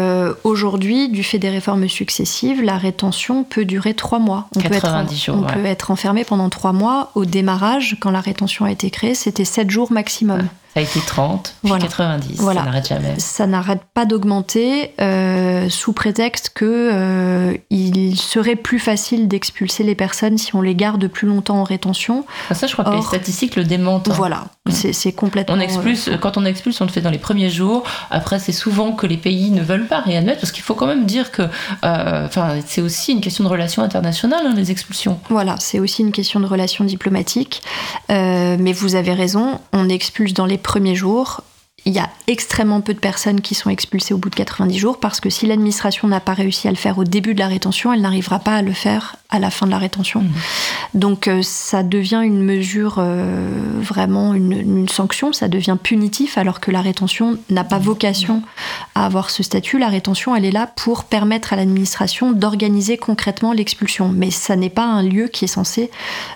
aujourd'hui, 0.43 1.09
du 1.09 1.23
fait 1.23 1.39
des 1.39 1.49
réformes 1.49 1.87
successives, 1.87 2.61
la 2.61 2.77
rétention 2.77 3.10
peut 3.43 3.65
durer 3.65 3.93
trois 3.93 4.19
mois. 4.19 4.47
On, 4.55 4.59
peut 4.59 4.73
être, 4.73 5.05
on 5.29 5.43
peut 5.43 5.65
être 5.65 5.91
enfermé 5.91 6.23
pendant 6.23 6.49
trois 6.49 6.73
mois. 6.73 7.11
Au 7.15 7.25
démarrage, 7.25 7.97
quand 7.99 8.11
la 8.11 8.21
rétention 8.21 8.65
a 8.65 8.71
été 8.71 8.89
créée, 8.89 9.15
c'était 9.15 9.45
sept 9.45 9.69
jours 9.69 9.91
maximum. 9.91 10.47
Ça 10.73 10.79
a 10.79 10.83
été 10.83 11.01
30, 11.01 11.55
puis 11.65 11.73
90, 11.73 12.37
ça 12.37 12.53
n'arrête 12.53 12.87
jamais. 12.87 13.15
Ça 13.17 13.45
n'arrête 13.45 13.81
pas 13.93 14.05
d'augmenter 14.05 14.93
euh, 15.01 15.69
sous 15.69 15.91
prétexte 15.91 16.51
que 16.55 16.65
euh, 16.65 17.57
il 17.69 18.15
serait 18.15 18.55
plus 18.55 18.79
facile 18.79 19.27
d'expulser 19.27 19.83
les 19.83 19.95
personnes 19.95 20.37
si 20.37 20.55
on 20.55 20.61
les 20.61 20.73
garde 20.73 21.05
plus 21.07 21.27
longtemps 21.27 21.57
en 21.57 21.65
rétention. 21.65 22.25
Ah, 22.49 22.53
ça, 22.53 22.67
je 22.67 22.73
crois 22.73 22.85
que 22.85 22.95
les 22.95 23.01
statistiques 23.01 23.57
le 23.57 23.65
démentent. 23.65 24.07
Hein. 24.07 24.13
Voilà, 24.15 24.45
c'est 24.69 25.11
complètement. 25.11 25.55
On 25.55 25.59
expulse, 25.59 26.07
euh, 26.07 26.15
quand 26.15 26.37
on 26.37 26.45
expulse, 26.45 26.79
on 26.79 26.85
le 26.85 26.91
fait 26.91 27.01
dans 27.01 27.09
les 27.09 27.17
premiers 27.17 27.49
jours. 27.49 27.83
Après, 28.09 28.39
c'est 28.39 28.53
souvent 28.53 28.93
que 28.93 29.05
les 29.05 29.17
pays 29.17 29.51
ne 29.51 29.61
veulent 29.61 29.87
pas 29.87 29.99
réadmettre, 29.99 30.39
parce 30.39 30.53
qu'il 30.53 30.63
faut 30.63 30.75
quand 30.75 30.87
même 30.87 31.05
dire 31.05 31.33
que 31.33 31.41
euh, 31.83 32.25
enfin, 32.27 32.59
c'est 32.65 32.81
aussi 32.81 33.11
une 33.11 33.19
question 33.19 33.43
de 33.43 33.49
relations 33.49 33.83
internationales, 33.83 34.45
hein, 34.45 34.53
les 34.55 34.71
expulsions. 34.71 35.19
Voilà, 35.29 35.57
c'est 35.59 35.81
aussi 35.81 36.01
une 36.01 36.13
question 36.13 36.39
de 36.39 36.45
relations 36.45 36.85
diplomatiques. 36.85 37.61
Mais 38.07 38.73
vous 38.73 38.95
avez 38.95 39.13
raison, 39.13 39.59
on 39.73 39.89
expulse 39.89 40.33
dans 40.33 40.45
les 40.45 40.60
premiers 40.61 40.95
jours 40.95 41.41
il 41.85 41.93
y 41.93 41.99
a 41.99 42.09
extrêmement 42.27 42.81
peu 42.81 42.93
de 42.93 42.99
personnes 42.99 43.41
qui 43.41 43.55
sont 43.55 43.69
expulsées 43.69 44.13
au 44.13 44.17
bout 44.17 44.29
de 44.29 44.35
90 44.35 44.77
jours 44.77 44.99
parce 44.99 45.19
que 45.19 45.31
si 45.31 45.47
l'administration 45.47 46.07
n'a 46.07 46.19
pas 46.19 46.35
réussi 46.35 46.67
à 46.67 46.71
le 46.71 46.77
faire 46.77 46.99
au 46.99 47.03
début 47.03 47.33
de 47.33 47.39
la 47.39 47.47
rétention, 47.47 47.91
elle 47.91 48.01
n'arrivera 48.01 48.37
pas 48.37 48.55
à 48.55 48.61
le 48.61 48.71
faire 48.71 49.15
à 49.31 49.39
la 49.39 49.49
fin 49.49 49.65
de 49.65 49.71
la 49.71 49.79
rétention. 49.79 50.21
Mmh. 50.21 50.31
Donc 50.93 51.27
euh, 51.27 51.41
ça 51.41 51.81
devient 51.81 52.21
une 52.23 52.43
mesure 52.43 52.97
euh, 52.99 53.49
vraiment 53.79 54.35
une, 54.35 54.87
sanction, 54.89 55.33
ça 55.33 55.47
devient 55.47 55.77
punitif 55.81 56.37
alors 56.37 56.59
que 56.59 56.69
la 56.69 56.81
rétention 56.81 57.39
n'a 57.49 57.63
pas 57.63 57.79
vocation 57.79 58.43
à 58.93 59.05
avoir 59.05 59.31
ce 59.31 59.41
statut. 59.41 59.79
La 59.79 59.89
rétention, 59.89 60.35
elle 60.35 60.45
est 60.45 60.51
là 60.51 60.67
pour 60.67 61.05
permettre 61.05 61.53
à 61.53 61.55
l'administration 61.55 62.31
d'organiser 62.31 62.97
concrètement 62.97 63.53
l'expulsion. 63.53 64.09
Mais 64.09 64.29
ça 64.29 64.55
n'est 64.55 64.69
pas 64.69 64.85
un 64.85 65.01
lieu 65.01 65.27
qui 65.29 65.45
est 65.45 65.47
censé 65.47 65.89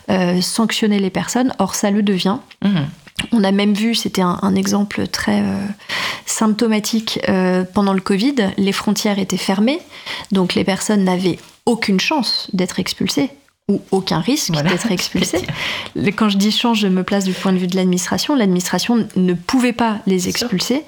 euh, 0.09 0.41
sanctionner 0.41 0.99
les 0.99 1.11
personnes, 1.11 1.53
or 1.59 1.75
ça 1.75 1.91
le 1.91 2.01
devient. 2.01 2.37
Mmh. 2.63 2.79
On 3.31 3.43
a 3.43 3.51
même 3.51 3.73
vu, 3.73 3.95
c'était 3.95 4.21
un, 4.21 4.55
exemple 4.55 5.07
très 5.07 5.41
euh, 5.41 5.65
symptomatique, 6.25 7.19
euh, 7.29 7.63
pendant 7.63 7.93
le 7.93 8.01
Covid, 8.01 8.35
les 8.57 8.71
frontières 8.71 9.19
étaient 9.19 9.37
fermées, 9.37 9.79
donc 10.31 10.55
les 10.55 10.63
personnes 10.63 11.03
n'avaient 11.03 11.39
aucune 11.65 11.99
chance 11.99 12.49
d'être 12.53 12.79
expulsées 12.79 13.29
ou 13.67 13.81
aucun 13.91 14.19
risque 14.19 14.51
d'être 14.51 14.91
expulsées. 14.91 15.45
Quand 16.15 16.29
je 16.29 16.37
dis 16.37 16.51
chance, 16.51 16.77
je 16.77 16.87
me 16.87 17.03
place 17.03 17.25
du 17.25 17.33
point 17.33 17.51
de 17.51 17.57
vue 17.57 17.67
de 17.67 17.75
l'administration. 17.75 18.35
L'administration 18.35 19.07
ne 19.15 19.33
pouvait 19.33 19.73
pas 19.73 19.99
les 20.05 20.29
expulser 20.29 20.83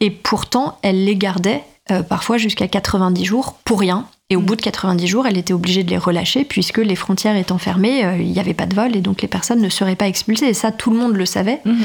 et 0.00 0.10
pourtant 0.10 0.78
elle 0.82 1.04
les 1.04 1.16
gardait 1.16 1.64
euh, 1.90 2.02
parfois 2.02 2.36
jusqu'à 2.36 2.68
90 2.68 3.24
jours 3.24 3.54
pour 3.64 3.80
rien 3.80 4.06
et 4.30 4.36
au 4.36 4.40
bout 4.40 4.54
de 4.54 4.62
90 4.62 5.08
jours, 5.08 5.26
elle 5.26 5.36
était 5.36 5.52
obligée 5.52 5.82
de 5.82 5.90
les 5.90 5.98
relâcher 5.98 6.44
puisque 6.44 6.78
les 6.78 6.94
frontières 6.94 7.36
étant 7.36 7.58
fermées, 7.58 8.04
euh, 8.04 8.16
il 8.16 8.30
n'y 8.30 8.38
avait 8.38 8.54
pas 8.54 8.66
de 8.66 8.76
vol 8.76 8.94
et 8.94 9.00
donc 9.00 9.22
les 9.22 9.28
personnes 9.28 9.60
ne 9.60 9.68
seraient 9.68 9.96
pas 9.96 10.06
expulsées. 10.06 10.46
Et 10.46 10.54
ça, 10.54 10.70
tout 10.70 10.90
le 10.90 10.96
monde 10.96 11.16
le 11.16 11.26
savait. 11.26 11.60
Mhm. 11.64 11.76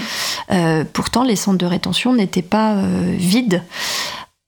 Euh, 0.52 0.84
pourtant, 0.94 1.24
les 1.24 1.36
centres 1.36 1.58
de 1.58 1.66
rétention 1.66 2.14
n'étaient 2.14 2.44
pas 2.44 2.76
euh, 2.76 3.16
vides. 3.18 3.64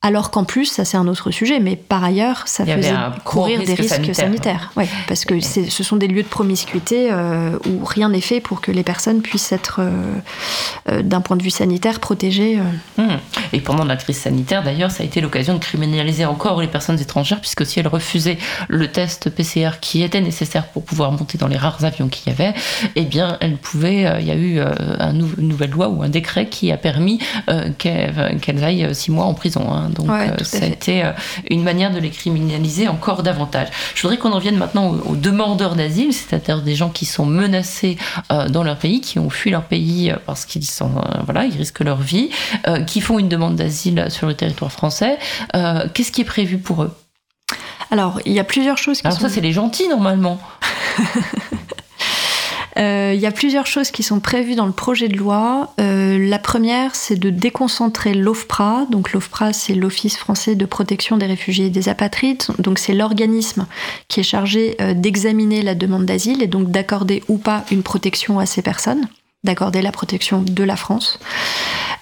Alors 0.07 0.31
qu'en 0.31 0.45
plus, 0.45 0.67
ça 0.67 0.85
c'est 0.85 0.95
un 0.95 1.05
autre 1.05 1.31
sujet, 1.31 1.59
mais 1.59 1.75
par 1.75 2.01
ailleurs, 2.01 2.43
ça 2.45 2.65
faisait 2.65 2.93
courir 3.25 3.61
des 3.61 3.73
risques 3.73 4.15
sanitaires. 4.15 4.71
Ouais, 4.77 4.87
parce 5.05 5.25
que 5.25 5.41
ce 5.41 5.83
sont 5.83 5.97
des 5.97 6.07
lieux 6.07 6.23
de 6.23 6.29
promiscuité 6.29 7.09
euh, 7.11 7.59
où 7.67 7.83
rien 7.83 8.07
n'est 8.07 8.21
fait 8.21 8.39
pour 8.39 8.61
que 8.61 8.71
les 8.71 8.83
personnes 8.83 9.21
puissent 9.21 9.51
être, 9.51 9.81
euh, 9.81 9.91
euh, 10.87 11.01
d'un 11.01 11.19
point 11.19 11.35
de 11.35 11.43
vue 11.43 11.49
sanitaire, 11.49 11.99
protégées. 11.99 12.57
Mmh. 12.97 13.03
Et 13.51 13.59
pendant 13.59 13.83
la 13.83 13.97
crise 13.97 14.17
sanitaire, 14.17 14.63
d'ailleurs, 14.63 14.91
ça 14.91 15.03
a 15.03 15.05
été 15.05 15.19
l'occasion 15.19 15.55
de 15.55 15.59
criminaliser 15.59 16.23
encore 16.23 16.61
les 16.61 16.67
personnes 16.67 17.01
étrangères, 17.01 17.41
puisque 17.41 17.65
si 17.65 17.81
elles 17.81 17.89
refusaient 17.89 18.37
le 18.69 18.89
test 18.89 19.29
PCR 19.29 19.71
qui 19.81 20.03
était 20.03 20.21
nécessaire 20.21 20.67
pour 20.67 20.85
pouvoir 20.85 21.11
monter 21.11 21.37
dans 21.37 21.47
les 21.47 21.57
rares 21.57 21.83
avions 21.83 22.07
qu'il 22.07 22.31
y 22.31 22.33
avait, 22.33 22.53
eh 22.95 23.03
bien, 23.03 23.35
elles 23.41 23.57
pouvaient. 23.57 24.21
Il 24.21 24.25
y 24.25 24.31
a 24.31 24.35
eu 24.35 24.61
une 25.37 25.47
nouvelle 25.49 25.71
loi 25.71 25.89
ou 25.89 26.01
un 26.01 26.09
décret 26.09 26.47
qui 26.47 26.71
a 26.71 26.77
permis 26.77 27.19
qu'elles 27.77 28.63
aillent 28.63 28.95
six 28.95 29.11
mois 29.11 29.25
en 29.25 29.33
prison. 29.33 29.69
Hein. 29.69 29.91
Donc 29.97 30.09
euh, 30.09 30.43
ça 30.43 30.63
a 30.63 30.67
été 30.67 31.03
euh, 31.03 31.11
une 31.49 31.63
manière 31.63 31.91
de 31.91 31.99
les 31.99 32.09
criminaliser 32.09 32.87
encore 32.87 33.23
davantage. 33.23 33.67
Je 33.95 34.01
voudrais 34.01 34.17
qu'on 34.17 34.31
en 34.31 34.39
vienne 34.39 34.57
maintenant 34.57 34.91
aux, 34.91 35.15
demandeurs 35.15 35.75
d'asile, 35.75 36.13
c'est-à-dire 36.13 36.61
des 36.61 36.75
gens 36.75 36.89
qui 36.89 37.05
sont 37.05 37.25
menacés 37.25 37.97
euh, 38.31 38.47
dans 38.47 38.63
leur 38.63 38.77
pays, 38.77 39.01
qui 39.01 39.19
ont 39.19 39.29
fui 39.29 39.51
leur 39.51 39.63
pays 39.63 40.13
parce 40.25 40.45
qu'ils 40.45 40.65
sont 40.65 40.91
voilà, 41.25 41.45
ils 41.45 41.57
risquent 41.57 41.81
leur 41.81 41.97
vie, 41.97 42.29
qui 42.85 43.01
font 43.01 43.19
une 43.19 43.29
demande 43.29 43.55
d'asile 43.55 44.07
sur 44.09 44.27
le 44.27 44.33
territoire 44.33 44.71
français. 44.71 45.17
Qu'est-ce 45.93 46.11
qui 46.11 46.21
est 46.21 46.25
prévu 46.25 46.57
pour 46.57 46.83
eux? 46.83 46.95
Alors, 47.91 48.19
il 48.25 48.33
y 48.33 48.39
a 48.39 48.43
plusieurs 48.43 48.77
choses 48.77 49.01
qui 49.01 49.07
Alors 49.07 49.19
ça, 49.19 49.29
c'est 49.29 49.41
les 49.41 49.53
gentils, 49.53 49.87
normalement. 49.87 50.39
Euh, 52.78 53.11
il 53.15 53.19
y 53.19 53.25
a 53.25 53.32
plusieurs 53.32 53.65
choses 53.65 53.91
qui 53.91 54.03
sont 54.03 54.19
prévues 54.19 54.55
dans 54.55 54.65
le 54.65 54.71
projet 54.71 55.07
de 55.07 55.17
loi. 55.17 55.73
Euh, 55.80 56.17
la 56.19 56.39
première, 56.39 56.95
c'est 56.95 57.15
de 57.15 57.30
déconcentrer 57.30 58.13
l'OFPRA. 58.13 58.86
Donc 58.91 59.13
l'OFPRA, 59.13 59.53
c'est 59.53 59.73
l'Office 59.73 60.17
français 60.17 60.55
de 60.55 60.65
protection 60.65 61.17
des 61.17 61.25
réfugiés 61.25 61.67
et 61.67 61.69
des 61.69 61.89
apatrides. 61.89 62.43
Donc 62.59 62.78
c'est 62.78 62.93
l'organisme 62.93 63.65
qui 64.07 64.19
est 64.19 64.23
chargé 64.23 64.75
euh, 64.80 64.93
d'examiner 64.93 65.63
la 65.63 65.75
demande 65.75 66.05
d'asile 66.05 66.43
et 66.43 66.47
donc 66.47 66.69
d'accorder 66.69 67.23
ou 67.28 67.38
pas 67.38 67.63
une 67.71 67.84
protection 67.84 68.38
à 68.38 68.45
ces 68.45 68.61
personnes, 68.61 69.07
d'accorder 69.43 69.82
la 69.82 69.91
protection 69.91 70.41
de 70.41 70.63
la 70.63 70.75
France. 70.75 71.19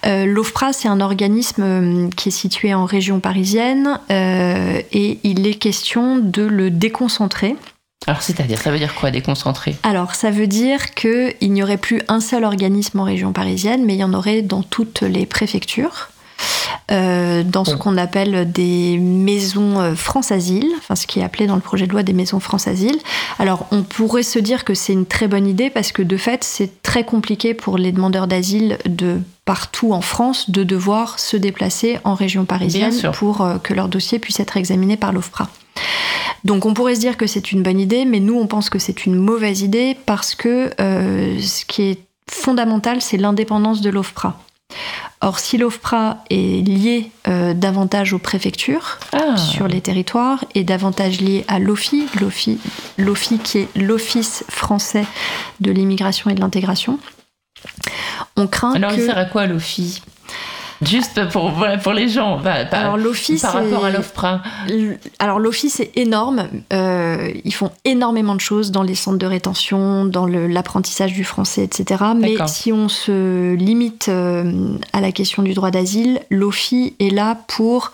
L'OFPRA, 0.04 0.72
c'est 0.72 0.86
un 0.86 1.00
organisme 1.00 2.10
qui 2.10 2.28
est 2.28 2.32
situé 2.32 2.72
en 2.72 2.84
région 2.84 3.18
parisienne 3.18 3.98
et 4.08 5.18
il 5.24 5.48
est 5.48 5.54
question 5.54 6.18
de 6.18 6.42
le 6.42 6.70
déconcentrer 6.70 7.56
alors, 8.06 8.22
c'est-à-dire, 8.22 8.58
ça 8.58 8.70
veut 8.70 8.78
dire 8.78 8.94
quoi, 8.94 9.10
déconcentrer 9.10 9.74
Alors, 9.82 10.14
ça 10.14 10.30
veut 10.30 10.46
dire 10.46 10.94
qu'il 10.94 11.34
n'y 11.40 11.62
aurait 11.62 11.76
plus 11.76 12.02
un 12.06 12.20
seul 12.20 12.44
organisme 12.44 13.00
en 13.00 13.04
région 13.04 13.32
parisienne, 13.32 13.84
mais 13.84 13.94
il 13.94 13.98
y 13.98 14.04
en 14.04 14.14
aurait 14.14 14.42
dans 14.42 14.62
toutes 14.62 15.00
les 15.00 15.26
préfectures. 15.26 16.10
Euh, 16.92 17.42
dans 17.42 17.64
ce 17.64 17.74
qu'on 17.74 17.96
appelle 17.96 18.52
des 18.52 18.98
maisons 18.98 19.80
euh, 19.80 19.94
France 19.96 20.30
Asile, 20.30 20.68
enfin 20.78 20.94
ce 20.94 21.08
qui 21.08 21.18
est 21.18 21.24
appelé 21.24 21.48
dans 21.48 21.56
le 21.56 21.60
projet 21.60 21.88
de 21.88 21.92
loi 21.92 22.04
des 22.04 22.12
maisons 22.12 22.38
France 22.38 22.68
Asile. 22.68 22.96
Alors 23.40 23.66
on 23.72 23.82
pourrait 23.82 24.22
se 24.22 24.38
dire 24.38 24.64
que 24.64 24.72
c'est 24.72 24.92
une 24.92 25.06
très 25.06 25.26
bonne 25.26 25.48
idée 25.48 25.68
parce 25.68 25.90
que 25.90 26.02
de 26.02 26.16
fait 26.16 26.44
c'est 26.44 26.82
très 26.82 27.02
compliqué 27.02 27.54
pour 27.54 27.76
les 27.76 27.90
demandeurs 27.90 28.28
d'asile 28.28 28.78
de 28.84 29.20
partout 29.44 29.92
en 29.92 30.00
France 30.00 30.50
de 30.50 30.62
devoir 30.62 31.18
se 31.18 31.36
déplacer 31.36 31.98
en 32.04 32.14
région 32.14 32.44
parisienne 32.44 32.94
pour 33.14 33.40
euh, 33.40 33.58
que 33.58 33.74
leur 33.74 33.88
dossier 33.88 34.20
puisse 34.20 34.38
être 34.38 34.56
examiné 34.56 34.96
par 34.96 35.12
l'OFPRA. 35.12 35.48
Donc 36.44 36.64
on 36.64 36.74
pourrait 36.74 36.94
se 36.94 37.00
dire 37.00 37.16
que 37.16 37.26
c'est 37.26 37.52
une 37.52 37.62
bonne 37.62 37.80
idée, 37.80 38.04
mais 38.04 38.20
nous 38.20 38.38
on 38.38 38.46
pense 38.46 38.70
que 38.70 38.78
c'est 38.78 39.06
une 39.06 39.16
mauvaise 39.16 39.62
idée 39.62 39.96
parce 40.06 40.34
que 40.34 40.70
euh, 40.80 41.40
ce 41.40 41.64
qui 41.64 41.82
est 41.82 41.98
fondamental, 42.30 43.02
c'est 43.02 43.16
l'indépendance 43.16 43.80
de 43.80 43.90
l'OFPRA. 43.90 44.38
Or, 45.22 45.38
si 45.38 45.56
l'OFPRA 45.56 46.18
est 46.28 46.66
lié 46.66 47.10
euh, 47.26 47.54
davantage 47.54 48.12
aux 48.12 48.18
préfectures 48.18 48.98
ah. 49.12 49.36
sur 49.36 49.66
les 49.66 49.80
territoires 49.80 50.44
et 50.54 50.62
davantage 50.62 51.20
lié 51.20 51.44
à 51.48 51.58
l'OFI, 51.58 52.06
l'OFI 52.98 53.38
qui 53.38 53.58
est 53.58 53.68
l'Office 53.76 54.44
français 54.48 55.06
de 55.60 55.70
l'immigration 55.72 56.30
et 56.30 56.34
de 56.34 56.40
l'intégration, 56.40 56.98
on 58.36 58.46
craint 58.46 58.74
Alors, 58.74 58.92
il 58.92 59.04
sert 59.04 59.18
à 59.18 59.24
quoi 59.24 59.46
l'OFI 59.46 60.02
Juste 60.82 61.28
pour, 61.30 61.52
pour 61.82 61.92
les 61.92 62.08
gens, 62.08 62.40
alors, 62.72 62.96
l'office 62.96 63.42
par 63.42 63.54
rapport 63.54 63.84
à 63.84 63.90
l'OFPRA. 63.90 64.42
Alors 65.18 65.38
l'office 65.38 65.80
est 65.80 65.96
énorme. 65.96 66.48
Euh, 66.72 67.30
ils 67.44 67.54
font 67.54 67.70
énormément 67.84 68.34
de 68.34 68.40
choses 68.40 68.70
dans 68.70 68.82
les 68.82 68.94
centres 68.94 69.18
de 69.18 69.26
rétention, 69.26 70.04
dans 70.04 70.26
l'apprentissage 70.26 71.12
du 71.12 71.24
français, 71.24 71.64
etc. 71.64 72.04
Mais 72.16 72.36
si 72.46 72.72
on 72.72 72.88
se 72.88 73.54
limite 73.54 74.08
euh, 74.08 74.76
à 74.92 75.00
la 75.00 75.12
question 75.12 75.42
du 75.42 75.54
droit 75.54 75.70
d'asile, 75.70 76.20
l'OFI 76.30 76.94
est 77.00 77.10
là 77.10 77.38
pour 77.48 77.92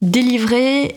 délivrer 0.00 0.96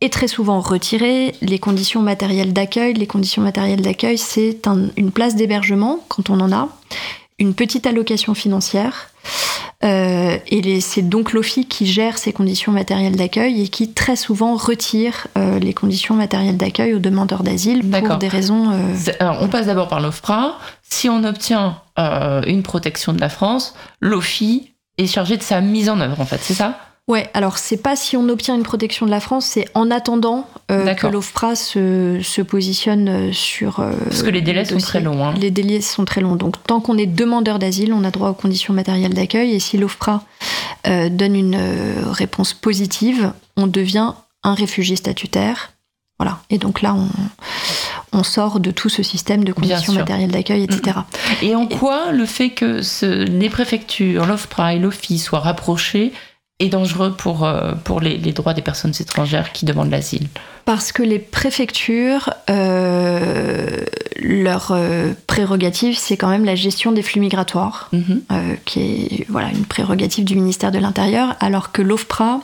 et 0.00 0.10
très 0.10 0.26
souvent 0.26 0.60
retirer 0.60 1.32
les 1.42 1.60
conditions 1.60 2.02
matérielles 2.02 2.52
d'accueil. 2.52 2.94
Les 2.94 3.06
conditions 3.06 3.40
matérielles 3.40 3.82
d'accueil, 3.82 4.18
c'est 4.18 4.66
une 4.96 5.12
place 5.12 5.36
d'hébergement 5.36 6.04
quand 6.08 6.28
on 6.28 6.40
en 6.40 6.50
a, 6.50 6.68
une 7.42 7.54
petite 7.54 7.86
allocation 7.86 8.34
financière 8.34 9.10
euh, 9.84 10.38
et 10.46 10.80
c'est 10.80 11.02
donc 11.02 11.32
l'OFI 11.32 11.66
qui 11.66 11.86
gère 11.86 12.16
ces 12.16 12.32
conditions 12.32 12.70
matérielles 12.70 13.16
d'accueil 13.16 13.62
et 13.62 13.68
qui 13.68 13.92
très 13.92 14.14
souvent 14.14 14.54
retire 14.54 15.26
euh, 15.36 15.58
les 15.58 15.74
conditions 15.74 16.14
matérielles 16.14 16.56
d'accueil 16.56 16.94
aux 16.94 17.00
demandeurs 17.00 17.42
d'asile 17.42 17.82
pour 17.90 18.16
des 18.18 18.28
raisons. 18.28 18.70
Euh, 18.70 19.32
on 19.40 19.48
passe 19.48 19.66
d'abord 19.66 19.88
par 19.88 20.00
l'OFPRA. 20.00 20.58
Si 20.82 21.08
on 21.08 21.24
obtient 21.24 21.80
une 21.98 22.62
protection 22.62 23.12
de 23.12 23.20
la 23.20 23.28
France, 23.28 23.74
l'OFI 24.00 24.72
est 24.98 25.06
chargé 25.06 25.36
de 25.36 25.42
sa 25.42 25.60
mise 25.60 25.88
en 25.88 26.00
œuvre, 26.00 26.20
en 26.20 26.26
fait, 26.26 26.40
c'est 26.40 26.54
ça? 26.54 26.78
Ouais, 27.08 27.28
alors 27.34 27.58
c'est 27.58 27.78
pas 27.78 27.96
si 27.96 28.16
on 28.16 28.28
obtient 28.28 28.54
une 28.54 28.62
protection 28.62 29.06
de 29.06 29.10
la 29.10 29.18
France, 29.18 29.46
c'est 29.46 29.66
en 29.74 29.90
attendant 29.90 30.48
euh, 30.70 30.94
que 30.94 31.08
l'OFPRA 31.08 31.56
se, 31.56 32.42
positionne 32.42 33.08
euh, 33.08 33.32
sur. 33.32 33.80
Euh, 33.80 33.90
Parce 34.04 34.22
que 34.22 34.30
les 34.30 34.40
délais 34.40 34.64
sont 34.64 34.78
très 34.78 35.00
longs. 35.00 35.24
Hein. 35.24 35.34
Les 35.36 35.50
délais 35.50 35.80
sont 35.80 36.04
très 36.04 36.20
longs. 36.20 36.36
Donc 36.36 36.62
tant 36.64 36.80
qu'on 36.80 36.96
est 36.96 37.06
demandeur 37.06 37.58
d'asile, 37.58 37.92
on 37.92 38.04
a 38.04 38.12
droit 38.12 38.30
aux 38.30 38.34
conditions 38.34 38.72
matérielles 38.72 39.14
d'accueil. 39.14 39.52
Et 39.52 39.58
si 39.58 39.78
l'OFPRA 39.78 40.22
donne 40.84 41.36
une 41.36 41.56
réponse 42.10 42.54
positive, 42.54 43.32
on 43.56 43.66
devient 43.66 44.12
un 44.44 44.54
réfugié 44.54 44.96
statutaire. 44.96 45.72
Voilà. 46.18 46.38
Et 46.50 46.58
donc 46.58 46.82
là, 46.82 46.96
on, 48.12 48.22
sort 48.22 48.60
de 48.60 48.70
tout 48.70 48.88
ce 48.88 49.02
système 49.02 49.42
de 49.42 49.52
conditions 49.52 49.92
matérielles 49.92 50.30
d'accueil, 50.30 50.62
etc. 50.62 50.98
Et 51.42 51.56
en 51.56 51.66
quoi 51.66 52.12
le 52.12 52.26
fait 52.26 52.50
que 52.50 52.80
les 53.26 53.50
préfectures, 53.50 54.26
l'OFPRA 54.26 54.74
et 54.74 54.78
l'OFI 54.78 55.18
soient 55.18 55.40
rapprochés 55.40 56.12
est 56.62 56.68
dangereux 56.68 57.14
pour, 57.16 57.50
pour 57.84 58.00
les, 58.00 58.16
les 58.16 58.32
droits 58.32 58.54
des 58.54 58.62
personnes 58.62 58.94
étrangères 58.98 59.52
qui 59.52 59.64
demandent 59.64 59.90
l'asile 59.90 60.28
parce 60.64 60.92
que 60.92 61.02
les 61.02 61.18
préfectures, 61.18 62.32
euh, 62.48 63.84
leur 64.20 64.70
euh, 64.70 65.12
prérogative, 65.26 65.96
c'est 65.98 66.16
quand 66.16 66.28
même 66.28 66.44
la 66.44 66.54
gestion 66.54 66.92
des 66.92 67.02
flux 67.02 67.20
migratoires, 67.20 67.88
mhm. 67.92 68.22
euh, 68.30 68.54
qui 68.64 68.80
est 68.80 69.26
voilà, 69.28 69.50
une 69.50 69.64
prérogative 69.64 70.24
du 70.24 70.36
ministère 70.36 70.70
de 70.70 70.78
l'Intérieur, 70.78 71.34
alors 71.40 71.72
que 71.72 71.82
l'OFPRA, 71.82 72.40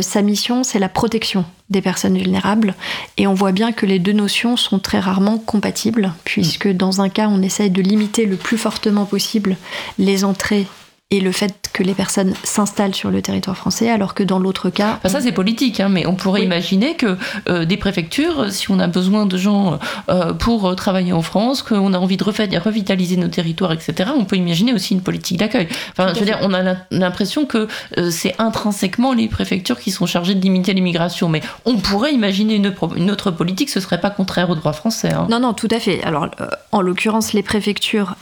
sa 0.00 0.22
mission, 0.22 0.64
c'est 0.64 0.78
la 0.78 0.88
protection 0.88 1.44
des 1.68 1.82
personnes 1.82 2.16
vulnérables. 2.16 2.74
Et 3.18 3.26
on 3.26 3.34
voit 3.34 3.52
bien 3.52 3.70
que 3.70 3.84
les 3.84 3.98
deux 3.98 4.12
notions 4.12 4.56
sont 4.56 4.78
très 4.78 4.98
rarement 4.98 5.36
compatibles, 5.36 6.14
puisque 6.24 6.68
dans 6.68 7.02
un 7.02 7.10
cas, 7.10 7.28
on 7.28 7.42
essaye 7.42 7.68
de 7.68 7.82
limiter 7.82 8.24
le 8.24 8.36
plus 8.36 8.56
fortement 8.56 9.04
possible 9.04 9.58
les 9.98 10.24
entrées 10.24 10.66
et 11.10 11.20
le 11.20 11.32
fait 11.32 11.70
que 11.72 11.82
les 11.82 11.94
personnes 11.94 12.34
s'installent 12.42 12.94
sur 12.94 13.10
le 13.10 13.20
territoire 13.22 13.56
français, 13.56 13.90
alors 13.90 14.14
que 14.14 14.22
dans 14.22 14.38
l'autre 14.38 14.70
cas... 14.70 14.98
ça 15.04 15.20
c'est 15.20 15.32
politique, 15.32 15.78
hein, 15.78 15.88
mais 15.88 16.06
on 16.06 16.14
pourrait 16.14 16.42
imaginer 16.42 16.94
que 16.96 17.16
euh, 17.48 17.64
des 17.64 17.76
préfectures, 17.76 18.50
si 18.50 18.70
on 18.70 18.80
a 18.80 18.86
besoin 18.86 19.26
de 19.26 19.36
gens 19.36 19.78
euh, 20.08 20.32
pour 20.32 20.74
travailler 20.74 21.12
en 21.12 21.22
France, 21.22 21.62
qu'on 21.62 21.92
a 21.92 21.98
envie 21.98 22.16
de 22.16 22.24
revitaliser 22.24 23.16
nos 23.16 23.28
territoires, 23.28 23.72
etc., 23.72 24.10
on 24.16 24.24
peut 24.24 24.36
imaginer 24.36 24.72
aussi 24.72 24.94
une 24.94 25.02
politique 25.02 25.38
d'accueil. 25.38 25.68
Enfin, 25.92 26.12
je 26.14 26.20
veux 26.20 26.26
dire, 26.26 26.38
on 26.42 26.54
a 26.54 26.74
l'impression 26.90 27.44
que 27.44 27.68
euh, 27.98 28.10
c'est 28.10 28.34
intrinsèquement 28.38 29.12
les 29.12 29.28
préfectures 29.28 29.78
qui 29.78 29.90
sont 29.90 30.06
chargées 30.06 30.34
de 30.34 30.40
limiter 30.40 30.72
l'immigration, 30.72 31.28
mais 31.28 31.42
on 31.64 31.76
pourrait 31.76 32.14
imaginer 32.14 32.54
une, 32.54 32.74
une, 32.96 33.10
autre 33.10 33.30
politique, 33.30 33.70
ce 33.70 33.78
serait 33.78 34.00
pas 34.00 34.10
contraire 34.10 34.50
au 34.50 34.54
droit 34.54 34.72
français. 34.72 35.12
Hein. 35.12 35.26
Non, 35.30 35.38
non, 35.38 35.52
tout 35.52 35.68
à 35.70 35.78
fait. 35.78 36.02
Alors, 36.02 36.28
en 36.72 36.80
l'occurrence, 36.80 37.34
les 37.34 37.42
préfectures 37.42 38.16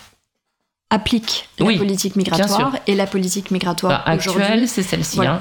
applique 0.92 1.48
la 1.58 1.72
politique 1.78 2.16
migratoire 2.16 2.76
et 2.86 2.94
la 2.94 3.06
politique 3.06 3.50
migratoire 3.50 4.04
bah, 4.04 4.12
actuelle, 4.12 4.68
c'est 4.68 4.82
celle-ci. 4.82 5.24
Hein. 5.26 5.38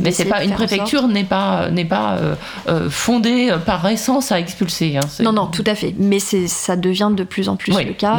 Mais 0.00 0.12
c'est 0.12 0.26
pas 0.26 0.44
une 0.44 0.52
préfecture 0.52 1.08
n'est 1.08 1.24
pas 1.24 1.70
n'est 1.70 1.86
pas 1.86 2.16
euh, 2.16 2.34
euh, 2.68 2.90
fondée 2.90 3.48
euh, 3.50 3.56
par 3.56 3.88
essence 3.88 4.30
à 4.30 4.38
expulser. 4.38 4.98
Hein. 4.98 5.22
Non 5.22 5.32
non 5.32 5.46
tout 5.46 5.64
à 5.66 5.74
fait. 5.74 5.94
Mais 5.98 6.18
c'est 6.18 6.48
ça 6.48 6.76
devient 6.76 7.10
de 7.12 7.24
plus 7.24 7.48
en 7.48 7.56
plus 7.56 7.72
le 7.72 7.94
cas. 7.94 8.18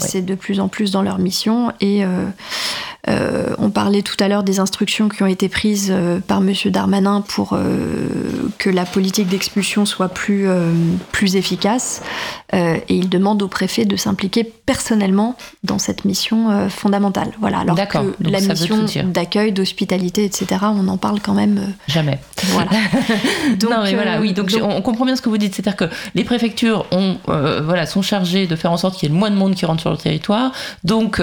C'est 0.00 0.22
de 0.22 0.34
plus 0.34 0.60
en 0.60 0.68
plus 0.68 0.90
dans 0.90 1.02
leur 1.02 1.18
mission 1.18 1.72
et 1.80 2.04
on 3.06 3.70
parlait 3.70 4.02
tout 4.02 4.16
à 4.20 4.28
l'heure 4.28 4.42
des 4.42 4.60
instructions 4.60 5.08
qui 5.08 5.22
ont 5.22 5.26
été 5.26 5.48
prises 5.48 5.92
par 6.26 6.40
Monsieur 6.40 6.70
Darmanin 6.70 7.22
pour 7.26 7.56
que 8.58 8.70
la 8.70 8.84
politique 8.84 9.28
d'expulsion 9.28 9.86
soit 9.86 10.08
plus 10.08 10.46
plus 11.12 11.36
efficace 11.36 12.02
et 12.52 12.82
il 12.88 13.08
demande 13.08 13.42
au 13.42 13.48
préfet 13.48 13.84
de 13.84 13.96
s'impliquer 13.96 14.44
personnellement 14.44 15.34
dans 15.64 15.78
cette 15.78 16.04
mission 16.04 16.50
euh, 16.50 16.68
fondamentale. 16.68 17.30
Voilà. 17.40 17.60
Alors 17.60 17.76
que 17.76 18.14
la 18.20 18.40
mission 18.40 18.84
d'accueil, 19.04 19.52
d'hospitalité, 19.52 20.24
etc., 20.24 20.60
on 20.62 20.86
en 20.88 20.98
parle 20.98 21.20
quand 21.20 21.32
même. 21.32 21.58
Euh, 21.58 21.70
Jamais. 21.86 22.18
Voilà. 22.48 22.70
donc, 23.58 23.70
non, 23.70 23.82
mais 23.82 23.94
voilà, 23.94 24.20
oui. 24.20 24.34
Donc, 24.34 24.50
on 24.62 24.82
comprend 24.82 25.06
bien 25.06 25.16
ce 25.16 25.22
que 25.22 25.28
vous 25.28 25.38
dites, 25.38 25.54
c'est-à-dire 25.54 25.76
que 25.76 25.94
les 26.14 26.24
préfectures 26.24 26.86
ont, 26.90 27.16
euh, 27.30 27.62
voilà, 27.62 27.86
sont 27.86 28.02
chargées 28.02 28.46
de 28.46 28.56
faire 28.56 28.72
en 28.72 28.76
sorte 28.76 28.96
qu'il 28.98 29.08
y 29.08 29.10
ait 29.10 29.14
le 29.14 29.18
moins 29.18 29.30
de 29.30 29.36
monde 29.36 29.54
qui 29.54 29.64
rentre 29.64 29.80
sur 29.80 29.90
le 29.90 29.96
territoire. 29.96 30.52
Donc, 30.84 31.22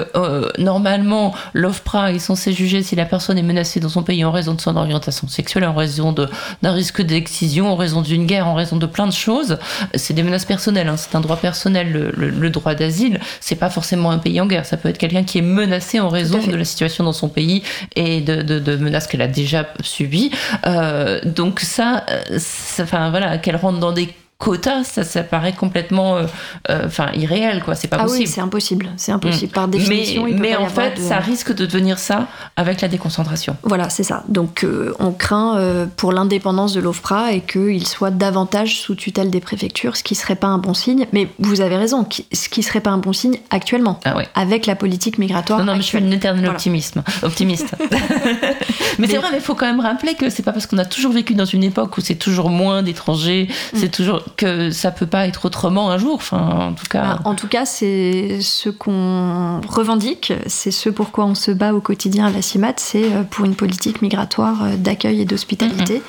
normalement, 0.58 1.34
l'OFPRA 1.66 2.12
est 2.12 2.18
censé 2.18 2.52
juger 2.52 2.82
si 2.82 2.96
la 2.96 3.04
personne 3.04 3.38
est 3.38 3.42
menacée 3.42 3.80
dans 3.80 3.88
son 3.88 4.02
pays 4.02 4.24
en 4.24 4.30
raison 4.30 4.54
de 4.54 4.60
son 4.60 4.76
orientation 4.76 5.28
sexuelle, 5.28 5.64
en 5.64 5.74
raison 5.74 6.12
d'un 6.12 6.72
risque 6.72 7.02
d'excision, 7.02 7.72
en 7.72 7.76
raison 7.76 8.02
d'une 8.02 8.26
guerre, 8.26 8.46
en 8.46 8.54
raison 8.54 8.76
de 8.76 8.86
plein 8.86 9.06
de 9.06 9.12
choses. 9.12 9.58
C'est 9.94 10.14
des 10.14 10.22
menaces 10.22 10.44
personnelles, 10.44 10.88
hein. 10.88 10.96
c'est 10.96 11.14
un 11.14 11.20
droit 11.20 11.36
personnel, 11.36 11.92
le, 11.92 12.30
le 12.30 12.50
droit 12.50 12.74
d'asile. 12.74 13.20
C'est 13.40 13.56
pas 13.56 13.70
forcément 13.70 14.10
un 14.10 14.18
pays 14.18 14.40
en 14.40 14.46
guerre, 14.46 14.64
ça 14.64 14.76
peut 14.76 14.88
être 14.88 14.98
quelqu'un 14.98 15.24
qui 15.24 15.38
est 15.38 15.42
menacé 15.42 16.00
en 16.00 16.08
raison 16.08 16.38
de 16.38 16.56
la 16.56 16.64
situation 16.64 17.04
dans 17.04 17.12
son 17.12 17.28
pays 17.28 17.62
et 17.94 18.20
de, 18.20 18.76
menaces 18.76 19.06
qu'elle 19.06 19.22
a 19.22 19.28
déjà 19.28 19.66
subies. 19.82 20.30
Euh, 20.66 21.20
donc 21.24 21.60
ça, 21.60 22.04
euh, 22.10 22.38
ça, 22.38 22.84
enfin 22.84 23.10
voilà, 23.10 23.38
qu'elle 23.38 23.56
rentre 23.56 23.78
dans 23.78 23.92
des 23.92 24.08
quota, 24.38 24.84
ça, 24.84 25.02
ça 25.02 25.22
paraît 25.22 25.54
complètement 25.54 26.16
euh, 26.16 26.26
euh, 26.68 26.86
enfin 26.86 27.10
irréel, 27.14 27.62
quoi. 27.64 27.74
C'est 27.74 27.88
pas 27.88 27.98
possible. 27.98 28.16
Ah 28.18 28.20
oui, 28.20 28.26
c'est 28.26 28.40
impossible. 28.40 28.88
C'est 28.96 29.12
impossible. 29.12 29.52
Par 29.52 29.66
définition, 29.66 30.24
mais, 30.24 30.32
mais 30.32 30.56
en 30.56 30.68
fait, 30.68 30.98
ça 30.98 31.18
risque 31.18 31.54
de 31.54 31.64
devenir 31.64 31.98
ça 31.98 32.26
avec 32.56 32.80
la 32.82 32.88
déconcentration. 32.88 33.56
Voilà, 33.62 33.88
c'est 33.88 34.02
ça. 34.02 34.24
Donc, 34.28 34.64
euh, 34.64 34.94
on 34.98 35.12
craint 35.12 35.86
pour 35.96 36.12
l'indépendance 36.12 36.74
de 36.74 36.80
l'OFPRA 36.80 37.32
et 37.32 37.40
qu'il 37.40 37.86
soit 37.86 38.10
davantage 38.10 38.76
sous 38.76 38.94
tutelle 38.94 39.30
des 39.30 39.40
préfectures, 39.40 39.96
ce 39.96 40.02
qui 40.02 40.14
serait 40.14 40.36
pas 40.36 40.48
un 40.48 40.58
bon 40.58 40.74
signe. 40.74 41.06
Mais 41.12 41.28
vous 41.38 41.60
avez 41.60 41.76
raison, 41.76 42.06
ce 42.32 42.48
qui 42.48 42.62
serait 42.62 42.80
pas 42.80 42.90
un 42.90 42.98
bon 42.98 43.12
signe 43.12 43.38
actuellement, 43.50 44.00
ah 44.04 44.16
avec 44.34 44.66
la 44.66 44.76
politique 44.76 45.18
migratoire. 45.18 45.60
Non, 45.60 45.66
non, 45.66 45.72
mais 45.76 45.82
je 45.82 45.86
suis 45.86 45.98
un 45.98 46.10
éternel 46.10 46.48
optimiste. 46.48 46.98
optimiste. 47.22 47.74
mais, 48.98 49.06
c'est 49.06 49.16
vrai, 49.16 49.28
mais 49.30 49.38
il 49.38 49.42
faut 49.42 49.54
quand 49.54 49.66
même 49.66 49.80
rappeler 49.80 50.14
que 50.14 50.28
c'est 50.30 50.42
pas 50.42 50.52
parce 50.52 50.66
qu'on 50.66 50.78
a 50.78 50.84
toujours 50.84 51.12
vécu 51.12 51.34
dans 51.34 51.44
une 51.44 51.64
époque 51.64 51.96
où 51.96 52.00
c'est 52.00 52.14
toujours 52.16 52.50
moins 52.50 52.82
d'étrangers, 52.82 53.48
c'est 53.74 53.86
mm. 53.86 53.90
toujours 53.90 54.25
que 54.36 54.70
ça 54.70 54.90
peut 54.90 55.06
pas 55.06 55.26
être 55.26 55.44
autrement 55.44 55.90
un 55.90 55.98
jour. 55.98 56.14
Enfin, 56.14 56.68
en 56.70 56.72
tout 56.72 56.86
cas. 56.86 57.02
Bah, 57.02 57.20
en 57.24 57.34
tout 57.34 57.48
cas, 57.48 57.64
c'est 57.64 58.40
ce 58.40 58.68
qu'on 58.68 59.60
revendique, 59.68 60.32
c'est 60.46 60.70
ce 60.70 60.88
pourquoi 60.88 61.26
on 61.26 61.34
se 61.34 61.50
bat 61.50 61.74
au 61.74 61.80
quotidien 61.80 62.26
à 62.26 62.30
la 62.30 62.42
CIMAT, 62.42 62.74
c'est 62.76 63.04
euh, 63.04 63.22
pour 63.22 63.44
une 63.44 63.54
politique 63.54 64.02
migratoire 64.02 64.64
euh, 64.64 64.76
d'accueil 64.76 65.20
et 65.20 65.24
d'hospitalité, 65.24 66.02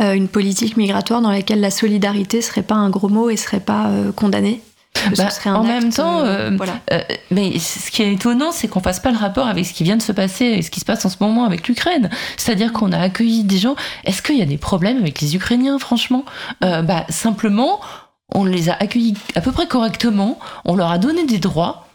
euh, 0.00 0.14
une 0.14 0.28
politique 0.28 0.76
migratoire 0.76 1.20
dans 1.20 1.30
laquelle 1.30 1.60
la 1.60 1.70
solidarité 1.70 2.40
serait 2.42 2.62
pas 2.62 2.74
un 2.74 2.90
gros 2.90 3.08
mot 3.08 3.30
et 3.30 3.36
serait 3.36 3.60
pas 3.60 3.90
condamnée. 4.16 4.60
Bah, 5.18 5.28
en 5.46 5.64
même 5.64 5.92
temps, 5.92 6.24
voilà. 6.56 6.80
mais 7.30 7.58
ce 7.58 7.90
qui 7.90 8.02
est 8.02 8.14
étonnant, 8.14 8.52
c'est 8.52 8.68
qu'on 8.68 8.80
fasse 8.80 9.00
pas 9.00 9.10
le 9.10 9.18
rapport 9.18 9.46
avec 9.46 9.66
ce 9.66 9.74
qui 9.74 9.84
vient 9.84 9.96
de 9.96 10.02
se 10.02 10.12
passer 10.12 10.46
et 10.46 10.62
ce 10.62 10.70
qui 10.70 10.80
se 10.80 10.86
passe 10.86 11.04
en 11.04 11.10
ce 11.10 11.16
moment 11.20 11.44
avec 11.44 11.68
l'Ukraine. 11.68 12.08
C'est-à-dire 12.38 12.72
qu'on 12.72 12.90
a 12.90 12.98
accueilli 12.98 13.44
des 13.44 13.58
gens. 13.58 13.76
Est-ce 14.04 14.22
qu'il 14.22 14.38
y 14.38 14.42
a 14.42 14.46
des 14.46 14.56
problèmes 14.56 14.98
avec 14.98 15.20
les 15.20 15.36
Ukrainiens, 15.36 15.78
franchement? 15.78 16.24
Bah, 16.62 17.04
Simplement, 17.10 17.80
on 18.34 18.44
les 18.44 18.70
a 18.70 18.74
accueillis 18.74 19.14
à 19.34 19.40
peu 19.40 19.52
près 19.52 19.66
correctement, 19.66 20.38
on 20.64 20.76
leur 20.76 20.90
a 20.90 20.98
donné 20.98 21.26
des 21.26 21.38
droits. 21.38 21.86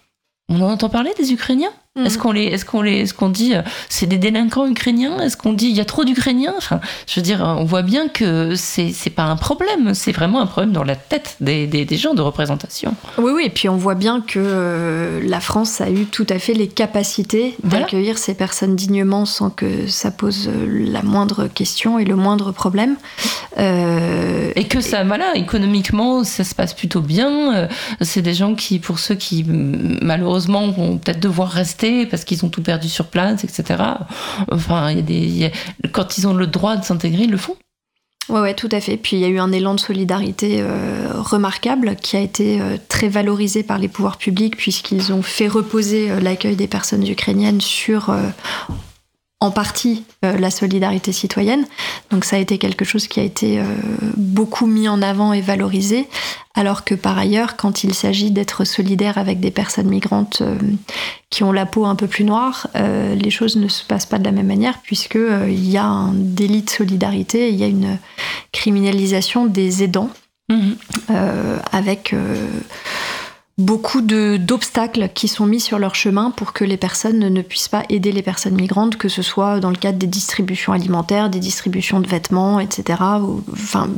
On 0.49 0.61
en 0.61 0.71
entend 0.71 0.89
parler 0.89 1.13
des 1.17 1.31
Ukrainiens? 1.31 1.71
Mm. 1.99 2.05
Est-ce 2.05 2.17
qu'on 2.17 2.31
les, 2.31 2.43
est-ce 2.45 2.65
qu'on 2.65 2.81
les, 2.81 2.99
est-ce 2.99 3.13
qu'on 3.13 3.29
dit 3.29 3.55
euh, 3.55 3.61
c'est 3.89 4.05
des 4.05 4.17
délinquants 4.17 4.67
ukrainiens? 4.67 5.19
Est-ce 5.19 5.37
qu'on 5.37 5.53
dit 5.53 5.67
il 5.67 5.75
y 5.75 5.81
a 5.81 5.85
trop 5.85 6.03
d'Ukrainiens? 6.03 6.53
Enfin, 6.57 6.79
je 7.07 7.15
veux 7.15 7.21
dire, 7.21 7.41
on 7.41 7.65
voit 7.65 7.81
bien 7.81 8.07
que 8.07 8.55
c'est 8.55 8.91
c'est 8.91 9.09
pas 9.09 9.23
un 9.23 9.35
problème, 9.35 9.93
c'est 9.93 10.11
vraiment 10.11 10.41
un 10.41 10.45
problème 10.45 10.71
dans 10.71 10.83
la 10.83 10.95
tête 10.95 11.35
des, 11.41 11.67
des, 11.67 11.85
des, 11.85 11.97
gens 11.97 12.13
de 12.13 12.21
représentation. 12.21 12.95
Oui, 13.17 13.31
oui, 13.35 13.43
et 13.45 13.49
puis 13.49 13.69
on 13.69 13.77
voit 13.77 13.95
bien 13.95 14.21
que 14.21 14.39
euh, 14.39 15.21
la 15.23 15.39
France 15.39 15.81
a 15.81 15.89
eu 15.89 16.05
tout 16.05 16.27
à 16.29 16.39
fait 16.39 16.53
les 16.53 16.67
capacités 16.67 17.55
d'accueillir 17.63 18.17
ces 18.17 18.33
personnes 18.33 18.75
dignement 18.75 19.25
sans 19.25 19.49
que 19.49 19.87
ça 19.87 20.11
pose 20.11 20.47
euh, 20.47 20.89
la 20.91 21.03
moindre 21.03 21.47
question 21.47 21.99
et 21.99 22.05
le 22.05 22.15
moindre 22.15 22.51
problème. 22.51 22.95
et 23.57 24.63
que 24.69 24.81
ça, 24.81 25.03
voilà, 25.03 25.35
économiquement, 25.35 26.23
ça 26.23 26.43
se 26.43 26.55
passe 26.55 26.73
plutôt 26.73 27.01
bien. 27.01 27.67
C'est 28.01 28.21
des 28.21 28.33
gens 28.33 28.55
qui, 28.55 28.79
pour 28.79 28.99
ceux 28.99 29.15
qui 29.15 29.45
malheureusement 29.47 30.69
vont 30.69 30.97
peut-être 30.97 31.19
devoir 31.19 31.49
rester 31.49 31.88
parce 32.09 32.23
qu'ils 32.23 32.45
ont 32.45 32.49
tout 32.49 32.63
perdu 32.63 32.89
sur 32.89 33.07
place, 33.07 33.43
etc. 33.43 33.83
Enfin, 34.51 34.91
il 34.91 34.97
y 34.97 34.99
a 35.45 35.49
des, 35.49 35.51
quand 35.91 36.17
ils 36.17 36.27
ont 36.27 36.33
le 36.33 36.47
droit 36.47 36.75
de 36.75 36.83
s'intégrer, 36.83 37.23
ils 37.23 37.31
le 37.31 37.37
font. 37.37 37.55
Ouais, 38.29 38.41
ouais, 38.41 38.53
tout 38.53 38.69
à 38.71 38.79
fait. 38.79 38.95
Puis 38.95 39.17
il 39.17 39.19
y 39.21 39.25
a 39.25 39.27
eu 39.27 39.39
un 39.39 39.51
élan 39.51 39.73
de 39.73 39.79
solidarité 39.79 40.57
euh, 40.61 41.07
remarquable 41.15 41.95
qui 41.95 42.15
a 42.15 42.19
été 42.19 42.61
euh, 42.61 42.77
très 42.87 43.09
valorisé 43.09 43.63
par 43.63 43.79
les 43.79 43.87
pouvoirs 43.87 44.17
publics 44.17 44.55
puisqu'ils 44.55 45.11
ont 45.11 45.23
fait 45.23 45.47
reposer 45.47 46.11
euh, 46.11 46.19
l'accueil 46.19 46.55
des 46.55 46.67
personnes 46.67 47.07
ukrainiennes 47.07 47.59
sur 47.59 48.15
en 49.41 49.51
partie 49.51 50.03
euh, 50.25 50.37
la 50.37 50.51
solidarité 50.51 51.13
citoyenne. 51.13 51.65
Donc 52.11 52.25
ça 52.25 52.35
a 52.35 52.39
été 52.39 52.57
quelque 52.57 52.83
chose 52.83 53.07
qui 53.07 53.19
a 53.19 53.23
été 53.23 53.59
euh, 53.59 53.63
beaucoup 54.17 54.65
mis 54.65 54.89
en 54.89 55.01
avant 55.01 55.31
et 55.31 55.39
valorisé, 55.39 56.09
alors 56.55 56.83
que 56.83 56.93
par 56.93 57.17
ailleurs, 57.17 57.55
quand 57.55 57.85
il 57.85 57.93
s'agit 57.93 58.31
d'être 58.31 58.65
solidaire 58.65 59.17
avec 59.17 59.39
des 59.39 59.51
personnes 59.51 59.87
migrantes 59.87 60.41
euh, 60.41 60.57
qui 61.29 61.43
ont 61.43 61.53
la 61.53 61.65
peau 61.65 61.85
un 61.85 61.95
peu 61.95 62.07
plus 62.07 62.25
noire, 62.25 62.67
les 62.73 63.29
choses 63.29 63.55
ne 63.55 63.67
se 63.67 63.83
passent 63.83 64.07
pas 64.07 64.17
de 64.17 64.23
la 64.23 64.31
même 64.31 64.47
manière, 64.47 64.79
puisqu'il 64.81 65.69
y 65.69 65.77
a 65.77 65.85
un 65.85 66.11
délit 66.13 66.63
de 66.63 66.69
solidarité, 66.69 67.49
il 67.49 67.55
y 67.55 67.63
a 67.63 67.67
une 67.67 67.99
criminalisation 68.51 69.45
des 69.45 69.83
aidants, 69.83 70.09
mmh. 70.49 70.71
avec 71.71 72.15
beaucoup 73.59 74.01
d'obstacles 74.01 75.09
qui 75.13 75.27
sont 75.27 75.45
mis 75.45 75.59
sur 75.59 75.79
leur 75.79 75.93
chemin 75.93 76.31
pour 76.31 76.53
que 76.53 76.63
les 76.63 76.77
personnes 76.77 77.19
ne 77.19 77.41
puissent 77.41 77.67
pas 77.67 77.83
aider 77.89 78.13
les 78.13 78.21
personnes 78.21 78.55
migrantes, 78.55 78.95
que 78.95 79.09
ce 79.09 79.21
soit 79.21 79.59
dans 79.59 79.69
le 79.69 79.75
cadre 79.75 79.99
des 79.99 80.07
distributions 80.07 80.71
alimentaires, 80.71 81.29
des 81.29 81.39
distributions 81.39 81.99
de 81.99 82.07
vêtements, 82.07 82.61
etc. 82.61 83.03
Ou, 83.21 83.43
enfin, 83.51 83.89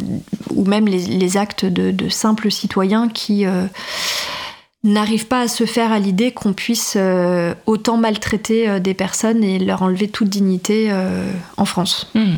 ou 0.49 0.65
même 0.65 0.87
les, 0.87 1.37
actes 1.37 1.65
de, 1.65 2.09
simples 2.09 2.51
citoyens 2.51 3.07
qui 3.07 3.45
euh, 3.45 3.67
n'arrivent 4.83 5.27
pas 5.27 5.41
à 5.41 5.47
se 5.47 5.65
faire 5.65 5.91
à 5.91 5.99
l'idée 5.99 6.31
qu'on 6.31 6.53
puisse 6.53 6.95
euh, 6.97 7.53
autant 7.67 7.97
maltraiter 7.97 8.67
euh, 8.67 8.79
des 8.79 8.95
personnes 8.95 9.43
et 9.43 9.59
leur 9.59 9.83
enlever 9.83 10.07
toute 10.07 10.29
dignité 10.29 10.91
en 11.57 11.65
France. 11.65 12.09
Mmh. 12.15 12.37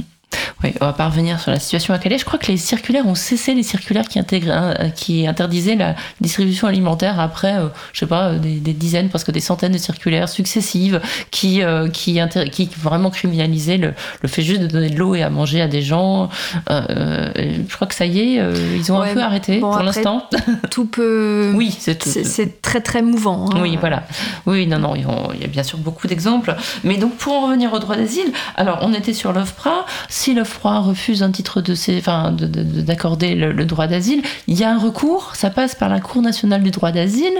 Oui, 0.64 0.73
on 0.81 0.85
va 0.85 0.93
pas 0.93 1.07
revenir 1.07 1.39
sur 1.39 1.51
la 1.51 1.60
situation 1.60 1.93
à 1.93 1.97
Calais. 1.97 2.18
Je 2.18 2.26
crois 2.26 2.39
que 2.39 2.47
les 2.47 2.57
circulaires 2.57 3.05
ont 3.05 3.15
cessé, 3.15 3.53
les 3.53 3.64
circulaires 3.64 4.07
qui, 4.07 4.19
euh, 4.19 4.89
qui 4.95 5.27
interdisaient 5.27 5.76
la 5.76 5.95
distribution 6.22 6.68
alimentaire 6.68 7.19
après, 7.19 7.55
euh, 7.55 7.68
je 7.91 7.99
sais 7.99 8.07
pas, 8.07 8.34
des, 8.34 8.73
dizaines, 8.73 9.10
presque 9.10 9.31
des 9.31 9.39
centaines 9.39 9.73
de 9.73 9.77
circulaires 9.77 10.30
successives 10.30 11.01
qui, 11.31 11.61
euh, 11.61 11.89
qui, 11.89 12.19
qui 12.51 12.69
vraiment 12.77 13.10
criminalisaient 13.10 13.77
le, 13.77 13.93
le, 14.22 14.30
fait 14.30 14.41
juste 14.41 14.61
de 14.61 14.68
donner 14.68 14.89
de 14.89 14.97
l'eau 14.97 15.15
et 15.15 15.23
à 15.23 15.30
manger 15.30 15.61
à 15.61 15.68
des 15.68 15.81
gens. 15.81 16.30
je 16.69 17.76
crois 17.76 17.88
que 17.88 17.95
ça 17.95 18.05
y 18.05 18.19
est, 18.19 18.43
ils 18.76 18.91
ont 18.91 19.01
un 19.01 19.14
peu 19.14 19.22
arrêté 19.22 19.60
pour 19.60 19.80
l'instant. 19.80 20.30
Tout 20.69 20.85
peut. 20.85 21.51
oui, 21.55 21.76
c'est 21.80 22.61
très 22.61 22.81
très 22.81 23.01
mouvant. 23.01 23.49
Hein. 23.49 23.60
Oui, 23.61 23.77
voilà. 23.80 24.03
Oui, 24.45 24.68
non, 24.68 24.80
non, 24.80 24.95
il 24.95 25.41
y 25.41 25.43
a 25.43 25.47
bien 25.47 25.64
sûr 25.64 25.77
beaucoup 25.77 26.07
d'exemples. 26.07 26.55
Mais 26.84 26.97
donc 26.97 27.15
pour 27.15 27.34
en 27.34 27.41
revenir 27.47 27.73
au 27.73 27.80
droit 27.80 27.95
d'asile, 27.95 28.31
alors 28.55 28.80
on 28.81 28.93
était 28.93 29.14
sur 29.14 29.34
l'OFPRA 29.34 29.85
si 30.24 30.34
l'OFPRA 30.34 30.80
refuse 30.80 31.22
un 31.22 31.32
titre 31.32 31.60
de 31.60 31.74
enfin, 31.98 32.32
d'accorder 32.32 33.36
le, 33.36 33.66
droit 33.66 33.88
d'asile, 33.88 34.22
il 34.48 34.58
y 34.58 34.64
a 34.64 34.72
un 34.72 34.80
recours, 34.80 35.36
ça 35.36 35.50
passe 35.50 35.76
par 35.76 35.90
la 35.90 36.00
Cour 36.00 36.22
nationale 36.22 36.64
du 36.64 36.72
droit 36.72 36.94
d'asile. 36.94 37.34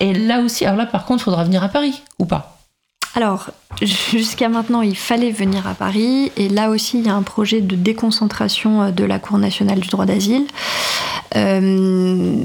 Et 0.00 0.12
là 0.12 0.40
aussi, 0.40 0.66
alors 0.66 0.76
là 0.76 0.84
par 0.84 1.06
contre, 1.06 1.22
il 1.22 1.24
faudra 1.24 1.44
venir 1.44 1.64
à 1.64 1.68
Paris 1.68 2.02
ou 2.18 2.26
pas? 2.26 2.58
Alors, 3.14 3.48
jusqu'à 3.80 4.50
maintenant, 4.50 4.82
il 4.82 4.98
fallait 4.98 5.30
venir 5.30 5.66
à 5.66 5.72
Paris, 5.72 6.30
et 6.36 6.50
là 6.50 6.68
aussi, 6.68 6.98
il 6.98 7.06
y 7.06 7.08
a 7.08 7.14
un 7.14 7.22
projet 7.22 7.62
de 7.62 7.74
déconcentration 7.74 8.82
euh, 8.82 8.90
de 8.90 9.04
la 9.04 9.18
Cour 9.18 9.38
nationale 9.38 9.80
du 9.80 9.88
droit 9.88 10.04
d'asile. 10.04 10.44
Euh, 11.34 12.36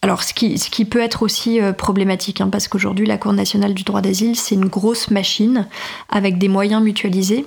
alors, 0.00 0.22
ce 0.22 0.32
qui, 0.32 0.56
ce 0.56 0.70
qui, 0.70 0.86
peut 0.86 1.02
être 1.02 1.22
aussi 1.22 1.60
euh, 1.60 1.74
problématique, 1.74 2.40
hein, 2.40 2.48
parce 2.50 2.66
qu'aujourd'hui, 2.68 3.04
la 3.06 3.18
Cour 3.18 3.34
nationale 3.34 3.74
du 3.74 3.82
droit 3.82 4.00
d'asile, 4.00 4.36
c'est 4.36 4.54
une 4.54 4.68
grosse 4.68 5.10
machine 5.10 5.66
avec 6.08 6.38
des 6.38 6.48
moyens 6.48 6.82
mutualisés 6.82 7.44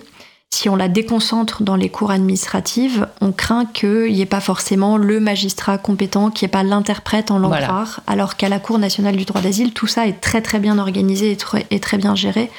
si 0.49 0.69
on 0.69 0.75
la 0.75 0.87
déconcentre 0.87 1.61
dans 1.61 1.75
les 1.75 1.89
cours 1.89 2.09
administratives, 2.09 3.07
on 3.19 3.31
craint 3.31 3.65
qu'il 3.65 4.11
n'y 4.13 4.21
ait 4.21 4.25
pas 4.25 4.39
forcément 4.39 4.97
le 4.97 5.19
magistrat 5.19 5.77
compétent, 5.77 6.31
qu'il 6.31 6.45
n'y 6.45 6.49
ait 6.49 6.51
pas 6.51 6.63
l'interprète 6.63 7.31
en 7.31 7.37
langue 7.37 7.51
rare, 7.51 7.99
alors 8.07 8.37
qu'à 8.37 8.47
la 8.47 8.59
Cour 8.59 8.79
nationale 8.79 9.17
du 9.17 9.25
droit 9.25 9.41
d'asile, 9.41 9.73
tout 9.73 9.87
ça 9.87 10.07
est 10.07 10.21
très 10.21 10.41
très 10.41 10.59
bien 10.59 10.79
organisé 10.79 11.37
et 11.69 11.79
très, 11.79 11.97
bien 11.97 12.15
géré 12.15 12.49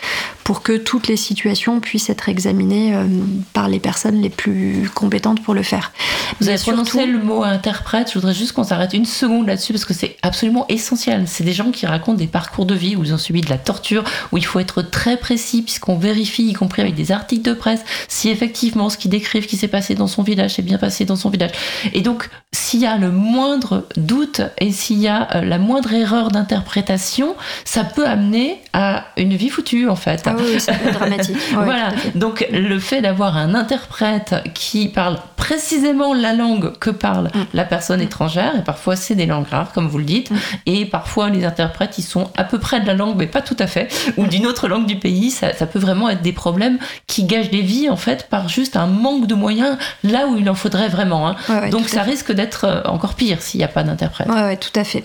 pour 0.45 0.63
que 0.63 0.77
toutes 0.77 1.09
les 1.09 1.17
situations 1.17 1.81
puissent 1.81 2.11
être 2.11 2.29
examinées 2.29 2.95
euh, 2.95 3.07
par 3.53 3.69
les 3.69 3.81
personnes 3.81 4.21
les 4.21 4.31
plus 4.31 4.91
compétentes 4.95 5.43
pour 5.43 5.55
le 5.55 5.63
faire. 5.63 5.93
Vous 6.41 6.49
avez 6.49 6.59
prononcé 6.59 7.07
le 7.07 7.19
mot 7.19 7.43
interprète, 7.43 8.09
je 8.09 8.15
voudrais 8.15 8.35
juste 8.35 8.53
qu'on 8.53 8.65
s'arrête 8.65 8.93
une 8.93 9.07
seconde 9.07 9.47
là-dessus 9.47 9.73
parce 9.73 9.85
que 9.85 9.95
c'est 9.95 10.17
absolument 10.23 10.67
essentiel. 10.69 11.25
C'est 11.27 11.45
des 11.45 11.53
gens 11.53 11.71
qui 11.71 11.87
racontent 11.87 12.19
des 12.19 12.27
parcours 12.27 12.67
de 12.67 12.75
vie 12.75 12.97
où 12.97 13.05
ils 13.05 13.13
ont 13.13 13.19
subi 13.19 13.41
de 13.41 13.51
la 13.51 13.59
torture, 13.59 14.05
où 14.33 14.39
il 14.39 14.45
faut 14.45 14.61
être 14.61 14.83
très 14.83 15.17
précis 15.17 15.63
puisqu'on 15.63 15.97
vérifie, 15.97 16.49
y 16.49 16.53
compris 16.53 16.83
avec 16.83 16.95
des 16.95 17.13
articles 17.13 17.43
de 17.43 17.55
presse, 17.55 17.78
si 18.09 18.29
effectivement 18.29 18.91
ce 18.91 18.97
qu'ils 18.97 19.11
décrivent 19.11 19.47
qui 19.47 19.57
s'est 19.57 19.69
passé 19.69 19.95
dans 19.95 20.07
son 20.07 20.23
village 20.23 20.55
s'est 20.55 20.63
bien 20.63 20.79
passé 20.79 21.05
dans 21.05 21.17
son 21.17 21.31
village. 21.31 21.51
Et 21.93 22.01
donc, 22.01 22.29
s'il 22.53 22.81
y 22.81 22.87
a 22.87 22.97
le 22.97 23.11
moindre 23.11 23.87
doute 23.97 24.41
et 24.59 24.73
s'il 24.73 24.99
y 24.99 25.09
a 25.09 25.37
euh, 25.37 25.41
la 25.43 25.59
moindre 25.59 25.93
erreur 25.93 26.31
d'interprétation, 26.31 27.37
ça 27.65 27.85
peut 27.85 28.07
amener 28.07 28.61
à 28.73 29.07
une 29.17 29.35
vie 29.35 29.51
foutue 29.51 29.89
en 29.89 29.97
fait. 29.97 30.23
Ah 30.27 30.35
oui, 30.39 30.61
ça 30.61 30.73
peut 30.73 30.89
être 30.89 30.99
dramatique. 30.99 31.37
voilà. 31.53 31.91
Donc, 32.15 32.47
le 32.53 32.79
fait 32.79 33.01
d'avoir 33.01 33.37
un 33.37 33.55
interprète 33.55 34.35
qui 34.55 34.89
parle 34.89 35.19
précisément 35.37 36.15
la 36.15 36.35
langue 36.35 36.73
que 36.79 36.91
parle 36.91 37.27
mm. 37.27 37.47
la 37.55 37.65
personne 37.65 38.01
étrangère, 38.01 38.57
et 38.57 38.63
parfois 38.63 38.97
c'est 38.97 39.15
des 39.15 39.27
langues 39.27 39.49
rares, 39.49 39.73
comme 39.73 39.89
vous 39.89 39.99
le 39.99 40.05
dites, 40.05 40.31
mm. 40.31 40.37
et 40.67 40.85
parfois 40.87 41.31
les 41.31 41.45
interprètes, 41.45 41.99
ils 41.99 42.03
sont 42.03 42.31
à 42.37 42.45
peu 42.45 42.59
près 42.59 42.81
de 42.81 42.87
la 42.87 42.95
langue, 42.95 43.17
mais 43.17 43.27
pas 43.27 43.41
tout 43.41 43.57
à 43.59 43.67
fait, 43.67 43.89
ou 44.17 44.27
d'une 44.27 44.47
autre 44.47 44.69
langue 44.69 44.87
du 44.87 44.97
pays, 44.97 45.31
ça, 45.31 45.53
ça 45.55 45.67
peut 45.67 45.79
vraiment 45.79 46.09
être 46.09 46.23
des 46.23 46.33
problèmes 46.33 46.79
qui 47.07 47.25
gâchent 47.25 47.51
des 47.51 47.63
vies 47.63 47.68
en 47.91 47.97
fait 47.97 48.29
par 48.29 48.49
juste 48.49 48.77
un 48.77 48.87
manque 48.87 49.27
de 49.27 49.35
moyens 49.35 49.77
là 50.03 50.27
où 50.27 50.37
il 50.37 50.49
en 50.49 50.55
faudrait 50.55 50.89
vraiment. 50.89 51.29
Hein. 51.29 51.37
Donc 51.71 51.89
ça 51.89 52.03
risque 52.03 52.33
d'être 52.33 52.65
euh, 52.65 52.83
encore 52.85 53.15
pire 53.15 53.43
s'il 53.43 53.59
n'y 53.59 53.65
a 53.65 53.69
pas 53.69 53.83
d'interprète. 53.83 54.29
Oui, 54.31 54.57
tout 54.59 54.73
à 54.75 54.85
fait. 54.85 55.05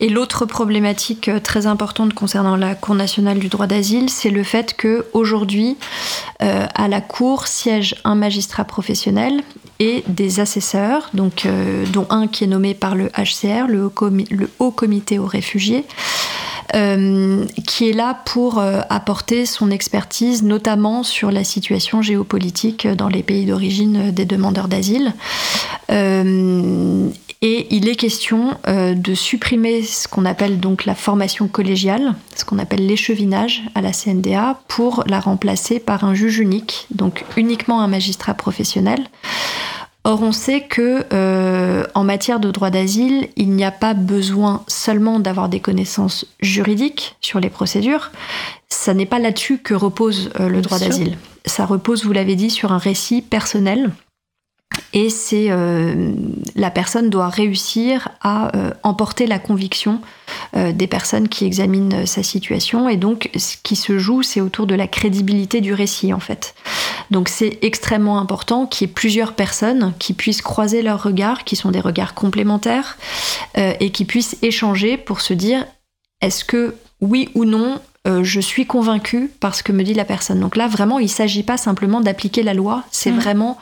Et 0.00 0.08
l'autre 0.08 0.46
problématique 0.46 1.28
euh, 1.28 1.40
très 1.40 1.66
importante 1.66 2.14
concernant 2.14 2.56
la 2.56 2.74
Cour 2.74 2.94
nationale 2.94 3.38
du 3.38 3.48
droit 3.48 3.66
d'asile, 3.66 4.10
c'est 4.10 4.30
le 4.30 4.42
fait 4.42 4.74
que 4.76 5.06
aujourd'hui, 5.12 5.76
euh, 6.42 6.66
à 6.74 6.88
la 6.88 7.00
Cour 7.00 7.46
siège 7.46 7.94
un 8.04 8.14
magistrat 8.14 8.64
professionnel 8.64 9.42
et 9.78 10.04
des 10.08 10.40
assesseurs, 10.40 11.08
donc, 11.14 11.48
dont 11.92 12.06
un 12.10 12.26
qui 12.26 12.44
est 12.44 12.46
nommé 12.46 12.74
par 12.74 12.94
le 12.94 13.08
HCR, 13.16 13.66
le 13.66 13.90
Haut 14.58 14.70
Comité 14.70 15.18
aux 15.18 15.24
réfugiés. 15.26 15.86
Euh, 16.74 17.46
qui 17.66 17.88
est 17.88 17.92
là 17.92 18.22
pour 18.26 18.58
euh, 18.58 18.80
apporter 18.90 19.44
son 19.44 19.72
expertise, 19.72 20.44
notamment 20.44 21.02
sur 21.02 21.32
la 21.32 21.42
situation 21.42 22.00
géopolitique 22.00 22.86
dans 22.86 23.08
les 23.08 23.24
pays 23.24 23.44
d'origine 23.44 24.12
des 24.12 24.24
demandeurs 24.24 24.68
d'asile. 24.68 25.12
Euh, 25.90 27.08
et 27.42 27.66
il 27.70 27.88
est 27.88 27.96
question 27.96 28.56
de 28.66 29.14
supprimer 29.14 29.82
ce 29.82 30.06
qu'on 30.08 30.26
appelle 30.26 30.60
donc 30.60 30.84
la 30.84 30.94
formation 30.94 31.48
collégiale, 31.48 32.14
ce 32.36 32.44
qu'on 32.44 32.58
appelle 32.58 32.86
l'échevinage 32.86 33.62
à 33.74 33.80
la 33.80 33.92
CNDA, 33.92 34.60
pour 34.68 35.04
la 35.06 35.20
remplacer 35.20 35.80
par 35.80 36.04
un 36.04 36.14
juge 36.14 36.38
unique, 36.38 36.86
donc 36.90 37.24
uniquement 37.36 37.80
un 37.80 37.88
magistrat 37.88 38.34
professionnel. 38.34 39.06
Or, 40.04 40.22
on 40.22 40.32
sait 40.32 40.62
que 40.62 41.04
euh, 41.12 41.84
en 41.94 42.04
matière 42.04 42.40
de 42.40 42.50
droit 42.50 42.70
d'asile, 42.70 43.28
il 43.36 43.50
n'y 43.50 43.64
a 43.64 43.70
pas 43.70 43.92
besoin 43.92 44.64
seulement 44.66 45.20
d'avoir 45.20 45.50
des 45.50 45.60
connaissances 45.60 46.26
juridiques 46.40 47.16
sur 47.20 47.38
les 47.38 47.50
procédures. 47.50 48.10
Ça 48.70 48.94
n'est 48.94 49.06
pas 49.06 49.18
là-dessus 49.18 49.58
que 49.58 49.74
repose 49.74 50.30
euh, 50.40 50.48
le 50.48 50.62
droit 50.62 50.78
d'asile. 50.78 51.18
Ça 51.44 51.66
repose, 51.66 52.06
vous 52.06 52.12
l'avez 52.12 52.34
dit, 52.34 52.48
sur 52.48 52.72
un 52.72 52.78
récit 52.78 53.20
personnel 53.20 53.90
et 54.92 55.10
c'est 55.10 55.46
euh, 55.50 56.12
la 56.56 56.70
personne 56.70 57.10
doit 57.10 57.28
réussir 57.28 58.08
à 58.20 58.56
euh, 58.56 58.72
emporter 58.82 59.26
la 59.26 59.38
conviction 59.38 60.00
euh, 60.56 60.72
des 60.72 60.86
personnes 60.86 61.28
qui 61.28 61.44
examinent 61.44 62.06
sa 62.06 62.22
situation. 62.22 62.88
Et 62.88 62.96
donc 62.96 63.30
ce 63.36 63.56
qui 63.62 63.76
se 63.76 63.98
joue 63.98 64.22
c'est 64.22 64.40
autour 64.40 64.66
de 64.66 64.74
la 64.74 64.88
crédibilité 64.88 65.60
du 65.60 65.74
récit 65.74 66.12
en 66.12 66.20
fait. 66.20 66.54
Donc 67.10 67.28
c'est 67.28 67.58
extrêmement 67.62 68.18
important 68.18 68.66
qu'il 68.66 68.88
y 68.88 68.90
ait 68.90 68.94
plusieurs 68.94 69.34
personnes 69.34 69.92
qui 69.98 70.12
puissent 70.12 70.42
croiser 70.42 70.82
leurs 70.82 71.02
regards 71.02 71.44
qui 71.44 71.56
sont 71.56 71.70
des 71.70 71.80
regards 71.80 72.14
complémentaires 72.14 72.98
et 73.56 73.90
qui 73.90 74.04
puissent 74.04 74.36
échanger 74.42 74.96
pour 74.96 75.20
se 75.20 75.34
dire 75.34 75.66
est-ce 76.20 76.44
que 76.44 76.76
oui 77.00 77.28
ou 77.34 77.44
non 77.44 77.80
euh, 78.08 78.24
je 78.24 78.40
suis 78.40 78.64
convaincu 78.64 79.30
par 79.40 79.54
ce 79.54 79.62
que 79.62 79.72
me 79.72 79.82
dit 79.82 79.92
la 79.92 80.06
personne. 80.06 80.40
Donc 80.40 80.56
là, 80.56 80.68
vraiment, 80.68 80.98
il 80.98 81.04
ne 81.04 81.08
s'agit 81.08 81.42
pas 81.42 81.58
simplement 81.58 82.00
d'appliquer 82.00 82.42
la 82.42 82.54
loi, 82.54 82.84
c'est 82.90 83.10
mm. 83.10 83.18
vraiment... 83.18 83.58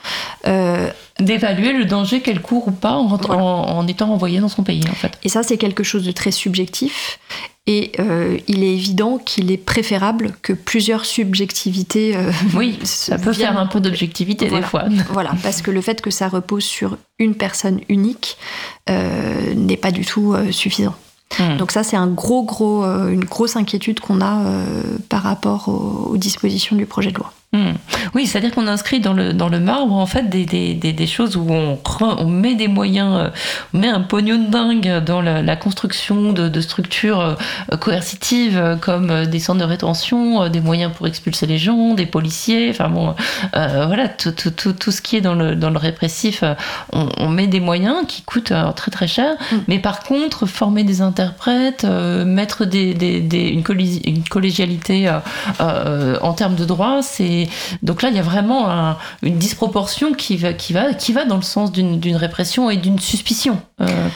Euh, 0.46 0.90
D'évaluer 1.18 1.72
le 1.72 1.84
danger 1.84 2.20
qu'elle 2.20 2.40
court 2.40 2.68
ou 2.68 2.70
pas 2.70 2.92
en, 2.92 3.86
étant 3.88 4.06
renvoyée 4.06 4.38
dans 4.38 4.48
son 4.48 4.62
pays, 4.62 4.84
en 4.88 4.94
fait. 4.94 5.18
Et 5.24 5.28
ça, 5.28 5.42
c'est 5.42 5.56
quelque 5.56 5.82
chose 5.82 6.04
de 6.04 6.12
très 6.12 6.30
subjectif. 6.30 7.18
Et 7.66 7.90
euh, 7.98 8.38
il 8.46 8.62
est 8.62 8.72
évident 8.72 9.18
qu'il 9.18 9.50
est 9.50 9.56
préférable 9.56 10.32
que 10.40 10.52
plusieurs 10.52 11.04
subjectivités. 11.04 12.16
oui, 12.54 12.78
ça 12.84 13.18
peut 13.18 13.32
faire 13.32 13.58
un 13.58 13.66
peu 13.66 13.80
d'objectivité 13.80 14.48
des 14.48 14.62
fois. 14.62 14.84
voilà, 15.10 15.32
parce 15.42 15.60
que 15.60 15.72
le 15.72 15.80
fait 15.80 16.00
que 16.00 16.12
ça 16.12 16.28
repose 16.28 16.64
sur 16.64 16.96
une 17.18 17.34
personne 17.34 17.80
unique 17.88 18.38
n'est 18.86 19.76
pas 19.76 19.90
du 19.90 20.06
tout 20.06 20.36
suffisant. 20.52 20.94
Hmm. 21.38 21.56
Donc 21.56 21.72
ça, 21.72 21.82
c'est 21.82 21.96
un 21.96 22.06
gros, 22.06 22.44
gros, 22.44 22.84
euh, 22.84 23.08
une 23.08 23.24
grosse 23.24 23.56
inquiétude 23.56 24.00
qu'on 24.00 24.20
a 24.20 24.44
euh, 24.44 24.82
par 25.08 25.22
rapport 25.22 25.68
aux 25.68 26.16
dispositions 26.16 26.76
du 26.76 26.86
projet 26.86 27.10
de 27.10 27.18
loi. 27.18 27.32
Hmm. 27.54 27.72
Oui, 28.14 28.26
c'est-à-dire 28.26 28.50
qu'on 28.50 28.66
inscrit 28.66 29.00
dans 29.00 29.14
le, 29.14 29.32
dans 29.32 29.48
le 29.48 29.58
marbre 29.58 29.94
en 29.94 30.04
fait 30.04 30.28
des, 30.28 30.44
des, 30.44 30.74
des, 30.74 31.06
choses 31.06 31.34
où 31.38 31.46
on, 31.50 31.78
on, 32.02 32.26
met 32.26 32.54
des 32.54 32.68
moyens, 32.68 33.14
euh, 33.14 33.30
on 33.72 33.78
met 33.78 33.88
un 33.88 34.02
pognon 34.02 34.36
de 34.36 34.50
dingue 34.50 35.02
dans 35.02 35.22
la, 35.22 35.56
construction 35.56 36.34
de, 36.34 36.50
de, 36.50 36.60
structures 36.60 37.20
euh, 37.20 37.76
coercitives 37.78 38.58
euh, 38.58 38.76
comme 38.76 39.24
des 39.24 39.38
centres 39.38 39.60
de 39.60 39.64
rétention, 39.64 40.50
des 40.50 40.60
moyens 40.60 40.92
pour 40.94 41.06
expulser 41.06 41.46
les 41.46 41.56
gens, 41.56 41.94
des 41.94 42.04
policiers, 42.04 42.68
enfin 42.68 42.90
bon, 42.90 43.14
voilà, 43.54 44.08
tout, 44.08 44.32
tout, 44.32 44.50
tout, 44.50 44.74
tout, 44.74 44.90
ce 44.90 45.00
qui 45.00 45.16
est 45.16 45.22
dans 45.22 45.34
le, 45.34 45.56
dans 45.56 45.70
le 45.70 45.78
répressif, 45.78 46.44
on, 46.92 47.08
on 47.16 47.28
met 47.30 47.46
des 47.46 47.60
moyens 47.60 48.04
qui 48.06 48.20
coûtent 48.22 48.52
très 48.76 48.90
très 48.90 49.08
cher, 49.08 49.36
hmm. 49.52 49.56
mais 49.68 49.78
par 49.78 50.00
contre, 50.00 50.44
former 50.44 50.84
des 50.84 51.00
interprètes, 51.00 51.84
mettre 51.84 52.66
des, 52.66 52.92
une, 52.92 53.64
une, 54.04 54.24
collégialité 54.24 55.10
en 55.58 56.32
termes 56.34 56.54
de 56.54 56.66
droit, 56.66 57.00
c'est 57.00 57.37
donc 57.82 58.02
là, 58.02 58.08
il 58.08 58.16
y 58.16 58.18
a 58.18 58.22
vraiment 58.22 58.96
une 59.22 59.38
disproportion 59.38 60.12
qui 60.14 60.36
va, 60.36 61.24
dans 61.26 61.36
le 61.36 61.42
sens 61.42 61.72
d'une 61.72 62.16
répression 62.16 62.70
et 62.70 62.76
d'une 62.76 62.98
suspicion. 62.98 63.60
Euh, 63.80 64.08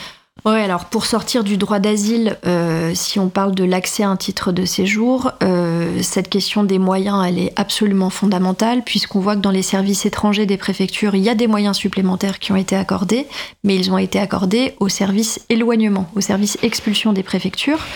Oui, 0.44 0.58
alors 0.60 0.86
pour 0.86 1.06
sortir 1.06 1.44
du 1.44 1.56
droit 1.56 1.78
d'asile, 1.78 2.36
euh, 2.46 2.90
si 2.94 3.20
on 3.20 3.28
parle 3.28 3.54
de 3.54 3.62
l'accès 3.62 4.02
à 4.02 4.08
un 4.08 4.16
titre 4.16 4.50
de 4.50 4.64
séjour, 4.64 5.30
euh, 5.40 6.02
cette 6.02 6.28
question 6.28 6.64
des 6.64 6.80
moyens, 6.80 7.24
elle 7.24 7.38
est 7.38 7.52
absolument 7.54 8.10
fondamentale, 8.10 8.82
puisqu'on 8.82 9.20
voit 9.20 9.36
que 9.36 9.40
dans 9.40 9.52
les 9.52 9.62
services 9.62 10.04
étrangers 10.04 10.44
des 10.44 10.56
préfectures, 10.56 11.14
il 11.14 11.22
y 11.22 11.28
a 11.28 11.36
des 11.36 11.46
moyens 11.46 11.76
supplémentaires 11.76 12.40
qui 12.40 12.50
ont 12.50 12.56
été 12.56 12.74
accordés, 12.74 13.28
mais 13.62 13.76
ils 13.76 13.92
ont 13.92 13.98
été 13.98 14.18
accordés 14.18 14.74
au 14.80 14.88
service 14.88 15.40
éloignement, 15.48 16.08
au 16.16 16.20
service 16.20 16.58
expulsion 16.62 17.12
des 17.12 17.22
préfectures, 17.22 17.86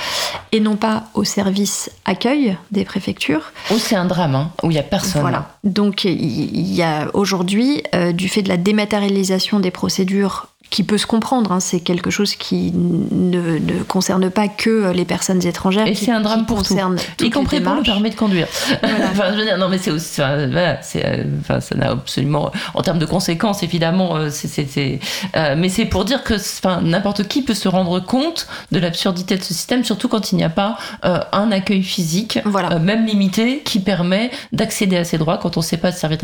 et 0.52 0.60
non 0.60 0.76
pas 0.76 1.06
au 1.14 1.24
service 1.24 1.90
accueil 2.04 2.56
des 2.70 2.84
préfectures. 2.84 3.52
Oh, 3.72 3.76
c'est 3.76 3.96
un 3.96 4.04
drame, 4.04 4.36
hein, 4.36 4.52
où 4.62 4.70
il 4.70 4.74
n'y 4.74 4.78
a 4.78 4.84
personne. 4.84 5.22
Voilà. 5.22 5.56
Donc 5.64 6.04
il 6.04 6.72
y 6.72 6.82
a 6.82 7.08
aujourd'hui, 7.12 7.82
euh, 7.92 8.12
du 8.12 8.28
fait 8.28 8.42
de 8.42 8.48
la 8.48 8.56
dématérialisation 8.56 9.58
des 9.58 9.72
procédures 9.72 10.46
qui 10.70 10.82
peut 10.82 10.98
se 10.98 11.06
comprendre. 11.06 11.52
Hein. 11.52 11.60
C'est 11.60 11.80
quelque 11.80 12.10
chose 12.10 12.34
qui 12.34 12.72
ne, 12.74 13.82
concerne 13.84 14.30
pas 14.30 14.48
que 14.48 14.92
les 14.92 15.04
personnes 15.04 15.44
étrangères. 15.46 15.86
Et 15.86 15.94
c'est 15.94 16.10
un 16.10 16.20
drame 16.20 16.46
pour 16.46 16.62
tout, 16.62 16.76
y 17.20 17.30
compris 17.30 17.60
pour 17.60 17.74
le 17.74 17.82
permis 17.82 18.10
de 18.10 18.14
conduire. 18.14 18.48
enfin, 18.82 19.32
je 19.32 19.38
veux 19.38 19.44
dire, 19.44 19.58
non, 19.58 19.68
mais 19.68 19.78
c'est 19.78 19.90
aussi, 19.90 20.20
voilà, 20.20 20.78
euh, 20.96 21.24
enfin, 21.40 21.60
ça 21.60 21.74
n'a 21.74 21.90
absolument, 21.90 22.50
en 22.74 22.82
termes 22.82 22.98
de 22.98 23.06
conséquences, 23.06 23.62
évidemment, 23.62 24.16
euh, 24.16 24.30
c'est, 24.30 25.00
euh, 25.36 25.54
mais 25.56 25.68
c'est 25.68 25.84
pour 25.84 26.04
dire 26.04 26.24
que, 26.24 26.34
enfin, 26.34 26.80
n'importe 26.82 27.28
qui 27.28 27.42
peut 27.42 27.54
se 27.54 27.68
rendre 27.68 28.00
compte 28.00 28.46
de 28.72 28.78
l'absurdité 28.78 29.36
de 29.36 29.42
ce 29.42 29.54
système, 29.54 29.84
surtout 29.84 30.08
quand 30.08 30.32
il 30.32 30.36
n'y 30.36 30.44
a 30.44 30.50
pas 30.50 30.76
un 31.02 31.52
accueil 31.52 31.82
physique, 31.82 32.38
voilà. 32.44 32.78
même 32.78 33.06
limité, 33.06 33.60
qui 33.64 33.80
permet 33.80 34.30
d'accéder 34.52 34.96
à 34.96 35.04
ses 35.04 35.18
droits 35.18 35.38
quand 35.38 35.56
on 35.56 35.60
ne 35.60 35.64
sait 35.64 35.76
pas 35.76 35.92
se 35.92 36.00
servir 36.00 36.18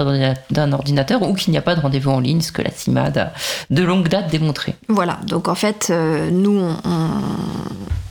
d'un 0.51 0.73
ordinateur 0.73 1.23
ou 1.23 1.35
qu'il 1.35 1.53
n'y 1.53 1.59
a 1.59 1.63
pas 1.63 1.75
de 1.75 1.81
rendez-vous 1.81 2.11
en 2.11 2.21
ligne, 2.21 2.41
ce 2.41 2.53
que 2.53 2.63
la 2.63 2.71
CIMAD 2.71 3.19
a 3.19 3.33
de 3.71 3.83
longue 3.83 4.09
date 4.09 4.32
Voilà, 4.89 5.19
donc 5.27 5.49
en 5.49 5.55
fait, 5.55 5.89
euh, 5.91 6.31
nous, 6.31 6.61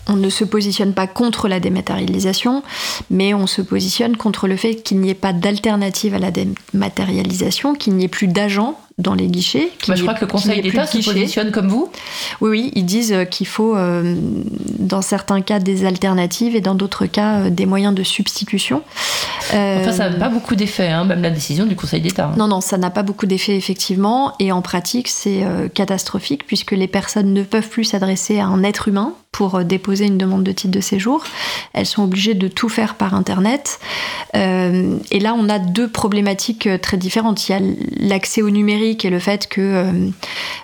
on, 0.07 0.15
ne 0.15 0.30
se 0.30 0.43
positionne 0.43 0.93
pas 0.93 1.07
contre 1.07 1.48
la 1.48 1.60
dématérialisation, 1.60 2.64
mais 3.10 3.34
on 3.34 3.48
se 3.48 3.61
positionne 3.61 4.18
contre 4.18 4.48
le 4.48 4.57
fait 4.57 4.76
qu'il 4.76 4.99
n'y 4.99 5.10
ait 5.10 5.15
pas 5.15 5.31
d'alternative 5.31 6.14
à 6.14 6.19
la 6.19 6.31
dématérialisation, 6.31 7.76
qu'il 7.76 7.95
n'y 7.95 8.06
ait 8.06 8.10
plus 8.10 8.27
d'agents 8.27 8.77
dans 8.97 9.13
les 9.13 9.27
guichets. 9.27 9.69
Bah, 9.88 9.95
je 9.95 10.01
crois 10.01 10.13
que 10.13 10.22
le 10.22 10.27
Conseil 10.27 10.61
d'État 10.61 10.85
se 10.85 10.97
positionne 11.03 11.51
comme 11.51 11.68
vous. 11.68 11.89
Oui, 12.39 12.49
oui, 12.49 12.72
ils 12.76 12.85
disent 12.85 13.13
euh, 13.13 13.26
qu'il 13.26 13.47
faut, 13.47 13.76
euh, 13.76 14.15
dans 14.80 15.01
certains 15.01 15.41
cas, 15.41 15.59
des 15.59 15.85
alternatives 15.85 16.55
et 16.55 16.61
dans 16.61 16.76
d'autres 16.76 17.05
cas, 17.05 17.39
euh, 17.39 17.49
des 17.49 17.65
moyens 17.65 17.95
de 17.95 18.03
substitution. 18.03 18.84
Enfin, 19.53 19.91
ça 19.91 20.09
n'a 20.09 20.18
pas 20.18 20.30
beaucoup 20.30 20.55
d'effet, 20.55 20.88
hein, 20.88 21.03
même 21.03 21.22
la 21.22 21.30
décision 21.30 21.65
du 21.65 21.76
Conseil 21.76 22.01
d'État. 22.01 22.27
Hein. 22.27 22.35
Non, 22.38 22.47
non, 22.47 22.61
ça 22.61 22.77
n'a 22.77 22.89
pas 22.89 23.03
beaucoup 23.03 23.26
d'effet, 23.26 23.55
effectivement. 23.55 24.34
Et 24.39 24.51
en 24.51 24.61
pratique, 24.61 25.07
c'est 25.07 25.43
catastrophique 25.73 26.45
puisque 26.45 26.72
les 26.72 26.88
personnes 26.88 27.34
ne 27.34 27.43
peuvent 27.43 27.68
plus 27.68 27.84
s'adresser 27.84 28.39
à 28.39 28.45
un 28.45 28.63
être 28.63 28.88
humain 28.88 29.13
pour 29.31 29.63
déposer 29.63 30.05
une 30.05 30.18
demande 30.18 30.43
de 30.43 30.51
titre 30.51 30.72
de 30.72 30.81
séjour. 30.81 31.23
Elles 31.73 31.85
sont 31.85 32.03
obligées 32.03 32.34
de 32.34 32.47
tout 32.47 32.69
faire 32.69 32.95
par 32.95 33.13
Internet. 33.13 33.80
et 34.34 35.19
là, 35.19 35.35
on 35.38 35.49
a 35.49 35.59
deux 35.59 35.89
problématiques 35.89 36.69
très 36.81 36.97
différentes. 36.97 37.49
Il 37.49 37.51
y 37.51 37.55
a 37.55 37.61
l'accès 37.99 38.41
au 38.41 38.49
numérique 38.49 38.81
et 38.82 39.10
le 39.10 39.20
fait 39.20 39.48
que 39.48 39.62
euh, 39.62 40.10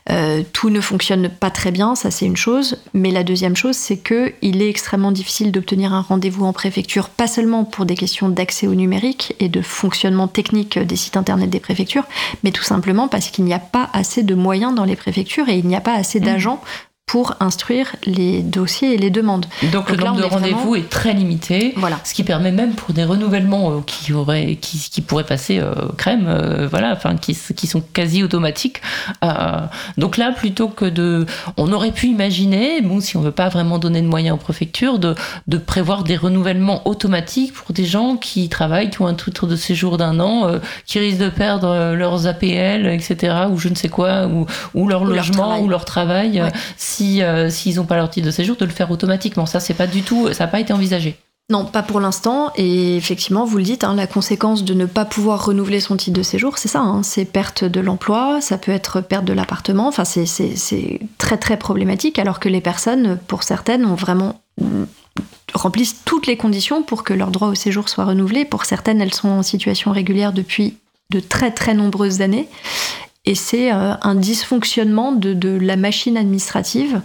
euh, 0.09 0.43
tout 0.53 0.69
ne 0.69 0.81
fonctionne 0.81 1.29
pas 1.29 1.49
très 1.49 1.71
bien, 1.71 1.95
ça 1.95 2.11
c'est 2.11 2.25
une 2.25 2.37
chose. 2.37 2.77
Mais 2.93 3.11
la 3.11 3.23
deuxième 3.23 3.55
chose, 3.55 3.75
c'est 3.75 3.97
que 3.97 4.33
il 4.41 4.61
est 4.61 4.69
extrêmement 4.69 5.11
difficile 5.11 5.51
d'obtenir 5.51 5.93
un 5.93 6.01
rendez-vous 6.01 6.45
en 6.45 6.53
préfecture, 6.53 7.09
pas 7.09 7.27
seulement 7.27 7.63
pour 7.63 7.85
des 7.85 7.95
questions 7.95 8.29
d'accès 8.29 8.67
au 8.67 8.75
numérique 8.75 9.35
et 9.39 9.49
de 9.49 9.61
fonctionnement 9.61 10.27
technique 10.27 10.79
des 10.79 10.95
sites 10.95 11.17
internet 11.17 11.49
des 11.49 11.59
préfectures, 11.59 12.05
mais 12.43 12.51
tout 12.51 12.63
simplement 12.63 13.07
parce 13.07 13.29
qu'il 13.29 13.45
n'y 13.45 13.53
a 13.53 13.59
pas 13.59 13.89
assez 13.93 14.23
de 14.23 14.35
moyens 14.35 14.73
dans 14.73 14.85
les 14.85 14.95
préfectures 14.95 15.49
et 15.49 15.57
il 15.57 15.67
n'y 15.67 15.75
a 15.75 15.81
pas 15.81 15.93
assez 15.93 16.19
mmh. 16.19 16.23
d'agents 16.23 16.61
pour 17.07 17.35
instruire 17.39 17.95
les 18.05 18.43
dossiers 18.43 18.93
et 18.93 18.97
les 18.97 19.09
demandes. 19.09 19.45
Donc, 19.71 19.89
le 19.89 19.95
nombre 19.95 20.19
de 20.19 20.25
rendez-vous 20.25 20.75
est 20.75 20.89
très 20.89 21.13
limité, 21.13 21.73
voilà. 21.77 22.01
ce 22.03 22.13
qui 22.13 22.25
permet 22.25 22.51
même 22.51 22.73
pour 22.73 22.93
des 22.93 23.05
renouvellements 23.05 23.71
euh, 23.71 23.79
qui, 23.85 24.11
auraient, 24.11 24.57
qui, 24.57 24.77
qui 24.77 24.99
pourraient 24.99 25.23
passer 25.23 25.59
euh, 25.59 25.73
crème, 25.97 26.25
euh, 26.27 26.67
voilà, 26.69 26.91
enfin 26.91 27.15
qui, 27.15 27.33
qui, 27.55 27.65
sont 27.65 27.81
quasi 27.93 28.23
automatiques. 28.23 28.81
donc 29.97 30.17
là, 30.17 30.33
plutôt 30.33 30.67
que 30.67 30.83
de, 30.83 31.25
on 31.55 31.71
aurait 31.71 31.93
pu 31.93 32.07
imaginer, 32.07 32.81
bon, 32.81 32.99
si 32.99 33.15
on 33.15 33.21
veut 33.21 33.31
pas 33.31 33.47
vraiment 33.47 33.79
donner 33.79 34.01
de 34.01 34.07
moyens 34.07 34.35
aux 34.35 34.43
préfectures, 34.43 34.99
de, 34.99 35.15
de 35.47 35.57
prévoir 35.57 36.03
des 36.03 36.17
renouvellements 36.17 36.85
automatiques 36.85 37.53
pour 37.53 37.71
des 37.71 37.85
gens 37.85 38.17
qui 38.17 38.49
travaillent, 38.49 38.89
qui 38.89 39.01
ont 39.01 39.07
un 39.07 39.13
titre 39.13 39.47
de 39.47 39.55
séjour 39.55 39.95
d'un 39.95 40.19
an, 40.19 40.59
qui 40.85 40.99
risquent 40.99 41.19
de 41.19 41.29
perdre 41.29 41.93
leurs 41.93 42.27
APL, 42.27 42.85
etc., 42.87 43.45
ou 43.49 43.57
je 43.57 43.69
ne 43.69 43.75
sais 43.75 43.87
quoi, 43.87 44.27
ou, 44.27 44.45
ou 44.73 44.89
leur 44.89 45.05
logement, 45.05 45.61
ou 45.61 45.69
leur 45.69 45.85
travail 45.85 46.43
si 46.96 46.96
euh, 47.01 47.49
s'ils 47.49 47.75
n'ont 47.75 47.85
pas 47.85 47.95
leur 47.95 48.09
titre 48.09 48.25
de 48.25 48.31
séjour, 48.31 48.55
de 48.55 48.65
le 48.65 48.71
faire 48.71 48.91
automatiquement. 48.91 49.45
Ça, 49.45 49.59
c'est 49.59 49.73
pas 49.73 49.87
du 49.87 50.01
tout, 50.01 50.31
ça 50.33 50.45
n'a 50.45 50.51
pas 50.51 50.59
été 50.59 50.73
envisagé. 50.73 51.17
Non, 51.49 51.63
pas 51.63 51.81
pour 51.81 52.01
l'instant. 52.01 52.51
Et 52.57 52.97
effectivement, 52.97 53.45
vous 53.45 53.57
le 53.57 53.63
dites, 53.63 53.85
hein, 53.85 53.95
la 53.95 54.07
conséquence 54.07 54.65
de 54.65 54.73
ne 54.73 54.85
pas 54.85 55.05
pouvoir 55.05 55.45
renouveler 55.45 55.79
son 55.79 55.95
titre 55.95 56.17
de 56.17 56.23
séjour, 56.23 56.57
c'est 56.57 56.67
ça. 56.67 56.81
Hein, 56.81 57.03
c'est 57.03 57.23
perte 57.23 57.63
de 57.63 57.79
l'emploi, 57.79 58.41
ça 58.41 58.57
peut 58.57 58.73
être 58.73 58.99
perte 58.99 59.23
de 59.23 59.33
l'appartement. 59.33 59.87
Enfin, 59.87 60.03
c'est 60.03 60.99
très 61.17 61.37
très 61.37 61.57
problématique. 61.57 62.19
Alors 62.19 62.41
que 62.41 62.49
les 62.49 62.61
personnes, 62.61 63.17
pour 63.27 63.43
certaines, 63.43 63.85
ont 63.85 63.95
vraiment 63.95 64.41
remplissent 65.53 66.03
toutes 66.03 66.27
les 66.27 66.35
conditions 66.35 66.83
pour 66.83 67.03
que 67.03 67.13
leur 67.13 67.31
droit 67.31 67.47
au 67.47 67.55
séjour 67.55 67.87
soit 67.87 68.05
renouvelé. 68.05 68.43
Pour 68.43 68.65
certaines, 68.65 68.99
elles 68.99 69.13
sont 69.13 69.29
en 69.29 69.43
situation 69.43 69.91
régulière 69.91 70.33
depuis 70.33 70.77
de 71.11 71.21
très 71.21 71.51
très 71.51 71.73
nombreuses 71.73 72.21
années 72.21 72.49
et 73.27 73.35
c'est 73.35 73.73
euh, 73.73 73.93
un 74.01 74.15
dysfonctionnement 74.15 75.11
de, 75.11 75.57
la 75.59 75.75
machine 75.75 76.15
administrative 76.15 77.01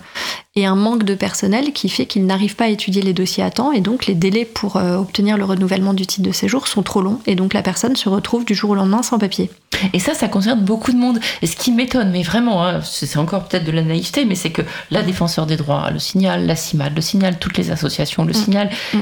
et 0.55 0.67
un 0.67 0.77
manque 0.77 1.03
de 1.03 1.17
personnel 1.17 1.73
qui 1.73 1.89
fait 1.89 2.07
qu'ils 2.07 2.27
n'arrivent 2.27 2.55
pas 2.55 2.67
à 2.67 2.69
étudier 2.69 3.03
les 3.03 3.13
dossiers 3.13 3.43
à 3.43 3.51
temps 3.51 3.73
et 3.73 3.81
donc 3.81 4.07
les 4.07 4.15
délais 4.15 4.45
pour 4.45 4.77
euh, 4.77 4.99
obtenir 4.99 5.37
le 5.37 5.45
renouvellement 5.45 5.95
du 5.95 6.07
titre 6.07 6.27
de 6.27 6.33
séjour 6.33 6.69
sont 6.69 6.83
trop 6.83 7.03
longs 7.03 7.19
et 7.27 7.35
donc 7.35 7.55
la 7.55 7.63
personne 7.63 7.97
se 7.97 8.09
retrouve 8.09 8.45
du 8.45 8.55
jour 8.55 8.71
au 8.71 8.75
lendemain 8.77 9.03
sans 9.03 9.19
papier. 9.19 9.51
Et 9.93 9.99
ça, 9.99 10.15
ça 10.15 10.29
concerne 10.29 10.61
beaucoup 10.61 10.93
de 10.93 10.97
monde. 10.97 11.19
Et 11.41 11.49
ce 11.49 11.57
qui 11.57 11.73
m'étonne, 11.73 12.13
mais 12.13 12.23
vraiment, 12.23 12.65
hein, 12.65 12.81
c'est 12.83 13.17
encore 13.17 13.49
peut-être 13.49 13.65
de 13.65 13.73
la 13.73 13.83
naïveté, 13.83 14.25
mais 14.25 14.37
c'est 14.37 14.53
que 14.53 14.63
la 14.93 15.03
défenseur 15.03 15.47
des 15.47 15.57
droits, 15.57 15.91
le 15.91 15.99
signal, 15.99 16.47
la 16.47 16.55
CIMAD, 16.55 16.95
le 16.95 17.03
signal, 17.03 17.39
toutes 17.41 17.59
les 17.59 17.73
associations, 17.73 18.25
le 18.25 18.31
mmh. 18.31 18.35
signal, 18.35 18.71
mmh 18.95 18.99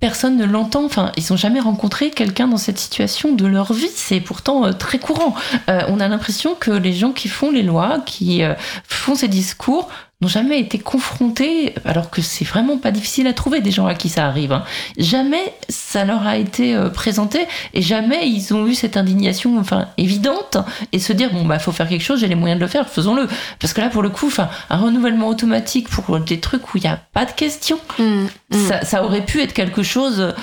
personne 0.00 0.36
ne 0.36 0.44
l'entend. 0.44 0.84
Enfin, 0.84 1.12
ils 1.16 1.24
n'ont 1.30 1.36
jamais 1.36 1.60
rencontré 1.60 2.10
quelqu'un 2.10 2.48
dans 2.48 2.56
cette 2.56 2.78
situation 2.78 3.32
de 3.32 3.46
leur 3.46 3.72
vie. 3.72 3.88
C'est 3.94 4.20
pourtant 4.20 4.66
euh, 4.66 4.72
très 4.72 4.98
courant. 4.98 5.34
Euh, 5.68 5.80
on 5.88 6.00
a 6.00 6.08
l'impression 6.08 6.54
que 6.54 6.70
les 6.70 6.92
gens 6.92 7.12
qui 7.12 7.28
font 7.28 7.50
les 7.50 7.62
lois, 7.62 8.00
qui 8.04 8.42
euh, 8.42 8.54
font 8.84 9.14
ces 9.14 9.28
discours, 9.28 9.88
n'ont 10.22 10.28
jamais 10.28 10.58
été 10.58 10.78
confrontés, 10.78 11.74
alors 11.84 12.08
que 12.08 12.22
c'est 12.22 12.44
vraiment 12.44 12.78
pas 12.78 12.90
difficile 12.90 13.26
à 13.26 13.34
trouver 13.34 13.60
des 13.60 13.70
gens 13.70 13.86
à 13.86 13.94
qui 13.94 14.08
ça 14.08 14.26
arrive. 14.26 14.52
Hein. 14.52 14.64
Jamais 14.96 15.52
ça 15.68 16.06
leur 16.06 16.26
a 16.26 16.38
été 16.38 16.74
euh, 16.74 16.88
présenté 16.88 17.46
et 17.74 17.82
jamais 17.82 18.26
ils 18.26 18.54
ont 18.54 18.66
eu 18.66 18.74
cette 18.74 18.96
indignation 18.96 19.58
enfin 19.58 19.88
évidente 19.98 20.56
et 20.92 20.98
se 20.98 21.12
dire 21.12 21.30
bon 21.32 21.44
bah 21.44 21.58
faut 21.58 21.72
faire 21.72 21.88
quelque 21.88 22.04
chose, 22.04 22.20
j'ai 22.20 22.28
les 22.28 22.34
moyens 22.34 22.58
de 22.58 22.64
le 22.64 22.70
faire, 22.70 22.88
faisons-le. 22.88 23.28
Parce 23.58 23.74
que 23.74 23.82
là 23.82 23.90
pour 23.90 24.02
le 24.02 24.08
coup, 24.08 24.28
enfin 24.28 24.48
un 24.70 24.78
renouvellement 24.78 25.28
automatique 25.28 25.88
pour 25.90 26.18
des 26.20 26.40
trucs 26.40 26.72
où 26.72 26.78
il 26.78 26.82
n'y 26.82 26.90
a 26.90 27.00
pas 27.12 27.26
de 27.26 27.32
questions, 27.32 27.78
mmh, 27.98 28.04
mmh. 28.04 28.56
Ça, 28.82 29.04
aurait 29.04 29.24
pu 29.24 29.42
être 29.42 29.52
quelque 29.52 29.82
chose, 29.82 30.34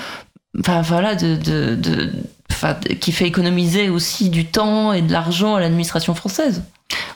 enfin 0.60 0.82
voilà 0.82 1.16
de, 1.16 1.34
de, 1.34 1.74
de 1.74 2.12
qui 3.00 3.12
fait 3.12 3.26
économiser 3.26 3.90
aussi 3.90 4.30
du 4.30 4.46
temps 4.46 4.92
et 4.92 5.02
de 5.02 5.12
l'argent 5.12 5.54
à 5.54 5.60
l'administration 5.60 6.14
française. 6.14 6.62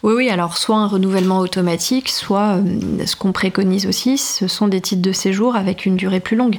Oui, 0.03 0.15
oui, 0.15 0.29
alors 0.31 0.57
soit 0.57 0.77
un 0.77 0.87
renouvellement 0.87 1.39
automatique, 1.39 2.09
soit 2.09 2.57
euh, 2.57 3.05
ce 3.05 3.17
qu'on 3.17 3.33
préconise 3.33 3.87
aussi, 3.87 4.17
ce 4.17 4.47
sont 4.47 4.69
des 4.69 4.81
titres 4.81 5.03
de 5.03 5.13
séjour 5.13 5.57
avec 5.57 5.87
une 5.87 5.97
durée 5.97 6.21
plus 6.21 6.37
longue. 6.37 6.59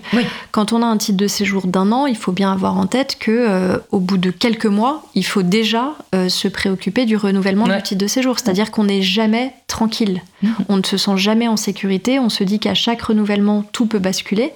Quand 0.51 0.73
on 0.73 0.81
a 0.81 0.85
un 0.85 0.97
titre 0.97 1.17
de 1.17 1.27
séjour 1.27 1.67
d'un 1.67 1.91
an, 1.91 2.05
il 2.05 2.17
faut 2.17 2.31
bien 2.31 2.51
avoir 2.51 2.77
en 2.77 2.85
tête 2.85 3.17
que 3.17 3.31
euh, 3.31 3.77
au 3.91 3.99
bout 3.99 4.17
de 4.17 4.31
quelques 4.31 4.65
mois, 4.65 5.03
il 5.15 5.25
faut 5.25 5.43
déjà 5.43 5.95
euh, 6.13 6.27
se 6.29 6.47
préoccuper 6.47 7.05
du 7.05 7.15
renouvellement 7.15 7.67
du 7.67 7.81
titre 7.81 8.01
de 8.01 8.07
séjour. 8.07 8.39
C'est-à-dire 8.39 8.71
qu'on 8.71 8.85
n'est 8.85 9.01
jamais 9.01 9.53
tranquille. 9.67 10.21
On 10.69 10.77
ne 10.77 10.83
se 10.83 10.97
sent 10.97 11.17
jamais 11.17 11.47
en 11.47 11.57
sécurité. 11.57 12.19
On 12.19 12.29
se 12.29 12.43
dit 12.43 12.59
qu'à 12.59 12.73
chaque 12.73 13.01
renouvellement, 13.01 13.63
tout 13.71 13.85
peut 13.85 13.99
basculer. 13.99 14.53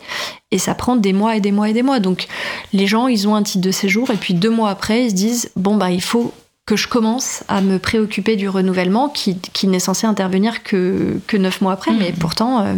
Et 0.52 0.58
ça 0.58 0.76
prend 0.76 0.96
des 0.96 1.14
mois 1.14 1.36
et 1.36 1.40
des 1.40 1.52
mois 1.52 1.70
et 1.70 1.74
des 1.74 1.84
mois. 1.84 2.00
Donc 2.00 2.28
les 2.74 2.88
gens, 2.88 3.08
ils 3.08 3.28
ont 3.28 3.36
un 3.36 3.44
titre 3.44 3.66
de 3.66 3.72
séjour 3.72 4.03
et 4.12 4.18
puis 4.18 4.34
deux 4.34 4.50
mois 4.50 4.70
après, 4.70 5.06
ils 5.06 5.10
se 5.12 5.16
disent 5.16 5.52
bon 5.56 5.76
bah 5.76 5.92
il 5.92 6.02
faut 6.02 6.34
que 6.66 6.78
je 6.78 6.88
commence 6.88 7.44
à 7.50 7.60
me 7.62 7.78
préoccuper 7.78 8.38
du 8.38 8.48
renouvellement 8.48 9.10
qui, 9.10 9.38
qui 9.38 9.68
n'est 9.68 9.80
censé 9.80 10.08
intervenir 10.08 10.64
que, 10.64 11.20
que 11.28 11.36
neuf 11.36 11.60
mois 11.60 11.74
après, 11.74 11.92
mais 11.92 12.12
mmh. 12.12 12.20
pourtant, 12.20 12.62
euh, 12.62 12.76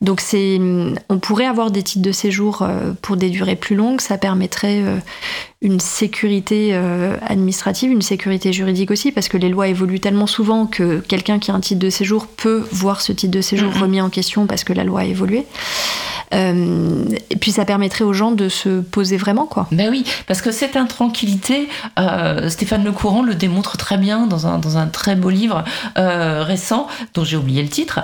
donc 0.00 0.20
c'est, 0.20 0.58
on 1.08 1.18
pourrait 1.20 1.46
avoir 1.46 1.70
des 1.70 1.84
titres 1.84 2.04
de 2.04 2.10
séjour 2.10 2.62
euh, 2.62 2.94
pour 3.02 3.16
des 3.16 3.30
durées 3.30 3.54
plus 3.54 3.76
longues, 3.76 4.00
ça 4.00 4.18
permettrait 4.18 4.82
euh, 4.82 4.98
une 5.66 5.80
sécurité 5.80 6.70
euh, 6.74 7.16
administrative, 7.26 7.90
une 7.90 8.00
sécurité 8.00 8.52
juridique 8.52 8.92
aussi, 8.92 9.10
parce 9.10 9.28
que 9.28 9.36
les 9.36 9.48
lois 9.48 9.66
évoluent 9.66 9.98
tellement 9.98 10.28
souvent 10.28 10.66
que 10.66 11.00
quelqu'un 11.00 11.40
qui 11.40 11.50
a 11.50 11.54
un 11.54 11.60
titre 11.60 11.80
de 11.80 11.90
séjour 11.90 12.28
peut 12.28 12.64
voir 12.70 13.00
ce 13.00 13.12
titre 13.12 13.32
de 13.32 13.40
séjour 13.40 13.74
remis 13.74 14.00
en 14.00 14.08
question 14.08 14.46
parce 14.46 14.62
que 14.62 14.72
la 14.72 14.84
loi 14.84 15.00
a 15.00 15.04
évolué. 15.04 15.44
Euh, 16.34 17.04
et 17.30 17.36
puis 17.36 17.52
ça 17.52 17.64
permettrait 17.64 18.04
aux 18.04 18.12
gens 18.12 18.32
de 18.32 18.48
se 18.48 18.80
poser 18.80 19.16
vraiment, 19.16 19.46
quoi. 19.46 19.66
Ben 19.72 19.90
oui, 19.90 20.04
parce 20.26 20.42
que 20.42 20.50
cette 20.50 20.76
intranquillité, 20.76 21.68
euh, 21.98 22.48
Stéphane 22.48 22.84
Le 22.84 22.92
Courant 22.92 23.22
le 23.22 23.34
démontre 23.34 23.76
très 23.76 23.96
bien 23.96 24.26
dans 24.26 24.46
un, 24.46 24.58
dans 24.58 24.76
un 24.78 24.86
très 24.86 25.16
beau 25.16 25.30
livre 25.30 25.64
euh, 25.98 26.42
récent, 26.42 26.88
dont 27.14 27.24
j'ai 27.24 27.36
oublié 27.36 27.62
le 27.62 27.68
titre. 27.68 28.00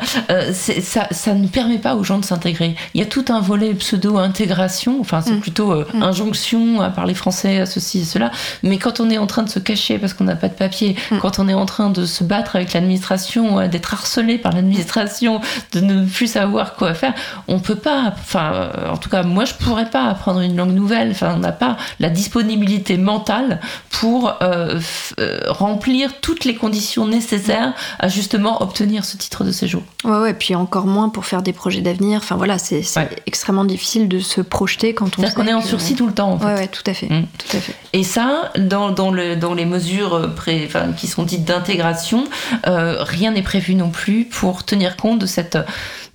ça, 0.52 1.08
ça 1.10 1.34
ne 1.34 1.46
permet 1.46 1.78
pas 1.78 1.96
aux 1.96 2.04
gens 2.04 2.18
de 2.18 2.24
s'intégrer. 2.24 2.74
Il 2.94 3.00
y 3.00 3.02
a 3.02 3.06
tout 3.06 3.24
un 3.28 3.40
volet 3.40 3.74
pseudo-intégration, 3.74 5.00
enfin 5.00 5.20
c'est 5.20 5.34
mm. 5.34 5.40
plutôt 5.40 5.74
mm. 5.74 6.02
injonction 6.02 6.80
à 6.80 6.90
parler 6.90 7.14
français, 7.14 7.51
à 7.58 7.66
ceci 7.66 8.00
et 8.00 8.04
cela, 8.04 8.30
mais 8.62 8.78
quand 8.78 9.00
on 9.00 9.10
est 9.10 9.18
en 9.18 9.26
train 9.26 9.42
de 9.42 9.50
se 9.50 9.58
cacher 9.58 9.98
parce 9.98 10.14
qu'on 10.14 10.24
n'a 10.24 10.36
pas 10.36 10.48
de 10.48 10.54
papier, 10.54 10.96
mm. 11.10 11.18
quand 11.18 11.38
on 11.38 11.48
est 11.48 11.54
en 11.54 11.66
train 11.66 11.90
de 11.90 12.06
se 12.06 12.24
battre 12.24 12.56
avec 12.56 12.72
l'administration, 12.72 13.68
d'être 13.68 13.94
harcelé 13.94 14.38
par 14.38 14.52
l'administration, 14.52 15.40
de 15.72 15.80
ne 15.80 16.06
plus 16.06 16.26
savoir 16.26 16.74
quoi 16.74 16.94
faire, 16.94 17.14
on 17.48 17.60
peut 17.60 17.76
pas 17.76 18.12
enfin, 18.20 18.52
euh, 18.54 18.90
en 18.90 18.96
tout 18.96 19.08
cas, 19.08 19.22
moi, 19.22 19.44
je 19.44 19.54
pourrais 19.54 19.88
pas 19.88 20.04
apprendre 20.04 20.40
une 20.40 20.56
langue 20.56 20.72
nouvelle. 20.72 21.10
Enfin, 21.10 21.34
on 21.36 21.38
n'a 21.38 21.52
pas 21.52 21.76
la 22.00 22.08
disponibilité 22.08 22.96
mentale 22.96 23.60
pour 23.90 24.34
euh, 24.42 24.80
euh, 25.20 25.40
remplir 25.48 26.20
toutes 26.20 26.44
les 26.44 26.54
conditions 26.54 27.06
nécessaires 27.06 27.74
à 27.98 28.08
justement 28.08 28.62
obtenir 28.62 29.04
ce 29.04 29.16
titre 29.16 29.44
de 29.44 29.52
séjour. 29.52 29.82
Ouais, 30.04 30.18
ouais, 30.18 30.34
puis 30.34 30.54
encore 30.54 30.86
moins 30.86 31.08
pour 31.08 31.26
faire 31.26 31.42
des 31.42 31.52
projets 31.52 31.80
d'avenir. 31.80 32.20
Enfin, 32.22 32.36
voilà, 32.36 32.58
c'est 32.58 32.82
extrêmement 33.26 33.64
difficile 33.64 34.08
de 34.08 34.20
se 34.20 34.40
projeter 34.40 34.94
quand 34.94 35.06
on. 35.06 35.22
C'est-à-dire 35.22 35.34
qu'on 35.34 35.46
est 35.46 35.54
en 35.54 35.62
sursis 35.62 35.94
tout 35.94 36.06
le 36.06 36.14
temps. 36.14 36.32
En 36.32 36.38
fait. 36.38 36.46
Ouais, 36.46 36.68
tout 36.68 36.84
à 36.86 36.94
fait, 36.94 37.08
mm. 37.08 37.26
Tout. 37.38 37.56
Et 37.92 38.04
ça, 38.04 38.52
dans, 38.58 38.90
dans, 38.90 39.10
le, 39.10 39.36
dans 39.36 39.54
les 39.54 39.64
mesures 39.64 40.34
pré, 40.34 40.64
enfin, 40.66 40.92
qui 40.92 41.06
sont 41.06 41.22
dites 41.22 41.44
d'intégration, 41.44 42.24
rien 42.64 43.32
n'est 43.32 43.42
prévu 43.42 43.74
non 43.74 43.90
plus 43.90 44.24
pour 44.24 44.64
tenir 44.64 44.96
compte 44.96 45.18
de 45.18 45.26
cette 45.26 45.58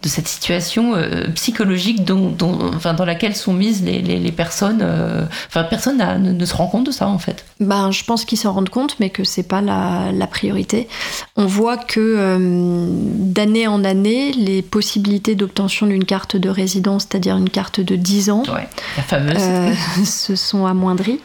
de 0.04 0.10
cette 0.10 0.28
situation 0.28 0.94
euh, 0.94 1.28
psychologique 1.34 2.06
dont, 2.06 2.36
enfin, 2.76 2.94
dans 2.94 3.06
laquelle 3.06 3.36
sont 3.36 3.54
mises 3.54 3.84
les, 3.84 4.02
les, 4.02 4.32
personnes. 4.32 4.82
Euh, 4.84 5.24
enfin, 5.48 5.64
personne 5.64 5.98
ne, 5.98 6.46
se 6.46 6.54
rend 6.54 6.68
compte 6.68 6.86
de 6.86 6.92
ça 6.92 7.08
en 7.08 7.18
fait. 7.18 7.46
Ben, 7.60 7.90
je 7.90 8.04
pense 8.04 8.24
qu'ils 8.24 8.38
s'en 8.38 8.54
rendent 8.54 8.70
compte, 8.70 9.00
mais 9.00 9.10
que 9.10 9.24
c'est 9.24 9.48
pas 9.48 9.60
la, 9.60 10.12
la, 10.14 10.28
priorité. 10.28 10.88
On 11.36 11.48
voit 11.48 11.78
que 11.78 12.00
euh, 12.00 12.88
d'année 12.92 13.68
en 13.68 13.84
année, 13.84 14.34
les 14.34 14.62
possibilités 14.62 15.34
d'obtention 15.34 15.88
d'une 15.88 16.06
carte 16.06 16.36
de 16.36 16.50
résidence, 16.50 17.08
c'est-à-dire 17.10 17.36
une 17.36 17.50
carte 17.50 17.80
de 17.80 17.96
10 17.96 18.30
ans, 18.30 18.44
la 18.48 19.04
fameuse. 19.04 19.42
se 20.06 20.36
sont 20.36 20.68
amoindries. 20.68 21.20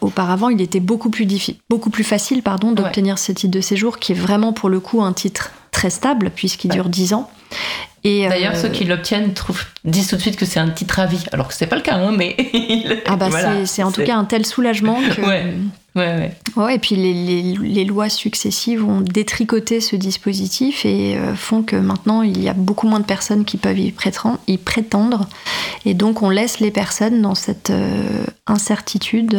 auparavant, 0.00 0.48
il 0.48 0.60
était 0.60 0.80
beaucoup 0.80 1.10
plus, 1.10 1.26
beaucoup 1.70 1.90
plus 1.90 2.04
facile 2.04 2.42
d'obtenir 2.74 3.18
ce 3.18 3.30
titre 3.30 3.52
de 3.52 3.60
séjour, 3.60 3.98
qui 3.98 4.12
est 4.12 4.16
vraiment 4.16 4.52
pour 4.52 4.68
le 4.68 4.80
coup 4.80 5.02
un 5.02 5.12
titre 5.12 5.52
très 5.70 5.90
stable 5.90 6.30
puisqu'il 6.34 6.70
dure 6.70 6.88
10 6.88 7.14
ans. 7.14 7.30
Et 8.04 8.28
D'ailleurs, 8.28 8.54
euh, 8.54 8.62
ceux 8.62 8.68
qui 8.68 8.84
l'obtiennent 8.84 9.32
disent 9.84 10.08
tout 10.08 10.16
de 10.16 10.20
suite 10.20 10.36
que 10.36 10.44
c'est 10.44 10.60
un 10.60 10.70
titre 10.70 11.00
à 11.00 11.06
vie, 11.06 11.24
alors 11.32 11.48
que 11.48 11.54
c'est 11.54 11.66
pas 11.66 11.76
le 11.76 11.82
cas, 11.82 11.96
hein, 11.96 12.12
mais. 12.16 12.36
ah 13.06 13.16
bah 13.16 13.28
c'est 13.64 13.82
en 13.82 13.90
tout 13.90 14.04
cas 14.04 14.16
un 14.16 14.24
tel 14.24 14.46
soulagement 14.46 14.98
que. 15.16 15.20
ouais. 15.20 15.54
Ouais, 15.96 16.32
ouais. 16.56 16.76
et 16.76 16.78
puis 16.78 16.94
les, 16.94 17.54
les, 17.54 17.84
lois 17.84 18.08
successives 18.08 18.84
ont 18.84 19.00
détricoté 19.00 19.80
ce 19.80 19.96
dispositif 19.96 20.84
et 20.84 21.16
euh, 21.16 21.34
font 21.34 21.62
que 21.62 21.74
maintenant 21.74 22.22
il 22.22 22.40
y 22.40 22.48
a 22.48 22.52
beaucoup 22.52 22.86
moins 22.86 23.00
de 23.00 23.04
personnes 23.04 23.44
qui 23.44 23.56
peuvent 23.56 23.78
y 23.78 23.90
prétendre. 23.90 24.38
Y 24.46 24.58
prétendre 24.58 25.26
et 25.84 25.94
donc 25.94 26.22
on 26.22 26.30
laisse 26.30 26.60
les 26.60 26.70
personnes 26.70 27.20
dans 27.20 27.34
cette 27.34 27.70
euh, 27.70 28.24
incertitude. 28.46 29.36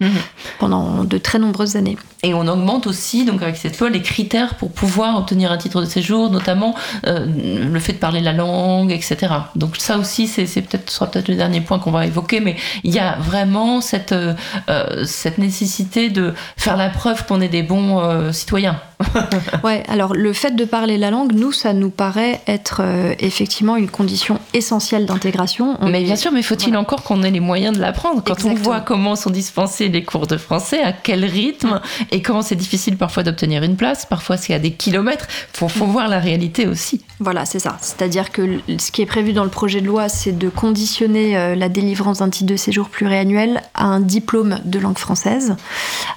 Mhm. 0.00 0.10
pendant 0.58 1.04
de 1.04 1.16
très 1.16 1.38
nombreuses 1.38 1.76
années. 1.76 1.96
Et 2.24 2.34
on 2.34 2.46
augmente 2.46 2.86
aussi, 2.86 3.24
donc 3.24 3.42
avec 3.42 3.56
cette 3.56 3.80
loi, 3.80 3.90
les 3.90 4.00
critères 4.00 4.54
pour 4.54 4.70
pouvoir 4.70 5.18
obtenir 5.18 5.50
un 5.50 5.56
titre 5.56 5.80
de 5.80 5.86
séjour, 5.86 6.30
notamment 6.30 6.72
euh, 7.04 7.26
le 7.26 7.80
fait 7.80 7.94
de 7.94 7.98
parler 7.98 8.20
la 8.20 8.32
langue, 8.32 8.92
etc. 8.92 9.16
Donc 9.56 9.74
ça 9.76 9.98
aussi, 9.98 10.28
c'est 10.28 10.46
peut-être 10.62 10.88
sera 10.88 11.10
peut-être 11.10 11.26
le 11.26 11.34
dernier 11.34 11.60
point 11.62 11.80
qu'on 11.80 11.90
va 11.90 12.06
évoquer, 12.06 12.38
mais 12.38 12.54
il 12.84 12.94
y 12.94 13.00
a 13.00 13.16
vraiment 13.18 13.80
cette 13.80 14.12
euh, 14.12 14.34
euh, 14.70 15.04
cette 15.04 15.38
nécessité 15.38 16.10
de 16.10 16.32
faire 16.56 16.76
la 16.76 16.90
preuve 16.90 17.26
qu'on 17.26 17.40
est 17.40 17.48
des 17.48 17.64
bons 17.64 18.00
citoyens. 18.32 18.78
ouais, 19.64 19.82
alors 19.88 20.14
le 20.14 20.32
fait 20.32 20.52
de 20.52 20.64
parler 20.64 20.98
la 20.98 21.10
langue, 21.10 21.32
nous, 21.32 21.50
ça 21.50 21.72
nous 21.72 21.90
paraît 21.90 22.40
être 22.46 22.82
effectivement 23.18 23.74
une 23.74 23.90
condition 23.90 24.38
essentielle 24.54 25.06
d'intégration. 25.06 25.76
Mais 25.82 26.04
bien 26.04 26.14
sûr, 26.14 26.30
mais 26.30 26.42
faut-il 26.42 26.76
encore 26.76 27.02
qu'on 27.02 27.24
ait 27.24 27.32
les 27.32 27.40
moyens 27.40 27.74
de 27.74 27.80
l'apprendre? 27.80 28.22
Quand 28.24 28.44
on 28.44 28.54
voit 28.54 28.80
comment 28.80 29.16
sont 29.16 29.30
dispensés 29.30 29.88
les 29.88 30.04
cours 30.04 30.28
de 30.28 30.36
français, 30.36 30.80
à 30.80 30.92
quel 30.92 31.24
rythme, 31.24 31.80
et 32.12 32.20
comment 32.20 32.42
c'est 32.42 32.56
difficile 32.56 32.98
parfois 32.98 33.22
d'obtenir 33.22 33.62
une 33.62 33.76
place, 33.76 34.04
parfois 34.04 34.36
c'est 34.36 34.52
à 34.52 34.58
des 34.58 34.72
kilomètres. 34.72 35.26
Il 35.54 35.68
faut, 35.70 35.86
voir 35.86 36.08
la 36.08 36.20
réalité 36.20 36.66
aussi. 36.66 37.02
Voilà, 37.18 37.46
c'est 37.46 37.58
ça. 37.58 37.78
C'est-à-dire 37.80 38.30
que 38.30 38.60
ce 38.78 38.92
qui 38.92 39.00
est 39.00 39.06
prévu 39.06 39.32
dans 39.32 39.44
le 39.44 39.50
projet 39.50 39.80
de 39.80 39.86
loi, 39.86 40.10
c'est 40.10 40.36
de 40.36 40.50
conditionner 40.50 41.36
euh, 41.36 41.54
la 41.54 41.70
délivrance 41.70 42.18
d'un 42.18 42.28
titre 42.28 42.50
de 42.50 42.56
séjour 42.56 42.90
pluriannuel 42.90 43.62
à 43.74 43.86
un 43.86 44.00
diplôme 44.00 44.60
de 44.64 44.78
langue 44.78 44.98
française. 44.98 45.56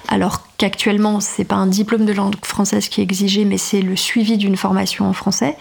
Alors 0.08 0.45
qu'actuellement, 0.58 1.20
c'est 1.20 1.44
pas 1.44 1.56
un 1.56 1.66
diplôme 1.66 2.06
de 2.06 2.12
langue 2.12 2.34
française 2.42 2.88
qui 2.88 3.00
est 3.00 3.04
exigé, 3.04 3.44
mais 3.44 3.58
c'est 3.58 3.82
le 3.82 3.96
suivi 3.96 4.36
d'une 4.36 4.56
formation 4.56 5.08
en 5.08 5.12
français. 5.12 5.56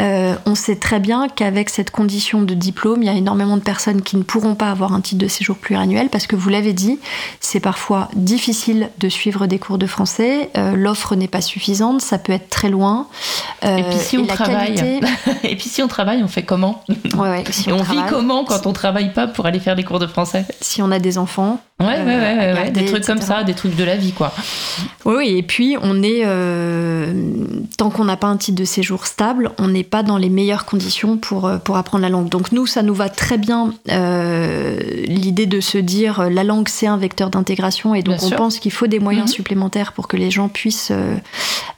Euh, 0.00 0.34
on 0.46 0.54
sait 0.54 0.76
très 0.76 1.00
bien 1.00 1.28
qu'avec 1.28 1.70
cette 1.70 1.90
condition 1.90 2.42
de 2.42 2.54
diplôme, 2.54 3.02
il 3.02 3.06
y 3.06 3.08
a 3.08 3.14
énormément 3.14 3.56
de 3.56 3.62
personnes 3.62 4.02
qui 4.02 4.16
ne 4.16 4.22
pourront 4.22 4.54
pas 4.54 4.70
avoir 4.70 4.92
un 4.92 5.00
titre 5.00 5.22
de 5.22 5.28
séjour 5.28 5.56
pluriannuel 5.56 6.08
parce 6.08 6.26
que 6.26 6.36
vous 6.36 6.48
l'avez 6.48 6.72
dit, 6.72 6.98
c'est 7.40 7.60
parfois 7.60 8.08
difficile 8.14 8.90
de 8.98 9.08
suivre 9.08 9.46
des 9.46 9.58
cours 9.58 9.78
de 9.78 9.86
français, 9.86 10.50
euh, 10.56 10.74
l'offre 10.76 11.14
n'est 11.16 11.28
pas 11.28 11.40
suffisante, 11.40 12.00
ça 12.00 12.18
peut 12.18 12.32
être 12.32 12.48
très 12.48 12.70
loin. 12.70 13.08
Euh, 13.64 13.76
et 13.76 13.82
puis 13.82 13.98
si 13.98 14.18
on 14.18 14.26
travaille, 14.26 15.00
et 15.42 15.56
puis 15.56 15.68
si 15.68 15.82
on 15.82 15.88
travaille, 15.88 16.22
on 16.22 16.28
fait 16.28 16.42
comment? 16.42 16.84
Ouais, 17.16 17.44
Et 17.66 17.72
on, 17.72 17.82
vit 17.82 17.98
comment 18.08 18.44
quand 18.44 18.66
on 18.66 18.72
travaille 18.72 19.12
pas 19.12 19.26
pour 19.26 19.46
aller 19.46 19.60
faire 19.60 19.76
des 19.76 19.84
cours 19.84 19.98
de 19.98 20.06
français? 20.06 20.46
Si 20.60 20.82
on 20.82 20.90
a 20.90 20.98
des 20.98 21.18
enfants, 21.18 21.60
Ouais, 21.82 22.02
ouais, 22.02 22.16
ouais, 22.16 22.52
ouais, 22.54 22.70
des 22.70 22.84
trucs 22.84 23.04
comme 23.04 23.20
ça, 23.20 23.42
des 23.44 23.54
trucs 23.54 23.76
de 23.76 23.84
la 23.84 23.96
vie, 23.96 24.12
quoi. 24.12 24.32
Oui, 25.04 25.36
et 25.36 25.42
puis 25.42 25.76
on 25.80 26.02
est, 26.02 26.22
euh, 26.24 27.12
tant 27.76 27.90
qu'on 27.90 28.04
n'a 28.04 28.16
pas 28.16 28.28
un 28.28 28.36
titre 28.36 28.58
de 28.58 28.64
séjour 28.64 29.06
stable, 29.06 29.50
on 29.58 29.68
n'est 29.68 29.82
pas 29.82 30.02
dans 30.02 30.16
les 30.16 30.28
meilleures 30.28 30.64
conditions 30.64 31.16
pour, 31.16 31.46
euh, 31.46 31.58
pour 31.58 31.76
apprendre 31.76 32.02
la 32.02 32.08
langue. 32.08 32.28
Donc 32.28 32.52
nous, 32.52 32.66
ça 32.66 32.82
nous 32.82 32.94
va 32.94 33.08
très 33.08 33.38
bien 33.38 33.74
euh, 33.90 34.78
l'idée 35.06 35.46
de 35.46 35.60
se 35.60 35.78
dire 35.78 36.30
la 36.30 36.44
langue 36.44 36.68
c'est 36.68 36.86
un 36.86 36.96
vecteur 36.96 37.30
d'intégration 37.30 37.94
et 37.94 38.02
donc 38.02 38.22
on 38.22 38.30
pense 38.30 38.58
qu'il 38.58 38.72
faut 38.72 38.86
des 38.86 39.00
moyens 39.00 39.28
mhm. 39.30 39.34
supplémentaires 39.34 39.92
pour 39.92 40.08
que 40.08 40.16
les 40.16 40.30
gens 40.30 40.48
puissent 40.48 40.92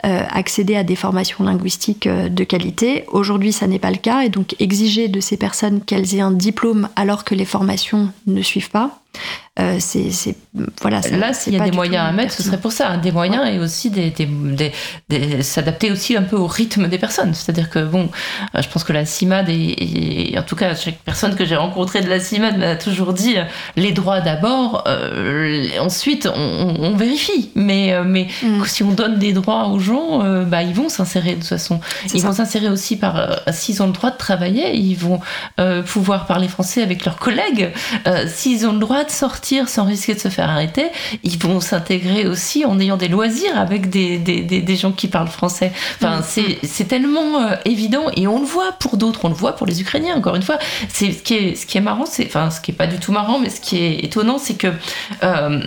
accéder 0.03 0.77
à 0.77 0.85
des 0.85 0.97
formations 0.97 1.45
linguistiques 1.45 2.09
de 2.09 2.45
qualité. 2.45 3.05
Aujourd'hui, 3.09 3.53
ça 3.53 3.67
n'est 3.67 3.79
pas 3.79 3.91
le 3.91 3.97
cas 3.97 4.23
et 4.23 4.29
donc 4.29 4.55
exiger 4.61 5.09
de 5.09 5.21
ces 5.21 5.37
personnes 5.37 5.81
qu'elles 5.81 6.15
aient 6.15 6.21
un 6.21 6.31
diplôme 6.31 6.89
alors 6.97 7.25
que 7.25 7.35
les 7.35 7.45
formations 7.45 8.11
ne 8.27 8.43
suivent 8.43 8.71
pas, 8.71 9.01
euh, 9.61 9.77
c'est, 9.79 10.35
voilà. 10.81 11.01
Là, 11.13 11.33
s'il 11.33 11.55
y 11.55 11.61
a 11.61 11.65
des 11.65 11.71
moyens 11.71 12.09
à 12.09 12.11
mettre, 12.11 12.33
ce 12.33 12.43
serait 12.43 12.59
pour 12.59 12.73
ça. 12.73 12.91
Hein. 12.91 12.99
Des 12.99 13.13
moyens 13.13 13.49
et 13.49 13.61
aussi 13.61 13.89
des, 13.89 14.11
des, 14.11 15.43
s'adapter 15.43 15.93
aussi 15.93 16.17
un 16.17 16.23
peu 16.23 16.35
au 16.35 16.49
rythme 16.49 16.89
des 16.89 16.99
personnes. 16.99 17.35
C'est-à-dire 17.35 17.71
que, 17.71 17.79
bon, 17.79 18.11
euh, 18.57 18.63
je 18.63 18.69
pense 18.69 18.83
que 18.83 18.93
la 18.93 19.05
CIMAD, 19.05 19.49
et, 19.49 20.35
en 20.37 20.43
tout 20.43 20.57
cas, 20.57 20.75
chaque 20.75 20.99
personne 20.99 21.37
que 21.37 21.45
j'ai 21.45 21.55
rencontrée 21.55 22.01
de 22.01 22.09
la 22.09 22.19
CIMAD 22.19 22.59
m'a 22.59 22.75
toujours 22.75 23.13
dit 23.13 23.39
euh, 23.39 23.45
les 23.77 23.93
droits 23.93 24.21
d'abord, 24.21 24.89
ensuite 25.81 26.29
on, 26.35 26.97
vérifie. 26.97 27.51
Mais, 27.55 27.95
mais 28.05 28.27
mm. 28.43 28.65
si 28.65 28.83
on 28.83 28.91
donne 28.91 29.19
des 29.19 29.33
droits 29.33 29.69
aux 29.69 29.79
gens, 29.79 30.19
bah, 30.45 30.63
ils 30.63 30.75
vont 30.75 30.89
s'insérer 30.89 31.35
de 31.35 31.41
toute 31.41 31.49
façon. 31.49 31.81
ils 32.13 32.23
vont 32.23 32.33
s'insérer 32.33 32.69
aussi 32.69 32.97
par, 32.97 33.41
s'ils 33.53 33.83
ont 33.83 33.87
le 33.87 33.93
droit 33.93 34.11
de 34.11 34.17
travailler, 34.17 34.75
ils 34.75 34.97
vont 34.97 35.21
pouvoir 35.87 36.27
parler 36.27 36.49
français 36.49 36.83
avec 36.83 37.05
leurs 37.05 37.19
collègues. 37.19 37.73
s'ils 38.27 38.67
ont 38.67 38.73
le 38.73 38.79
droit 38.79 39.04
de 39.05 39.11
sortir 39.11 39.69
sans 39.69 39.85
risquer 39.85 40.15
de 40.15 40.21
se 40.21 40.29
faire 40.29 40.51
arrêter, 40.51 40.87
ils 41.23 41.39
vont 41.39 41.61
s'intégrer 41.61 42.27
aussi 42.27 42.65
en 42.65 42.79
ayant 42.81 42.97
des 42.97 43.09
loisirs 43.09 43.59
avec 43.59 43.91
des, 43.91 44.19
des, 44.19 44.43
des, 44.43 44.77
gens 44.77 44.93
qui 44.93 45.09
parlent 45.09 45.29
français. 45.29 45.73
Enfin, 45.97 46.21
mm. 46.21 46.43
c'est 46.63 46.89
tellement 46.89 47.41
euh, 47.41 47.57
évident 47.65 48.07
et 48.17 48.27
on 48.27 48.41
le 48.41 48.47
voit 48.47 48.73
pour 48.73 48.97
d'autres, 48.97 49.25
on 49.25 49.29
le 49.29 49.35
voit 49.35 49.53
pour 49.53 49.67
les 49.67 49.81
Ukrainiens, 49.81 50.17
encore 50.17 50.35
une 50.35 50.43
fois. 50.43 50.59
C'est 50.89 51.13
ce 51.13 51.23
qui 51.23 51.35
est, 51.35 51.55
ce 51.55 51.67
qui 51.67 51.79
est 51.79 51.83
marrant, 51.83 52.07
c'est, 52.07 52.27
enfin, 52.27 52.51
ce 52.51 52.61
qui 52.61 52.71
est 52.71 52.75
pas 52.75 52.87
du 52.87 52.99
tout 52.99 53.13
marrant, 53.13 53.39
mais 53.39 53.51
ce 53.51 53.61
qui 53.61 53.79
est 53.79 54.05
étonnant, 54.05 54.39
c'est 54.39 54.55
que 54.55 54.73
euh, 55.23 55.61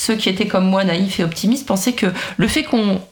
ceux 0.00 0.16
qui 0.16 0.30
étaient 0.30 0.46
comme 0.46 0.64
moi 0.64 0.82
naïfs 0.82 1.20
et 1.20 1.24
optimistes 1.24 1.66
pensaient 1.66 1.92
que 1.92 2.06
le 2.38 2.48
fait 2.48 2.62
qu'on 2.62 3.02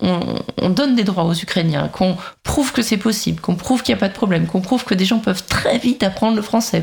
donne 0.71 0.95
des 0.95 1.05
droits 1.05 1.25
aux 1.25 1.35
Ukrainiens, 1.35 1.89
qu'on 1.89 2.17
prouve 2.43 2.73
que 2.73 2.81
c'est 2.81 2.97
possible, 2.97 3.43
qu'on 3.43 3.57
prouve 3.57 3.83
qu'il 3.83 3.95
n'y 3.95 3.99
a 3.99 4.01
pas 4.01 4.09
de 4.09 4.15
problème, 4.15 4.47
qu'on 4.47 4.63
prouve 4.63 4.85
que 4.85 4.95
des 4.95 5.05
gens 5.05 5.19
peuvent 5.19 5.45
très 5.45 5.77
vite 5.77 6.03
apprendre 6.03 6.35
le 6.35 6.41
français, 6.41 6.83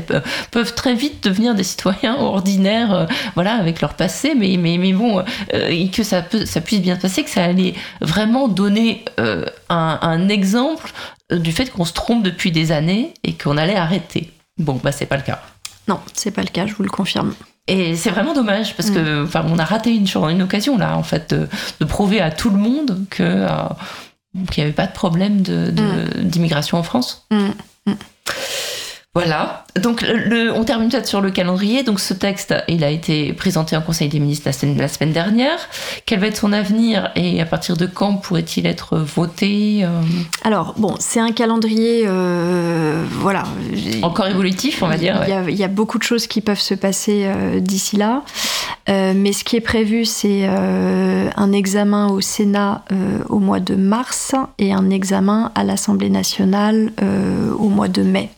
peuvent 0.52 0.74
très 0.76 0.94
vite 0.94 1.24
devenir 1.24 1.56
des 1.56 1.64
citoyens 1.64 2.14
ordinaires, 2.20 2.94
euh, 2.94 3.06
voilà, 3.34 3.54
avec 3.54 3.80
leur 3.80 3.94
passé, 3.94 4.36
mais, 4.36 4.56
bon, 4.92 5.24
euh, 5.54 5.88
que 5.88 6.04
ça, 6.04 6.22
puisse 6.22 6.80
bien 6.80 6.94
passer, 6.94 7.24
que 7.24 7.30
ça 7.30 7.42
allait 7.42 7.74
vraiment 8.00 8.46
donner 8.46 9.04
euh, 9.18 9.44
un, 9.68 9.98
un 10.02 10.28
exemple 10.28 10.92
du 11.32 11.50
fait 11.50 11.68
qu'on 11.68 11.84
se 11.84 11.92
trompe 11.92 12.22
depuis 12.22 12.52
des 12.52 12.70
années 12.70 13.12
et 13.24 13.32
qu'on 13.32 13.56
allait 13.56 13.74
arrêter. 13.74 14.30
Bon, 14.56 14.80
bah 14.80 14.92
c'est 14.92 15.06
pas 15.06 15.16
le 15.16 15.22
cas. 15.22 15.42
Non, 15.88 15.98
c'est 16.14 16.30
pas 16.30 16.42
le 16.42 16.48
cas, 16.48 16.66
je 16.66 16.74
vous 16.74 16.84
le 16.84 16.90
confirme. 16.90 17.34
Et 17.68 17.96
c'est 17.96 18.10
vraiment 18.10 18.32
dommage 18.32 18.76
parce 18.76 18.90
que, 18.90 19.24
enfin, 19.24 19.44
on 19.48 19.58
a 19.58 19.64
raté 19.64 19.94
une, 19.94 20.06
une 20.06 20.42
occasion 20.42 20.78
là, 20.78 20.96
en 20.96 21.02
fait, 21.02 21.34
de, 21.34 21.84
prouver 21.84 22.20
à 22.20 22.30
tout 22.30 22.50
le 22.50 22.58
monde 22.58 23.04
que 23.10 23.22
euh, 23.22 23.48
qu'il 24.50 24.62
n'y 24.62 24.66
avait 24.66 24.76
pas 24.76 24.86
de 24.86 24.92
problème 24.92 25.40
d'immigration 25.40 26.76
de, 26.76 26.80
en 26.80 26.84
France. 26.84 27.26
Voilà. 29.16 29.64
Donc, 29.80 30.02
le, 30.02 30.52
on 30.52 30.64
termine 30.64 30.90
peut-être 30.90 31.06
sur 31.06 31.22
le 31.22 31.30
calendrier. 31.30 31.82
Donc, 31.82 32.00
ce 32.00 32.12
texte, 32.12 32.54
il 32.68 32.84
a 32.84 32.90
été 32.90 33.32
présenté 33.32 33.74
en 33.74 33.80
Conseil 33.80 34.10
des 34.10 34.20
ministres 34.20 34.42
la 34.44 34.52
semaine, 34.52 34.76
la 34.76 34.88
semaine 34.88 35.12
dernière. 35.12 35.58
Quel 36.04 36.20
va 36.20 36.26
être 36.26 36.36
son 36.36 36.52
avenir 36.52 37.12
et 37.16 37.40
à 37.40 37.46
partir 37.46 37.78
de 37.78 37.86
quand 37.86 38.16
pourrait-il 38.18 38.66
être 38.66 38.98
voté 38.98 39.84
euh? 39.84 40.02
Alors, 40.44 40.74
bon, 40.76 40.96
c'est 40.98 41.18
un 41.18 41.32
calendrier, 41.32 42.02
euh, 42.04 43.06
voilà. 43.12 43.44
Encore 44.02 44.26
évolutif, 44.26 44.82
on 44.82 44.86
va 44.86 44.98
dire. 44.98 45.18
Il 45.48 45.56
y, 45.56 45.64
a, 45.64 45.68
beaucoup 45.68 45.96
de 45.96 46.02
choses 46.02 46.26
qui 46.26 46.42
peuvent 46.42 46.60
se 46.60 46.74
passer 46.74 47.22
euh, 47.24 47.58
d'ici 47.58 47.96
là. 47.96 48.20
mais 48.86 49.32
ce 49.32 49.44
qui 49.44 49.56
est 49.56 49.62
prévu, 49.62 50.04
c'est 50.04 50.46
un 50.46 51.52
examen 51.52 52.08
au 52.08 52.20
Sénat 52.20 52.84
au 53.30 53.38
mois 53.38 53.60
de 53.60 53.76
mars 53.76 54.34
et 54.58 54.74
un 54.74 54.90
examen 54.90 55.52
à 55.54 55.64
l'Assemblée 55.64 56.10
nationale 56.10 56.92
au 57.58 57.70
mois 57.70 57.88
de 57.88 58.02
mai. 58.02 58.28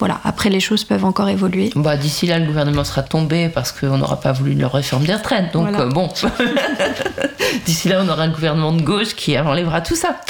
Voilà, 0.00 0.18
après 0.24 0.48
les 0.48 0.60
choses 0.60 0.84
peuvent 0.84 1.04
encore 1.04 1.28
évoluer. 1.28 1.70
Bah, 1.76 1.98
D'ici 1.98 2.26
là, 2.26 2.38
le 2.38 2.46
gouvernement 2.46 2.84
sera 2.84 3.02
tombé 3.02 3.50
parce 3.50 3.70
qu'on 3.70 3.98
n'aura 3.98 4.18
pas 4.18 4.32
voulu 4.32 4.54
leur 4.54 4.72
réforme 4.72 5.04
des 5.04 5.14
retraites. 5.14 5.52
Donc 5.52 5.68
euh, 5.78 5.90
bon, 5.90 6.08
d'ici 7.66 7.88
là, 7.90 8.00
on 8.02 8.08
aura 8.08 8.22
un 8.22 8.30
gouvernement 8.30 8.72
de 8.72 8.80
gauche 8.80 9.14
qui 9.14 9.38
enlèvera 9.38 9.82
tout 9.82 9.96
ça. 9.96 10.22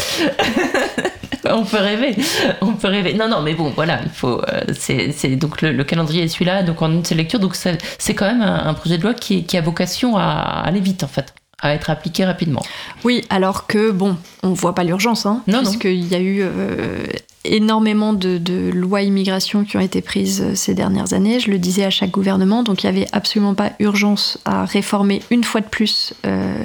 on 1.48 1.62
peut 1.64 1.78
rêver, 1.78 2.16
on 2.60 2.72
peut 2.72 2.88
rêver. 2.88 3.14
Non, 3.14 3.28
non, 3.28 3.42
mais 3.42 3.55
bon, 3.55 3.72
voilà, 3.76 4.01
il 4.02 4.10
faut. 4.10 4.42
Euh, 4.48 4.62
c'est 4.76 5.36
donc 5.36 5.62
le, 5.62 5.84
calendrier 5.84 6.24
est 6.24 6.28
celui-là, 6.28 6.64
donc 6.64 6.82
en 6.82 6.90
une 6.90 7.05
seule 7.05 7.18
lecture. 7.18 7.38
Donc 7.38 7.55
c'est 7.55 8.14
quand 8.14 8.26
même 8.26 8.42
un, 8.42 8.74
projet 8.74 8.98
de 8.98 9.05
loi 9.05 9.14
qui, 9.14 9.56
a 9.56 9.60
vocation 9.60 10.16
à 10.16 10.64
aller 10.64 10.80
vite, 10.80 11.05
en 11.05 11.09
fait 11.09 11.32
à 11.62 11.74
être 11.74 11.91
appliqué 11.91 12.24
rapidement. 12.24 12.62
Oui, 13.05 13.24
alors 13.31 13.66
que, 13.66 13.91
bon, 13.91 14.16
on 14.43 14.53
voit 14.53 14.74
pas 14.74 14.85
l'urgence, 14.85 15.27
hein, 15.27 15.43
puisqu'il 15.47 16.07
y 16.07 16.15
a 16.15 16.20
eu 16.20 16.41
euh, 16.43 17.05
énormément 17.45 18.12
de, 18.12 18.70
lois 18.73 19.03
immigration 19.03 19.65
qui 19.65 19.77
ont 19.77 19.81
été 19.81 20.01
prises 20.03 20.43
euh, 20.43 20.55
ces 20.55 20.74
dernières 20.74 21.12
années. 21.12 21.41
Je 21.41 21.51
le 21.51 21.59
disais 21.59 21.85
à 21.85 21.91
chaque 21.91 22.11
gouvernement, 22.11 22.62
donc 22.62 22.82
il 22.82 22.91
n'y 22.91 22.99
avait 22.99 23.09
absolument 23.12 23.55
pas 23.55 23.73
urgence 23.78 24.39
à 24.45 24.65
réformer 24.65 25.23
une 25.31 25.45
fois 25.45 25.61
de 25.61 25.69
plus 25.69 26.15
euh, 26.27 26.65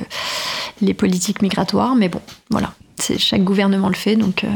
les 0.81 0.93
politiques 0.93 1.41
migratoires. 1.41 1.95
Mais 1.95 2.09
bon, 2.09 2.21
voilà, 2.49 2.73
chaque 3.17 3.43
gouvernement 3.43 3.89
le 3.89 3.95
fait, 3.95 4.15
donc. 4.15 4.43
Euh, 4.43 4.47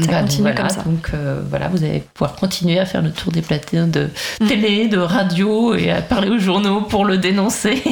ça 0.00 0.06
bah, 0.10 0.20
continue 0.22 0.54
comme 0.54 0.68
ça. 0.68 0.82
Donc 0.82 1.12
voilà, 1.48 1.68
vous 1.68 1.84
allez 1.84 2.02
pouvoir 2.14 2.34
continuer 2.34 2.78
à 2.80 2.86
faire 2.86 3.02
le 3.02 3.12
tour 3.12 3.30
des 3.30 3.42
plateaux 3.42 3.86
de 3.86 4.10
mm. 4.40 4.46
télé, 4.46 4.88
de 4.88 4.98
radio 4.98 5.74
et 5.74 5.90
à 5.90 6.02
parler 6.02 6.30
aux 6.30 6.38
journaux 6.38 6.80
pour 6.80 7.04
le 7.04 7.16
dénoncer. 7.16 7.82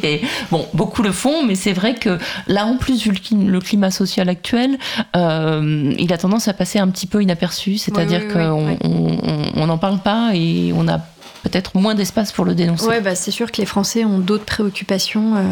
bon, 0.50 0.66
beaucoup 0.74 1.02
le 1.02 1.12
font, 1.12 1.46
mais 1.46 1.54
c'est 1.54 1.72
vrai 1.72 1.94
que 1.94 2.18
là, 2.46 2.66
en 2.66 2.76
plus, 2.76 3.02
vu 3.02 3.12
le, 3.32 3.60
climat 3.60 3.90
social 3.90 4.28
actuel, 4.28 4.78
euh, 5.16 5.94
il 5.98 6.12
a 6.12 6.18
tendance 6.18 6.46
à 6.48 6.52
passer 6.52 6.78
un 6.78 6.88
petit 6.88 7.06
peu 7.06 7.22
inaperçu. 7.22 7.78
C'est-à-dire 7.78 8.28
qu'on 8.28 9.66
n'en 9.66 9.78
parle 9.78 10.00
pas 10.00 10.32
et 10.34 10.72
on 10.74 10.88
a 10.88 11.00
peut-être 11.42 11.78
moins 11.78 11.94
d'espace 11.94 12.32
pour 12.32 12.44
le 12.44 12.54
dénoncer. 12.54 12.86
Oui, 12.88 13.00
bah, 13.02 13.14
c'est 13.14 13.30
sûr 13.30 13.50
que 13.50 13.60
les 13.60 13.66
Français 13.66 14.04
ont 14.04 14.18
d'autres 14.18 14.44
préoccupations 14.44 15.36
euh, 15.36 15.42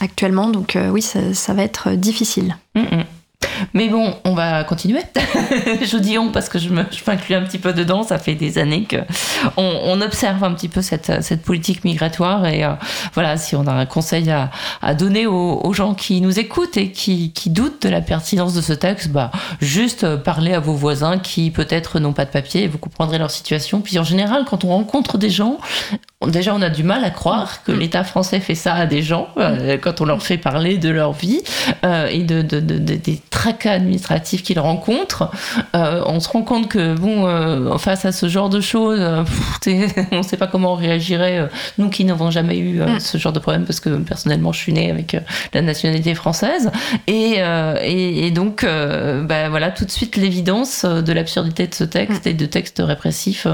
actuellement, 0.00 0.48
donc 0.48 0.76
euh, 0.76 0.90
oui, 0.90 1.02
ça, 1.02 1.54
va 1.54 1.62
être 1.62 1.92
difficile. 1.92 2.56
Mm, 2.74 2.80
mm. 2.80 3.04
Mais 3.74 3.88
bon, 3.88 4.14
on 4.24 4.34
va 4.34 4.64
continuer. 4.64 5.00
je 5.82 5.96
dis 5.98 6.18
on 6.18 6.30
parce 6.30 6.48
que 6.48 6.58
je 6.58 6.70
m'inclus 6.70 7.34
un 7.34 7.42
petit 7.42 7.58
peu 7.58 7.72
dedans. 7.72 8.02
Ça 8.02 8.18
fait 8.18 8.34
des 8.34 8.58
années 8.58 8.84
que 8.84 8.96
on, 9.56 10.00
observe 10.00 10.44
un 10.44 10.52
petit 10.52 10.68
peu 10.68 10.80
cette, 10.80 11.22
cette 11.22 11.42
politique 11.42 11.84
migratoire. 11.84 12.46
Et 12.46 12.64
euh, 12.64 12.72
voilà, 13.14 13.36
si 13.36 13.56
on 13.56 13.66
a 13.66 13.72
un 13.72 13.86
conseil 13.86 14.30
à, 14.30 14.50
à 14.80 14.94
donner 14.94 15.26
aux, 15.26 15.72
gens 15.72 15.94
qui 15.94 16.20
nous 16.20 16.38
écoutent 16.38 16.76
et 16.76 16.90
qui, 16.90 17.32
qui, 17.32 17.50
doutent 17.50 17.82
de 17.82 17.88
la 17.88 18.00
pertinence 18.00 18.54
de 18.54 18.60
ce 18.60 18.72
texte, 18.72 19.10
bah, 19.10 19.30
juste 19.60 20.04
euh, 20.04 20.16
parler 20.16 20.54
à 20.54 20.60
vos 20.60 20.72
voisins 20.72 21.18
qui 21.18 21.50
peut-être 21.50 22.00
n'ont 22.00 22.12
pas 22.12 22.24
de 22.24 22.30
papier 22.30 22.64
et 22.64 22.68
vous 22.68 22.78
comprendrez 22.78 23.18
leur 23.18 23.30
situation. 23.30 23.80
Puis 23.80 23.98
en 23.98 24.04
général, 24.04 24.44
quand 24.48 24.64
on 24.64 24.68
rencontre 24.68 25.18
des 25.18 25.30
gens, 25.30 25.58
déjà 26.26 26.54
on 26.54 26.62
a 26.62 26.70
du 26.70 26.82
mal 26.82 27.04
à 27.04 27.10
croire 27.10 27.62
que 27.64 27.72
mm. 27.72 27.78
l'État 27.78 28.04
français 28.04 28.40
fait 28.40 28.54
ça 28.54 28.74
à 28.74 28.86
des 28.86 29.02
gens 29.02 29.28
euh, 29.36 29.78
quand 29.80 30.00
on 30.00 30.04
leur 30.04 30.22
fait 30.22 30.38
parler 30.38 30.78
de 30.78 30.88
leur 30.88 31.12
vie 31.12 31.42
et 32.10 32.22
de, 32.22 32.42
de, 32.42 32.60
de, 32.60 32.78
des 32.78 33.20
tracas 33.30 33.72
administratifs 33.72 34.42
qu'ils 34.42 34.60
rencontrent, 34.60 35.30
euh, 35.74 36.02
on 36.06 36.20
se 36.20 36.28
rend 36.28 36.42
compte 36.42 36.68
que, 36.68 36.94
bon, 36.94 37.26
euh, 37.26 37.76
face 37.78 38.04
à 38.04 38.12
ce 38.12 38.28
genre 38.28 38.48
de 38.48 38.60
choses, 38.60 38.98
euh, 39.00 39.24
on 40.12 40.18
ne 40.18 40.22
sait 40.22 40.36
pas 40.36 40.46
comment 40.46 40.72
on 40.72 40.76
réagirait, 40.76 41.48
nous 41.78 41.88
qui 41.88 42.04
n'avons 42.04 42.30
jamais 42.30 42.58
eu 42.58 42.80
mm. 42.80 43.00
ce 43.00 43.18
genre 43.18 43.32
de 43.32 43.38
problème, 43.38 43.64
parce 43.64 43.80
que 43.80 43.90
personnellement, 43.90 44.52
je 44.52 44.58
suis 44.58 44.72
née 44.72 44.90
avec 44.90 45.16
la 45.52 45.62
nationalité 45.62 46.14
française. 46.14 46.70
Et, 47.06 47.40
et, 47.82 48.30
donc, 48.30 48.64
bah, 48.64 49.48
voilà, 49.48 49.70
tout 49.70 49.84
de 49.84 49.90
suite, 49.90 50.16
l'évidence 50.16 50.84
de 50.84 51.12
l'absurdité 51.12 51.66
de 51.66 51.74
ce 51.74 51.84
texte 51.84 52.26
mm. 52.26 52.30
et 52.30 52.34
de 52.34 52.46
texte 52.46 52.82
répressif 52.84 53.46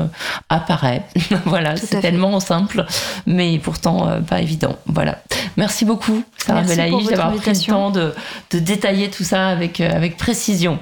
apparaît. 0.49 1.03
voilà, 1.45 1.77
c'est 1.77 2.01
tellement 2.01 2.41
simple, 2.41 2.85
mais 3.27 3.59
pourtant 3.59 4.21
pas 4.27 4.41
évident. 4.41 4.77
Voilà. 4.87 5.19
Merci 5.57 5.85
beaucoup, 5.85 6.25
Sarah 6.39 6.63
Belaïch, 6.63 7.07
d'avoir 7.07 7.33
pris 7.35 7.53
le 7.53 7.67
temps 7.67 7.91
de, 7.91 8.13
de 8.51 8.59
détailler 8.59 9.09
tout 9.09 9.23
ça 9.23 9.49
avec, 9.49 9.64
avec 9.65 9.81
avec 9.81 10.17
précision. 10.17 10.79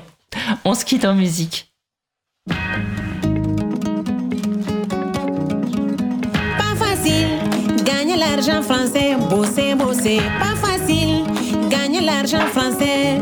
On 0.64 0.74
se 0.74 0.84
quitte 0.84 1.04
en 1.04 1.14
musique. 1.14 1.72
Pas 2.48 2.56
facile, 6.76 7.28
gagner 7.84 8.16
l'argent 8.16 8.62
français, 8.62 9.14
bosser, 9.30 9.74
bosser. 9.74 10.20
Pas 10.40 10.56
facile, 10.56 11.24
gagner 11.70 12.00
l'argent 12.00 12.46
français. 12.48 13.20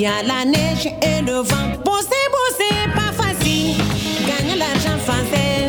Y 0.00 0.06
a 0.06 0.22
la 0.22 0.46
neige 0.46 0.86
et 0.86 1.20
le 1.20 1.42
vent. 1.42 1.68
Bosser, 1.84 2.26
bosser, 2.34 2.74
pas 2.94 3.12
facile. 3.22 3.76
Gagner 4.26 4.56
l'argent 4.56 4.98
français. 5.04 5.68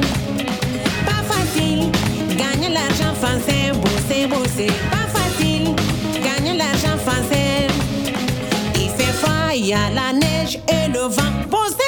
Pas 1.06 1.24
facile. 1.34 1.92
Gagner 2.38 2.70
l'argent 2.70 3.14
français. 3.20 3.72
Bosser, 3.74 4.28
bosser, 4.28 4.72
pas 4.90 5.08
facile. 5.20 5.76
Gagner 6.24 6.58
l'argent 6.58 6.98
français. 7.06 7.68
Il 8.76 8.90
fait 8.92 9.12
froid, 9.22 9.54
il 9.54 9.66
y 9.66 9.72
la 9.72 10.14
neige 10.14 10.60
et 10.70 10.88
le 10.88 11.02
vent. 11.02 11.34
Bosser, 11.50 11.81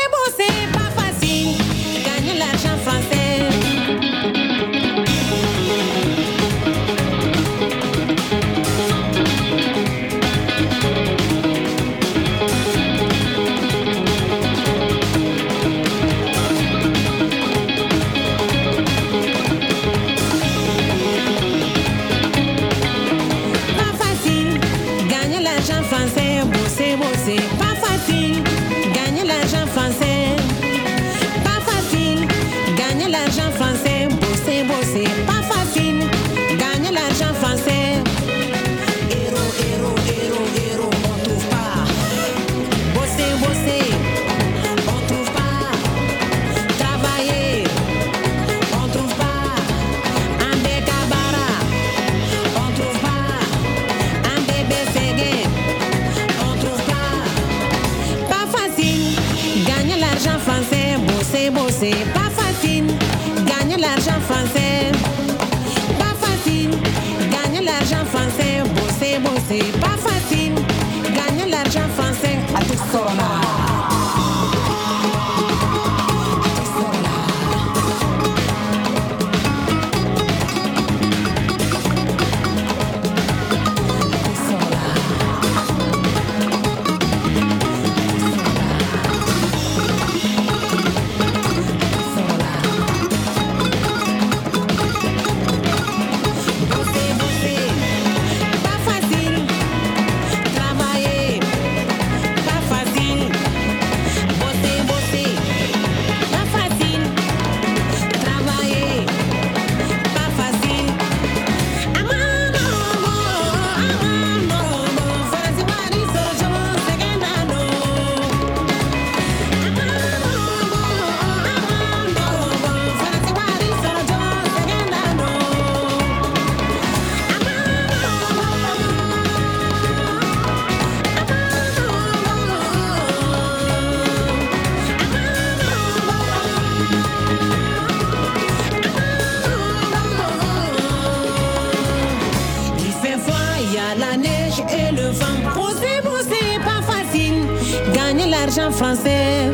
français. 148.93 149.51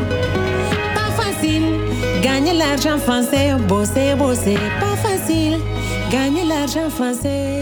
Pas 0.94 1.22
facile, 1.22 1.62
gagner 2.22 2.52
l'argent 2.54 2.98
français. 2.98 3.54
Bosser, 3.68 4.14
bosser, 4.16 4.58
pas 4.80 4.96
facile, 4.96 5.58
gagner 6.10 6.44
l'argent 6.44 6.90
français. 6.90 7.59